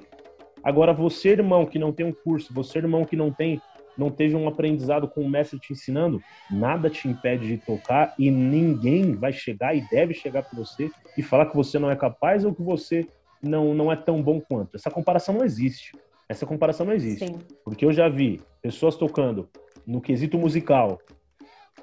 Agora, 0.64 0.94
você, 0.94 1.30
irmão, 1.30 1.66
que 1.66 1.80
não 1.80 1.92
tem 1.92 2.06
um 2.06 2.14
curso, 2.14 2.54
você, 2.54 2.78
irmão, 2.78 3.04
que 3.04 3.16
não 3.16 3.32
tem 3.32 3.60
não 3.98 4.12
teve 4.12 4.36
um 4.36 4.48
aprendizado 4.48 5.08
com 5.08 5.22
o 5.22 5.30
mestre 5.30 5.58
te 5.58 5.72
ensinando, 5.72 6.22
nada 6.52 6.90
te 6.90 7.08
impede 7.08 7.48
de 7.48 7.58
tocar 7.58 8.14
e 8.20 8.30
ninguém 8.30 9.16
vai 9.16 9.32
chegar 9.32 9.76
e 9.76 9.88
deve 9.90 10.14
chegar 10.14 10.44
para 10.44 10.56
você 10.56 10.92
e 11.18 11.24
falar 11.24 11.46
que 11.46 11.56
você 11.56 11.80
não 11.80 11.90
é 11.90 11.96
capaz 11.96 12.44
ou 12.44 12.54
que 12.54 12.62
você 12.62 13.08
não, 13.46 13.74
não 13.74 13.92
é 13.92 13.96
tão 13.96 14.22
bom 14.22 14.42
quanto. 14.42 14.76
Essa 14.76 14.92
comparação 14.92 15.36
não 15.36 15.46
existe. 15.46 15.92
Essa 16.28 16.46
comparação 16.46 16.86
não 16.86 16.94
existe. 16.94 17.28
Sim. 17.28 17.40
Porque 17.64 17.86
eu 17.86 17.94
já 17.94 18.10
vi 18.10 18.42
pessoas 18.62 18.96
tocando 18.96 19.50
no 19.86 20.02
quesito 20.02 20.38
musical 20.38 21.00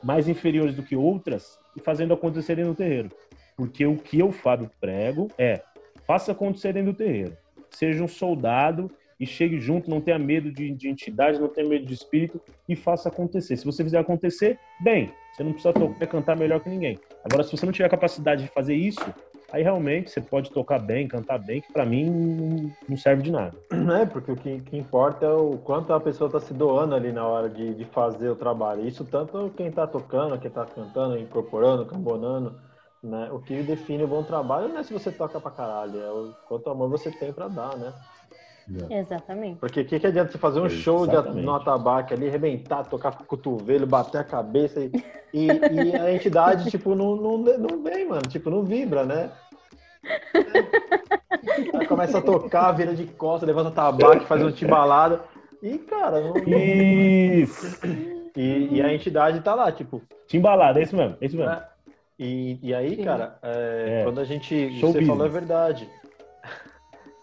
mais 0.03 0.29
inferiores 0.29 0.75
do 0.75 0.83
que 0.83 0.97
outras 0.97 1.59
e 1.77 1.81
fazendo 1.81 2.13
acontecerem 2.13 2.65
no 2.65 2.75
terreiro. 2.75 3.11
Porque 3.57 3.87
o 3.87 3.97
que 3.97 4.19
eu, 4.19 4.33
Fábio, 4.33 4.71
prego 4.81 5.29
é 5.39 5.63
faça 6.07 6.33
acontecerem 6.33 6.83
no 6.83 6.93
terreiro. 6.93 7.37
Seja 7.71 8.03
um 8.03 8.09
soldado 8.09 8.91
e 9.21 9.27
chegue 9.27 9.61
junto, 9.61 9.89
não 9.89 10.01
tenha 10.01 10.19
medo 10.19 10.51
de, 10.51 10.73
de 10.73 10.89
entidade, 10.89 11.39
não 11.39 11.49
tenha 11.49 11.69
medo 11.69 11.87
de 11.87 11.95
espírito 11.95 12.41
e 12.69 12.75
faça 12.75 13.09
acontecer. 13.09 13.57
Se 13.57 13.65
você 13.65 13.85
fizer 13.85 13.99
acontecer, 13.99 14.59
bem, 14.81 15.13
você 15.33 15.45
não 15.45 15.53
precisa 15.53 15.73
tocar, 15.73 16.07
cantar 16.09 16.37
melhor 16.37 16.61
que 16.61 16.69
ninguém. 16.69 16.99
Agora, 17.25 17.45
se 17.45 17.57
você 17.57 17.65
não 17.65 17.73
tiver 17.73 17.89
capacidade 17.89 18.43
de 18.43 18.49
fazer 18.49 18.75
isso, 18.75 19.05
aí 19.53 19.63
realmente 19.63 20.11
você 20.11 20.21
pode 20.21 20.51
tocar 20.51 20.79
bem, 20.79 21.07
cantar 21.07 21.39
bem, 21.39 21.61
que 21.61 21.73
para 21.73 21.85
mim 21.85 22.73
não 22.89 22.97
serve 22.97 23.23
de 23.23 23.31
nada. 23.31 23.53
É, 24.01 24.07
porque 24.07 24.33
o 24.33 24.37
que, 24.37 24.61
que 24.61 24.77
importa 24.77 25.27
é 25.27 25.33
o 25.33 25.59
quanto 25.59 25.93
a 25.93 26.01
pessoa 26.01 26.27
está 26.29 26.41
se 26.41 26.55
doando 26.55 26.95
ali 26.95 27.13
na 27.13 27.27
hora 27.27 27.49
de, 27.49 27.75
de 27.75 27.85
fazer 27.85 28.31
o 28.31 28.37
trabalho. 28.37 28.87
Isso 28.87 29.05
tanto 29.05 29.53
quem 29.57 29.67
está 29.67 29.87
tocando, 29.87 30.39
quem 30.39 30.49
está 30.49 30.65
cantando, 30.65 31.19
incorporando, 31.19 31.85
cambonando, 31.85 32.59
né? 33.03 33.29
O 33.31 33.41
que 33.41 33.63
define 33.63 34.05
o 34.05 34.09
bom 34.09 34.23
trabalho 34.23 34.69
não 34.69 34.79
é 34.79 34.83
se 34.83 34.93
você 34.93 35.13
toca 35.13 35.39
pra 35.39 35.51
caralho, 35.51 36.01
é 36.01 36.11
o 36.11 36.33
quanto 36.49 36.71
amor 36.71 36.89
você 36.89 37.11
tem 37.11 37.33
para 37.33 37.49
dar, 37.49 37.77
né? 37.77 37.93
Exatamente. 38.91 39.59
Porque 39.59 39.81
o 39.81 39.85
que, 39.85 39.99
que 39.99 40.07
adianta 40.07 40.33
você 40.33 40.39
fazer 40.39 40.61
um 40.61 40.69
show 40.69 41.07
de, 41.07 41.17
no 41.41 41.55
atabaque 41.55 42.15
ali, 42.15 42.29
arrebentar, 42.29 42.85
tocar 42.85 43.17
com 43.17 43.25
o 43.25 43.27
cotovelo, 43.27 43.87
bater 43.87 44.19
a 44.19 44.25
cabeça 44.25 44.81
e, 44.81 44.91
e, 45.33 45.47
e 45.47 45.97
a 45.97 46.13
entidade, 46.15 46.71
tipo, 46.71 46.95
não, 46.95 47.17
não, 47.17 47.39
não 47.39 47.83
vem, 47.83 48.09
mano. 48.09 48.23
Tipo, 48.23 48.51
não 48.51 48.63
vibra, 48.63 49.05
né? 49.05 49.31
Aí 51.75 51.87
começa 51.87 52.19
a 52.19 52.23
tocar, 52.23 52.73
vira 52.73 52.95
de 52.95 53.07
costas, 53.07 53.47
levanta 53.47 53.71
o 53.71 53.73
tabaco, 53.73 54.25
faz 54.25 54.43
um 54.43 54.53
timbalado. 54.53 55.21
E, 55.63 55.79
cara, 55.79 56.21
não. 56.21 56.35
Isso! 56.37 57.81
E, 58.37 58.77
e, 58.77 58.83
a 58.83 58.93
entidade 58.93 59.41
tá 59.41 59.55
lá, 59.55 59.71
tipo. 59.71 60.03
Timbalada, 60.27 60.81
é 60.81 60.83
isso 60.83 60.97
mesmo, 60.97 61.17
é 61.21 61.27
isso 61.27 61.37
mesmo. 61.37 61.53
É. 61.53 61.69
E, 62.19 62.59
e 62.63 62.75
aí, 62.75 62.97
Sim. 62.97 63.05
cara, 63.05 63.39
é, 63.43 64.01
é. 64.01 64.05
quando 64.05 64.21
a 64.21 64.25
gente. 64.25 64.71
Show 64.79 64.93
você 64.93 65.01
business. 65.01 65.07
falou 65.09 65.27
a 65.27 65.29
verdade. 65.29 65.89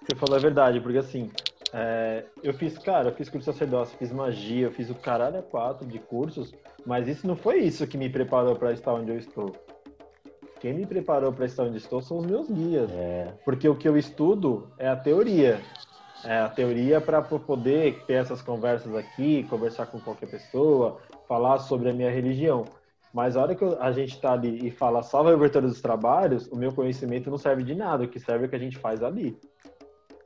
Você 0.10 0.16
falou 0.16 0.38
a 0.38 0.40
verdade, 0.40 0.82
porque 0.82 0.98
assim, 0.98 1.30
é, 1.72 2.26
eu 2.42 2.52
fiz, 2.52 2.80
cara, 2.80 3.10
eu 3.10 3.14
fiz 3.14 3.30
curso 3.30 3.52
de 3.52 3.54
sacerdócio, 3.54 3.96
fiz 3.96 4.12
magia, 4.12 4.66
eu 4.66 4.72
fiz 4.72 4.90
o 4.90 4.96
caralho 4.96 5.38
a 5.38 5.44
quatro 5.44 5.88
de 5.88 6.00
cursos, 6.00 6.52
mas 6.84 7.08
isso 7.08 7.28
não 7.28 7.36
foi 7.36 7.60
isso 7.60 7.86
que 7.86 7.96
me 7.96 8.10
preparou 8.10 8.56
para 8.56 8.74
estar 8.74 8.92
onde 8.92 9.12
eu 9.12 9.18
estou. 9.20 9.56
Quem 10.60 10.74
me 10.74 10.88
preparou 10.88 11.32
para 11.32 11.46
estar 11.46 11.64
onde 11.64 11.78
estou 11.78 12.02
são 12.02 12.18
os 12.18 12.26
meus 12.26 12.50
guias. 12.50 12.92
É. 12.92 13.36
Porque 13.46 13.70
o 13.70 13.76
que 13.76 13.88
eu 13.88 13.96
estudo 13.96 14.72
é 14.80 14.90
a 14.90 14.96
teoria. 14.96 15.62
É 16.26 16.40
a 16.40 16.50
teoria 16.50 17.00
para 17.00 17.22
poder 17.22 18.04
ter 18.08 18.14
essas 18.14 18.42
conversas 18.42 18.96
aqui, 18.96 19.44
conversar 19.44 19.86
com 19.86 20.00
qualquer 20.00 20.28
pessoa, 20.28 20.98
falar 21.28 21.60
sobre 21.60 21.92
a 21.92 21.94
minha 21.94 22.10
religião. 22.10 22.66
Mas 23.14 23.38
a 23.38 23.42
hora 23.44 23.56
que 23.56 23.64
a 23.80 23.92
gente 23.92 24.16
está 24.16 24.34
ali 24.34 24.68
e 24.68 24.72
fala 24.72 25.04
salva 25.04 25.30
a 25.30 25.34
abertura 25.34 25.68
dos 25.68 25.82
trabalhos, 25.82 26.48
o 26.48 26.58
meu 26.58 26.74
conhecimento 26.74 27.30
não 27.30 27.38
serve 27.38 27.64
de 27.64 27.76
nada. 27.76 28.04
O 28.04 28.08
que 28.08 28.20
serve 28.20 28.46
é 28.46 28.48
o 28.48 28.50
que 28.50 28.56
a 28.56 28.60
gente 28.60 28.78
faz 28.78 29.04
ali. 29.04 29.38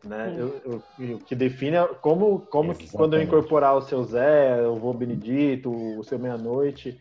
Né? 0.04 0.36
Eu, 0.38 0.62
eu, 0.66 1.16
o 1.16 1.20
que 1.20 1.34
define 1.34 1.78
é 1.78 1.88
como, 2.02 2.40
como 2.50 2.76
que 2.76 2.92
quando 2.92 3.16
eu 3.16 3.24
incorporar 3.24 3.76
o 3.76 3.82
seu 3.82 4.04
Zé, 4.04 4.62
o 4.68 4.76
vô 4.76 4.94
Benedito, 4.94 5.72
o 5.72 6.04
seu 6.04 6.20
Meia-Noite, 6.20 7.00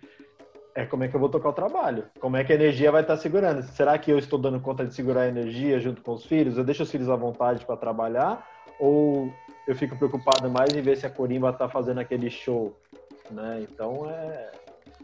é 0.75 0.87
como 0.87 1.05
é 1.05 1.09
que 1.09 1.15
eu 1.15 1.21
vou 1.21 1.29
tocar 1.29 1.51
o 1.51 1.53
trabalho. 1.53 2.05
Como 2.21 2.37
é 2.37 2.45
que 2.45 2.53
a 2.53 2.55
energia 2.55 2.93
vai 2.93 3.03
estar 3.03 3.17
segurando. 3.17 3.63
Será 3.63 3.99
que 3.99 4.11
eu 4.11 4.19
estou 4.19 4.39
dando 4.39 4.61
conta 4.61 4.85
de 4.87 4.95
segurar 4.95 5.23
a 5.23 5.29
energia 5.29 5.79
junto 5.81 6.01
com 6.01 6.13
os 6.13 6.25
filhos? 6.25 6.57
Eu 6.57 6.65
deixo 6.65 6.85
os 6.85 6.91
filhos 6.91 7.11
à 7.11 7.17
vontade 7.17 7.65
para 7.67 7.77
trabalhar? 7.77 8.47
Ou 8.79 9.31
eu 9.67 9.75
fico 9.75 9.97
preocupado 9.97 10.49
mais 10.49 10.73
em 10.73 10.81
ver 10.81 10.97
se 10.97 11.07
a 11.07 11.11
Corimba 11.11 11.51
está 11.51 11.69
fazendo 11.69 11.99
aquele 11.99 12.31
show? 12.31 12.75
Né? 13.31 13.67
Então, 13.69 14.09
é... 14.09 14.51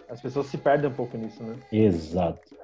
as 0.08 0.20
pessoas 0.20 0.46
se 0.46 0.56
perdem 0.56 0.88
um 0.88 0.94
pouco 0.94 1.16
nisso, 1.16 1.42
né? 1.42 1.56
Exato. 1.72 2.56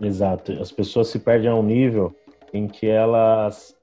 Exato. 0.00 0.52
As 0.60 0.70
pessoas 0.70 1.08
se 1.08 1.18
perdem 1.18 1.50
a 1.50 1.54
um 1.54 1.62
nível 1.62 2.14
em 2.52 2.68
que 2.68 2.86
elas 2.86 3.74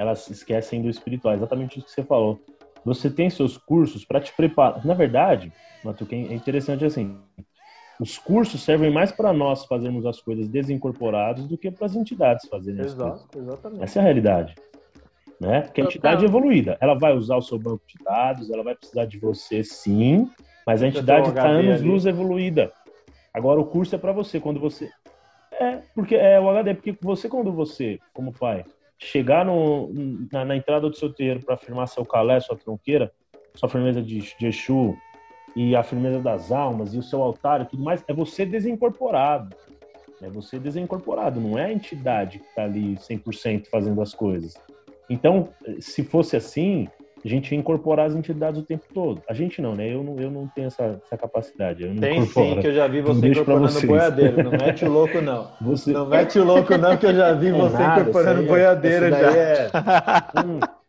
elas 0.00 0.30
esquecem 0.30 0.80
do 0.80 0.88
espiritual. 0.88 1.34
Exatamente 1.34 1.78
isso 1.78 1.86
que 1.86 1.92
você 1.92 2.02
falou. 2.02 2.40
Você 2.86 3.10
tem 3.10 3.28
seus 3.28 3.58
cursos 3.58 4.02
para 4.02 4.18
te 4.18 4.34
preparar. 4.34 4.82
Na 4.86 4.94
verdade, 4.94 5.52
Matuque, 5.84 6.14
é 6.14 6.34
interessante 6.34 6.86
assim. 6.86 7.18
Os 8.00 8.16
cursos 8.16 8.62
servem 8.62 8.90
mais 8.90 9.12
para 9.12 9.30
nós 9.30 9.66
fazermos 9.66 10.06
as 10.06 10.18
coisas 10.18 10.48
desincorporadas 10.48 11.46
do 11.46 11.58
que 11.58 11.70
para 11.70 11.84
as 11.84 11.94
entidades 11.94 12.48
fazerem 12.48 12.80
Exato, 12.80 13.38
exatamente. 13.38 13.84
Essa 13.84 13.98
é 13.98 14.00
a 14.00 14.04
realidade. 14.04 14.54
Né? 15.38 15.60
Porque 15.60 15.82
a 15.82 15.84
entidade 15.84 16.24
é 16.24 16.28
evoluída. 16.28 16.78
Ela 16.80 16.94
vai 16.94 17.14
usar 17.14 17.36
o 17.36 17.42
seu 17.42 17.58
banco 17.58 17.82
de 17.86 18.02
dados, 18.02 18.50
ela 18.50 18.64
vai 18.64 18.74
precisar 18.74 19.04
de 19.04 19.18
você 19.18 19.62
sim, 19.62 20.30
mas 20.66 20.82
a 20.82 20.88
entidade 20.88 21.28
está 21.28 21.46
anos 21.46 21.82
luz 21.82 22.06
evoluída. 22.06 22.72
Agora 23.34 23.60
o 23.60 23.66
curso 23.66 23.94
é 23.94 23.98
para 23.98 24.12
você. 24.12 24.40
Quando 24.40 24.58
você. 24.58 24.90
É, 25.52 25.82
porque 25.94 26.14
é 26.14 26.40
o 26.40 26.48
HD, 26.48 26.72
porque 26.74 26.96
você, 27.02 27.28
quando 27.28 27.52
você, 27.52 27.98
como 28.14 28.32
pai, 28.32 28.64
chegar 29.02 29.44
no, 29.44 29.90
na, 30.30 30.44
na, 30.44 30.56
entrada 30.56 30.88
do 30.88 30.96
seu 30.96 31.12
terreiro 31.12 31.40
para 31.40 31.54
afirmar 31.54 31.86
seu 31.86 32.04
calé, 32.04 32.38
sua 32.40 32.56
tronqueira, 32.56 33.12
sua 33.54 33.68
firmeza 33.68 34.02
de, 34.02 34.18
de 34.18 34.46
Exu 34.46 34.94
e 35.56 35.74
a 35.74 35.82
firmeza 35.82 36.20
das 36.20 36.52
almas 36.52 36.94
e 36.94 36.98
o 36.98 37.02
seu 37.02 37.22
altar 37.22 37.62
e 37.62 37.64
tudo 37.64 37.82
mais, 37.82 38.04
é 38.06 38.12
você 38.12 38.44
desincorporado. 38.44 39.56
É 40.22 40.28
você 40.28 40.58
desincorporado, 40.58 41.40
não 41.40 41.58
é 41.58 41.66
a 41.66 41.72
entidade 41.72 42.38
que 42.40 42.46
está 42.46 42.64
ali 42.64 42.94
100% 42.96 43.68
fazendo 43.68 44.02
as 44.02 44.14
coisas. 44.14 44.54
Então, 45.08 45.48
se 45.80 46.04
fosse 46.04 46.36
assim, 46.36 46.86
a 47.24 47.28
gente 47.28 47.52
ia 47.52 47.58
incorporar 47.58 48.06
as 48.06 48.14
entidades 48.14 48.60
o 48.60 48.64
tempo 48.64 48.84
todo. 48.92 49.22
A 49.28 49.34
gente 49.34 49.60
não, 49.60 49.74
né? 49.74 49.92
Eu 49.92 50.02
não, 50.02 50.16
eu 50.18 50.30
não 50.30 50.46
tenho 50.48 50.68
essa, 50.68 51.00
essa 51.04 51.16
capacidade. 51.16 51.86
Tem 52.00 52.18
incorporo. 52.18 52.54
sim, 52.54 52.60
que 52.60 52.66
eu 52.68 52.74
já 52.74 52.86
vi 52.86 53.02
você 53.02 53.28
incorporando 53.28 53.86
boiadeiro. 53.86 54.42
Não 54.42 54.50
mete 54.52 54.84
o 54.84 54.90
louco, 54.90 55.20
não. 55.20 55.50
Você... 55.60 55.92
Não 55.92 56.06
mete 56.06 56.38
o 56.38 56.44
louco, 56.44 56.76
não, 56.78 56.96
que 56.96 57.06
eu 57.06 57.14
já 57.14 57.32
vi 57.32 57.48
é 57.48 57.52
você 57.52 57.78
nada, 57.78 58.00
incorporando 58.00 58.42
é, 58.42 58.46
boiadeiro 58.46 59.10
já. 59.10 59.36
É... 59.36 59.70
hum. 60.44 60.60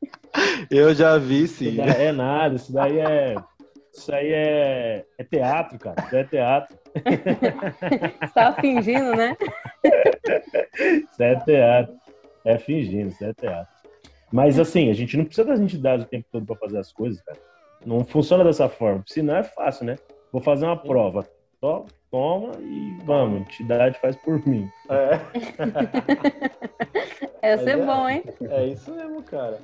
Eu 0.70 0.94
já 0.94 1.18
vi, 1.18 1.46
sim. 1.48 1.80
é 1.82 2.12
nada, 2.14 2.56
isso 2.56 2.72
daí 2.72 3.00
é. 3.00 3.36
Isso 3.94 4.16
aí 4.16 4.32
é, 4.32 5.06
é 5.18 5.24
teatro, 5.26 5.78
cara. 5.78 6.02
Isso 6.06 6.16
é 6.16 6.24
teatro. 6.24 6.78
Você 8.22 8.34
tá 8.34 8.54
fingindo, 8.54 9.14
né? 9.16 9.36
Isso 10.74 11.22
é 11.22 11.36
teatro. 11.36 11.94
É 12.46 12.58
fingindo, 12.58 13.10
isso 13.10 13.24
é 13.26 13.34
teatro. 13.34 13.81
Mas 14.32 14.60
assim, 14.60 14.90
a 14.90 14.94
gente 14.94 15.18
não 15.18 15.26
precisa 15.26 15.48
das 15.48 15.60
entidades 15.60 16.06
o 16.06 16.10
tempo 16.10 16.26
todo 16.32 16.46
para 16.46 16.56
fazer 16.56 16.80
as 16.80 16.92
coisas, 16.92 17.22
cara. 17.22 17.38
Não 17.86 18.06
funciona 18.06 18.44
dessa 18.44 18.70
forma. 18.70 19.04
Senão 19.08 19.36
é 19.36 19.44
fácil, 19.44 19.86
né? 19.86 19.98
Vou 20.32 20.42
fazer 20.42 20.66
uma 20.66 20.78
prova. 20.78 21.28
Só 21.60 21.86
toma 22.10 22.52
e 22.60 22.98
vamos, 23.06 23.38
a 23.38 23.42
entidade 23.42 24.00
faz 24.00 24.16
por 24.18 24.46
mim. 24.48 24.70
É. 24.90 25.20
Essa 27.42 27.72
é, 27.72 27.74
é 27.74 27.86
bom, 27.86 28.10
hein? 28.10 28.24
É 28.50 28.68
isso 28.68 28.94
mesmo, 28.94 29.24
cara. 29.24 29.60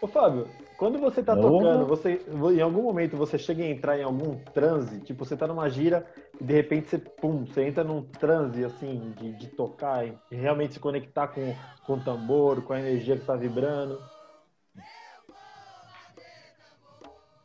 Ô, 0.00 0.06
Fábio, 0.06 0.46
quando 0.80 0.98
você 0.98 1.22
tá 1.22 1.36
tocando, 1.36 1.84
você, 1.84 2.22
em 2.54 2.60
algum 2.62 2.80
momento 2.80 3.14
você 3.14 3.36
chega 3.36 3.62
a 3.62 3.68
entrar 3.68 3.98
em 3.98 4.02
algum 4.02 4.36
transe, 4.54 4.98
tipo, 5.00 5.26
você 5.26 5.36
tá 5.36 5.46
numa 5.46 5.68
gira 5.68 6.06
e 6.40 6.42
de 6.42 6.54
repente 6.54 6.88
você, 6.88 6.98
pum, 6.98 7.44
você 7.44 7.66
entra 7.66 7.84
num 7.84 8.02
transe, 8.02 8.64
assim, 8.64 9.12
de, 9.18 9.30
de 9.34 9.48
tocar 9.48 10.06
e 10.06 10.14
realmente 10.30 10.72
se 10.72 10.80
conectar 10.80 11.28
com, 11.28 11.54
com 11.84 11.92
o 11.92 12.00
tambor, 12.00 12.62
com 12.62 12.72
a 12.72 12.80
energia 12.80 13.14
que 13.18 13.26
tá 13.26 13.36
vibrando. 13.36 14.00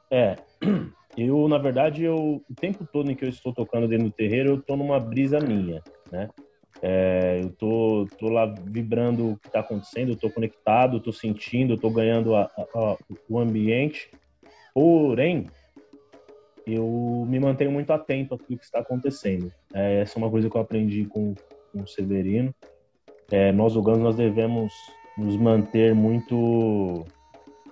É, 0.09 0.37
eu, 1.17 1.45
na 1.49 1.57
verdade, 1.57 2.05
eu, 2.05 2.41
o 2.49 2.55
tempo 2.55 2.87
todo 2.89 3.11
em 3.11 3.17
que 3.17 3.25
eu 3.25 3.29
estou 3.29 3.53
tocando 3.53 3.85
dentro 3.85 4.05
do 4.05 4.13
terreiro, 4.13 4.51
eu 4.51 4.61
tô 4.61 4.77
numa 4.77 4.97
brisa 4.97 5.41
minha, 5.41 5.83
né? 6.09 6.29
É, 6.81 7.41
eu 7.41 7.51
tô, 7.51 8.07
tô 8.19 8.29
lá 8.29 8.45
vibrando 8.45 9.31
o 9.31 9.37
que 9.37 9.47
está 9.47 9.61
acontecendo, 9.61 10.11
eu 10.11 10.17
tô 10.17 10.29
conectado, 10.29 10.97
eu 10.97 11.01
tô 11.01 11.11
sentindo, 11.11 11.73
eu 11.73 11.77
tô 11.77 11.89
ganhando 11.89 12.35
a, 12.35 12.43
a, 12.43 12.97
o 13.29 13.39
ambiente. 13.39 14.09
Porém, 14.73 15.47
eu 16.67 17.25
me 17.27 17.39
mantenho 17.39 17.71
muito 17.71 17.91
atento 17.91 18.37
tudo 18.37 18.57
que 18.57 18.65
está 18.65 18.79
acontecendo. 18.79 19.51
É, 19.73 20.01
essa 20.01 20.17
é 20.17 20.19
uma 20.19 20.29
coisa 20.29 20.49
que 20.49 20.55
eu 20.55 20.61
aprendi 20.61 21.05
com, 21.05 21.33
com 21.71 21.81
o 21.81 21.87
Severino. 21.87 22.53
É, 23.31 23.51
nós, 23.51 23.75
humanos, 23.75 24.01
nós 24.01 24.15
devemos 24.15 24.73
nos 25.17 25.37
manter 25.37 25.95
muito 25.95 27.05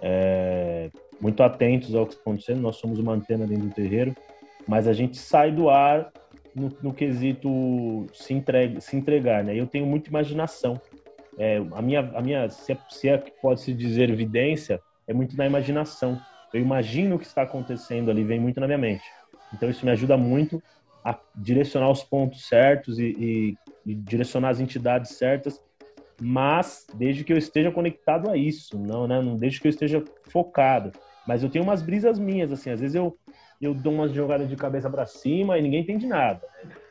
é, 0.02 0.90
muito 1.20 1.42
atentos 1.42 1.96
ao 1.96 2.06
que 2.06 2.14
está 2.14 2.22
acontecendo. 2.22 2.62
Nós 2.62 2.78
somos 2.78 3.00
uma 3.00 3.14
antena 3.14 3.48
dentro 3.48 3.68
do 3.68 3.74
terreiro, 3.74 4.16
mas 4.68 4.88
a 4.88 4.94
gente 4.94 5.18
sai 5.18 5.52
do 5.52 5.70
ar 5.70 6.12
no, 6.56 6.72
no 6.82 6.94
quesito 6.94 8.08
se, 8.14 8.34
entrega, 8.34 8.80
se 8.80 8.96
entregar, 8.96 9.44
né? 9.44 9.56
Eu 9.56 9.68
tenho 9.68 9.86
muita 9.86 10.10
imaginação. 10.10 10.80
É, 11.38 11.58
a 11.72 11.82
minha, 11.82 12.00
a 12.14 12.22
minha 12.22 12.50
se, 12.50 12.72
é, 12.72 12.78
se 12.90 13.10
é 13.10 13.18
que 13.18 13.32
pode 13.42 13.62
se 13.62 13.74
dizer 13.74 14.10
evidência, 14.10 14.80
é 15.08 15.14
muito 15.14 15.36
na 15.36 15.46
imaginação. 15.46 16.20
Eu 16.54 16.62
imagino 16.62 17.16
o 17.16 17.20
que 17.20 17.26
está 17.26 17.42
acontecendo 17.42 18.12
ali, 18.12 18.24
vem 18.24 18.40
muito 18.40 18.60
na 18.60 18.68
minha 18.68 18.78
mente. 18.78 19.04
Então 19.54 19.70
isso 19.70 19.86
me 19.86 19.92
ajuda 19.92 20.16
muito 20.16 20.62
a 21.04 21.18
direcionar 21.36 21.90
os 21.90 22.04
pontos 22.04 22.48
certos 22.48 22.98
e, 23.00 23.06
e, 23.06 23.58
e 23.86 23.96
direcionar 23.96 24.50
as 24.50 24.60
entidades 24.60 25.12
certas, 25.18 25.62
mas 26.22 26.88
desde 26.94 27.24
que 27.24 27.34
eu 27.34 27.38
esteja 27.38 27.72
conectado 27.72 28.30
a 28.30 28.38
isso, 28.38 28.78
não, 28.78 29.08
né? 29.08 29.22
Não 29.22 29.36
desde 29.36 29.60
que 29.60 29.68
eu 29.68 29.72
esteja 29.72 30.04
focado. 30.30 30.92
Mas 31.28 31.42
eu 31.42 31.50
tenho 31.50 31.64
umas 31.64 31.82
brisas 31.82 32.20
minhas, 32.20 32.52
assim, 32.52 32.70
às 32.70 32.80
vezes 32.80 32.96
eu 32.96 33.18
eu 33.66 33.74
dou 33.74 33.94
umas 33.94 34.12
jogadas 34.12 34.50
de 34.50 34.56
cabeça 34.56 34.90
para 34.90 35.06
cima 35.06 35.58
e 35.58 35.62
ninguém 35.62 35.82
entende 35.82 36.08
nada. 36.08 36.42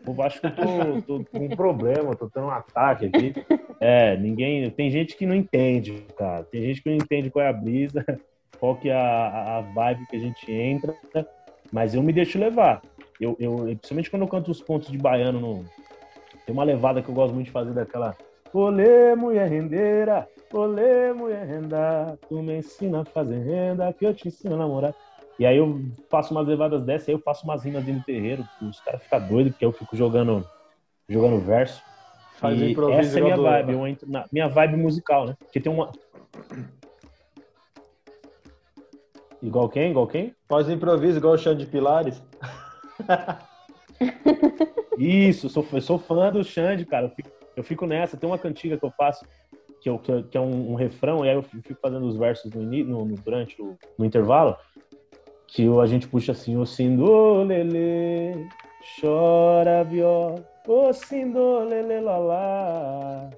Eu 0.07 0.23
acho 0.23 0.41
que 0.41 0.47
eu 0.47 0.53
tô, 0.55 1.03
tô, 1.03 1.25
com 1.31 1.47
um 1.47 1.49
problema, 1.51 2.17
tô 2.17 2.29
tendo 2.29 2.47
um 2.47 2.51
ataque 2.51 3.07
aqui. 3.07 3.35
É, 3.81 4.17
ninguém. 4.17 4.71
Tem 4.71 4.91
gente 4.91 5.17
que 5.17 5.27
não 5.27 5.35
entende, 5.35 6.07
cara. 6.17 6.45
Tem 6.45 6.63
gente 6.63 6.83
que 6.83 6.91
não 6.91 6.97
entende 6.97 7.31
qual 7.31 7.45
é 7.45 7.49
a 7.49 7.53
brisa, 7.53 8.05
qual 8.59 8.77
que 8.77 8.89
é 8.89 8.95
a, 8.95 9.59
a 9.59 9.61
vibe 9.61 10.07
que 10.07 10.17
a 10.17 10.21
gente 10.21 10.51
entra. 10.51 10.97
Mas 11.73 11.95
eu 11.95 12.03
me 12.03 12.13
deixo 12.13 12.39
levar. 12.39 12.83
Eu, 13.21 13.37
eu, 13.39 13.57
principalmente 13.77 14.11
quando 14.11 14.23
eu 14.23 14.29
canto 14.29 14.51
os 14.51 14.61
pontos 14.61 14.91
de 14.91 14.99
baiano, 14.99 15.41
no... 15.41 15.65
tem 16.45 16.53
uma 16.53 16.65
levada 16.65 17.03
que 17.03 17.09
eu 17.09 17.15
gosto 17.15 17.35
muito 17.35 17.47
de 17.47 17.53
fazer 17.53 17.73
daquela. 17.73 18.17
Olê, 18.53 19.15
mulher 19.15 19.49
rendeira, 19.49 20.29
olê, 20.53 21.13
mulher 21.13 21.47
renda, 21.47 22.19
tu 22.29 22.43
me 22.43 22.59
ensina 22.59 23.01
a 23.01 23.05
fazer 23.05 23.39
renda, 23.39 23.93
que 23.93 24.05
eu 24.05 24.13
te 24.13 24.29
ensino 24.29 24.57
a 24.57 24.59
namorar. 24.59 24.95
E 25.39 25.47
aí 25.47 25.57
eu 25.57 25.81
faço 26.09 26.33
umas 26.33 26.47
levadas 26.47 26.85
dessas, 26.85 27.09
aí 27.09 27.15
eu 27.15 27.19
faço 27.19 27.45
umas 27.45 27.65
rimas 27.65 27.85
dentro 27.85 28.01
do 28.01 28.05
terreiro, 28.05 28.47
os 28.61 28.81
caras 28.81 29.03
ficam 29.03 29.27
doidos, 29.27 29.53
porque 29.53 29.65
eu 29.65 29.73
fico 29.73 29.97
jogando, 29.97 30.47
jogando 31.09 31.41
verso. 31.41 31.83
Faz 32.39 32.61
e 32.61 32.75
essa 32.93 33.19
é 33.19 33.23
minha 33.23 33.37
vibe, 33.37 33.73
eu 33.73 33.87
entro 33.87 34.11
na 34.11 34.27
minha 34.33 34.49
vibe 34.49 34.77
musical, 34.77 35.27
né? 35.27 35.37
Porque 35.39 35.61
tem 35.61 35.73
uma. 35.73 35.91
Igual 39.41 39.69
quem? 39.69 39.91
Igual 39.91 40.07
quem? 40.07 40.35
Faz 40.49 40.69
improviso 40.69 41.19
igual 41.19 41.35
o 41.35 41.39
Xande 41.39 41.65
de 41.65 41.71
Pilares. 41.71 42.23
Isso, 44.99 45.49
sou, 45.49 45.67
eu 45.73 45.81
sou 45.81 45.99
fã 45.99 46.31
do 46.31 46.45
Xande, 46.45 46.85
cara. 46.85 47.07
Eu 47.07 47.11
fico, 47.11 47.31
eu 47.57 47.65
fico, 47.65 47.87
nessa. 47.87 48.17
Tem 48.17 48.29
uma 48.29 48.39
cantiga 48.39 48.77
que 48.77 48.85
eu 48.85 48.91
faço, 48.91 49.25
que, 49.81 49.89
eu, 49.89 49.99
que, 49.99 50.23
que 50.25 50.37
é 50.37 50.41
um, 50.41 50.73
um, 50.73 50.75
refrão, 50.75 51.25
e 51.25 51.29
aí 51.29 51.35
eu 51.35 51.43
fico 51.43 51.81
fazendo 51.81 52.07
os 52.07 52.17
versos 52.17 52.53
no, 52.53 52.63
no, 52.63 53.05
no 53.05 53.17
durante 53.17 53.61
o 53.61 53.77
no 53.99 54.05
intervalo 54.05 54.57
que 55.53 55.69
a 55.69 55.87
gente 55.87 56.09
puxa 56.09 56.33
assim, 56.33 56.57
o 56.57 56.65
sindolele, 56.65 58.49
chora 58.99 59.85
viola, 59.85 60.43
o 60.67 60.93
sindolele 60.95 62.01
lalá, 62.01 63.29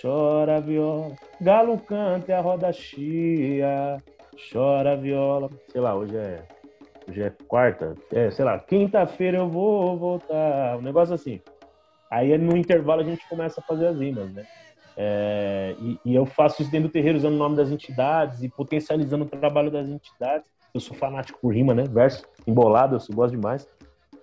chora 0.00 0.60
viola, 0.60 1.16
galo 1.40 1.76
canta 1.78 2.30
e 2.30 2.34
a 2.34 2.40
roda 2.40 2.72
chia, 2.72 4.00
chora 4.52 4.96
viola. 4.96 5.50
Sei 5.72 5.80
lá, 5.80 5.96
hoje 5.96 6.16
é, 6.16 6.44
hoje 7.08 7.22
é 7.22 7.32
quarta, 7.48 7.96
é, 8.12 8.30
sei 8.30 8.44
lá, 8.44 8.60
quinta-feira 8.60 9.38
eu 9.38 9.48
vou 9.48 9.98
voltar, 9.98 10.76
um 10.78 10.82
negócio 10.82 11.16
assim. 11.16 11.40
Aí 12.08 12.38
no 12.38 12.56
intervalo 12.56 13.00
a 13.00 13.04
gente 13.04 13.28
começa 13.28 13.60
a 13.60 13.64
fazer 13.64 13.88
as 13.88 13.98
rimas, 13.98 14.32
né? 14.32 14.44
É, 14.96 15.74
e, 15.78 15.98
e, 16.06 16.14
eu 16.14 16.24
faço 16.24 16.62
isso 16.62 16.70
dentro 16.70 16.88
do 16.88 16.92
terreiro 16.92 17.18
usando 17.18 17.34
o 17.34 17.38
nome 17.38 17.54
das 17.54 17.70
entidades 17.70 18.42
e 18.42 18.48
potencializando 18.48 19.24
o 19.24 19.28
trabalho 19.28 19.70
das 19.70 19.88
entidades. 19.88 20.55
Eu 20.76 20.80
sou 20.80 20.94
fanático 20.94 21.38
por 21.40 21.54
rima, 21.54 21.74
né? 21.74 21.84
Verso 21.84 22.22
embolado, 22.46 22.96
eu 22.96 23.14
gosto 23.16 23.34
demais. 23.34 23.66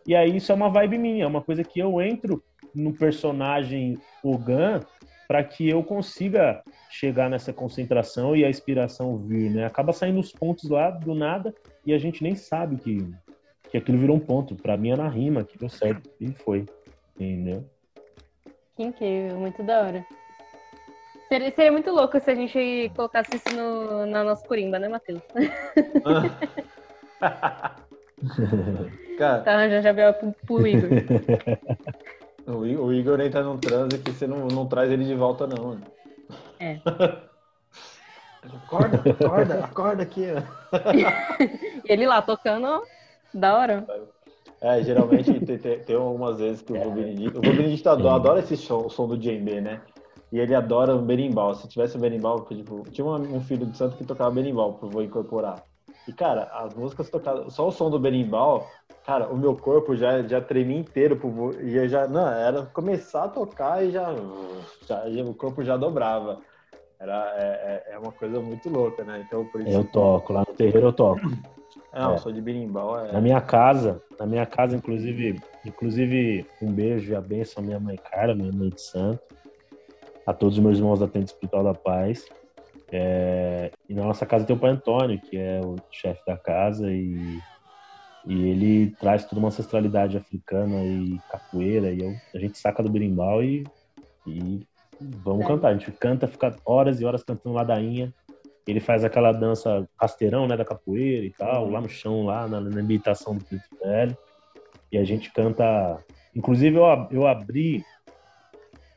E 0.05 0.15
aí 0.15 0.37
isso 0.37 0.51
é 0.51 0.55
uma 0.55 0.69
vibe 0.69 0.99
minha, 0.99 1.23
é 1.23 1.27
uma 1.27 1.41
coisa 1.41 1.63
que 1.63 1.79
eu 1.79 1.99
entro 1.99 2.43
no 2.75 2.93
personagem 2.93 3.97
Ogan 4.23 4.81
para 5.27 5.43
que 5.43 5.67
eu 5.67 5.83
consiga 5.83 6.61
chegar 6.91 7.27
nessa 7.27 7.51
concentração 7.51 8.35
e 8.35 8.45
a 8.45 8.49
inspiração 8.49 9.17
vir, 9.17 9.49
né? 9.49 9.65
Acaba 9.65 9.91
saindo 9.93 10.19
os 10.19 10.31
pontos 10.31 10.69
lá 10.69 10.91
do 10.91 11.15
nada 11.15 11.55
e 11.85 11.91
a 11.91 11.97
gente 11.97 12.21
nem 12.21 12.35
sabe 12.35 12.75
que, 12.75 13.11
que 13.71 13.77
aquilo 13.77 13.97
virou 13.97 14.15
um 14.15 14.19
ponto. 14.19 14.55
Para 14.55 14.77
mim 14.77 14.91
é 14.91 14.95
na 14.95 15.09
rima 15.09 15.43
que 15.43 15.57
deu 15.57 15.69
certo 15.69 16.07
e 16.21 16.31
foi, 16.33 16.65
entendeu? 17.15 17.65
Que 18.75 18.83
incrível, 18.83 19.39
muito 19.39 19.63
da 19.63 19.81
hora. 19.81 20.05
Seria, 21.33 21.49
seria 21.49 21.71
muito 21.71 21.89
louco 21.89 22.19
se 22.19 22.29
a 22.29 22.35
gente 22.35 22.91
colocasse 22.95 23.37
isso 23.37 23.55
no, 23.55 24.05
na 24.05 24.23
nossa 24.23 24.47
corimba, 24.47 24.77
né, 24.77 24.87
Matheus? 24.87 25.23
Cara, 29.17 29.41
tá 29.41 29.53
arranjando 29.53 29.81
já 29.81 30.13
pro, 30.13 30.31
pro 30.45 30.67
Igor. 30.67 30.89
O, 32.45 32.91
Igor 32.91 33.21
entra 33.21 33.41
num 33.41 33.57
transe 33.57 33.97
que 33.99 34.11
você 34.11 34.27
não, 34.27 34.47
não 34.47 34.67
traz 34.67 34.91
ele 34.91 35.05
de 35.05 35.15
volta, 35.15 35.47
não. 35.47 35.79
É. 36.59 36.81
acorda, 38.65 39.01
acorda, 39.09 39.63
acorda 39.63 40.03
aqui. 40.03 40.25
ele 41.85 42.05
lá 42.05 42.21
tocando, 42.21 42.83
da 43.33 43.57
hora. 43.57 43.87
É, 44.61 44.83
geralmente 44.83 45.39
tem, 45.39 45.57
tem, 45.57 45.79
tem 45.79 45.95
algumas 45.95 46.37
vezes 46.37 46.61
que 46.61 46.73
o 46.73 46.91
Benedito. 46.91 47.39
O 47.39 47.41
Benedito 47.41 47.89
adora, 47.89 48.15
adora 48.15 48.39
esse 48.39 48.57
som, 48.57 48.85
o 48.85 48.89
som 48.89 49.07
do 49.07 49.17
djembe, 49.17 49.61
né? 49.61 49.81
E 50.33 50.39
ele 50.39 50.55
adora 50.55 50.95
o 50.95 50.99
berimbau. 50.99 51.53
Se 51.53 51.67
tivesse 51.67 51.95
o 51.95 51.99
berimbau, 51.99 52.43
tipo, 52.45 52.81
tinha 52.89 53.05
um 53.05 53.39
filho 53.39 53.67
de 53.67 53.77
santo 53.77 53.95
que 53.95 54.03
tocava 54.03 54.31
berimbau 54.31 54.73
pro 54.73 54.89
vô 54.89 55.03
incorporar. 55.03 55.63
E, 56.07 56.11
cara, 56.11 56.49
as 56.55 56.73
músicas 56.73 57.07
tocadas, 57.07 57.53
só 57.53 57.67
o 57.67 57.71
som 57.71 57.87
do 57.87 57.99
berimbau, 57.99 58.67
cara, 59.05 59.27
o 59.27 59.37
meu 59.37 59.55
corpo 59.55 59.95
já, 59.95 60.23
já 60.23 60.41
tremia 60.41 60.79
inteiro, 60.79 61.17
pro, 61.17 61.55
e 61.61 61.87
já, 61.87 62.07
não, 62.07 62.27
era 62.27 62.65
começar 62.65 63.25
a 63.25 63.29
tocar 63.29 63.85
e 63.85 63.91
já, 63.91 64.11
já 64.87 65.05
o 65.23 65.35
corpo 65.35 65.63
já 65.63 65.77
dobrava. 65.77 66.39
Era, 66.99 67.35
é, 67.37 67.83
é, 67.91 67.93
é 67.93 67.99
uma 67.99 68.11
coisa 68.11 68.39
muito 68.39 68.67
louca, 68.69 69.03
né? 69.03 69.23
Então, 69.27 69.45
por 69.45 69.61
isso... 69.61 69.69
Eu 69.69 69.83
toco, 69.83 70.33
lá 70.33 70.39
no 70.39 70.55
terreiro 70.55 70.87
eu 70.87 70.93
toco. 70.93 71.21
Não, 71.93 72.15
é. 72.15 72.17
sou 72.17 72.31
de 72.31 72.41
berimbau. 72.41 72.99
É... 73.05 73.11
Na 73.11 73.21
minha 73.21 73.39
casa, 73.39 74.01
na 74.19 74.25
minha 74.25 74.47
casa, 74.47 74.75
inclusive, 74.75 75.39
inclusive, 75.63 76.43
um 76.59 76.71
beijo 76.71 77.11
e 77.11 77.15
a 77.15 77.21
benção 77.21 77.61
à 77.61 77.65
minha 77.67 77.79
mãe 77.79 77.97
Carla, 77.97 78.33
minha 78.33 78.51
mãe 78.51 78.69
de 78.69 78.81
santo, 78.81 79.21
a 80.25 80.33
todos 80.33 80.57
os 80.57 80.63
meus 80.63 80.77
irmãos 80.77 80.99
da 80.99 81.07
Tenda 81.07 81.25
Espiritual 81.25 81.63
da 81.63 81.73
Paz. 81.73 82.25
É, 82.91 83.71
e 83.89 83.93
na 83.93 84.03
nossa 84.03 84.25
casa 84.25 84.45
tem 84.45 84.55
o 84.55 84.59
pai 84.59 84.71
Antônio, 84.71 85.19
que 85.19 85.35
é 85.35 85.59
o 85.63 85.75
chefe 85.91 86.21
da 86.27 86.37
casa, 86.37 86.91
e, 86.91 87.39
e 88.25 88.49
ele 88.49 88.91
traz 88.99 89.25
toda 89.25 89.39
uma 89.39 89.47
ancestralidade 89.47 90.15
africana 90.15 90.83
e 90.83 91.19
capoeira, 91.29 91.91
e 91.91 92.01
eu, 92.01 92.13
a 92.35 92.37
gente 92.37 92.57
saca 92.57 92.83
do 92.83 92.91
berimbau 92.91 93.43
e, 93.43 93.65
e 94.27 94.65
vamos 95.01 95.45
é. 95.45 95.47
cantar. 95.47 95.69
A 95.69 95.73
gente 95.73 95.91
canta, 95.91 96.27
fica 96.27 96.55
horas 96.63 97.01
e 97.01 97.05
horas 97.05 97.23
cantando 97.23 97.55
ladainha. 97.55 98.13
Ele 98.65 98.79
faz 98.79 99.03
aquela 99.03 99.31
dança 99.31 99.89
rasteirão, 99.99 100.47
né, 100.47 100.55
da 100.55 100.63
capoeira 100.63 101.25
e 101.25 101.31
tal, 101.31 101.69
lá 101.69 101.81
no 101.81 101.89
chão, 101.89 102.23
lá 102.25 102.47
na, 102.47 102.61
na 102.61 102.79
imitação 102.79 103.35
do 103.35 103.43
Preto 103.43 103.75
Velho. 103.83 104.17
E 104.91 104.97
a 104.97 105.03
gente 105.03 105.33
canta. 105.33 105.97
Inclusive, 106.35 106.77
eu, 106.77 107.07
eu 107.11 107.27
abri 107.27 107.83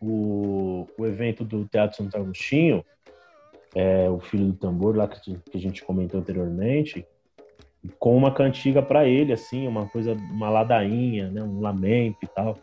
o, 0.01 0.87
o 0.99 1.07
evento 1.07 1.45
do 1.45 1.65
Teatro 1.65 1.97
Santo 1.97 2.17
Agostinho 2.17 2.85
é, 3.77 4.09
o 4.09 4.19
Filho 4.19 4.47
do 4.47 4.55
Tambor, 4.55 4.97
lá 4.97 5.07
que, 5.07 5.21
que 5.21 5.59
a 5.59 5.61
gente 5.61 5.85
comentou 5.85 6.19
anteriormente, 6.19 7.07
com 7.99 8.17
uma 8.17 8.33
cantiga 8.33 8.83
para 8.83 9.07
ele, 9.07 9.35
assim, 9.35 9.69
uma 9.69 9.87
coisa, 9.87 10.15
uma 10.15 10.49
ladainha, 10.49 11.31
né, 11.31 11.43
um 11.43 11.61
lamento 11.61 12.17
e 12.23 12.27
tal, 12.27 12.57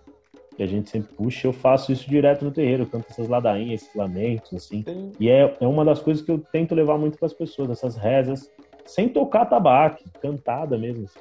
que 0.57 0.63
a 0.63 0.65
gente 0.65 0.89
sempre 0.89 1.13
puxa. 1.13 1.47
Eu 1.47 1.53
faço 1.53 1.91
isso 1.91 2.09
direto 2.09 2.43
no 2.43 2.51
terreiro, 2.51 2.81
eu 2.83 2.87
canto 2.87 3.05
essas 3.11 3.27
ladainhas, 3.27 3.83
esses 3.83 3.95
lamentos, 3.95 4.51
assim. 4.55 4.83
Sim. 4.87 5.11
E 5.19 5.29
é, 5.29 5.55
é 5.59 5.67
uma 5.67 5.85
das 5.85 5.99
coisas 5.99 6.25
que 6.25 6.31
eu 6.31 6.39
tento 6.39 6.73
levar 6.73 6.97
muito 6.97 7.19
para 7.19 7.27
as 7.27 7.33
pessoas, 7.33 7.69
essas 7.69 7.95
rezas, 7.95 8.51
sem 8.83 9.07
tocar 9.07 9.45
tabaco, 9.45 10.03
cantada 10.19 10.79
mesmo. 10.79 11.05
Assim. 11.05 11.19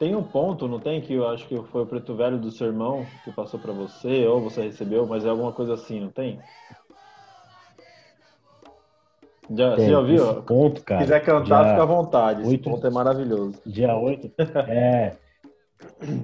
Tem 0.00 0.16
um 0.16 0.22
ponto, 0.22 0.66
não 0.66 0.80
tem, 0.80 0.98
que 1.02 1.12
eu 1.12 1.28
acho 1.28 1.46
que 1.46 1.54
foi 1.64 1.82
o 1.82 1.86
preto 1.86 2.14
velho 2.14 2.38
do 2.38 2.50
seu 2.50 2.68
irmão 2.68 3.04
que 3.22 3.30
passou 3.30 3.60
para 3.60 3.70
você, 3.70 4.26
ou 4.26 4.40
você 4.40 4.62
recebeu, 4.62 5.06
mas 5.06 5.26
é 5.26 5.28
alguma 5.28 5.52
coisa 5.52 5.74
assim, 5.74 6.00
não 6.00 6.08
tem? 6.08 6.40
Já, 9.50 9.74
você 9.76 9.90
já 9.90 9.98
ouviu? 9.98 10.42
ponto, 10.42 10.82
cara. 10.82 11.02
Se 11.02 11.06
quiser 11.06 11.20
cantar, 11.20 11.68
fica 11.68 11.82
à 11.82 11.84
vontade. 11.84 12.40
Esse 12.40 12.56
ponto 12.56 12.86
é 12.86 12.90
maravilhoso. 12.90 13.60
Dia 13.66 13.94
8. 13.94 14.32
É. 14.68 15.16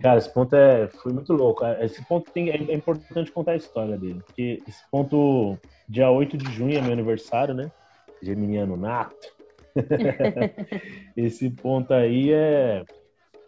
Cara, 0.01 0.19
esse 0.19 0.33
ponto 0.33 0.57
é, 0.57 0.89
foi 0.89 1.13
muito 1.13 1.35
louco. 1.35 1.63
Esse 1.81 2.03
ponto 2.07 2.31
tem, 2.31 2.49
é, 2.49 2.57
é, 2.57 2.75
importante 2.75 3.31
contar 3.31 3.53
a 3.53 3.57
história 3.57 3.99
dele. 3.99 4.23
Porque 4.25 4.63
esse 4.67 4.83
ponto, 4.91 5.59
dia 5.87 6.11
8 6.11 6.39
de 6.39 6.51
junho 6.51 6.79
é 6.79 6.81
meu 6.81 6.93
aniversário, 6.93 7.53
né? 7.53 7.71
Geminiano 8.23 8.75
nato. 8.75 9.35
esse 11.15 11.51
ponto 11.51 11.93
aí 11.93 12.33
é. 12.33 12.83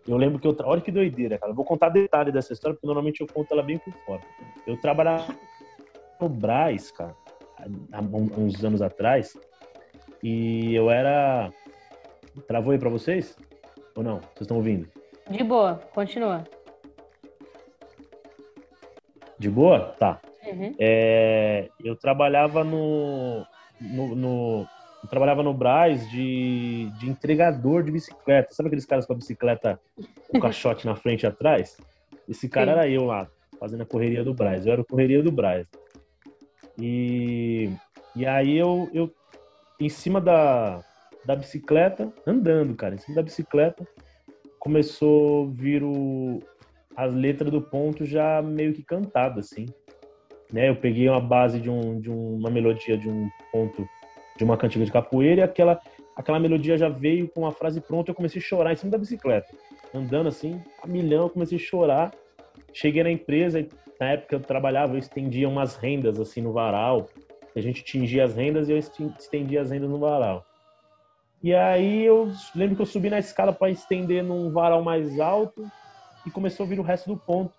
Eu 0.08 0.16
lembro 0.16 0.38
que 0.38 0.46
eu. 0.46 0.56
Olha 0.64 0.80
que 0.80 0.90
doideira, 0.90 1.38
cara. 1.38 1.52
Eu 1.52 1.56
vou 1.56 1.66
contar 1.66 1.90
detalhe 1.90 2.32
dessa 2.32 2.54
história, 2.54 2.74
porque 2.74 2.86
normalmente 2.86 3.20
eu 3.20 3.26
conto 3.26 3.52
ela 3.52 3.62
bem 3.62 3.76
por 3.76 3.92
fora. 4.06 4.22
Eu 4.66 4.80
trabalhava 4.80 5.36
no 6.18 6.30
Braz, 6.30 6.90
cara, 6.90 7.14
há 7.92 8.00
uns 8.00 8.64
anos 8.64 8.80
atrás, 8.80 9.36
e 10.22 10.74
eu 10.74 10.90
era. 10.90 11.52
Travou 12.46 12.72
aí 12.72 12.78
pra 12.78 12.88
vocês? 12.88 13.36
Ou 13.94 14.02
não? 14.02 14.20
Vocês 14.20 14.42
estão 14.42 14.56
ouvindo? 14.56 14.88
De 15.28 15.44
boa, 15.44 15.74
continua. 15.92 16.44
De 19.38 19.50
boa? 19.50 19.94
Tá. 19.98 20.20
Uhum. 20.46 20.74
É, 20.78 21.68
eu 21.84 21.94
trabalhava 21.96 22.64
no, 22.64 23.44
no, 23.80 24.14
no, 24.14 24.66
eu 25.08 25.10
trabalhava 25.10 25.42
no 25.42 25.54
Braz 25.54 26.08
de, 26.10 26.90
de 26.98 27.08
entregador 27.08 27.82
de 27.82 27.90
bicicleta. 27.90 28.52
Sabe 28.52 28.66
aqueles 28.66 28.84
caras 28.84 29.06
com 29.06 29.14
a 29.14 29.16
bicicleta 29.16 29.80
com 30.28 30.36
o 30.36 30.40
caixote 30.40 30.84
na 30.84 30.94
frente 30.94 31.22
e 31.22 31.26
atrás? 31.26 31.78
Esse 32.28 32.46
cara 32.46 32.72
Sim. 32.72 32.78
era 32.78 32.88
eu 32.88 33.06
lá, 33.06 33.26
fazendo 33.58 33.84
a 33.84 33.86
correria 33.86 34.22
do 34.22 34.34
Braz. 34.34 34.66
Eu 34.66 34.72
era 34.72 34.82
o 34.82 34.84
correria 34.84 35.22
do 35.22 35.32
Braz. 35.32 35.66
E, 36.78 37.70
e 38.14 38.26
aí 38.26 38.56
eu, 38.58 38.90
eu 38.92 39.10
em 39.80 39.88
cima 39.88 40.20
da, 40.20 40.84
da 41.24 41.34
bicicleta, 41.34 42.12
andando, 42.26 42.74
cara, 42.74 42.94
em 42.94 42.98
cima 42.98 43.16
da 43.16 43.22
bicicleta, 43.22 43.88
começou 44.58 45.46
a 45.46 45.50
vir 45.50 45.82
o, 45.82 46.42
as 46.94 47.14
letras 47.14 47.50
do 47.50 47.62
ponto 47.62 48.04
já 48.04 48.42
meio 48.42 48.74
que 48.74 48.82
cantada, 48.82 49.40
assim. 49.40 49.64
Né? 50.52 50.68
Eu 50.68 50.76
peguei 50.76 51.08
uma 51.08 51.20
base 51.20 51.58
de, 51.58 51.70
um, 51.70 51.98
de 51.98 52.10
uma 52.10 52.50
melodia 52.50 52.98
de 52.98 53.08
um 53.08 53.26
ponto, 53.50 53.88
de 54.38 54.44
uma 54.44 54.56
cantiga 54.56 54.84
de 54.84 54.92
capoeira, 54.92 55.40
e 55.40 55.44
aquela, 55.44 55.78
aquela 56.16 56.38
melodia 56.38 56.78
já 56.78 56.88
veio 56.88 57.28
com 57.28 57.44
a 57.46 57.52
frase 57.52 57.80
pronta, 57.80 58.10
eu 58.10 58.14
comecei 58.14 58.40
a 58.40 58.44
chorar 58.44 58.72
em 58.72 58.76
cima 58.76 58.92
da 58.92 58.98
bicicleta. 58.98 59.48
Andando 59.92 60.28
assim, 60.28 60.62
a 60.82 60.86
milhão, 60.86 61.24
eu 61.24 61.30
comecei 61.30 61.58
a 61.58 61.60
chorar. 61.60 62.12
Cheguei 62.72 63.02
na 63.02 63.10
empresa, 63.10 63.66
na 64.00 64.12
época 64.12 64.36
eu 64.36 64.40
trabalhava, 64.40 64.94
eu 64.94 64.98
estendia 64.98 65.48
umas 65.48 65.76
rendas 65.76 66.20
assim 66.20 66.40
no 66.40 66.52
varal, 66.52 67.08
a 67.56 67.60
gente 67.60 67.82
tingia 67.82 68.24
as 68.24 68.34
rendas 68.34 68.68
e 68.68 68.72
eu 68.72 68.78
estendia 68.78 69.60
as 69.60 69.70
rendas 69.70 69.90
no 69.90 69.98
varal. 69.98 70.46
E 71.42 71.54
aí 71.54 72.04
eu 72.04 72.30
lembro 72.54 72.76
que 72.76 72.82
eu 72.82 72.86
subi 72.86 73.10
na 73.10 73.18
escada 73.18 73.52
para 73.52 73.70
estender 73.70 74.22
num 74.22 74.50
varal 74.50 74.82
mais 74.82 75.18
alto 75.18 75.66
e 76.24 76.30
começou 76.30 76.64
a 76.64 76.68
vir 76.68 76.78
o 76.78 76.82
resto 76.82 77.12
do 77.12 77.16
ponto. 77.16 77.52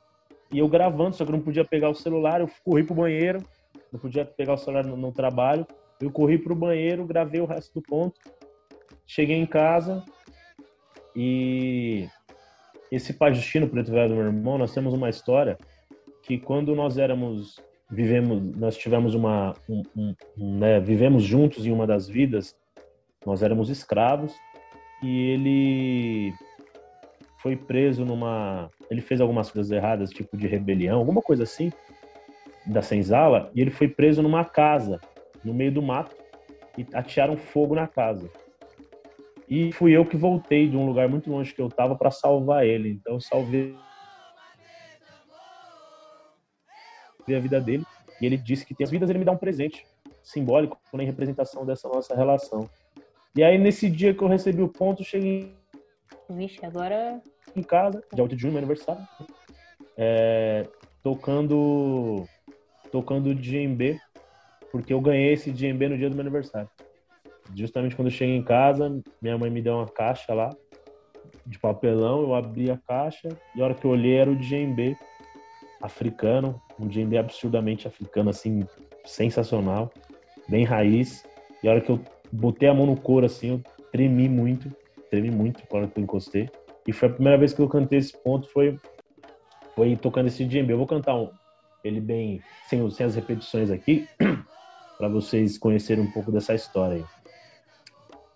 E 0.51 0.59
eu 0.59 0.67
gravando, 0.67 1.15
só 1.15 1.25
que 1.25 1.31
eu 1.31 1.35
não 1.35 1.43
podia 1.43 1.65
pegar 1.65 1.89
o 1.89 1.95
celular, 1.95 2.41
eu 2.41 2.49
corri 2.63 2.83
pro 2.83 2.95
banheiro, 2.95 3.43
não 3.91 3.99
podia 3.99 4.25
pegar 4.25 4.53
o 4.53 4.57
celular 4.57 4.85
no, 4.85 4.95
no 4.95 5.11
trabalho. 5.11 5.65
Eu 6.01 6.11
corri 6.11 6.37
pro 6.37 6.55
banheiro, 6.55 7.05
gravei 7.05 7.41
o 7.41 7.45
resto 7.45 7.73
do 7.73 7.81
ponto. 7.81 8.19
Cheguei 9.05 9.35
em 9.35 9.45
casa 9.45 10.03
e 11.15 12.07
esse 12.91 13.13
pai 13.13 13.33
Justino, 13.33 13.67
preto 13.67 13.91
velho 13.91 14.09
do 14.09 14.15
meu 14.15 14.25
irmão, 14.25 14.57
nós 14.57 14.73
temos 14.73 14.93
uma 14.93 15.09
história 15.09 15.57
que 16.23 16.37
quando 16.37 16.75
nós 16.75 16.97
éramos 16.97 17.59
vivemos, 17.89 18.55
nós 18.55 18.77
tivemos 18.77 19.15
uma, 19.15 19.53
um, 19.67 19.83
um, 19.95 20.15
um, 20.37 20.59
né, 20.59 20.79
vivemos 20.79 21.23
juntos 21.23 21.65
em 21.65 21.71
uma 21.71 21.87
das 21.87 22.07
vidas. 22.07 22.55
Nós 23.25 23.41
éramos 23.41 23.69
escravos 23.69 24.33
e 25.03 25.31
ele 25.31 26.33
foi 27.41 27.55
preso 27.55 28.05
numa, 28.05 28.69
ele 28.89 29.01
fez 29.01 29.19
algumas 29.19 29.49
coisas 29.49 29.71
erradas, 29.71 30.11
tipo 30.11 30.37
de 30.37 30.47
rebelião, 30.47 30.99
alguma 30.99 31.21
coisa 31.21 31.43
assim, 31.43 31.71
da 32.65 32.81
senzala, 32.81 33.49
e 33.55 33.61
ele 33.61 33.71
foi 33.71 33.87
preso 33.87 34.21
numa 34.21 34.45
casa 34.45 34.99
no 35.43 35.53
meio 35.53 35.71
do 35.71 35.81
mato 35.81 36.15
e 36.77 36.85
atearam 36.93 37.37
fogo 37.37 37.75
na 37.75 37.87
casa. 37.87 38.29
E 39.49 39.71
fui 39.71 39.91
eu 39.91 40.05
que 40.05 40.15
voltei 40.15 40.69
de 40.69 40.77
um 40.77 40.85
lugar 40.85 41.09
muito 41.09 41.29
longe 41.31 41.53
que 41.53 41.61
eu 41.61 41.67
estava 41.67 41.95
para 41.95 42.11
salvar 42.11 42.65
ele. 42.65 42.89
Então 42.89 43.15
eu 43.15 43.19
salvei 43.19 43.75
a 47.27 47.39
vida 47.39 47.59
dele. 47.59 47.83
E 48.21 48.25
ele 48.25 48.37
disse 48.37 48.65
que 48.65 48.75
tem 48.75 48.83
as 48.83 48.91
vidas, 48.91 49.09
ele 49.09 49.19
me 49.19 49.25
dá 49.25 49.31
um 49.31 49.37
presente 49.37 49.85
simbólico 50.21 50.77
em 50.93 51.05
representação 51.05 51.65
dessa 51.65 51.87
nossa 51.87 52.15
relação. 52.15 52.69
E 53.35 53.43
aí, 53.43 53.57
nesse 53.57 53.89
dia 53.89 54.13
que 54.13 54.21
eu 54.21 54.27
recebi 54.27 54.61
o 54.61 54.67
ponto, 54.67 55.03
cheguei. 55.03 55.53
Vixe, 56.29 56.63
agora. 56.65 57.21
Em 57.55 57.63
casa, 57.63 58.03
dia 58.13 58.23
8 58.23 58.35
de 58.35 58.41
junho, 58.41 58.53
meu 58.53 58.59
aniversário. 58.59 59.07
É, 59.97 60.67
tocando. 61.01 62.27
Tocando 62.91 63.35
djembe, 63.35 63.99
porque 64.71 64.93
eu 64.93 65.01
ganhei 65.01 65.33
esse 65.33 65.51
djembe 65.51 65.87
no 65.87 65.97
dia 65.97 66.09
do 66.09 66.15
meu 66.15 66.21
aniversário. 66.21 66.69
Justamente 67.55 67.95
quando 67.95 68.07
eu 68.07 68.13
cheguei 68.13 68.35
em 68.35 68.43
casa, 68.43 68.99
minha 69.21 69.37
mãe 69.37 69.49
me 69.49 69.61
deu 69.61 69.75
uma 69.75 69.87
caixa 69.87 70.33
lá, 70.33 70.49
de 71.45 71.57
papelão, 71.59 72.21
eu 72.21 72.35
abri 72.35 72.69
a 72.69 72.77
caixa 72.77 73.29
e 73.55 73.61
a 73.61 73.65
hora 73.65 73.73
que 73.73 73.85
eu 73.85 73.91
olhei 73.91 74.17
era 74.17 74.29
o 74.29 74.35
djembe 74.35 74.95
africano, 75.81 76.61
um 76.79 76.87
djembe 76.87 77.17
absurdamente 77.17 77.87
africano, 77.87 78.29
assim, 78.29 78.65
sensacional, 79.05 79.91
bem 80.47 80.63
raiz. 80.63 81.23
E 81.63 81.67
a 81.67 81.71
hora 81.71 81.81
que 81.81 81.89
eu 81.89 81.99
botei 82.31 82.69
a 82.69 82.73
mão 82.73 82.85
no 82.85 82.95
couro, 82.95 83.25
assim, 83.25 83.49
eu 83.49 83.61
tremi 83.91 84.29
muito, 84.29 84.69
tremi 85.09 85.31
muito 85.31 85.63
que 85.65 85.75
eu 85.75 85.91
encostei. 85.97 86.49
E 86.87 86.93
foi 86.93 87.09
a 87.09 87.13
primeira 87.13 87.37
vez 87.37 87.53
que 87.53 87.61
eu 87.61 87.67
cantei 87.67 87.99
esse 87.99 88.15
ponto, 88.23 88.47
foi, 88.49 88.77
foi 89.75 89.95
tocando 89.95 90.27
esse 90.27 90.45
djembe. 90.45 90.73
Eu 90.73 90.77
vou 90.77 90.87
cantar 90.87 91.15
um, 91.15 91.29
ele 91.83 91.99
bem, 91.99 92.41
sem, 92.67 92.89
sem 92.91 93.05
as 93.05 93.15
repetições 93.15 93.69
aqui, 93.69 94.07
para 94.99 95.07
vocês 95.07 95.57
conhecerem 95.57 96.03
um 96.03 96.11
pouco 96.11 96.29
dessa 96.29 96.53
história. 96.53 97.05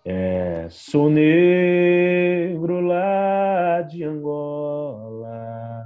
É, 0.02 0.66
sou 0.70 1.10
negro 1.10 2.80
lá 2.80 3.82
de 3.82 4.02
Angola, 4.02 5.84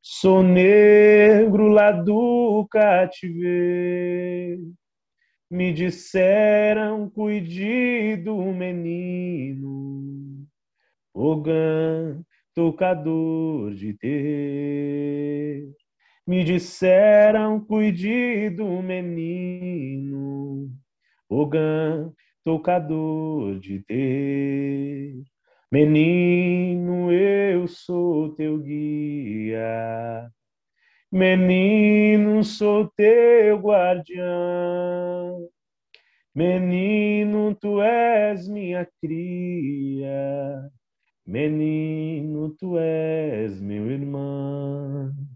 sou 0.00 0.40
negro 0.40 1.66
lá 1.66 1.90
do 1.90 2.64
cativeiro. 2.70 4.72
Me 5.50 5.72
disseram, 5.72 7.10
cuide 7.10 8.16
do 8.18 8.36
menino, 8.36 10.46
Ogan, 11.12 12.22
tocador 12.54 13.74
de 13.74 13.94
ter. 13.94 15.74
Me 16.24 16.44
disseram, 16.44 17.60
cuide 17.60 18.48
do 18.50 18.80
menino, 18.80 20.70
Ogan, 21.28 22.12
tocador 22.44 23.58
de 23.58 23.80
ter. 23.80 25.20
Menino, 25.72 27.10
eu 27.12 27.66
sou 27.66 28.34
teu 28.36 28.58
guia. 28.58 30.30
Menino, 31.10 32.44
sou 32.44 32.88
teu 32.96 33.58
guardião. 33.58 35.48
Menino, 36.34 37.54
tu 37.54 37.82
és 37.82 38.48
minha 38.48 38.86
cria. 39.00 40.70
Menino, 41.26 42.50
tu 42.50 42.78
és 42.78 43.60
meu 43.60 43.90
irmão. 43.90 45.31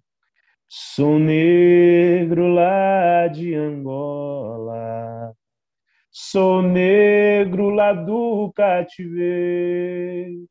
Sou 0.79 1.19
negro 1.19 2.49
lá 2.49 3.29
de 3.29 3.55
Angola 3.55 5.35
Sou 6.11 6.61
negro 6.61 7.71
lá 7.71 7.95
do 7.95 8.53
cativeiro. 8.55 10.47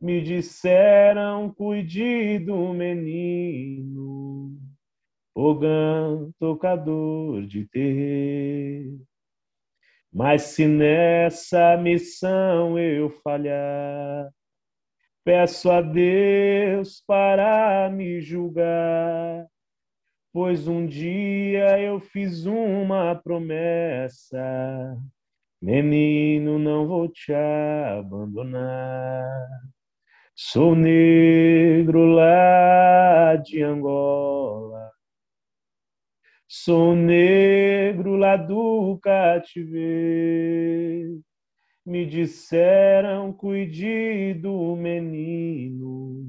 Me 0.00 0.22
disseram, 0.22 1.52
cuide 1.52 2.38
do 2.38 2.72
menino, 2.72 4.58
Ogã, 5.34 6.30
tocador 6.38 7.46
de 7.46 7.66
terreiro. 7.68 9.02
Mas 10.10 10.44
se 10.44 10.66
nessa 10.66 11.76
missão 11.76 12.78
eu 12.78 13.10
falhar, 13.10 14.30
peço 15.26 15.70
a 15.70 15.82
Deus 15.82 17.02
para 17.06 17.90
me 17.90 18.22
julgar 18.22 19.46
pois 20.36 20.68
um 20.68 20.86
dia 20.86 21.80
eu 21.80 21.98
fiz 21.98 22.44
uma 22.44 23.14
promessa. 23.14 24.38
Menino, 25.62 26.58
não 26.58 26.86
vou 26.86 27.08
te 27.08 27.32
abandonar. 27.32 29.48
Sou 30.34 30.76
negro 30.76 32.04
lá 32.04 33.36
de 33.36 33.62
Angola. 33.62 34.90
Sou 36.46 36.94
negro 36.94 38.16
lá 38.16 38.36
do 38.36 38.98
cativeiro. 39.02 41.22
Me 41.86 42.04
disseram, 42.04 43.32
cuide 43.32 44.34
do 44.34 44.74
menino. 44.74 46.26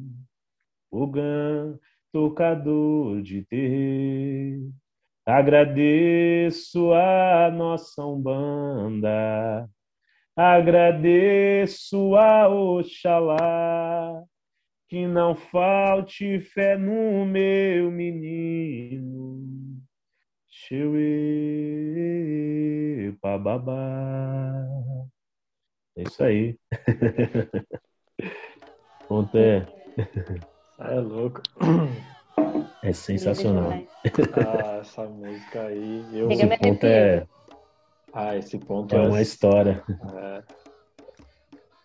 O 0.92 1.08
gan 1.08 1.80
tocador 2.14 3.24
de 3.24 3.44
ter. 3.44 4.60
Agradeço 5.26 6.94
a 6.94 7.50
nossa 7.52 8.06
Umbanda, 8.06 9.68
agradeço 10.36 12.16
a 12.16 12.48
Oxalá, 12.48 14.24
que 14.88 15.06
não 15.08 15.36
falte 15.36 16.40
fé 16.40 16.78
no 16.78 17.26
meu 17.26 17.92
menino. 17.92 19.44
Cheue, 20.50 21.58
bababá. 23.22 24.97
É 25.98 26.04
isso 26.04 26.24
aí. 26.24 26.56
Conté. 29.08 29.66
É 30.78 31.00
louco. 31.00 31.42
É 32.84 32.94
sensacional. 32.94 33.74
Ah, 33.74 34.78
essa 34.82 35.06
música 35.06 35.64
aí. 35.64 36.06
Eu... 36.14 36.30
Esse 36.30 36.46
ponto 36.46 36.86
é. 36.86 37.28
Ah, 38.14 38.36
esse 38.36 38.60
ponto 38.60 38.96
é. 38.96 39.00
É 39.00 39.08
uma 39.08 39.22
história. 39.24 39.84
É. 40.16 40.44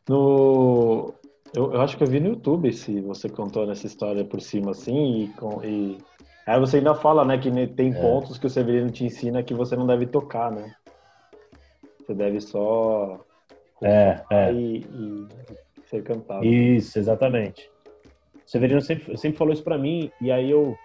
No... 0.06 1.14
Eu, 1.54 1.72
eu, 1.72 1.80
acho 1.80 1.96
que 1.96 2.02
eu 2.02 2.08
vi 2.08 2.20
no 2.20 2.28
YouTube 2.28 2.70
se 2.74 3.00
você 3.00 3.30
contou 3.30 3.66
nessa 3.66 3.86
história 3.86 4.26
por 4.26 4.42
cima 4.42 4.72
assim 4.72 5.22
e, 5.22 5.28
com, 5.28 5.64
e... 5.64 5.96
aí 6.46 6.60
você 6.60 6.76
ainda 6.78 6.94
fala, 6.94 7.24
né, 7.24 7.38
que 7.38 7.50
tem 7.68 7.94
é. 7.94 8.00
pontos 8.00 8.38
que 8.38 8.46
o 8.46 8.50
Severino 8.50 8.90
te 8.90 9.04
ensina 9.04 9.42
que 9.42 9.54
você 9.54 9.74
não 9.74 9.86
deve 9.86 10.06
tocar, 10.06 10.50
né? 10.50 10.74
Você 11.98 12.14
deve 12.14 12.40
só 12.40 13.22
é, 13.82 14.22
é. 14.30 14.52
E, 14.52 14.78
e 14.78 15.26
ser 15.88 16.02
cantado. 16.02 16.44
Isso, 16.44 16.98
exatamente. 16.98 17.70
Severino 18.46 18.80
sempre, 18.80 19.16
sempre 19.16 19.38
falou 19.38 19.52
isso 19.52 19.62
para 19.62 19.78
mim, 19.78 20.10
e 20.20 20.30
aí 20.30 20.50
eu, 20.50 20.76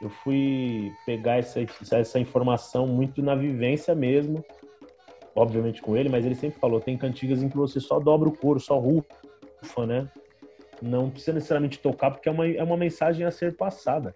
eu 0.00 0.10
fui 0.10 0.92
pegar 1.04 1.38
essa, 1.38 1.60
essa 1.92 2.20
informação 2.20 2.86
muito 2.86 3.22
na 3.22 3.34
vivência 3.34 3.94
mesmo, 3.94 4.44
obviamente 5.34 5.80
com 5.82 5.96
ele, 5.96 6.08
mas 6.08 6.24
ele 6.24 6.34
sempre 6.34 6.58
falou: 6.58 6.80
tem 6.80 6.96
cantigas 6.96 7.42
em 7.42 7.48
que 7.48 7.56
você 7.56 7.80
só 7.80 7.98
dobra 7.98 8.28
o 8.28 8.36
couro, 8.36 8.60
só 8.60 8.78
rufa, 8.78 9.86
né? 9.86 10.08
Não 10.82 11.10
precisa 11.10 11.32
necessariamente 11.32 11.78
tocar, 11.78 12.10
porque 12.10 12.28
é 12.28 12.32
uma, 12.32 12.46
é 12.46 12.62
uma 12.62 12.76
mensagem 12.76 13.24
a 13.24 13.30
ser 13.30 13.56
passada. 13.56 14.14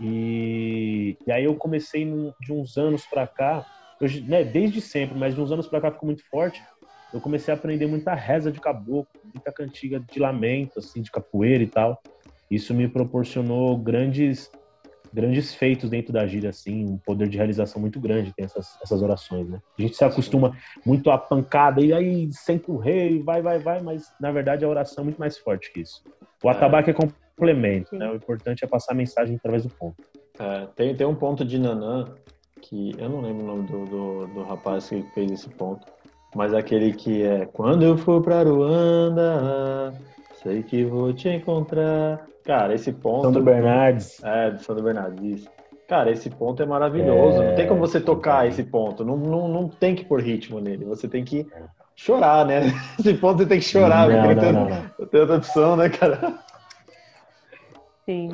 E, 0.00 1.16
e 1.26 1.32
aí 1.32 1.44
eu 1.44 1.54
comecei 1.56 2.04
de 2.40 2.52
uns 2.52 2.76
anos 2.76 3.06
para 3.06 3.26
cá, 3.26 3.64
eu, 4.00 4.08
né, 4.24 4.44
desde 4.44 4.80
sempre, 4.80 5.18
mas 5.18 5.34
de 5.34 5.40
uns 5.40 5.50
anos 5.50 5.66
para 5.66 5.80
cá 5.80 5.90
ficou 5.90 6.06
muito 6.06 6.22
forte. 6.28 6.62
Eu 7.12 7.20
comecei 7.20 7.52
a 7.52 7.56
aprender 7.56 7.86
muita 7.86 8.14
reza 8.14 8.50
de 8.50 8.60
caboclo, 8.60 9.20
muita 9.32 9.52
cantiga 9.52 10.00
de 10.00 10.18
lamento, 10.18 10.78
assim, 10.78 11.02
de 11.02 11.10
capoeira 11.10 11.62
e 11.62 11.66
tal. 11.66 12.02
Isso 12.50 12.72
me 12.74 12.88
proporcionou 12.88 13.76
grandes 13.76 14.50
grandes 15.12 15.54
feitos 15.54 15.90
dentro 15.90 16.12
da 16.12 16.26
gira, 16.26 16.48
assim, 16.48 16.86
um 16.86 16.96
poder 16.96 17.28
de 17.28 17.36
realização 17.36 17.80
muito 17.80 18.00
grande 18.00 18.32
tem 18.32 18.46
essas, 18.46 18.78
essas 18.82 19.02
orações, 19.02 19.46
né? 19.48 19.60
A 19.78 19.82
gente 19.82 19.96
se 19.96 20.04
acostuma 20.04 20.56
muito 20.86 21.10
à 21.10 21.18
pancada 21.18 21.82
e 21.82 21.92
aí 21.92 22.32
senta 22.32 22.72
o 22.72 22.78
rei, 22.78 23.22
vai, 23.22 23.42
vai, 23.42 23.58
vai, 23.58 23.82
mas 23.82 24.10
na 24.18 24.32
verdade 24.32 24.64
a 24.64 24.68
oração 24.68 25.02
é 25.02 25.04
muito 25.04 25.18
mais 25.18 25.36
forte 25.36 25.70
que 25.70 25.80
isso. 25.80 26.02
O 26.42 26.48
é. 26.48 26.52
atabaque 26.52 26.90
é, 26.90 26.94
é 26.94 26.96
complemento, 26.96 27.94
né? 27.94 28.10
O 28.10 28.16
importante 28.16 28.64
é 28.64 28.66
passar 28.66 28.92
a 28.92 28.96
mensagem 28.96 29.36
através 29.36 29.64
do 29.64 29.68
ponto. 29.68 29.96
É, 30.38 30.66
tem, 30.74 30.96
tem 30.96 31.06
um 31.06 31.14
ponto 31.14 31.44
de 31.44 31.58
Nanã 31.58 32.06
que 32.62 32.92
eu 32.96 33.08
não 33.08 33.20
lembro 33.20 33.44
o 33.44 33.46
nome 33.46 33.66
do, 33.66 33.84
do, 33.84 34.26
do 34.28 34.42
rapaz 34.44 34.88
que 34.88 35.02
fez 35.14 35.30
esse 35.30 35.48
ponto, 35.50 35.86
mas 36.34 36.54
aquele 36.54 36.92
que 36.92 37.22
é 37.22 37.46
quando 37.46 37.82
eu 37.82 37.96
for 37.96 38.22
para 38.22 38.42
Ruanda, 38.42 39.92
sei 40.42 40.62
que 40.62 40.84
vou 40.84 41.12
te 41.12 41.28
encontrar. 41.28 42.26
Cara, 42.44 42.74
esse 42.74 42.92
ponto. 42.92 43.24
Sandro 43.24 43.42
Bernardes. 43.42 44.22
É, 44.24 44.50
do 44.50 44.62
Sandro 44.62 44.82
Bernardes, 44.82 45.40
isso. 45.40 45.50
Cara, 45.88 46.10
esse 46.10 46.30
ponto 46.30 46.62
é 46.62 46.66
maravilhoso. 46.66 47.42
É... 47.42 47.48
Não 47.50 47.54
tem 47.54 47.68
como 47.68 47.80
você 47.80 48.00
tocar 48.00 48.48
esse 48.48 48.64
ponto. 48.64 49.04
Não, 49.04 49.16
não, 49.16 49.46
não 49.46 49.68
tem 49.68 49.94
que 49.94 50.04
pôr 50.04 50.22
ritmo 50.22 50.58
nele. 50.58 50.84
Você 50.86 51.06
tem 51.06 51.22
que 51.24 51.46
chorar, 51.94 52.46
né? 52.46 52.62
Esse 52.98 53.14
ponto 53.14 53.38
você 53.38 53.46
tem 53.46 53.58
que 53.58 53.64
chorar. 53.66 54.08
Não, 54.08 54.34
não, 54.34 54.52
não, 54.52 54.68
não. 54.70 55.06
Tem 55.06 55.20
outra 55.20 55.36
opção, 55.36 55.76
né, 55.76 55.90
cara? 55.90 56.38
Sim. 58.06 58.30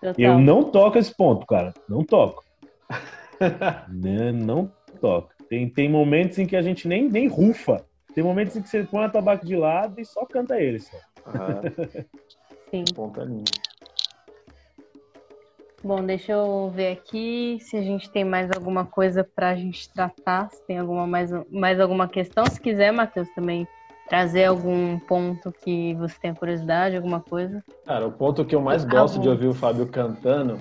Total. 0.00 0.14
Eu 0.16 0.38
não 0.38 0.62
toco 0.62 0.98
esse 0.98 1.14
ponto, 1.14 1.44
cara. 1.46 1.74
Não 1.88 2.04
toco. 2.04 2.44
não, 3.88 4.32
não 4.32 4.72
toco. 5.00 5.30
Tem, 5.48 5.68
tem 5.68 5.88
momentos 5.88 6.38
em 6.38 6.46
que 6.46 6.56
a 6.56 6.62
gente 6.62 6.86
nem, 6.86 7.08
nem 7.08 7.26
rufa. 7.26 7.84
Tem 8.14 8.22
momentos 8.22 8.56
em 8.56 8.62
que 8.62 8.68
você 8.68 8.84
põe 8.84 9.04
a 9.04 9.08
tabaco 9.08 9.46
de 9.46 9.56
lado 9.56 10.00
e 10.00 10.04
só 10.04 10.24
canta 10.26 10.60
ele. 10.60 10.80
Só. 10.80 10.96
Sim. 12.70 12.84
Bom, 15.82 16.04
deixa 16.04 16.32
eu 16.32 16.70
ver 16.74 16.92
aqui 16.92 17.58
se 17.60 17.76
a 17.76 17.82
gente 17.82 18.10
tem 18.10 18.24
mais 18.24 18.50
alguma 18.50 18.84
coisa 18.84 19.22
para 19.22 19.50
a 19.50 19.54
gente 19.54 19.88
tratar, 19.92 20.50
se 20.50 20.60
tem 20.66 20.78
alguma 20.78 21.06
mais, 21.06 21.30
mais 21.50 21.78
alguma 21.78 22.08
questão. 22.08 22.44
Se 22.46 22.60
quiser, 22.60 22.92
Matheus, 22.92 23.28
também 23.34 23.66
trazer 24.08 24.46
algum 24.46 24.98
ponto 24.98 25.52
que 25.52 25.94
você 25.94 26.18
tenha 26.20 26.34
curiosidade, 26.34 26.96
alguma 26.96 27.20
coisa. 27.20 27.62
Cara, 27.84 28.06
o 28.06 28.12
ponto 28.12 28.44
que 28.44 28.54
eu 28.54 28.60
mais 28.60 28.84
ah, 28.84 28.88
gosto 28.88 29.20
de 29.20 29.28
ouvir 29.28 29.46
o 29.46 29.54
Fábio 29.54 29.86
cantando 29.86 30.58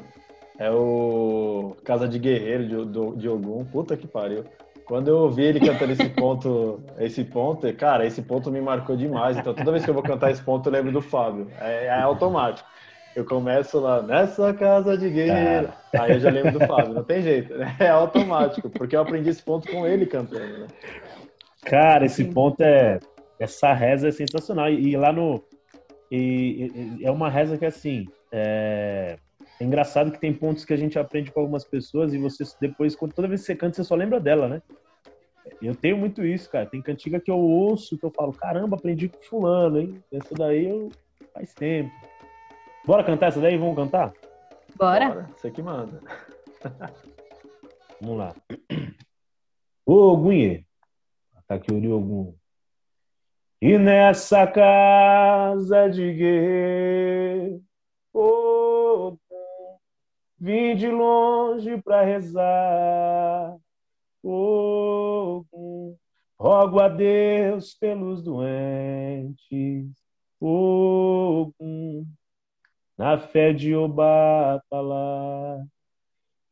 é 0.60 0.70
o 0.70 1.76
Casa 1.84 2.08
de 2.08 2.20
Guerreiro 2.20 2.86
de, 2.86 3.20
de 3.20 3.30
Ogum. 3.30 3.66
Puta 3.66 3.98
que 3.98 4.08
pariu. 4.08 4.44
Quando 4.88 5.10
eu 5.10 5.18
ouvi 5.18 5.44
ele 5.44 5.60
cantando 5.60 5.92
esse 5.92 6.08
ponto, 6.10 6.82
esse 6.98 7.24
ponto, 7.26 7.72
cara, 7.74 8.06
esse 8.06 8.22
ponto 8.22 8.50
me 8.50 8.62
marcou 8.62 8.96
demais. 8.96 9.38
Então 9.38 9.54
toda 9.54 9.72
vez 9.72 9.84
que 9.84 9.90
eu 9.90 9.94
vou 9.94 10.02
cantar 10.02 10.32
esse 10.32 10.42
ponto, 10.42 10.68
eu 10.68 10.72
lembro 10.72 10.94
do 10.94 11.02
Fábio. 11.02 11.52
É, 11.60 11.88
é 11.88 12.02
automático. 12.02 12.68
Eu 13.14 13.26
começo 13.26 13.80
lá, 13.80 14.02
nessa 14.02 14.54
casa 14.54 14.98
de 14.98 15.10
guerreiro. 15.10 15.74
Aí 16.00 16.14
eu 16.14 16.20
já 16.20 16.30
lembro 16.30 16.58
do 16.58 16.66
Fábio, 16.66 16.94
não 16.94 17.04
tem 17.04 17.22
jeito, 17.22 17.54
né? 17.58 17.76
É 17.80 17.90
automático, 17.90 18.70
porque 18.70 18.96
eu 18.96 19.02
aprendi 19.02 19.30
esse 19.30 19.44
ponto 19.44 19.70
com 19.70 19.86
ele 19.86 20.06
cantando, 20.06 20.60
né? 20.60 20.68
Cara, 21.66 22.06
esse 22.06 22.24
ponto 22.24 22.62
é. 22.62 23.00
Essa 23.40 23.74
reza 23.74 24.08
é 24.08 24.12
sensacional. 24.12 24.70
E, 24.70 24.92
e 24.92 24.98
lá 24.98 25.12
no. 25.12 25.44
E, 26.10 26.98
e, 27.02 27.06
é 27.06 27.12
uma 27.12 27.30
reza 27.30 27.58
que 27.58 27.66
assim. 27.66 28.06
É, 28.32 29.18
é, 29.60 29.64
engraçado 29.64 30.12
que 30.12 30.20
tem 30.20 30.34
pontos 30.34 30.66
que 30.66 30.74
a 30.74 30.78
gente 30.78 30.98
aprende 31.00 31.32
com 31.32 31.40
algumas 31.40 31.64
pessoas 31.64 32.14
e 32.14 32.18
você 32.18 32.44
depois, 32.60 32.96
toda 32.96 33.28
vez 33.28 33.42
que 33.42 33.48
você 33.48 33.56
canta, 33.56 33.76
você 33.76 33.84
só 33.84 33.96
lembra 33.96 34.20
dela, 34.20 34.48
né? 34.48 34.62
Eu 35.62 35.76
tenho 35.76 35.98
muito 35.98 36.26
isso, 36.26 36.50
cara. 36.50 36.66
Tem 36.66 36.82
cantiga 36.82 37.20
que 37.20 37.32
eu 37.32 37.40
ouço, 37.40 37.98
que 37.98 38.06
eu 38.06 38.12
falo, 38.12 38.34
caramba, 38.34 38.76
aprendi 38.76 39.10
com 39.10 39.22
fulano, 39.22 39.80
hein? 39.80 40.04
Essa 40.12 40.36
daí 40.36 40.68
eu 40.68 40.92
faz 41.34 41.54
tempo. 41.54 41.92
Bora 42.86 43.04
cantar 43.04 43.28
essa 43.28 43.40
daí? 43.40 43.58
Vamos 43.58 43.76
cantar? 43.76 44.14
Bora. 44.76 45.10
Bora. 45.10 45.30
Você 45.36 45.50
que 45.50 45.62
manda. 45.62 46.00
Vamos 48.00 48.18
lá. 48.18 48.36
Ô, 49.86 50.16
Gunhê. 50.18 50.66
Tá 51.48 51.56
aqui 51.56 51.72
o 51.72 51.98
Ogum. 51.98 52.36
E 53.62 53.78
nessa 53.78 54.46
casa 54.46 55.90
de 55.90 56.14
guerreiro, 56.14 57.64
Ogum, 58.14 58.67
vim 60.40 60.76
de 60.76 60.88
longe 60.90 61.82
pra 61.82 62.04
rezar. 62.04 63.58
Ogum, 64.24 65.96
rogo 66.40 66.80
a 66.80 66.88
Deus 66.88 67.74
pelos 67.74 68.24
doentes. 68.24 69.96
Ogum, 70.40 72.06
na 72.98 73.18
fé 73.18 73.54
de 73.54 73.76
Obatalá. 73.76 75.64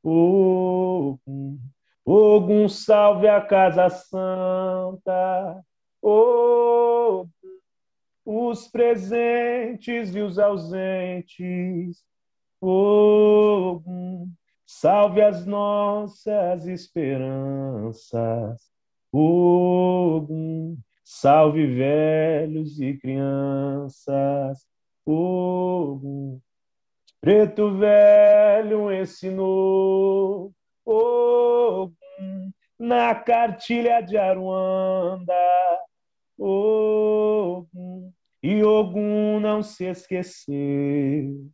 Ogum, 0.03 1.59
Ogum, 2.05 2.69
salve 2.69 3.27
a 3.27 3.41
casa 3.41 3.89
santa. 3.89 5.63
Ogum, 6.01 7.29
os 8.25 8.67
presentes 8.67 10.15
e 10.15 10.21
os 10.21 10.39
ausentes. 10.39 12.03
Ogum, 12.61 14.31
salve 14.65 15.21
as 15.21 15.45
nossas 15.45 16.65
esperanças. 16.67 18.61
Ogum, 19.11 20.77
salve 21.03 21.67
velhos 21.67 22.79
e 22.79 22.97
crianças 22.97 24.67
fogo. 25.05 26.41
Preto 27.21 27.77
velho 27.77 28.91
ensinou 28.91 30.51
fogo 30.83 31.95
na 32.77 33.15
cartilha 33.15 34.01
de 34.01 34.17
Aruanda. 34.17 35.33
Ogum, 36.37 38.11
e 38.43 38.63
Ogum 38.63 39.39
não 39.39 39.63
se 39.63 39.85
esqueceu. 39.85 41.49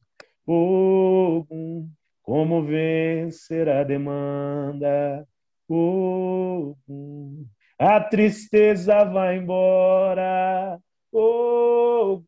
Ogum, 0.53 1.89
como 2.21 2.61
vencer 2.61 3.69
a 3.69 3.85
demanda. 3.85 5.25
Ogum, 5.65 7.45
a 7.79 8.01
tristeza 8.01 9.05
vai 9.05 9.37
embora. 9.37 10.77
Ogum, 11.09 12.25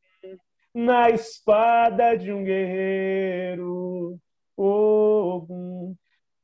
na 0.73 1.09
espada 1.09 2.15
de 2.15 2.31
um 2.31 2.45
guerreiro. 2.45 4.17
Ogum, 4.55 5.93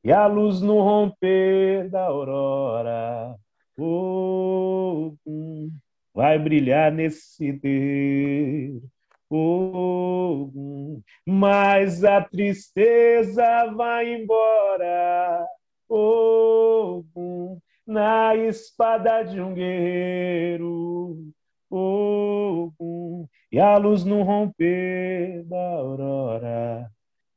e 0.04 0.12
a 0.12 0.26
luz 0.26 0.60
no 0.60 0.82
romper 0.82 1.88
da 1.88 2.04
aurora. 2.04 3.34
Ogum, 3.78 5.16
vai 6.12 6.38
brilhar 6.38 6.92
nesse 6.92 7.54
terreiro. 7.54 8.89
Ogum, 9.30 11.00
mas 11.24 12.02
a 12.02 12.20
tristeza 12.20 13.72
vai 13.76 14.14
embora. 14.14 15.46
Ogum, 15.88 17.60
na 17.86 18.34
espada 18.34 19.22
de 19.22 19.40
um 19.40 19.54
guerreiro. 19.54 21.30
Ogum, 21.70 23.28
e 23.52 23.60
a 23.60 23.76
luz 23.76 24.04
no 24.04 24.22
romper 24.22 25.44
da 25.44 25.76
aurora, 25.76 26.90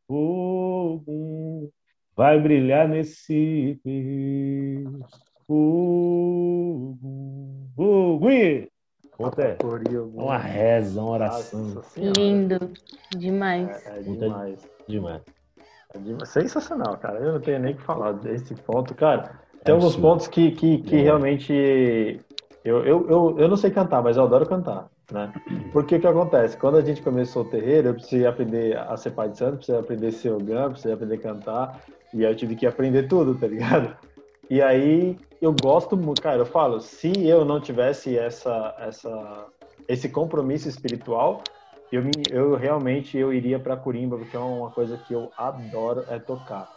fogo 0.08 1.72
vai 2.16 2.40
brilhar 2.40 2.88
nesse 2.88 3.80
terreiro. 3.84 5.06
Fogo, 5.46 6.98
fogo, 7.76 8.30
Conta 9.18 9.58
uma 10.14 10.38
reza, 10.38 11.00
uma 11.00 11.12
oração. 11.12 11.82
Lindo, 11.96 12.72
demais. 13.16 13.86
É, 13.86 14.00
é 14.00 14.02
demais. 14.02 14.70
demais. 14.88 15.22
É 15.94 15.98
demais. 16.00 16.30
Sensacional, 16.30 16.98
cara. 16.98 17.20
Eu 17.20 17.34
não 17.34 17.40
tenho 17.40 17.60
nem 17.60 17.74
o 17.74 17.78
que 17.78 17.84
falar 17.84 18.14
desse 18.14 18.56
ponto, 18.56 18.96
cara. 18.96 19.40
Tem 19.64 19.74
é 19.74 19.76
alguns 19.76 19.96
pontos 19.96 20.28
que, 20.28 20.52
que, 20.52 20.80
que 20.80 20.96
é. 20.96 21.02
realmente 21.02 22.20
eu, 22.64 22.86
eu, 22.86 23.10
eu, 23.10 23.40
eu 23.40 23.48
não 23.48 23.58
sei 23.58 23.72
cantar, 23.72 24.02
mas 24.02 24.18
eu 24.18 24.24
adoro 24.24 24.46
cantar. 24.46 24.90
Né? 25.12 25.32
Porque 25.72 25.96
o 25.96 26.00
que 26.00 26.08
acontece? 26.08 26.58
Quando 26.58 26.78
a 26.78 26.82
gente 26.82 27.02
começou 27.02 27.44
o 27.44 27.50
terreiro, 27.50 27.90
eu 27.90 27.94
precisei 27.94 28.26
aprender 28.26 28.78
a 28.78 28.96
ser 28.96 29.12
pai 29.12 29.30
de 29.30 29.38
santo, 29.38 29.58
precisei 29.58 29.80
aprender 29.80 30.08
a 30.08 30.12
ser 30.12 30.32
ogã, 30.32 30.70
precisei 30.70 30.94
aprender 30.94 31.16
a 31.16 31.22
cantar, 31.22 31.82
e 32.14 32.26
aí 32.26 32.32
eu 32.32 32.36
tive 32.36 32.56
que 32.56 32.66
aprender 32.66 33.04
tudo, 33.04 33.36
tá 33.36 33.48
ligado? 33.48 33.96
E 34.50 34.62
aí 34.62 35.18
eu 35.44 35.54
gosto 35.62 35.98
muito, 35.98 36.22
cara, 36.22 36.38
eu 36.38 36.46
falo, 36.46 36.80
se 36.80 37.12
eu 37.28 37.44
não 37.44 37.60
tivesse 37.60 38.18
essa, 38.18 38.74
essa, 38.80 39.46
esse 39.90 40.08
compromisso 40.08 40.70
espiritual, 40.70 41.44
eu, 41.92 42.04
eu 42.32 42.56
realmente 42.56 43.18
eu 43.18 43.34
iria 43.34 43.60
para 43.60 43.76
Corimba, 43.76 44.18
porque 44.18 44.38
é 44.38 44.40
uma 44.40 44.72
coisa 44.72 44.98
que 44.98 45.14
eu 45.14 45.30
adoro 45.38 46.06
é 46.08 46.18
tocar. 46.18 46.72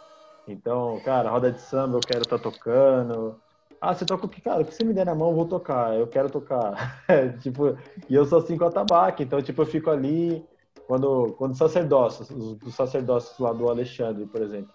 Então, 0.45 0.99
cara, 1.05 1.29
roda 1.29 1.49
de 1.49 1.61
samba 1.61 1.95
eu 1.95 2.01
quero 2.01 2.23
estar 2.23 2.37
tá 2.37 2.43
tocando, 2.43 3.39
ah, 3.79 3.93
você 3.93 4.05
toca 4.05 4.25
o 4.25 4.29
que, 4.29 4.41
cara? 4.41 4.61
O 4.61 4.65
que 4.65 4.73
você 4.73 4.83
me 4.83 4.93
der 4.93 5.05
na 5.05 5.15
mão, 5.15 5.29
eu 5.29 5.35
vou 5.35 5.45
tocar. 5.45 5.95
Eu 5.95 6.07
quero 6.07 6.29
tocar. 6.29 7.05
Tipo, 7.41 7.77
e 8.09 8.15
eu 8.15 8.25
sou 8.25 8.39
assim 8.39 8.57
com 8.57 8.65
a 8.65 8.71
tabaco, 8.71 9.21
então, 9.21 9.41
tipo, 9.41 9.61
eu 9.61 9.65
fico 9.65 9.89
ali. 9.89 10.43
Quando, 10.87 11.35
quando 11.37 11.55
sacerdócios, 11.55 12.29
os, 12.29 12.61
os 12.61 12.73
sacerdócios 12.73 13.37
lá 13.39 13.51
do 13.53 13.69
Alexandre, 13.69 14.25
por 14.25 14.41
exemplo. 14.41 14.71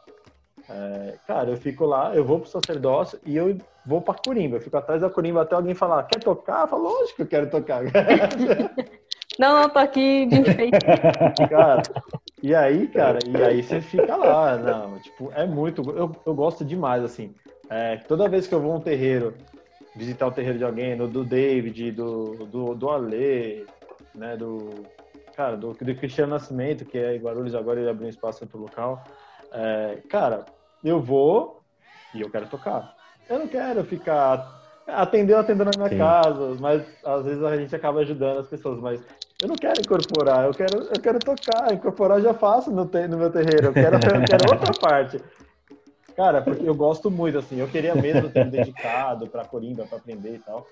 É, 0.75 1.19
cara, 1.27 1.51
eu 1.51 1.57
fico 1.57 1.85
lá, 1.85 2.15
eu 2.15 2.25
vou 2.25 2.41
pro 2.41 2.49
sacerdócio 2.49 3.19
e 3.27 3.37
eu 3.37 3.59
vou 3.85 4.01
pra 4.01 4.15
Corimba. 4.15 4.57
Eu 4.57 4.61
fico 4.61 4.77
atrás 4.77 5.03
da 5.03 5.11
Corimba 5.11 5.43
até 5.43 5.55
alguém 5.55 5.75
falar, 5.75 6.03
quer 6.05 6.19
tocar? 6.21 6.63
Eu 6.63 6.69
falo, 6.69 6.85
lógico 6.85 7.17
que 7.17 7.23
eu 7.23 7.27
quero 7.27 7.51
tocar. 7.51 7.83
Não, 9.39 9.63
não, 9.63 9.69
tô 9.71 9.79
aqui 9.79 10.27
de 10.27 10.41
enfeite. 10.41 10.79
Cara, 11.49 11.83
e 12.43 12.55
aí, 12.55 12.87
cara, 12.89 13.19
e 13.27 13.43
aí 13.43 13.63
você 13.63 13.81
fica 13.81 14.15
lá, 14.15 14.59
não, 14.59 14.99
tipo, 14.99 15.33
é 15.35 15.47
muito, 15.47 15.81
eu, 15.93 16.15
eu 16.27 16.35
gosto 16.35 16.65
demais, 16.65 17.03
assim, 17.03 17.35
é, 17.71 17.97
toda 17.97 18.29
vez 18.29 18.47
que 18.47 18.55
eu 18.55 18.61
vou 18.61 18.73
a 18.73 18.77
um 18.77 18.81
terreiro, 18.81 19.35
visitar 19.97 20.27
o 20.27 20.33
terreiro 20.33 20.59
de 20.59 20.65
alguém, 20.65 20.97
do, 20.97 21.09
do 21.09 21.25
David, 21.25 21.93
do, 21.93 22.45
do, 22.47 22.75
do 22.75 22.91
Ale, 22.91 23.65
né, 24.15 24.37
do, 24.37 24.71
cara, 25.35 25.57
do, 25.57 25.73
do 25.73 25.95
Cristiano 25.95 26.33
Nascimento, 26.33 26.85
que 26.85 26.99
é 26.99 27.17
em 27.17 27.21
Guarulhos, 27.21 27.55
agora 27.55 27.81
ele 27.81 27.89
abriu 27.89 28.07
um 28.07 28.11
espaço 28.11 28.43
em 28.43 28.47
outro 28.47 28.61
local, 28.61 29.03
é, 29.53 29.99
cara, 30.11 30.45
eu 30.83 31.01
vou 31.01 31.63
e 32.15 32.21
eu 32.21 32.31
quero 32.31 32.49
tocar. 32.49 32.93
Eu 33.29 33.39
não 33.41 33.49
quero 33.49 33.85
ficar 33.85 34.61
atendendo, 34.87 35.39
atendendo 35.39 35.71
na 35.71 35.77
minha 35.77 35.89
Sim. 35.89 35.99
casa, 35.99 36.57
mas 36.61 36.83
às 37.05 37.25
vezes 37.25 37.43
a 37.43 37.57
gente 37.57 37.75
acaba 37.75 38.01
ajudando 38.01 38.39
as 38.39 38.49
pessoas, 38.49 38.81
mas 38.81 39.01
Eu 39.41 39.49
não 39.49 39.57
quero 39.57 39.81
incorporar, 39.81 40.47
eu 40.47 40.55
quero, 40.55 40.77
eu 40.83 41.01
quero 41.01 41.21
tocar. 41.21 41.73
Incorporar 41.75 42.19
eu 42.19 42.25
já 42.25 42.35
faço 42.35 42.71
no, 42.71 42.87
te, 42.87 43.09
no 43.09 43.17
meu 43.19 43.31
terreiro. 43.31 43.69
Eu 43.69 43.75
quero, 43.75 43.97
eu 43.97 44.27
quero 44.27 44.47
outra 44.49 44.75
parte. 44.75 45.21
Cara, 46.17 46.43
porque 46.43 46.69
eu 46.69 46.75
gosto 46.75 47.11
muito, 47.11 47.39
assim. 47.39 47.57
Eu 47.57 47.69
queria 47.69 47.95
mesmo 47.95 48.29
ter 48.31 48.45
me 48.45 48.51
dedicado 48.51 49.27
pra 49.29 49.45
Coringa, 49.45 49.87
pra 49.87 49.99
aprender 49.99 50.37
e 50.37 50.39
tal. 50.39 50.69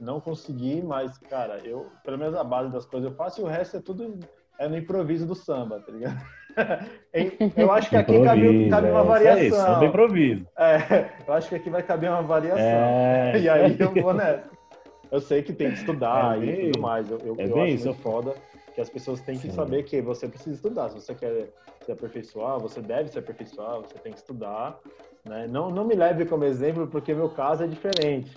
Não 0.00 0.20
consegui, 0.20 0.82
mas, 0.82 1.18
cara, 1.28 1.58
eu, 1.66 1.92
pelo 2.02 2.18
menos 2.18 2.34
a 2.34 2.44
base 2.44 2.72
das 2.72 2.86
coisas 2.86 3.10
eu 3.10 3.16
faço 3.16 3.40
e 3.40 3.44
o 3.44 3.46
resto 3.46 3.76
é 3.76 3.80
tudo 3.80 4.18
é 4.58 4.68
no 4.68 4.76
improviso 4.76 5.26
do 5.26 5.34
samba, 5.34 5.80
tá 5.80 5.92
ligado? 5.92 6.16
Eu 7.56 7.70
acho 7.72 7.88
que 7.90 7.96
aqui 7.96 8.22
cabe, 8.22 8.68
cabe 8.68 8.90
uma 8.90 9.04
variação. 9.04 9.40
É 9.40 9.46
isso, 9.46 9.56
samba 9.56 9.84
improviso. 9.84 10.46
É, 10.58 11.10
eu 11.26 11.34
acho 11.34 11.48
que 11.48 11.54
aqui 11.54 11.70
vai 11.70 11.82
caber 11.82 12.10
uma 12.10 12.22
variação. 12.22 12.58
É, 12.58 13.38
e 13.40 13.48
aí 13.48 13.76
eu 13.78 13.92
vou 13.92 14.12
nessa. 14.12 14.44
Eu 15.10 15.20
sei 15.20 15.42
que 15.42 15.52
tem 15.52 15.70
que 15.70 15.78
estudar 15.78 16.42
é 16.42 16.44
e 16.44 16.72
tudo 16.72 16.80
mais. 16.80 17.08
Eu, 17.08 17.18
eu, 17.18 17.36
é 17.38 17.46
eu 17.46 17.62
acho 17.62 17.66
isso. 17.66 17.86
muito 17.86 18.02
foda 18.02 18.34
que 18.74 18.80
as 18.80 18.90
pessoas 18.90 19.20
têm 19.20 19.38
que 19.38 19.48
Sim. 19.48 19.54
saber 19.54 19.84
que 19.84 20.00
você 20.02 20.26
precisa 20.26 20.56
estudar. 20.56 20.90
Se 20.90 20.96
você 20.96 21.14
quer 21.14 21.50
se 21.84 21.92
aperfeiçoar, 21.92 22.58
você 22.58 22.80
deve 22.80 23.08
se 23.10 23.18
aperfeiçoar, 23.18 23.76
você 23.76 23.96
tem 23.98 24.12
que 24.12 24.18
estudar. 24.18 24.80
Né? 25.24 25.46
Não, 25.48 25.70
não 25.70 25.84
me 25.84 25.94
leve 25.94 26.26
como 26.26 26.44
exemplo, 26.44 26.88
porque 26.88 27.14
meu 27.14 27.28
caso 27.28 27.62
é 27.62 27.66
diferente. 27.68 28.36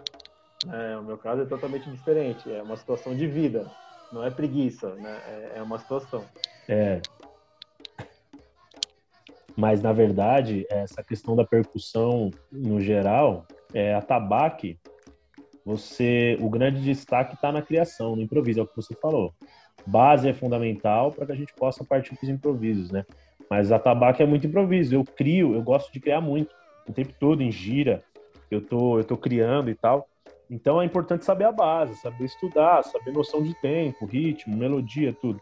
É, 0.71 0.97
o 0.97 1.03
meu 1.03 1.17
caso 1.17 1.41
é 1.41 1.45
totalmente 1.45 1.89
diferente. 1.89 2.51
É 2.51 2.61
uma 2.61 2.77
situação 2.77 3.15
de 3.15 3.25
vida, 3.25 3.65
não 4.11 4.23
é 4.23 4.29
preguiça, 4.29 4.93
né? 4.95 5.21
é, 5.27 5.53
é 5.57 5.61
uma 5.63 5.79
situação. 5.79 6.23
É. 6.67 7.01
Mas, 9.57 9.81
na 9.81 9.91
verdade, 9.91 10.67
essa 10.69 11.03
questão 11.03 11.35
da 11.35 11.43
percussão, 11.43 12.29
no 12.51 12.79
geral, 12.79 13.47
é, 13.73 13.95
a 13.95 14.01
tabaque, 14.01 14.79
você, 15.65 16.37
o 16.39 16.47
grande 16.47 16.81
destaque 16.81 17.33
está 17.33 17.51
na 17.51 17.61
criação, 17.61 18.15
no 18.15 18.21
improviso, 18.21 18.59
é 18.59 18.63
o 18.63 18.67
que 18.67 18.75
você 18.75 18.93
falou. 18.95 19.33
Base 19.85 20.29
é 20.29 20.33
fundamental 20.33 21.11
para 21.11 21.25
que 21.25 21.31
a 21.31 21.35
gente 21.35 21.53
possa 21.55 21.83
partir 21.83 22.15
para 22.15 22.25
os 22.25 22.29
improvisos, 22.29 22.91
né? 22.91 23.03
Mas 23.49 23.71
a 23.71 23.79
tabaque 23.79 24.21
é 24.21 24.25
muito 24.25 24.45
improviso. 24.45 24.93
Eu 24.93 25.03
crio, 25.03 25.55
eu 25.55 25.61
gosto 25.63 25.91
de 25.91 25.99
criar 25.99 26.21
muito, 26.21 26.53
o 26.87 26.93
tempo 26.93 27.13
todo 27.19 27.41
em 27.41 27.51
gira. 27.51 28.03
Eu 28.51 28.61
tô, 28.61 28.99
eu 28.99 29.03
tô 29.03 29.17
criando 29.17 29.69
e 29.69 29.75
tal. 29.75 30.07
Então 30.49 30.81
é 30.81 30.85
importante 30.85 31.25
saber 31.25 31.45
a 31.45 31.51
base, 31.51 31.95
saber 31.95 32.25
estudar, 32.25 32.83
saber 32.83 33.11
noção 33.11 33.41
de 33.41 33.53
tempo, 33.55 34.05
ritmo, 34.05 34.55
melodia, 34.55 35.15
tudo. 35.19 35.41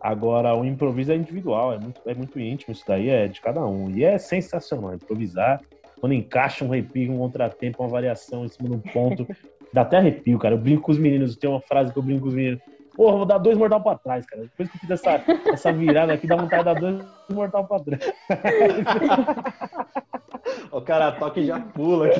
Agora, 0.00 0.54
o 0.54 0.64
improviso 0.64 1.12
é 1.12 1.16
individual, 1.16 1.72
é 1.72 1.78
muito, 1.78 2.00
é 2.06 2.14
muito 2.14 2.38
íntimo, 2.38 2.72
isso 2.72 2.84
daí 2.86 3.08
é 3.08 3.26
de 3.26 3.40
cada 3.40 3.66
um. 3.66 3.90
E 3.90 4.04
é 4.04 4.18
sensacional 4.18 4.94
improvisar. 4.94 5.60
Quando 6.00 6.12
encaixa 6.12 6.64
um 6.64 6.72
arrepio, 6.72 7.12
um 7.12 7.18
contratempo, 7.18 7.82
uma 7.82 7.88
variação 7.88 8.44
em 8.44 8.48
cima 8.48 8.68
de 8.68 8.76
um 8.76 8.80
ponto, 8.80 9.26
dá 9.72 9.82
até 9.82 9.96
arrepio, 9.96 10.38
cara. 10.38 10.54
Eu 10.54 10.58
brinco 10.58 10.82
com 10.82 10.92
os 10.92 10.98
meninos, 10.98 11.36
tem 11.36 11.50
uma 11.50 11.60
frase 11.60 11.92
que 11.92 11.98
eu 11.98 12.02
brinco 12.02 12.22
com 12.22 12.28
os 12.28 12.34
meninos. 12.34 12.60
Porra, 12.94 13.16
vou 13.16 13.26
dar 13.26 13.38
dois 13.38 13.56
mortal 13.56 13.82
pra 13.82 13.98
trás, 13.98 14.26
cara. 14.26 14.42
Depois 14.42 14.70
que 14.70 14.76
eu 14.76 14.80
fiz 14.80 14.90
essa, 14.90 15.24
essa 15.52 15.72
virada 15.72 16.12
aqui, 16.12 16.26
dá 16.26 16.36
vontade 16.36 16.62
de 16.62 16.74
dar 16.74 16.80
dois 16.80 17.04
mortal 17.30 17.66
pra 17.66 17.80
trás. 17.80 18.12
o 20.70 20.80
cara 20.80 21.12
toca 21.12 21.40
e 21.40 21.46
já 21.46 21.60
pula. 21.60 22.10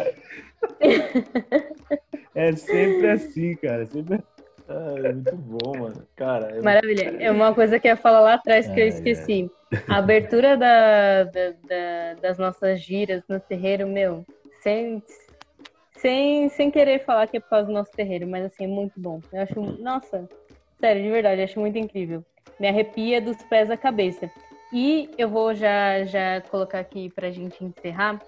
É 2.35 2.53
sempre 2.55 3.11
assim, 3.11 3.57
cara. 3.57 3.87
Sempre 3.87 4.21
é 4.69 5.13
muito 5.13 5.37
bom, 5.37 5.79
mano. 5.79 6.07
Cara, 6.15 6.57
é 6.57 6.61
Maravilha. 6.61 7.17
É 7.19 7.31
uma 7.31 7.55
coisa 7.55 7.79
que 7.79 7.89
eu 7.89 7.93
ia 7.93 7.97
falar 7.97 8.21
lá 8.21 8.35
atrás 8.35 8.69
que 8.69 8.81
é, 8.81 8.85
eu 8.85 8.89
esqueci. 8.89 9.51
É. 9.73 9.79
A 9.89 9.99
abertura 9.99 10.57
da, 10.57 11.25
da, 11.25 11.51
da, 11.51 12.15
das 12.21 12.39
nossas 12.39 12.81
giras 12.81 13.23
no 13.29 13.41
terreiro, 13.41 13.87
meu, 13.87 14.25
sem, 14.63 15.03
sem, 15.97 16.49
sem 16.49 16.71
querer 16.71 17.05
falar 17.05 17.27
que 17.27 17.39
é 17.39 17.41
por 17.41 17.51
causa 17.51 17.67
do 17.67 17.73
nosso 17.73 17.93
terreiro, 17.93 18.27
mas 18.27 18.45
assim, 18.45 18.65
é 18.65 18.69
muito 18.69 18.99
bom. 18.99 19.21
Eu 19.33 19.43
acho, 19.43 19.61
nossa, 19.81 20.29
sério, 20.81 21.03
de 21.03 21.11
verdade, 21.11 21.43
acho 21.43 21.61
muito 21.61 21.79
incrível. 21.79 22.25
Me 22.61 22.69
arrepia 22.69 23.21
dos 23.21 23.37
pés 23.45 23.71
à 23.71 23.77
cabeça. 23.77 24.31
E 24.73 25.11
eu 25.17 25.29
vou 25.29 25.55
já, 25.55 26.05
já 26.05 26.43
colocar 26.43 26.79
aqui 26.79 27.11
pra 27.11 27.31
gente 27.31 27.65
encerrar. 27.65 28.21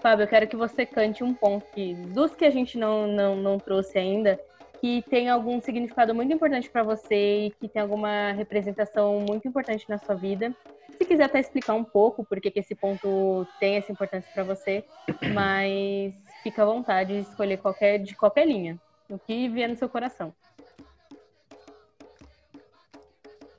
Fábio, 0.00 0.24
eu 0.24 0.28
quero 0.28 0.46
que 0.46 0.56
você 0.56 0.84
cante 0.84 1.24
um 1.24 1.34
ponto 1.34 1.64
que, 1.72 1.94
dos 1.94 2.34
que 2.34 2.44
a 2.44 2.50
gente 2.50 2.78
não, 2.78 3.06
não, 3.06 3.34
não 3.34 3.58
trouxe 3.58 3.98
ainda, 3.98 4.38
que 4.80 5.02
tem 5.10 5.28
algum 5.28 5.60
significado 5.60 6.14
muito 6.14 6.32
importante 6.32 6.70
para 6.70 6.82
você 6.82 7.46
e 7.46 7.50
que 7.50 7.68
tem 7.68 7.82
alguma 7.82 8.32
representação 8.32 9.24
muito 9.28 9.46
importante 9.46 9.84
na 9.88 9.98
sua 9.98 10.14
vida. 10.14 10.54
Se 10.96 11.04
quiser 11.04 11.24
até 11.24 11.40
explicar 11.40 11.74
um 11.74 11.84
pouco 11.84 12.24
por 12.24 12.40
que 12.40 12.52
esse 12.56 12.74
ponto 12.74 13.46
tem 13.60 13.76
essa 13.76 13.92
importância 13.92 14.30
para 14.32 14.44
você, 14.44 14.84
mas 15.32 16.14
fica 16.42 16.62
à 16.62 16.66
vontade 16.66 17.14
de 17.14 17.28
escolher 17.28 17.58
qualquer, 17.58 17.98
de 17.98 18.14
qualquer 18.16 18.46
linha, 18.46 18.78
o 19.08 19.18
que 19.18 19.48
vier 19.48 19.68
no 19.68 19.76
seu 19.76 19.88
coração. 19.88 20.32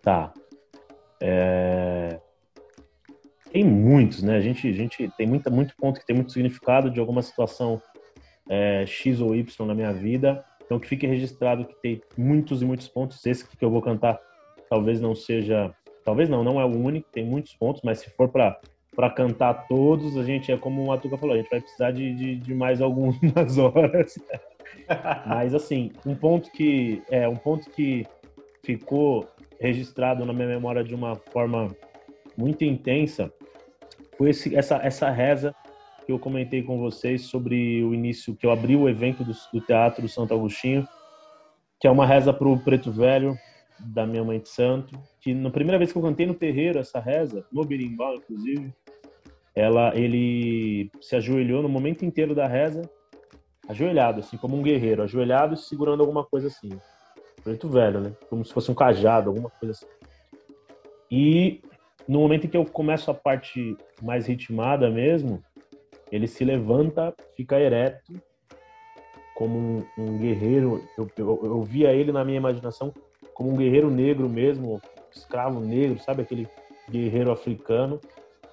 Tá. 0.01 0.33
É... 1.21 2.19
Tem 3.51 3.63
muitos, 3.63 4.21
né? 4.21 4.37
A 4.37 4.41
gente, 4.41 4.67
a 4.67 4.73
gente 4.73 5.11
tem 5.17 5.27
muita, 5.27 5.49
muito 5.49 5.75
ponto 5.75 5.99
que 5.99 6.05
tem 6.05 6.15
muito 6.15 6.31
significado 6.31 6.89
de 6.89 6.99
alguma 6.99 7.21
situação 7.21 7.81
é, 8.47 8.85
X 8.85 9.21
ou 9.21 9.35
Y 9.35 9.65
na 9.65 9.73
minha 9.73 9.91
vida 9.91 10.45
então 10.69 10.79
que 10.79 10.87
fique 10.87 11.07
registrado 11.07 11.65
que 11.65 11.73
tem 11.81 11.99
muitos 12.15 12.61
e 12.61 12.65
muitos 12.65 12.87
pontos. 12.87 13.25
Esse 13.25 13.43
que 13.43 13.65
eu 13.65 13.71
vou 13.71 13.81
cantar 13.81 14.19
talvez 14.69 15.01
não 15.01 15.15
seja, 15.15 15.73
talvez 16.05 16.29
não, 16.29 16.43
não 16.43 16.61
é 16.61 16.63
o 16.63 16.77
único, 16.77 17.09
tem 17.11 17.25
muitos 17.25 17.55
pontos, 17.55 17.81
mas 17.83 17.99
se 17.99 18.09
for 18.11 18.29
para 18.29 18.59
para 18.95 19.09
cantar 19.09 19.67
todos, 19.67 20.17
a 20.17 20.23
gente 20.23 20.51
é 20.51 20.57
como 20.57 20.83
o 20.83 20.91
Atuca 20.91 21.17
falou, 21.17 21.33
a 21.33 21.37
gente 21.37 21.49
vai 21.49 21.61
precisar 21.61 21.91
de, 21.91 22.13
de, 22.13 22.35
de 22.35 22.53
mais 22.53 22.81
algumas 22.81 23.57
horas. 23.57 24.19
mas 25.25 25.55
assim, 25.55 25.91
um 26.05 26.13
ponto 26.13 26.51
que 26.51 27.01
é 27.09 27.27
um 27.27 27.35
ponto 27.35 27.69
que 27.71 28.05
ficou 28.61 29.27
registrado 29.59 30.25
na 30.25 30.33
minha 30.33 30.47
memória 30.47 30.83
de 30.83 30.93
uma 30.93 31.15
forma 31.15 31.67
muito 32.37 32.63
intensa 32.63 33.31
foi 34.17 34.31
esse, 34.31 34.55
essa, 34.55 34.75
essa 34.83 35.09
reza 35.09 35.55
que 36.09 36.13
eu 36.13 36.17
comentei 36.17 36.63
com 36.63 36.79
vocês 36.79 37.25
sobre 37.25 37.83
o 37.83 37.93
início, 37.93 38.35
que 38.35 38.43
eu 38.43 38.49
abri 38.49 38.75
o 38.75 38.89
evento 38.89 39.23
do, 39.23 39.31
do 39.53 39.61
Teatro 39.61 40.09
Santo 40.09 40.33
Agostinho, 40.33 40.87
que 41.79 41.85
é 41.85 41.91
uma 41.91 42.03
reza 42.03 42.33
para 42.33 42.47
o 42.47 42.59
Preto 42.59 42.91
Velho, 42.91 43.37
da 43.79 44.07
minha 44.07 44.23
mãe 44.23 44.39
de 44.39 44.49
santo, 44.49 44.99
que 45.21 45.35
na 45.35 45.51
primeira 45.51 45.77
vez 45.77 45.91
que 45.91 45.97
eu 45.99 46.01
cantei 46.01 46.25
no 46.25 46.33
terreiro 46.33 46.79
essa 46.79 46.99
reza, 46.99 47.45
no 47.51 47.63
berimbau 47.63 48.15
inclusive, 48.15 48.73
ela 49.53 49.95
ele 49.95 50.89
se 50.99 51.15
ajoelhou 51.15 51.61
no 51.61 51.69
momento 51.69 52.03
inteiro 52.03 52.33
da 52.33 52.47
reza, 52.47 52.81
ajoelhado 53.67 54.21
assim 54.21 54.35
como 54.35 54.57
um 54.57 54.63
guerreiro, 54.63 55.03
ajoelhado 55.03 55.55
segurando 55.57 56.01
alguma 56.01 56.23
coisa 56.23 56.47
assim. 56.47 56.69
Preto 57.43 57.69
velho, 57.69 57.99
né? 57.99 58.13
Como 58.31 58.43
se 58.43 58.51
fosse 58.51 58.71
um 58.71 58.75
cajado, 58.75 59.29
alguma 59.29 59.51
coisa 59.51 59.73
assim. 59.73 59.85
E 61.11 61.61
no 62.07 62.19
momento 62.19 62.47
em 62.47 62.49
que 62.49 62.57
eu 62.57 62.65
começo 62.65 63.11
a 63.11 63.13
parte 63.13 63.77
mais 64.01 64.25
ritmada 64.25 64.89
mesmo, 64.89 65.43
ele 66.11 66.27
se 66.27 66.43
levanta, 66.43 67.13
fica 67.35 67.59
ereto, 67.59 68.13
como 69.35 69.57
um, 69.57 69.85
um 69.97 70.17
guerreiro. 70.17 70.83
Eu, 70.97 71.09
eu, 71.17 71.39
eu, 71.43 71.63
via 71.63 71.93
ele 71.93 72.11
na 72.11 72.25
minha 72.25 72.37
imaginação 72.37 72.93
como 73.33 73.51
um 73.51 73.55
guerreiro 73.55 73.89
negro 73.89 74.27
mesmo, 74.27 74.81
escravo 75.11 75.59
negro, 75.59 75.99
sabe? 75.99 76.21
Aquele 76.21 76.47
guerreiro 76.89 77.31
africano, 77.31 77.99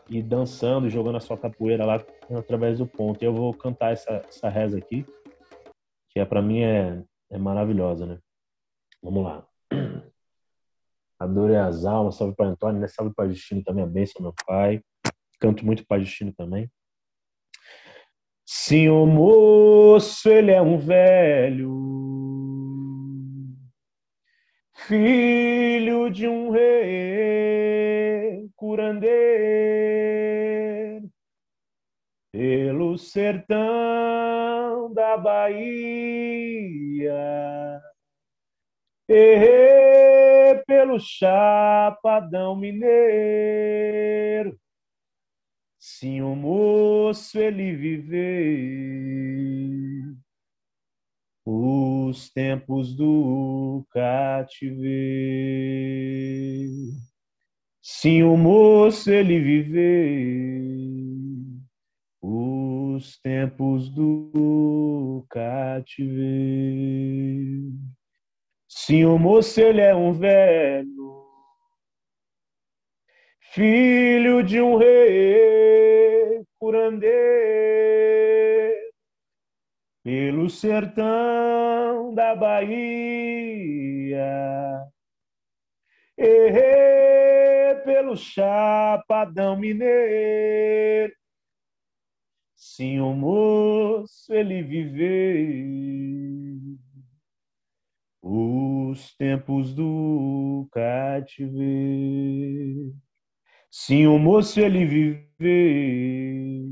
e 0.08 0.22
dançando, 0.22 0.88
jogando 0.88 1.16
a 1.16 1.20
sua 1.20 1.36
capoeira 1.36 1.84
lá 1.84 2.04
através 2.36 2.78
do 2.78 2.86
ponto. 2.86 3.22
Eu 3.22 3.34
vou 3.34 3.52
cantar 3.52 3.92
essa, 3.92 4.22
essa 4.28 4.48
reza 4.48 4.78
aqui, 4.78 5.04
que 6.10 6.20
é 6.20 6.24
para 6.24 6.42
mim 6.42 6.60
é, 6.60 7.02
é 7.30 7.38
maravilhosa, 7.38 8.06
né? 8.06 8.18
Vamos 9.02 9.24
lá. 9.24 9.46
Adorei 11.18 11.56
as 11.56 11.84
almas, 11.84 12.16
salve 12.16 12.34
para 12.36 12.46
Antônio, 12.46 12.80
né? 12.80 12.88
Salve 12.88 13.12
para 13.14 13.28
Justino 13.28 13.62
também, 13.64 13.82
a 13.82 13.86
bênção, 13.86 14.22
meu 14.22 14.34
pai. 14.46 14.82
Canto 15.40 15.64
muito 15.64 15.86
para 15.86 16.02
Justino 16.02 16.32
também. 16.32 16.70
Sim, 18.48 18.88
o 18.90 19.04
moço, 19.06 20.30
ele 20.30 20.52
é 20.52 20.62
um 20.62 20.78
velho, 20.78 21.68
filho 24.86 26.08
de 26.10 26.28
um 26.28 26.50
rei 26.50 28.48
curandeiro, 28.54 29.10
pelo 32.30 32.96
sertão 32.96 34.92
da 34.94 35.16
Bahia, 35.16 36.22
e 39.08 40.62
pelo 40.68 41.00
chapadão 41.00 42.54
mineiro 42.54 44.56
Sim, 45.88 46.20
o 46.20 46.34
moço 46.34 47.38
ele 47.38 47.76
viveu 47.76 48.16
os 51.46 52.28
tempos 52.32 52.92
do 52.92 53.86
cativeiro. 53.92 54.82
Sim, 57.80 58.24
o 58.24 58.36
moço 58.36 59.12
ele 59.12 59.38
viveu 59.38 60.66
os 62.20 63.20
tempos 63.20 63.88
do 63.88 65.24
cativeiro. 65.30 66.26
Sim, 68.68 69.04
o 69.04 69.16
moço 69.16 69.60
ele 69.60 69.80
é 69.80 69.94
um 69.94 70.12
velho, 70.12 70.95
filho 73.52 74.42
de 74.42 74.60
um 74.60 74.76
rei 74.76 76.44
curandeiro, 76.58 77.16
pelo 80.02 80.48
sertão 80.48 82.14
da 82.14 82.34
Bahia, 82.34 83.46
errei 86.16 87.74
pelo 87.84 88.16
chapadão 88.16 89.58
mineiro. 89.58 91.14
Sim, 92.54 93.00
o 93.00 93.12
moço 93.14 94.32
ele 94.32 94.62
viveu 94.62 95.86
os 98.22 99.14
tempos 99.16 99.72
do 99.74 100.68
cativeiro. 100.72 102.26
Sim, 103.78 104.06
o 104.06 104.18
moço 104.18 104.58
ele 104.58 104.86
viveu 104.86 106.66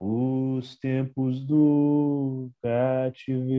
os 0.00 0.74
tempos 0.78 1.44
do 1.46 2.50
cativeiro. 2.62 3.50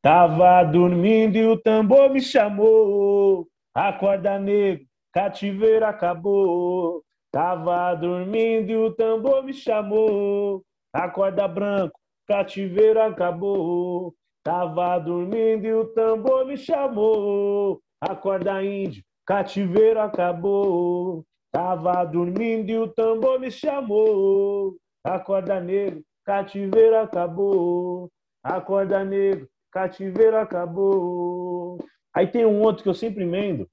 Tava 0.00 0.64
dormindo 0.64 1.36
e 1.36 1.46
o 1.46 1.58
tambor 1.58 2.08
me 2.10 2.22
chamou. 2.22 3.46
Acorda, 3.74 4.38
negro, 4.38 4.86
cativeiro 5.12 5.84
acabou. 5.84 7.04
Tava 7.30 7.94
dormindo 7.94 8.70
e 8.70 8.76
o 8.76 8.94
tambor 8.94 9.44
me 9.44 9.52
chamou. 9.52 10.64
Acorda, 10.94 11.46
branco, 11.46 12.00
cativeiro 12.26 13.02
acabou. 13.02 14.14
Tava 14.42 14.98
dormindo 14.98 15.66
e 15.66 15.74
o 15.74 15.84
tambor 15.92 16.46
me 16.46 16.56
chamou. 16.56 17.82
Acorda, 18.00 18.64
índio, 18.64 19.04
cativeiro 19.26 20.00
acabou. 20.00 21.24
Tava 21.52 22.04
dormindo 22.04 22.70
e 22.70 22.78
o 22.78 22.88
tambor 22.88 23.40
me 23.40 23.50
chamou. 23.50 24.76
Acorda, 25.02 25.60
negro, 25.60 26.02
cativeiro 26.24 26.96
acabou. 26.96 28.10
Acorda, 28.42 29.04
negro, 29.04 29.48
cativeiro 29.72 30.36
acabou. 30.36 31.78
Aí 32.14 32.26
tem 32.26 32.46
um 32.46 32.62
outro 32.62 32.82
que 32.82 32.88
eu 32.88 32.94
sempre 32.94 33.24
emendo, 33.24 33.68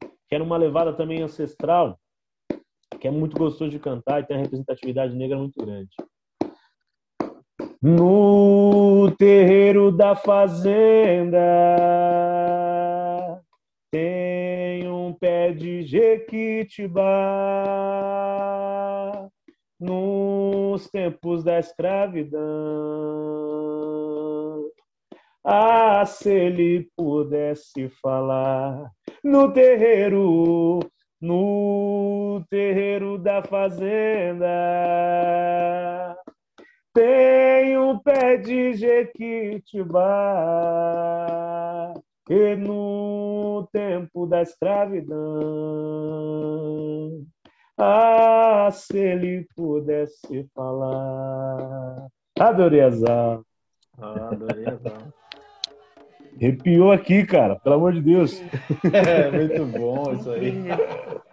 que 0.00 0.34
era 0.34 0.44
uma 0.44 0.56
levada 0.56 0.92
também 0.92 1.22
ancestral, 1.22 1.98
que 3.00 3.08
é 3.08 3.10
muito 3.10 3.36
gostoso 3.36 3.70
de 3.70 3.78
cantar 3.78 4.20
e 4.20 4.26
tem 4.26 4.36
uma 4.36 4.42
representatividade 4.42 5.14
negra 5.14 5.38
muito 5.38 5.58
grande. 5.64 5.90
No 7.80 9.10
terreiro 9.16 9.92
da 9.92 10.16
fazenda 10.16 11.38
tem 13.90 14.57
pé 15.20 15.52
de 15.52 15.82
jequitibá. 15.82 17.02
Nos 19.80 20.88
tempos 20.90 21.44
da 21.44 21.60
escravidão, 21.60 22.40
ah, 25.44 26.04
se 26.04 26.30
ele 26.30 26.90
pudesse 26.96 27.88
falar 28.02 28.90
no 29.22 29.52
terreiro, 29.52 30.80
no 31.20 32.42
terreiro 32.50 33.18
da 33.18 33.40
fazenda 33.42 34.46
tem 36.98 37.78
um 37.78 37.96
pé 37.98 38.36
de 38.36 38.74
jequitibá 38.74 40.02
que 42.28 42.54
no 42.56 43.66
tempo 43.72 44.26
da 44.26 44.42
escravidão, 44.42 45.16
ah, 47.78 48.68
se 48.70 48.98
ele 48.98 49.46
pudesse 49.56 50.46
falar. 50.54 52.06
Adorei 52.38 52.82
as 52.82 53.02
Ah, 53.02 54.28
adorei 54.30 54.66
as 54.66 54.78
Arrepiou 56.36 56.92
aqui, 56.92 57.24
cara, 57.24 57.58
pelo 57.58 57.76
amor 57.76 57.94
de 57.94 58.02
Deus. 58.02 58.42
É, 58.92 59.30
muito 59.30 59.64
bom 59.64 60.12
isso 60.12 60.30
aí. 60.30 60.68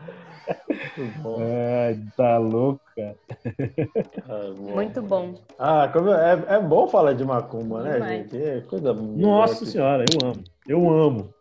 Muito 0.97 1.19
bom. 1.21 1.37
É, 1.41 1.97
tá 2.15 2.37
louco, 2.37 2.81
cara. 2.95 3.15
Bom. 4.55 4.75
Muito 4.75 5.01
bom. 5.01 5.35
Ah, 5.59 5.89
como 5.91 6.11
é, 6.11 6.43
é 6.47 6.59
bom 6.59 6.87
falar 6.87 7.13
de 7.13 7.23
macumba, 7.23 7.83
né, 7.83 7.93
Demais. 7.93 8.31
gente? 8.31 8.43
É 8.43 8.61
coisa 8.61 8.93
Nossa 8.93 9.65
senhora, 9.65 10.05
eu 10.13 10.27
amo. 10.27 10.43
Eu 10.67 10.89
amo. 10.89 11.33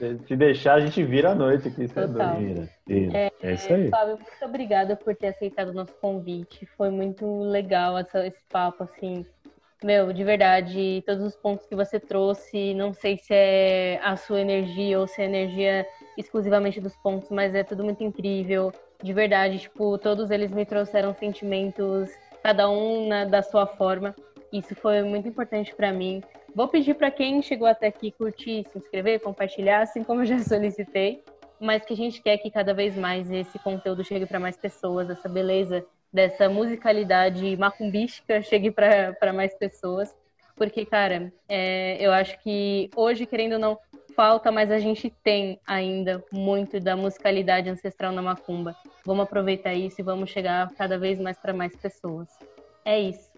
É, 0.00 0.14
se 0.26 0.36
deixar, 0.36 0.74
a 0.74 0.80
gente 0.80 1.02
vira 1.02 1.30
a 1.30 1.34
noite 1.34 1.68
aqui. 1.68 1.84
Isso 1.84 1.98
é, 1.98 2.06
vira, 2.06 2.68
vira. 2.86 3.18
É, 3.18 3.32
é, 3.42 3.52
isso 3.54 3.72
aí. 3.72 3.88
Fábio, 3.88 4.16
muito 4.16 4.44
obrigada 4.44 4.94
por 4.96 5.14
ter 5.16 5.28
aceitado 5.28 5.70
o 5.70 5.74
nosso 5.74 5.92
convite. 5.94 6.66
Foi 6.76 6.88
muito 6.90 7.40
legal 7.42 7.98
essa, 7.98 8.24
esse 8.24 8.42
papo, 8.48 8.84
assim. 8.84 9.26
Meu, 9.82 10.12
de 10.12 10.24
verdade, 10.24 11.02
todos 11.06 11.24
os 11.24 11.36
pontos 11.36 11.66
que 11.66 11.74
você 11.74 12.00
trouxe, 12.00 12.74
não 12.74 12.92
sei 12.92 13.16
se 13.16 13.32
é 13.32 14.00
a 14.02 14.16
sua 14.16 14.40
energia 14.40 14.98
ou 14.98 15.06
se 15.06 15.20
é 15.20 15.24
a 15.24 15.28
energia 15.28 15.86
exclusivamente 16.18 16.80
dos 16.80 16.96
pontos, 16.96 17.30
mas 17.30 17.54
é 17.54 17.62
tudo 17.62 17.84
muito 17.84 18.02
incrível. 18.02 18.72
De 19.02 19.12
verdade, 19.12 19.60
tipo, 19.60 19.96
todos 19.98 20.30
eles 20.30 20.50
me 20.50 20.66
trouxeram 20.66 21.14
sentimentos, 21.14 22.10
cada 22.42 22.68
um 22.68 23.06
na, 23.06 23.24
da 23.24 23.40
sua 23.40 23.66
forma. 23.66 24.14
Isso 24.52 24.74
foi 24.74 25.02
muito 25.02 25.28
importante 25.28 25.74
para 25.74 25.92
mim. 25.92 26.22
Vou 26.54 26.66
pedir 26.66 26.94
para 26.94 27.10
quem 27.10 27.40
chegou 27.40 27.68
até 27.68 27.86
aqui 27.86 28.10
curtir, 28.10 28.66
se 28.72 28.78
inscrever, 28.78 29.20
compartilhar, 29.20 29.82
assim 29.82 30.02
como 30.02 30.22
eu 30.22 30.26
já 30.26 30.38
solicitei, 30.40 31.22
mas 31.60 31.84
que 31.84 31.92
a 31.92 31.96
gente 31.96 32.20
quer 32.20 32.38
que 32.38 32.50
cada 32.50 32.74
vez 32.74 32.96
mais 32.96 33.30
esse 33.30 33.58
conteúdo 33.60 34.02
chegue 34.02 34.26
para 34.26 34.40
mais 34.40 34.56
pessoas, 34.56 35.08
essa 35.08 35.28
beleza 35.28 35.86
dessa 36.12 36.48
musicalidade 36.48 37.56
macumbística 37.56 38.42
chegue 38.42 38.70
para 38.70 39.32
mais 39.32 39.54
pessoas. 39.54 40.14
Porque, 40.56 40.84
cara, 40.84 41.32
é, 41.48 41.96
eu 42.00 42.10
acho 42.10 42.36
que 42.42 42.90
hoje, 42.96 43.24
querendo 43.26 43.52
ou 43.52 43.58
não, 43.60 43.78
falta, 44.18 44.50
mas 44.50 44.68
a 44.72 44.80
gente 44.80 45.14
tem 45.22 45.60
ainda 45.64 46.24
muito 46.32 46.80
da 46.80 46.96
musicalidade 46.96 47.70
ancestral 47.70 48.10
na 48.10 48.20
macumba. 48.20 48.74
Vamos 49.06 49.22
aproveitar 49.22 49.74
isso 49.74 50.00
e 50.00 50.02
vamos 50.02 50.28
chegar 50.28 50.68
cada 50.76 50.98
vez 50.98 51.20
mais 51.20 51.38
para 51.38 51.52
mais 51.52 51.76
pessoas. 51.76 52.26
É 52.84 52.98
isso. 52.98 53.30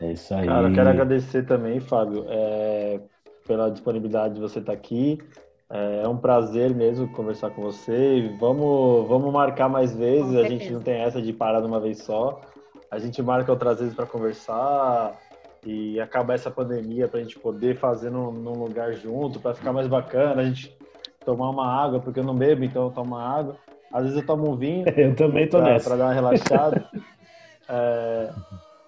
É 0.00 0.12
isso 0.12 0.32
aí. 0.34 0.46
Cara, 0.46 0.68
eu 0.68 0.72
quero 0.72 0.88
agradecer 0.88 1.44
também, 1.44 1.78
Fábio, 1.78 2.24
é, 2.30 3.00
pela 3.46 3.70
disponibilidade 3.70 4.32
de 4.32 4.40
você 4.40 4.60
estar 4.60 4.72
aqui. 4.72 5.18
É, 5.68 6.04
é 6.04 6.08
um 6.08 6.16
prazer 6.16 6.74
mesmo 6.74 7.06
conversar 7.12 7.50
com 7.50 7.60
você. 7.60 8.34
Vamos, 8.40 9.06
vamos 9.08 9.30
marcar 9.30 9.68
mais 9.68 9.94
vezes. 9.94 10.34
A 10.36 10.48
gente 10.48 10.70
não 10.70 10.80
tem 10.80 10.94
essa 10.94 11.20
de 11.20 11.34
parar 11.34 11.60
de 11.60 11.66
uma 11.66 11.78
vez 11.78 11.98
só. 11.98 12.40
A 12.90 12.98
gente 12.98 13.20
marca 13.20 13.52
outras 13.52 13.78
vezes 13.78 13.94
para 13.94 14.06
conversar 14.06 15.14
e 15.64 16.00
acabar 16.00 16.34
essa 16.34 16.50
pandemia 16.50 17.06
para 17.08 17.20
a 17.20 17.22
gente 17.22 17.38
poder 17.38 17.76
fazer 17.76 18.10
num, 18.10 18.32
num 18.32 18.54
lugar 18.54 18.92
junto, 18.94 19.40
para 19.40 19.54
ficar 19.54 19.72
mais 19.72 19.86
bacana. 19.86 20.42
A 20.42 20.44
gente 20.44 20.76
tomar 21.24 21.50
uma 21.50 21.66
água, 21.66 22.00
porque 22.00 22.20
eu 22.20 22.24
não 22.24 22.34
bebo, 22.34 22.64
então 22.64 22.84
eu 22.84 22.90
tomo 22.90 23.16
água. 23.16 23.56
Às 23.92 24.04
vezes 24.04 24.18
eu 24.18 24.26
tomo 24.26 24.50
um 24.50 24.56
vinho. 24.56 24.84
eu 24.96 25.14
também 25.14 25.48
tô 25.48 25.58
pra, 25.58 25.72
nessa. 25.72 25.90
Para 25.90 25.98
dar 25.98 26.04
uma 26.06 26.14
relaxada. 26.14 26.84
é, 27.68 28.30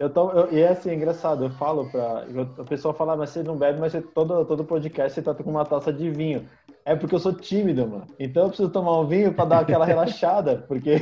eu 0.02 0.10
tô, 0.10 0.30
eu, 0.32 0.52
e 0.52 0.60
é 0.60 0.68
assim, 0.68 0.90
é 0.90 0.94
engraçado, 0.94 1.44
eu 1.44 1.50
falo 1.50 1.88
para 1.88 2.26
a 2.58 2.64
pessoa 2.64 2.92
fala, 2.92 3.16
mas 3.16 3.30
você 3.30 3.40
não 3.40 3.56
bebe, 3.56 3.78
mas 3.78 3.92
você, 3.92 4.00
todo, 4.00 4.44
todo 4.44 4.64
podcast 4.64 5.14
você 5.14 5.22
tá 5.22 5.32
com 5.32 5.48
uma 5.48 5.64
taça 5.64 5.92
de 5.92 6.10
vinho. 6.10 6.44
É 6.84 6.96
porque 6.96 7.14
eu 7.14 7.20
sou 7.20 7.32
tímido, 7.32 7.86
mano. 7.86 8.06
Então 8.18 8.42
eu 8.42 8.48
preciso 8.48 8.70
tomar 8.70 8.98
um 8.98 9.06
vinho 9.06 9.32
para 9.32 9.44
dar 9.44 9.58
aquela 9.60 9.84
relaxada, 9.86 10.64
porque 10.66 10.96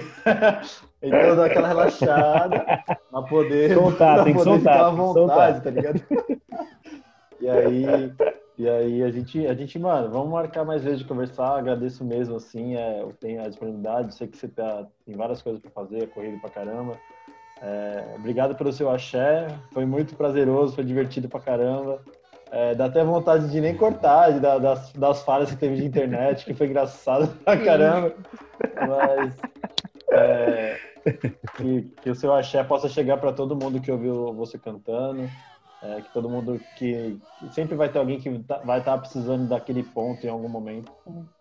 então 1.03 1.37
dar 1.37 1.47
aquela 1.47 1.69
relaxada 1.69 2.83
para 3.11 3.23
poder 3.23 3.75
soltar, 3.75 4.15
pra 4.17 4.25
tem 4.25 4.35
poder 4.35 4.51
que 4.51 4.57
soltar, 4.57 4.75
ficar 4.75 4.87
à 4.87 4.91
vontade, 4.91 5.61
tá 5.63 5.71
ligado? 5.71 6.03
e 7.41 7.49
aí 7.49 8.13
e 8.59 8.69
aí 8.69 9.03
a 9.03 9.11
gente 9.11 9.47
a 9.47 9.55
gente, 9.55 9.79
mano, 9.79 10.11
vamos 10.11 10.31
marcar 10.31 10.65
mais 10.67 10.85
vezes 10.85 10.99
de 10.99 11.07
conversar. 11.07 11.57
Agradeço 11.57 12.05
mesmo 12.05 12.37
assim, 12.37 12.77
é, 12.77 13.01
eu 13.01 13.13
tenho 13.19 13.43
a 13.43 13.49
disponibilidade, 13.49 14.15
sei 14.15 14.29
que 14.29 14.37
você 14.37 14.49
tá 14.49 14.87
tem 15.07 15.17
várias 15.17 15.41
coisas 15.41 15.63
para 15.63 15.71
fazer, 15.71 16.11
corrido 16.11 16.39
pra 16.39 16.51
caramba. 16.51 17.01
É, 17.63 18.15
obrigado 18.17 18.55
pelo 18.55 18.73
seu 18.73 18.91
axé, 18.91 19.49
foi 19.73 19.87
muito 19.87 20.15
prazeroso, 20.15 20.75
foi 20.75 20.85
divertido 20.85 21.29
pra 21.29 21.41
caramba. 21.41 22.03
É, 22.51 22.75
dá 22.75 22.87
até 22.87 23.05
vontade 23.05 23.49
de 23.49 23.61
nem 23.61 23.77
cortar 23.77 24.33
de, 24.33 24.41
das, 24.41 24.93
das 24.93 25.23
falhas 25.23 25.51
que 25.51 25.57
teve 25.57 25.77
de 25.77 25.85
internet, 25.87 26.45
que 26.45 26.53
foi 26.53 26.67
engraçado 26.67 27.29
pra 27.45 27.57
caramba. 27.57 28.15
Mas 28.89 29.37
é, 30.11 30.77
que, 31.57 31.83
que, 32.03 32.11
o 32.11 32.15
seu 32.15 32.35
axé 32.35 32.63
possa 32.65 32.89
chegar 32.89 33.17
para 33.19 33.33
todo 33.33 33.57
mundo 33.57 33.81
que 33.81 33.91
ouviu 33.91 34.33
você 34.33 34.59
cantando. 34.59 35.29
É, 35.83 36.03
que 36.03 36.13
todo 36.13 36.29
mundo 36.29 36.61
que, 36.77 37.19
sempre 37.53 37.75
vai 37.75 37.89
ter 37.89 37.99
alguém 37.99 38.21
que 38.21 38.39
tá, 38.41 38.59
vai 38.59 38.81
estar 38.81 38.93
tá 38.93 38.99
precisando 38.99 39.49
daquele 39.49 39.83
ponto 39.83 40.27
em 40.27 40.29
algum 40.29 40.49
momento, 40.49 40.93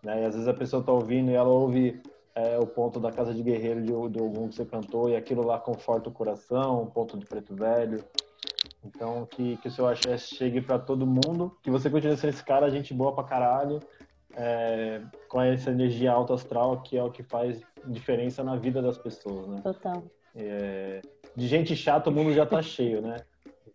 né? 0.02 0.22
E 0.22 0.24
às 0.24 0.34
vezes 0.34 0.48
a 0.48 0.54
pessoa 0.54 0.80
está 0.80 0.90
ouvindo 0.90 1.30
e 1.30 1.34
ela 1.34 1.50
ouve 1.50 2.00
é, 2.34 2.58
o 2.58 2.66
ponto 2.66 2.98
da 2.98 3.12
casa 3.12 3.34
de 3.34 3.42
guerreiro 3.42 3.82
de, 3.82 3.92
de 4.12 4.18
algum 4.18 4.48
que 4.48 4.54
você 4.54 4.64
cantou 4.64 5.10
e 5.10 5.16
aquilo 5.16 5.44
lá 5.44 5.58
conforta 5.58 6.08
o 6.08 6.12
coração, 6.12 6.84
o 6.84 6.86
ponto 6.86 7.18
de 7.18 7.26
preto 7.26 7.54
velho. 7.54 8.02
Então, 8.84 9.26
que, 9.26 9.58
que 9.58 9.68
o 9.68 9.70
seu 9.70 9.86
axé 9.86 10.16
chegue 10.16 10.60
para 10.60 10.78
todo 10.78 11.06
mundo, 11.06 11.54
que 11.62 11.70
você 11.70 11.90
continue 11.90 12.16
sendo 12.16 12.30
esse 12.30 12.44
cara, 12.44 12.70
gente 12.70 12.94
boa 12.94 13.14
pra 13.14 13.24
caralho, 13.24 13.78
é, 14.34 15.02
com 15.28 15.40
essa 15.40 15.70
energia 15.70 16.12
alta 16.12 16.34
astral, 16.34 16.80
que 16.82 16.96
é 16.96 17.02
o 17.02 17.10
que 17.10 17.22
faz 17.22 17.60
diferença 17.86 18.42
na 18.42 18.56
vida 18.56 18.80
das 18.82 18.98
pessoas, 18.98 19.46
né? 19.48 19.60
Total. 19.62 20.02
É, 20.34 21.00
de 21.36 21.46
gente 21.46 21.74
chata, 21.74 22.10
o 22.10 22.12
mundo 22.12 22.32
já 22.32 22.46
tá 22.46 22.62
cheio, 22.62 23.00
né? 23.00 23.16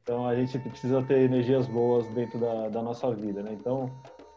Então, 0.02 0.27
a 0.27 0.36
gente 0.36 0.57
precisa 0.60 1.02
ter 1.02 1.19
energias 1.19 1.68
boas 1.68 2.07
dentro 2.10 2.40
da, 2.40 2.69
da 2.69 2.82
nossa 2.82 3.11
vida, 3.11 3.41
né? 3.41 3.52
Então, 3.53 3.91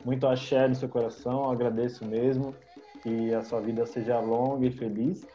muito 0.05 0.27
axé 0.27 0.67
no 0.67 0.75
seu 0.75 0.89
coração, 0.89 1.51
agradeço 1.51 2.05
mesmo, 2.07 2.55
que 3.03 3.35
a 3.35 3.43
sua 3.43 3.61
vida 3.61 3.85
seja 3.85 4.19
longa 4.19 4.67
e 4.67 4.71
feliz. 4.71 5.27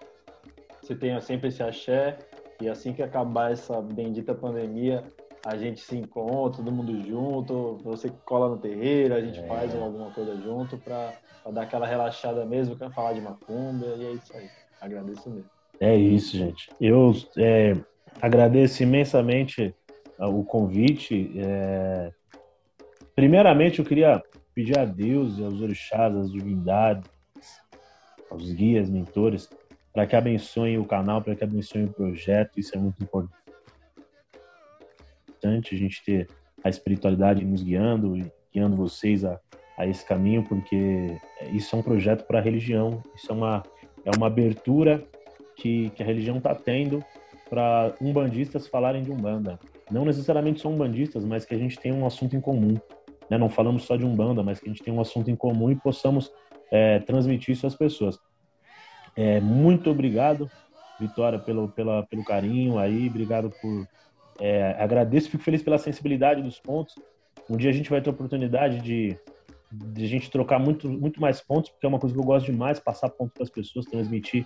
Você 0.81 0.95
tenha 0.95 1.22
sempre 1.22 1.49
esse 1.49 1.61
axé, 1.61 2.18
e 2.60 2.68
assim 2.68 2.93
que 2.93 3.03
acabar 3.03 3.51
essa 3.51 3.81
bendita 3.81 4.34
pandemia, 4.34 5.03
a 5.45 5.57
gente 5.57 5.81
se 5.81 5.97
encontra, 5.97 6.64
todo 6.64 6.72
mundo 6.72 7.01
junto, 7.05 7.77
você 7.84 8.10
cola 8.26 8.49
no 8.49 8.57
terreiro, 8.57 9.14
a 9.14 9.22
gente 9.22 9.39
é. 9.39 9.47
faz 9.47 9.76
alguma 9.76 10.10
coisa 10.11 10.35
junto 10.38 10.77
para 10.77 11.14
dar 11.51 11.63
aquela 11.63 11.85
relaxada 11.85 12.45
mesmo, 12.45 12.75
quer 12.75 12.91
falar 12.91 13.13
de 13.13 13.21
macumba, 13.21 13.85
e 13.97 14.05
é 14.05 14.11
isso 14.13 14.35
aí. 14.35 14.49
Agradeço 14.79 15.29
mesmo. 15.29 15.49
É 15.79 15.95
isso, 15.95 16.37
gente. 16.37 16.69
Eu 16.79 17.13
é, 17.37 17.73
agradeço 18.21 18.83
imensamente 18.83 19.75
o 20.19 20.43
convite. 20.43 21.31
É... 21.37 22.11
Primeiramente, 23.15 23.79
eu 23.79 23.85
queria 23.85 24.21
pedir 24.53 24.77
a 24.77 24.85
Deus 24.85 25.37
e 25.37 25.43
aos 25.43 25.59
orixás, 25.59 26.15
às 26.15 26.31
divindades, 26.31 27.09
aos 28.29 28.51
guias, 28.51 28.89
mentores, 28.89 29.49
para 29.91 30.05
que 30.05 30.15
abençoem 30.15 30.77
o 30.77 30.85
canal, 30.85 31.21
para 31.21 31.35
que 31.35 31.43
abençoem 31.43 31.85
o 31.85 31.93
projeto. 31.93 32.59
Isso 32.59 32.75
é 32.75 32.79
muito 32.79 33.03
importante 33.03 33.33
a 35.43 35.77
gente 35.77 36.03
ter 36.03 36.27
a 36.63 36.69
espiritualidade 36.69 37.43
nos 37.43 37.61
guiando 37.61 38.15
guiando 38.53 38.75
vocês 38.75 39.25
a, 39.25 39.39
a 39.77 39.87
esse 39.87 40.05
caminho, 40.05 40.43
porque 40.43 41.17
isso 41.51 41.75
é 41.75 41.79
um 41.79 41.81
projeto 41.81 42.25
para 42.25 42.39
a 42.39 42.41
religião, 42.41 43.01
isso 43.15 43.31
é 43.31 43.35
uma, 43.35 43.63
é 44.05 44.11
uma 44.15 44.27
abertura 44.27 45.03
que, 45.55 45.89
que 45.91 46.03
a 46.03 46.05
religião 46.05 46.37
está 46.37 46.53
tendo 46.53 47.03
para 47.49 47.93
umbandistas 48.01 48.67
falarem 48.67 49.03
de 49.03 49.11
umbanda. 49.11 49.59
Não 49.91 50.05
necessariamente 50.05 50.61
só 50.61 50.69
umbandistas, 50.69 51.23
mas 51.23 51.45
que 51.45 51.53
a 51.53 51.57
gente 51.57 51.79
tenha 51.79 51.93
um 51.93 52.05
assunto 52.05 52.35
em 52.35 52.41
comum. 52.41 52.79
Né? 53.29 53.37
Não 53.37 53.49
falamos 53.49 53.83
só 53.83 53.95
de 53.95 54.05
umbanda, 54.05 54.41
mas 54.43 54.59
que 54.59 54.65
a 54.65 54.69
gente 54.69 54.83
tenha 54.83 54.95
um 54.95 55.01
assunto 55.01 55.29
em 55.29 55.35
comum 55.35 55.71
e 55.71 55.75
possamos 55.75 56.31
é, 56.71 56.99
transmitir 56.99 57.53
isso 57.53 57.67
às 57.67 57.75
pessoas. 57.75 58.19
É, 59.15 59.39
muito 59.39 59.89
obrigado, 59.91 60.49
Vitória, 60.99 61.37
pelo, 61.37 61.69
pela, 61.69 62.03
pelo 62.03 62.23
carinho 62.23 62.79
aí, 62.79 63.07
obrigado 63.07 63.51
por 63.61 63.87
é, 64.39 64.75
agradeço, 64.79 65.29
fico 65.29 65.43
feliz 65.43 65.61
pela 65.61 65.77
sensibilidade 65.77 66.41
dos 66.41 66.59
pontos. 66.59 66.95
Um 67.49 67.57
dia 67.57 67.69
a 67.69 67.73
gente 67.73 67.89
vai 67.89 68.01
ter 68.01 68.09
a 68.09 68.13
oportunidade 68.13 68.79
de, 68.79 69.17
de 69.73 70.05
a 70.05 70.07
gente 70.07 70.29
trocar 70.29 70.59
muito, 70.59 70.87
muito 70.87 71.19
mais 71.19 71.41
pontos, 71.41 71.71
porque 71.71 71.85
é 71.85 71.89
uma 71.89 71.99
coisa 71.99 72.13
que 72.13 72.21
eu 72.21 72.25
gosto 72.25 72.45
demais, 72.51 72.79
passar 72.79 73.09
pontos 73.09 73.33
para 73.33 73.43
as 73.43 73.49
pessoas, 73.49 73.85
transmitir 73.85 74.45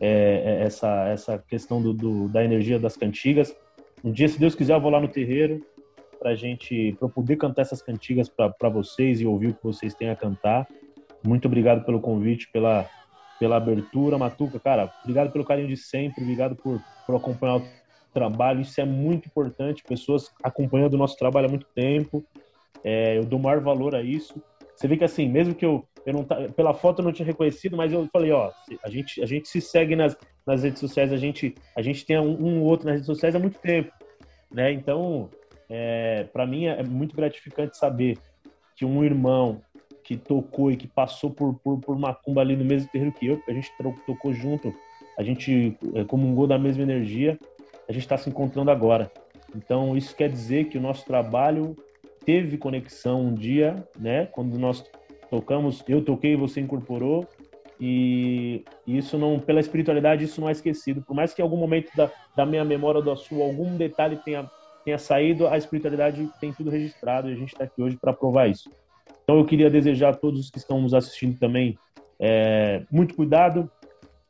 é, 0.00 0.60
é, 0.60 0.62
essa, 0.64 1.08
essa 1.08 1.38
questão 1.38 1.82
do, 1.82 1.92
do, 1.92 2.28
da 2.28 2.44
energia 2.44 2.78
das 2.78 2.96
cantigas. 2.96 3.54
Um 4.04 4.12
dia, 4.12 4.28
se 4.28 4.38
Deus 4.38 4.54
quiser, 4.54 4.74
eu 4.74 4.80
vou 4.80 4.90
lá 4.90 5.00
no 5.00 5.08
terreiro 5.08 5.66
para 6.20 6.34
gente, 6.34 6.96
para 6.98 7.08
poder 7.08 7.36
cantar 7.36 7.62
essas 7.62 7.82
cantigas 7.82 8.28
para 8.28 8.68
vocês 8.68 9.20
e 9.20 9.26
ouvir 9.26 9.48
o 9.48 9.54
que 9.54 9.62
vocês 9.62 9.94
têm 9.94 10.10
a 10.10 10.16
cantar. 10.16 10.68
Muito 11.24 11.46
obrigado 11.46 11.84
pelo 11.84 12.00
convite, 12.00 12.48
pela, 12.52 12.88
pela 13.40 13.56
abertura, 13.56 14.16
Matuca. 14.16 14.60
Cara, 14.60 14.92
obrigado 15.02 15.32
pelo 15.32 15.44
carinho 15.44 15.68
de 15.68 15.76
sempre, 15.76 16.22
obrigado 16.22 16.54
por, 16.54 16.80
por 17.04 17.16
acompanhar 17.16 17.56
o 17.56 17.62
trabalho, 18.12 18.60
isso 18.60 18.80
é 18.80 18.84
muito 18.84 19.26
importante. 19.26 19.82
Pessoas 19.82 20.30
acompanhando 20.42 20.94
o 20.94 20.98
nosso 20.98 21.16
trabalho 21.16 21.46
há 21.46 21.50
muito 21.50 21.66
tempo, 21.74 22.24
é, 22.84 23.18
eu 23.18 23.24
dou 23.24 23.38
maior 23.38 23.60
valor 23.60 23.94
a 23.94 24.02
isso. 24.02 24.40
Você 24.78 24.86
vê 24.86 24.96
que 24.96 25.02
assim, 25.02 25.28
mesmo 25.28 25.56
que 25.56 25.66
eu, 25.66 25.84
eu 26.06 26.12
não 26.12 26.24
pela 26.24 26.72
foto 26.72 27.00
eu 27.00 27.04
não 27.04 27.12
tinha 27.12 27.26
reconhecido, 27.26 27.76
mas 27.76 27.92
eu 27.92 28.08
falei, 28.12 28.30
ó, 28.30 28.52
a 28.84 28.88
gente, 28.88 29.20
a 29.20 29.26
gente 29.26 29.48
se 29.48 29.60
segue 29.60 29.96
nas, 29.96 30.16
nas 30.46 30.62
redes 30.62 30.78
sociais, 30.78 31.12
a 31.12 31.16
gente, 31.16 31.52
a 31.74 31.82
gente 31.82 32.06
tem 32.06 32.16
um, 32.16 32.40
um 32.40 32.62
outro 32.62 32.86
nas 32.86 32.94
redes 32.94 33.06
sociais 33.06 33.34
há 33.34 33.40
muito 33.40 33.58
tempo, 33.58 33.92
né? 34.52 34.70
Então, 34.72 35.28
é, 35.68 36.28
para 36.32 36.46
mim 36.46 36.66
é 36.66 36.80
muito 36.84 37.16
gratificante 37.16 37.76
saber 37.76 38.18
que 38.76 38.84
um 38.84 39.02
irmão 39.02 39.60
que 40.04 40.16
tocou 40.16 40.70
e 40.70 40.76
que 40.76 40.86
passou 40.86 41.28
por, 41.28 41.54
por, 41.58 41.80
por 41.80 41.98
macumba 41.98 42.40
ali 42.40 42.54
no 42.54 42.64
mesmo 42.64 42.88
terreiro 42.88 43.12
que 43.12 43.26
eu, 43.26 43.42
a 43.48 43.52
gente 43.52 43.72
tocou 44.06 44.32
junto, 44.32 44.72
a 45.18 45.24
gente 45.24 45.76
é, 45.92 46.04
comungou 46.04 46.46
da 46.46 46.56
mesma 46.56 46.84
energia, 46.84 47.36
a 47.88 47.92
gente 47.92 48.02
está 48.02 48.16
se 48.16 48.30
encontrando 48.30 48.70
agora. 48.70 49.10
Então, 49.56 49.96
isso 49.96 50.14
quer 50.14 50.30
dizer 50.30 50.66
que 50.66 50.78
o 50.78 50.80
nosso 50.80 51.04
trabalho 51.04 51.76
teve 52.28 52.58
conexão 52.58 53.22
um 53.22 53.32
dia, 53.32 53.74
né? 53.98 54.26
Quando 54.26 54.58
nós 54.58 54.84
tocamos, 55.30 55.82
eu 55.88 56.04
toquei, 56.04 56.36
você 56.36 56.60
incorporou, 56.60 57.26
e 57.80 58.62
isso 58.86 59.16
não, 59.16 59.40
pela 59.40 59.60
espiritualidade, 59.60 60.24
isso 60.24 60.38
não 60.38 60.46
é 60.46 60.52
esquecido. 60.52 61.00
Por 61.00 61.16
mais 61.16 61.32
que 61.32 61.40
em 61.40 61.44
algum 61.44 61.56
momento 61.56 61.90
da, 61.96 62.12
da 62.36 62.44
minha 62.44 62.66
memória 62.66 63.00
da 63.00 63.16
sua, 63.16 63.46
algum 63.46 63.74
detalhe 63.78 64.18
tenha, 64.22 64.46
tenha 64.84 64.98
saído, 64.98 65.48
a 65.48 65.56
espiritualidade 65.56 66.28
tem 66.38 66.52
tudo 66.52 66.68
registrado 66.68 67.30
e 67.30 67.32
a 67.32 67.34
gente 67.34 67.54
está 67.54 67.64
aqui 67.64 67.80
hoje 67.80 67.96
para 67.96 68.12
provar 68.12 68.46
isso. 68.46 68.70
Então, 69.24 69.38
eu 69.38 69.46
queria 69.46 69.70
desejar 69.70 70.10
a 70.10 70.14
todos 70.14 70.38
os 70.38 70.50
que 70.50 70.58
estão 70.58 70.82
nos 70.82 70.92
assistindo 70.92 71.38
também 71.38 71.78
é, 72.20 72.82
muito 72.92 73.14
cuidado, 73.14 73.70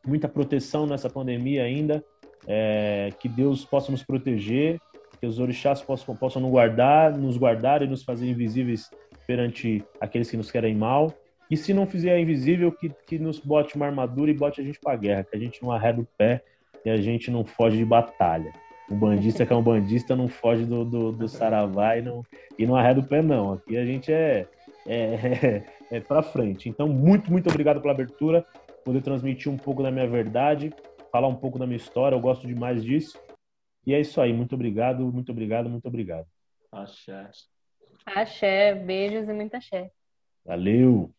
muita 0.06 0.28
proteção 0.28 0.86
nessa 0.86 1.10
pandemia 1.10 1.64
ainda 1.64 2.04
é, 2.46 3.10
que 3.18 3.28
Deus 3.28 3.64
possa 3.64 3.90
nos 3.90 4.04
proteger, 4.04 4.80
que 5.20 5.26
os 5.26 5.38
orixás 5.38 5.82
possam, 5.82 6.14
possam 6.14 6.42
nos 6.42 6.50
guardar, 6.50 7.16
nos 7.16 7.36
guardar 7.36 7.82
e 7.82 7.86
nos 7.86 8.02
fazer 8.02 8.28
invisíveis 8.28 8.90
perante 9.26 9.84
aqueles 10.00 10.30
que 10.30 10.36
nos 10.36 10.50
querem 10.50 10.74
mal. 10.74 11.12
E 11.50 11.56
se 11.56 11.72
não 11.72 11.86
fizer 11.86 12.18
invisível, 12.18 12.70
que, 12.70 12.90
que 13.06 13.18
nos 13.18 13.38
bote 13.38 13.76
uma 13.76 13.86
armadura 13.86 14.30
e 14.30 14.34
bote 14.34 14.60
a 14.60 14.64
gente 14.64 14.78
para 14.78 14.96
guerra, 14.96 15.24
que 15.24 15.36
a 15.36 15.40
gente 15.40 15.62
não 15.62 15.72
arreda 15.72 16.00
o 16.00 16.08
pé 16.16 16.42
e 16.84 16.90
a 16.90 16.96
gente 16.96 17.30
não 17.30 17.44
foge 17.44 17.76
de 17.76 17.84
batalha. 17.84 18.52
Um 18.90 18.98
bandista 18.98 19.44
que 19.44 19.52
é 19.52 19.56
um 19.56 19.62
bandista 19.62 20.16
não 20.16 20.28
foge 20.28 20.64
do, 20.64 20.84
do, 20.84 21.12
do 21.12 21.28
saravá 21.28 21.96
e 21.96 22.02
não, 22.02 22.22
e 22.58 22.66
não 22.66 22.76
arreda 22.76 23.00
o 23.00 23.04
pé, 23.04 23.22
não. 23.22 23.54
Aqui 23.54 23.76
a 23.76 23.84
gente 23.84 24.12
é, 24.12 24.46
é, 24.86 25.64
é, 25.90 25.96
é 25.96 26.00
para 26.00 26.22
frente. 26.22 26.68
Então, 26.68 26.88
muito, 26.88 27.30
muito 27.30 27.48
obrigado 27.48 27.80
pela 27.80 27.92
abertura, 27.92 28.44
poder 28.84 29.02
transmitir 29.02 29.50
um 29.50 29.56
pouco 29.56 29.82
da 29.82 29.90
minha 29.90 30.06
verdade 30.06 30.72
falar 31.10 31.28
um 31.28 31.34
pouco 31.34 31.58
da 31.58 31.66
minha 31.66 31.76
história, 31.76 32.14
eu 32.14 32.20
gosto 32.20 32.46
demais 32.46 32.82
disso. 32.84 33.18
E 33.88 33.94
é 33.94 34.00
isso 34.00 34.20
aí, 34.20 34.34
muito 34.34 34.54
obrigado, 34.54 35.10
muito 35.10 35.32
obrigado, 35.32 35.70
muito 35.70 35.88
obrigado. 35.88 36.26
Axé. 36.70 37.30
Axé, 38.04 38.74
beijos 38.74 39.26
e 39.26 39.32
muita 39.32 39.56
axé. 39.56 39.90
Valeu! 40.44 41.10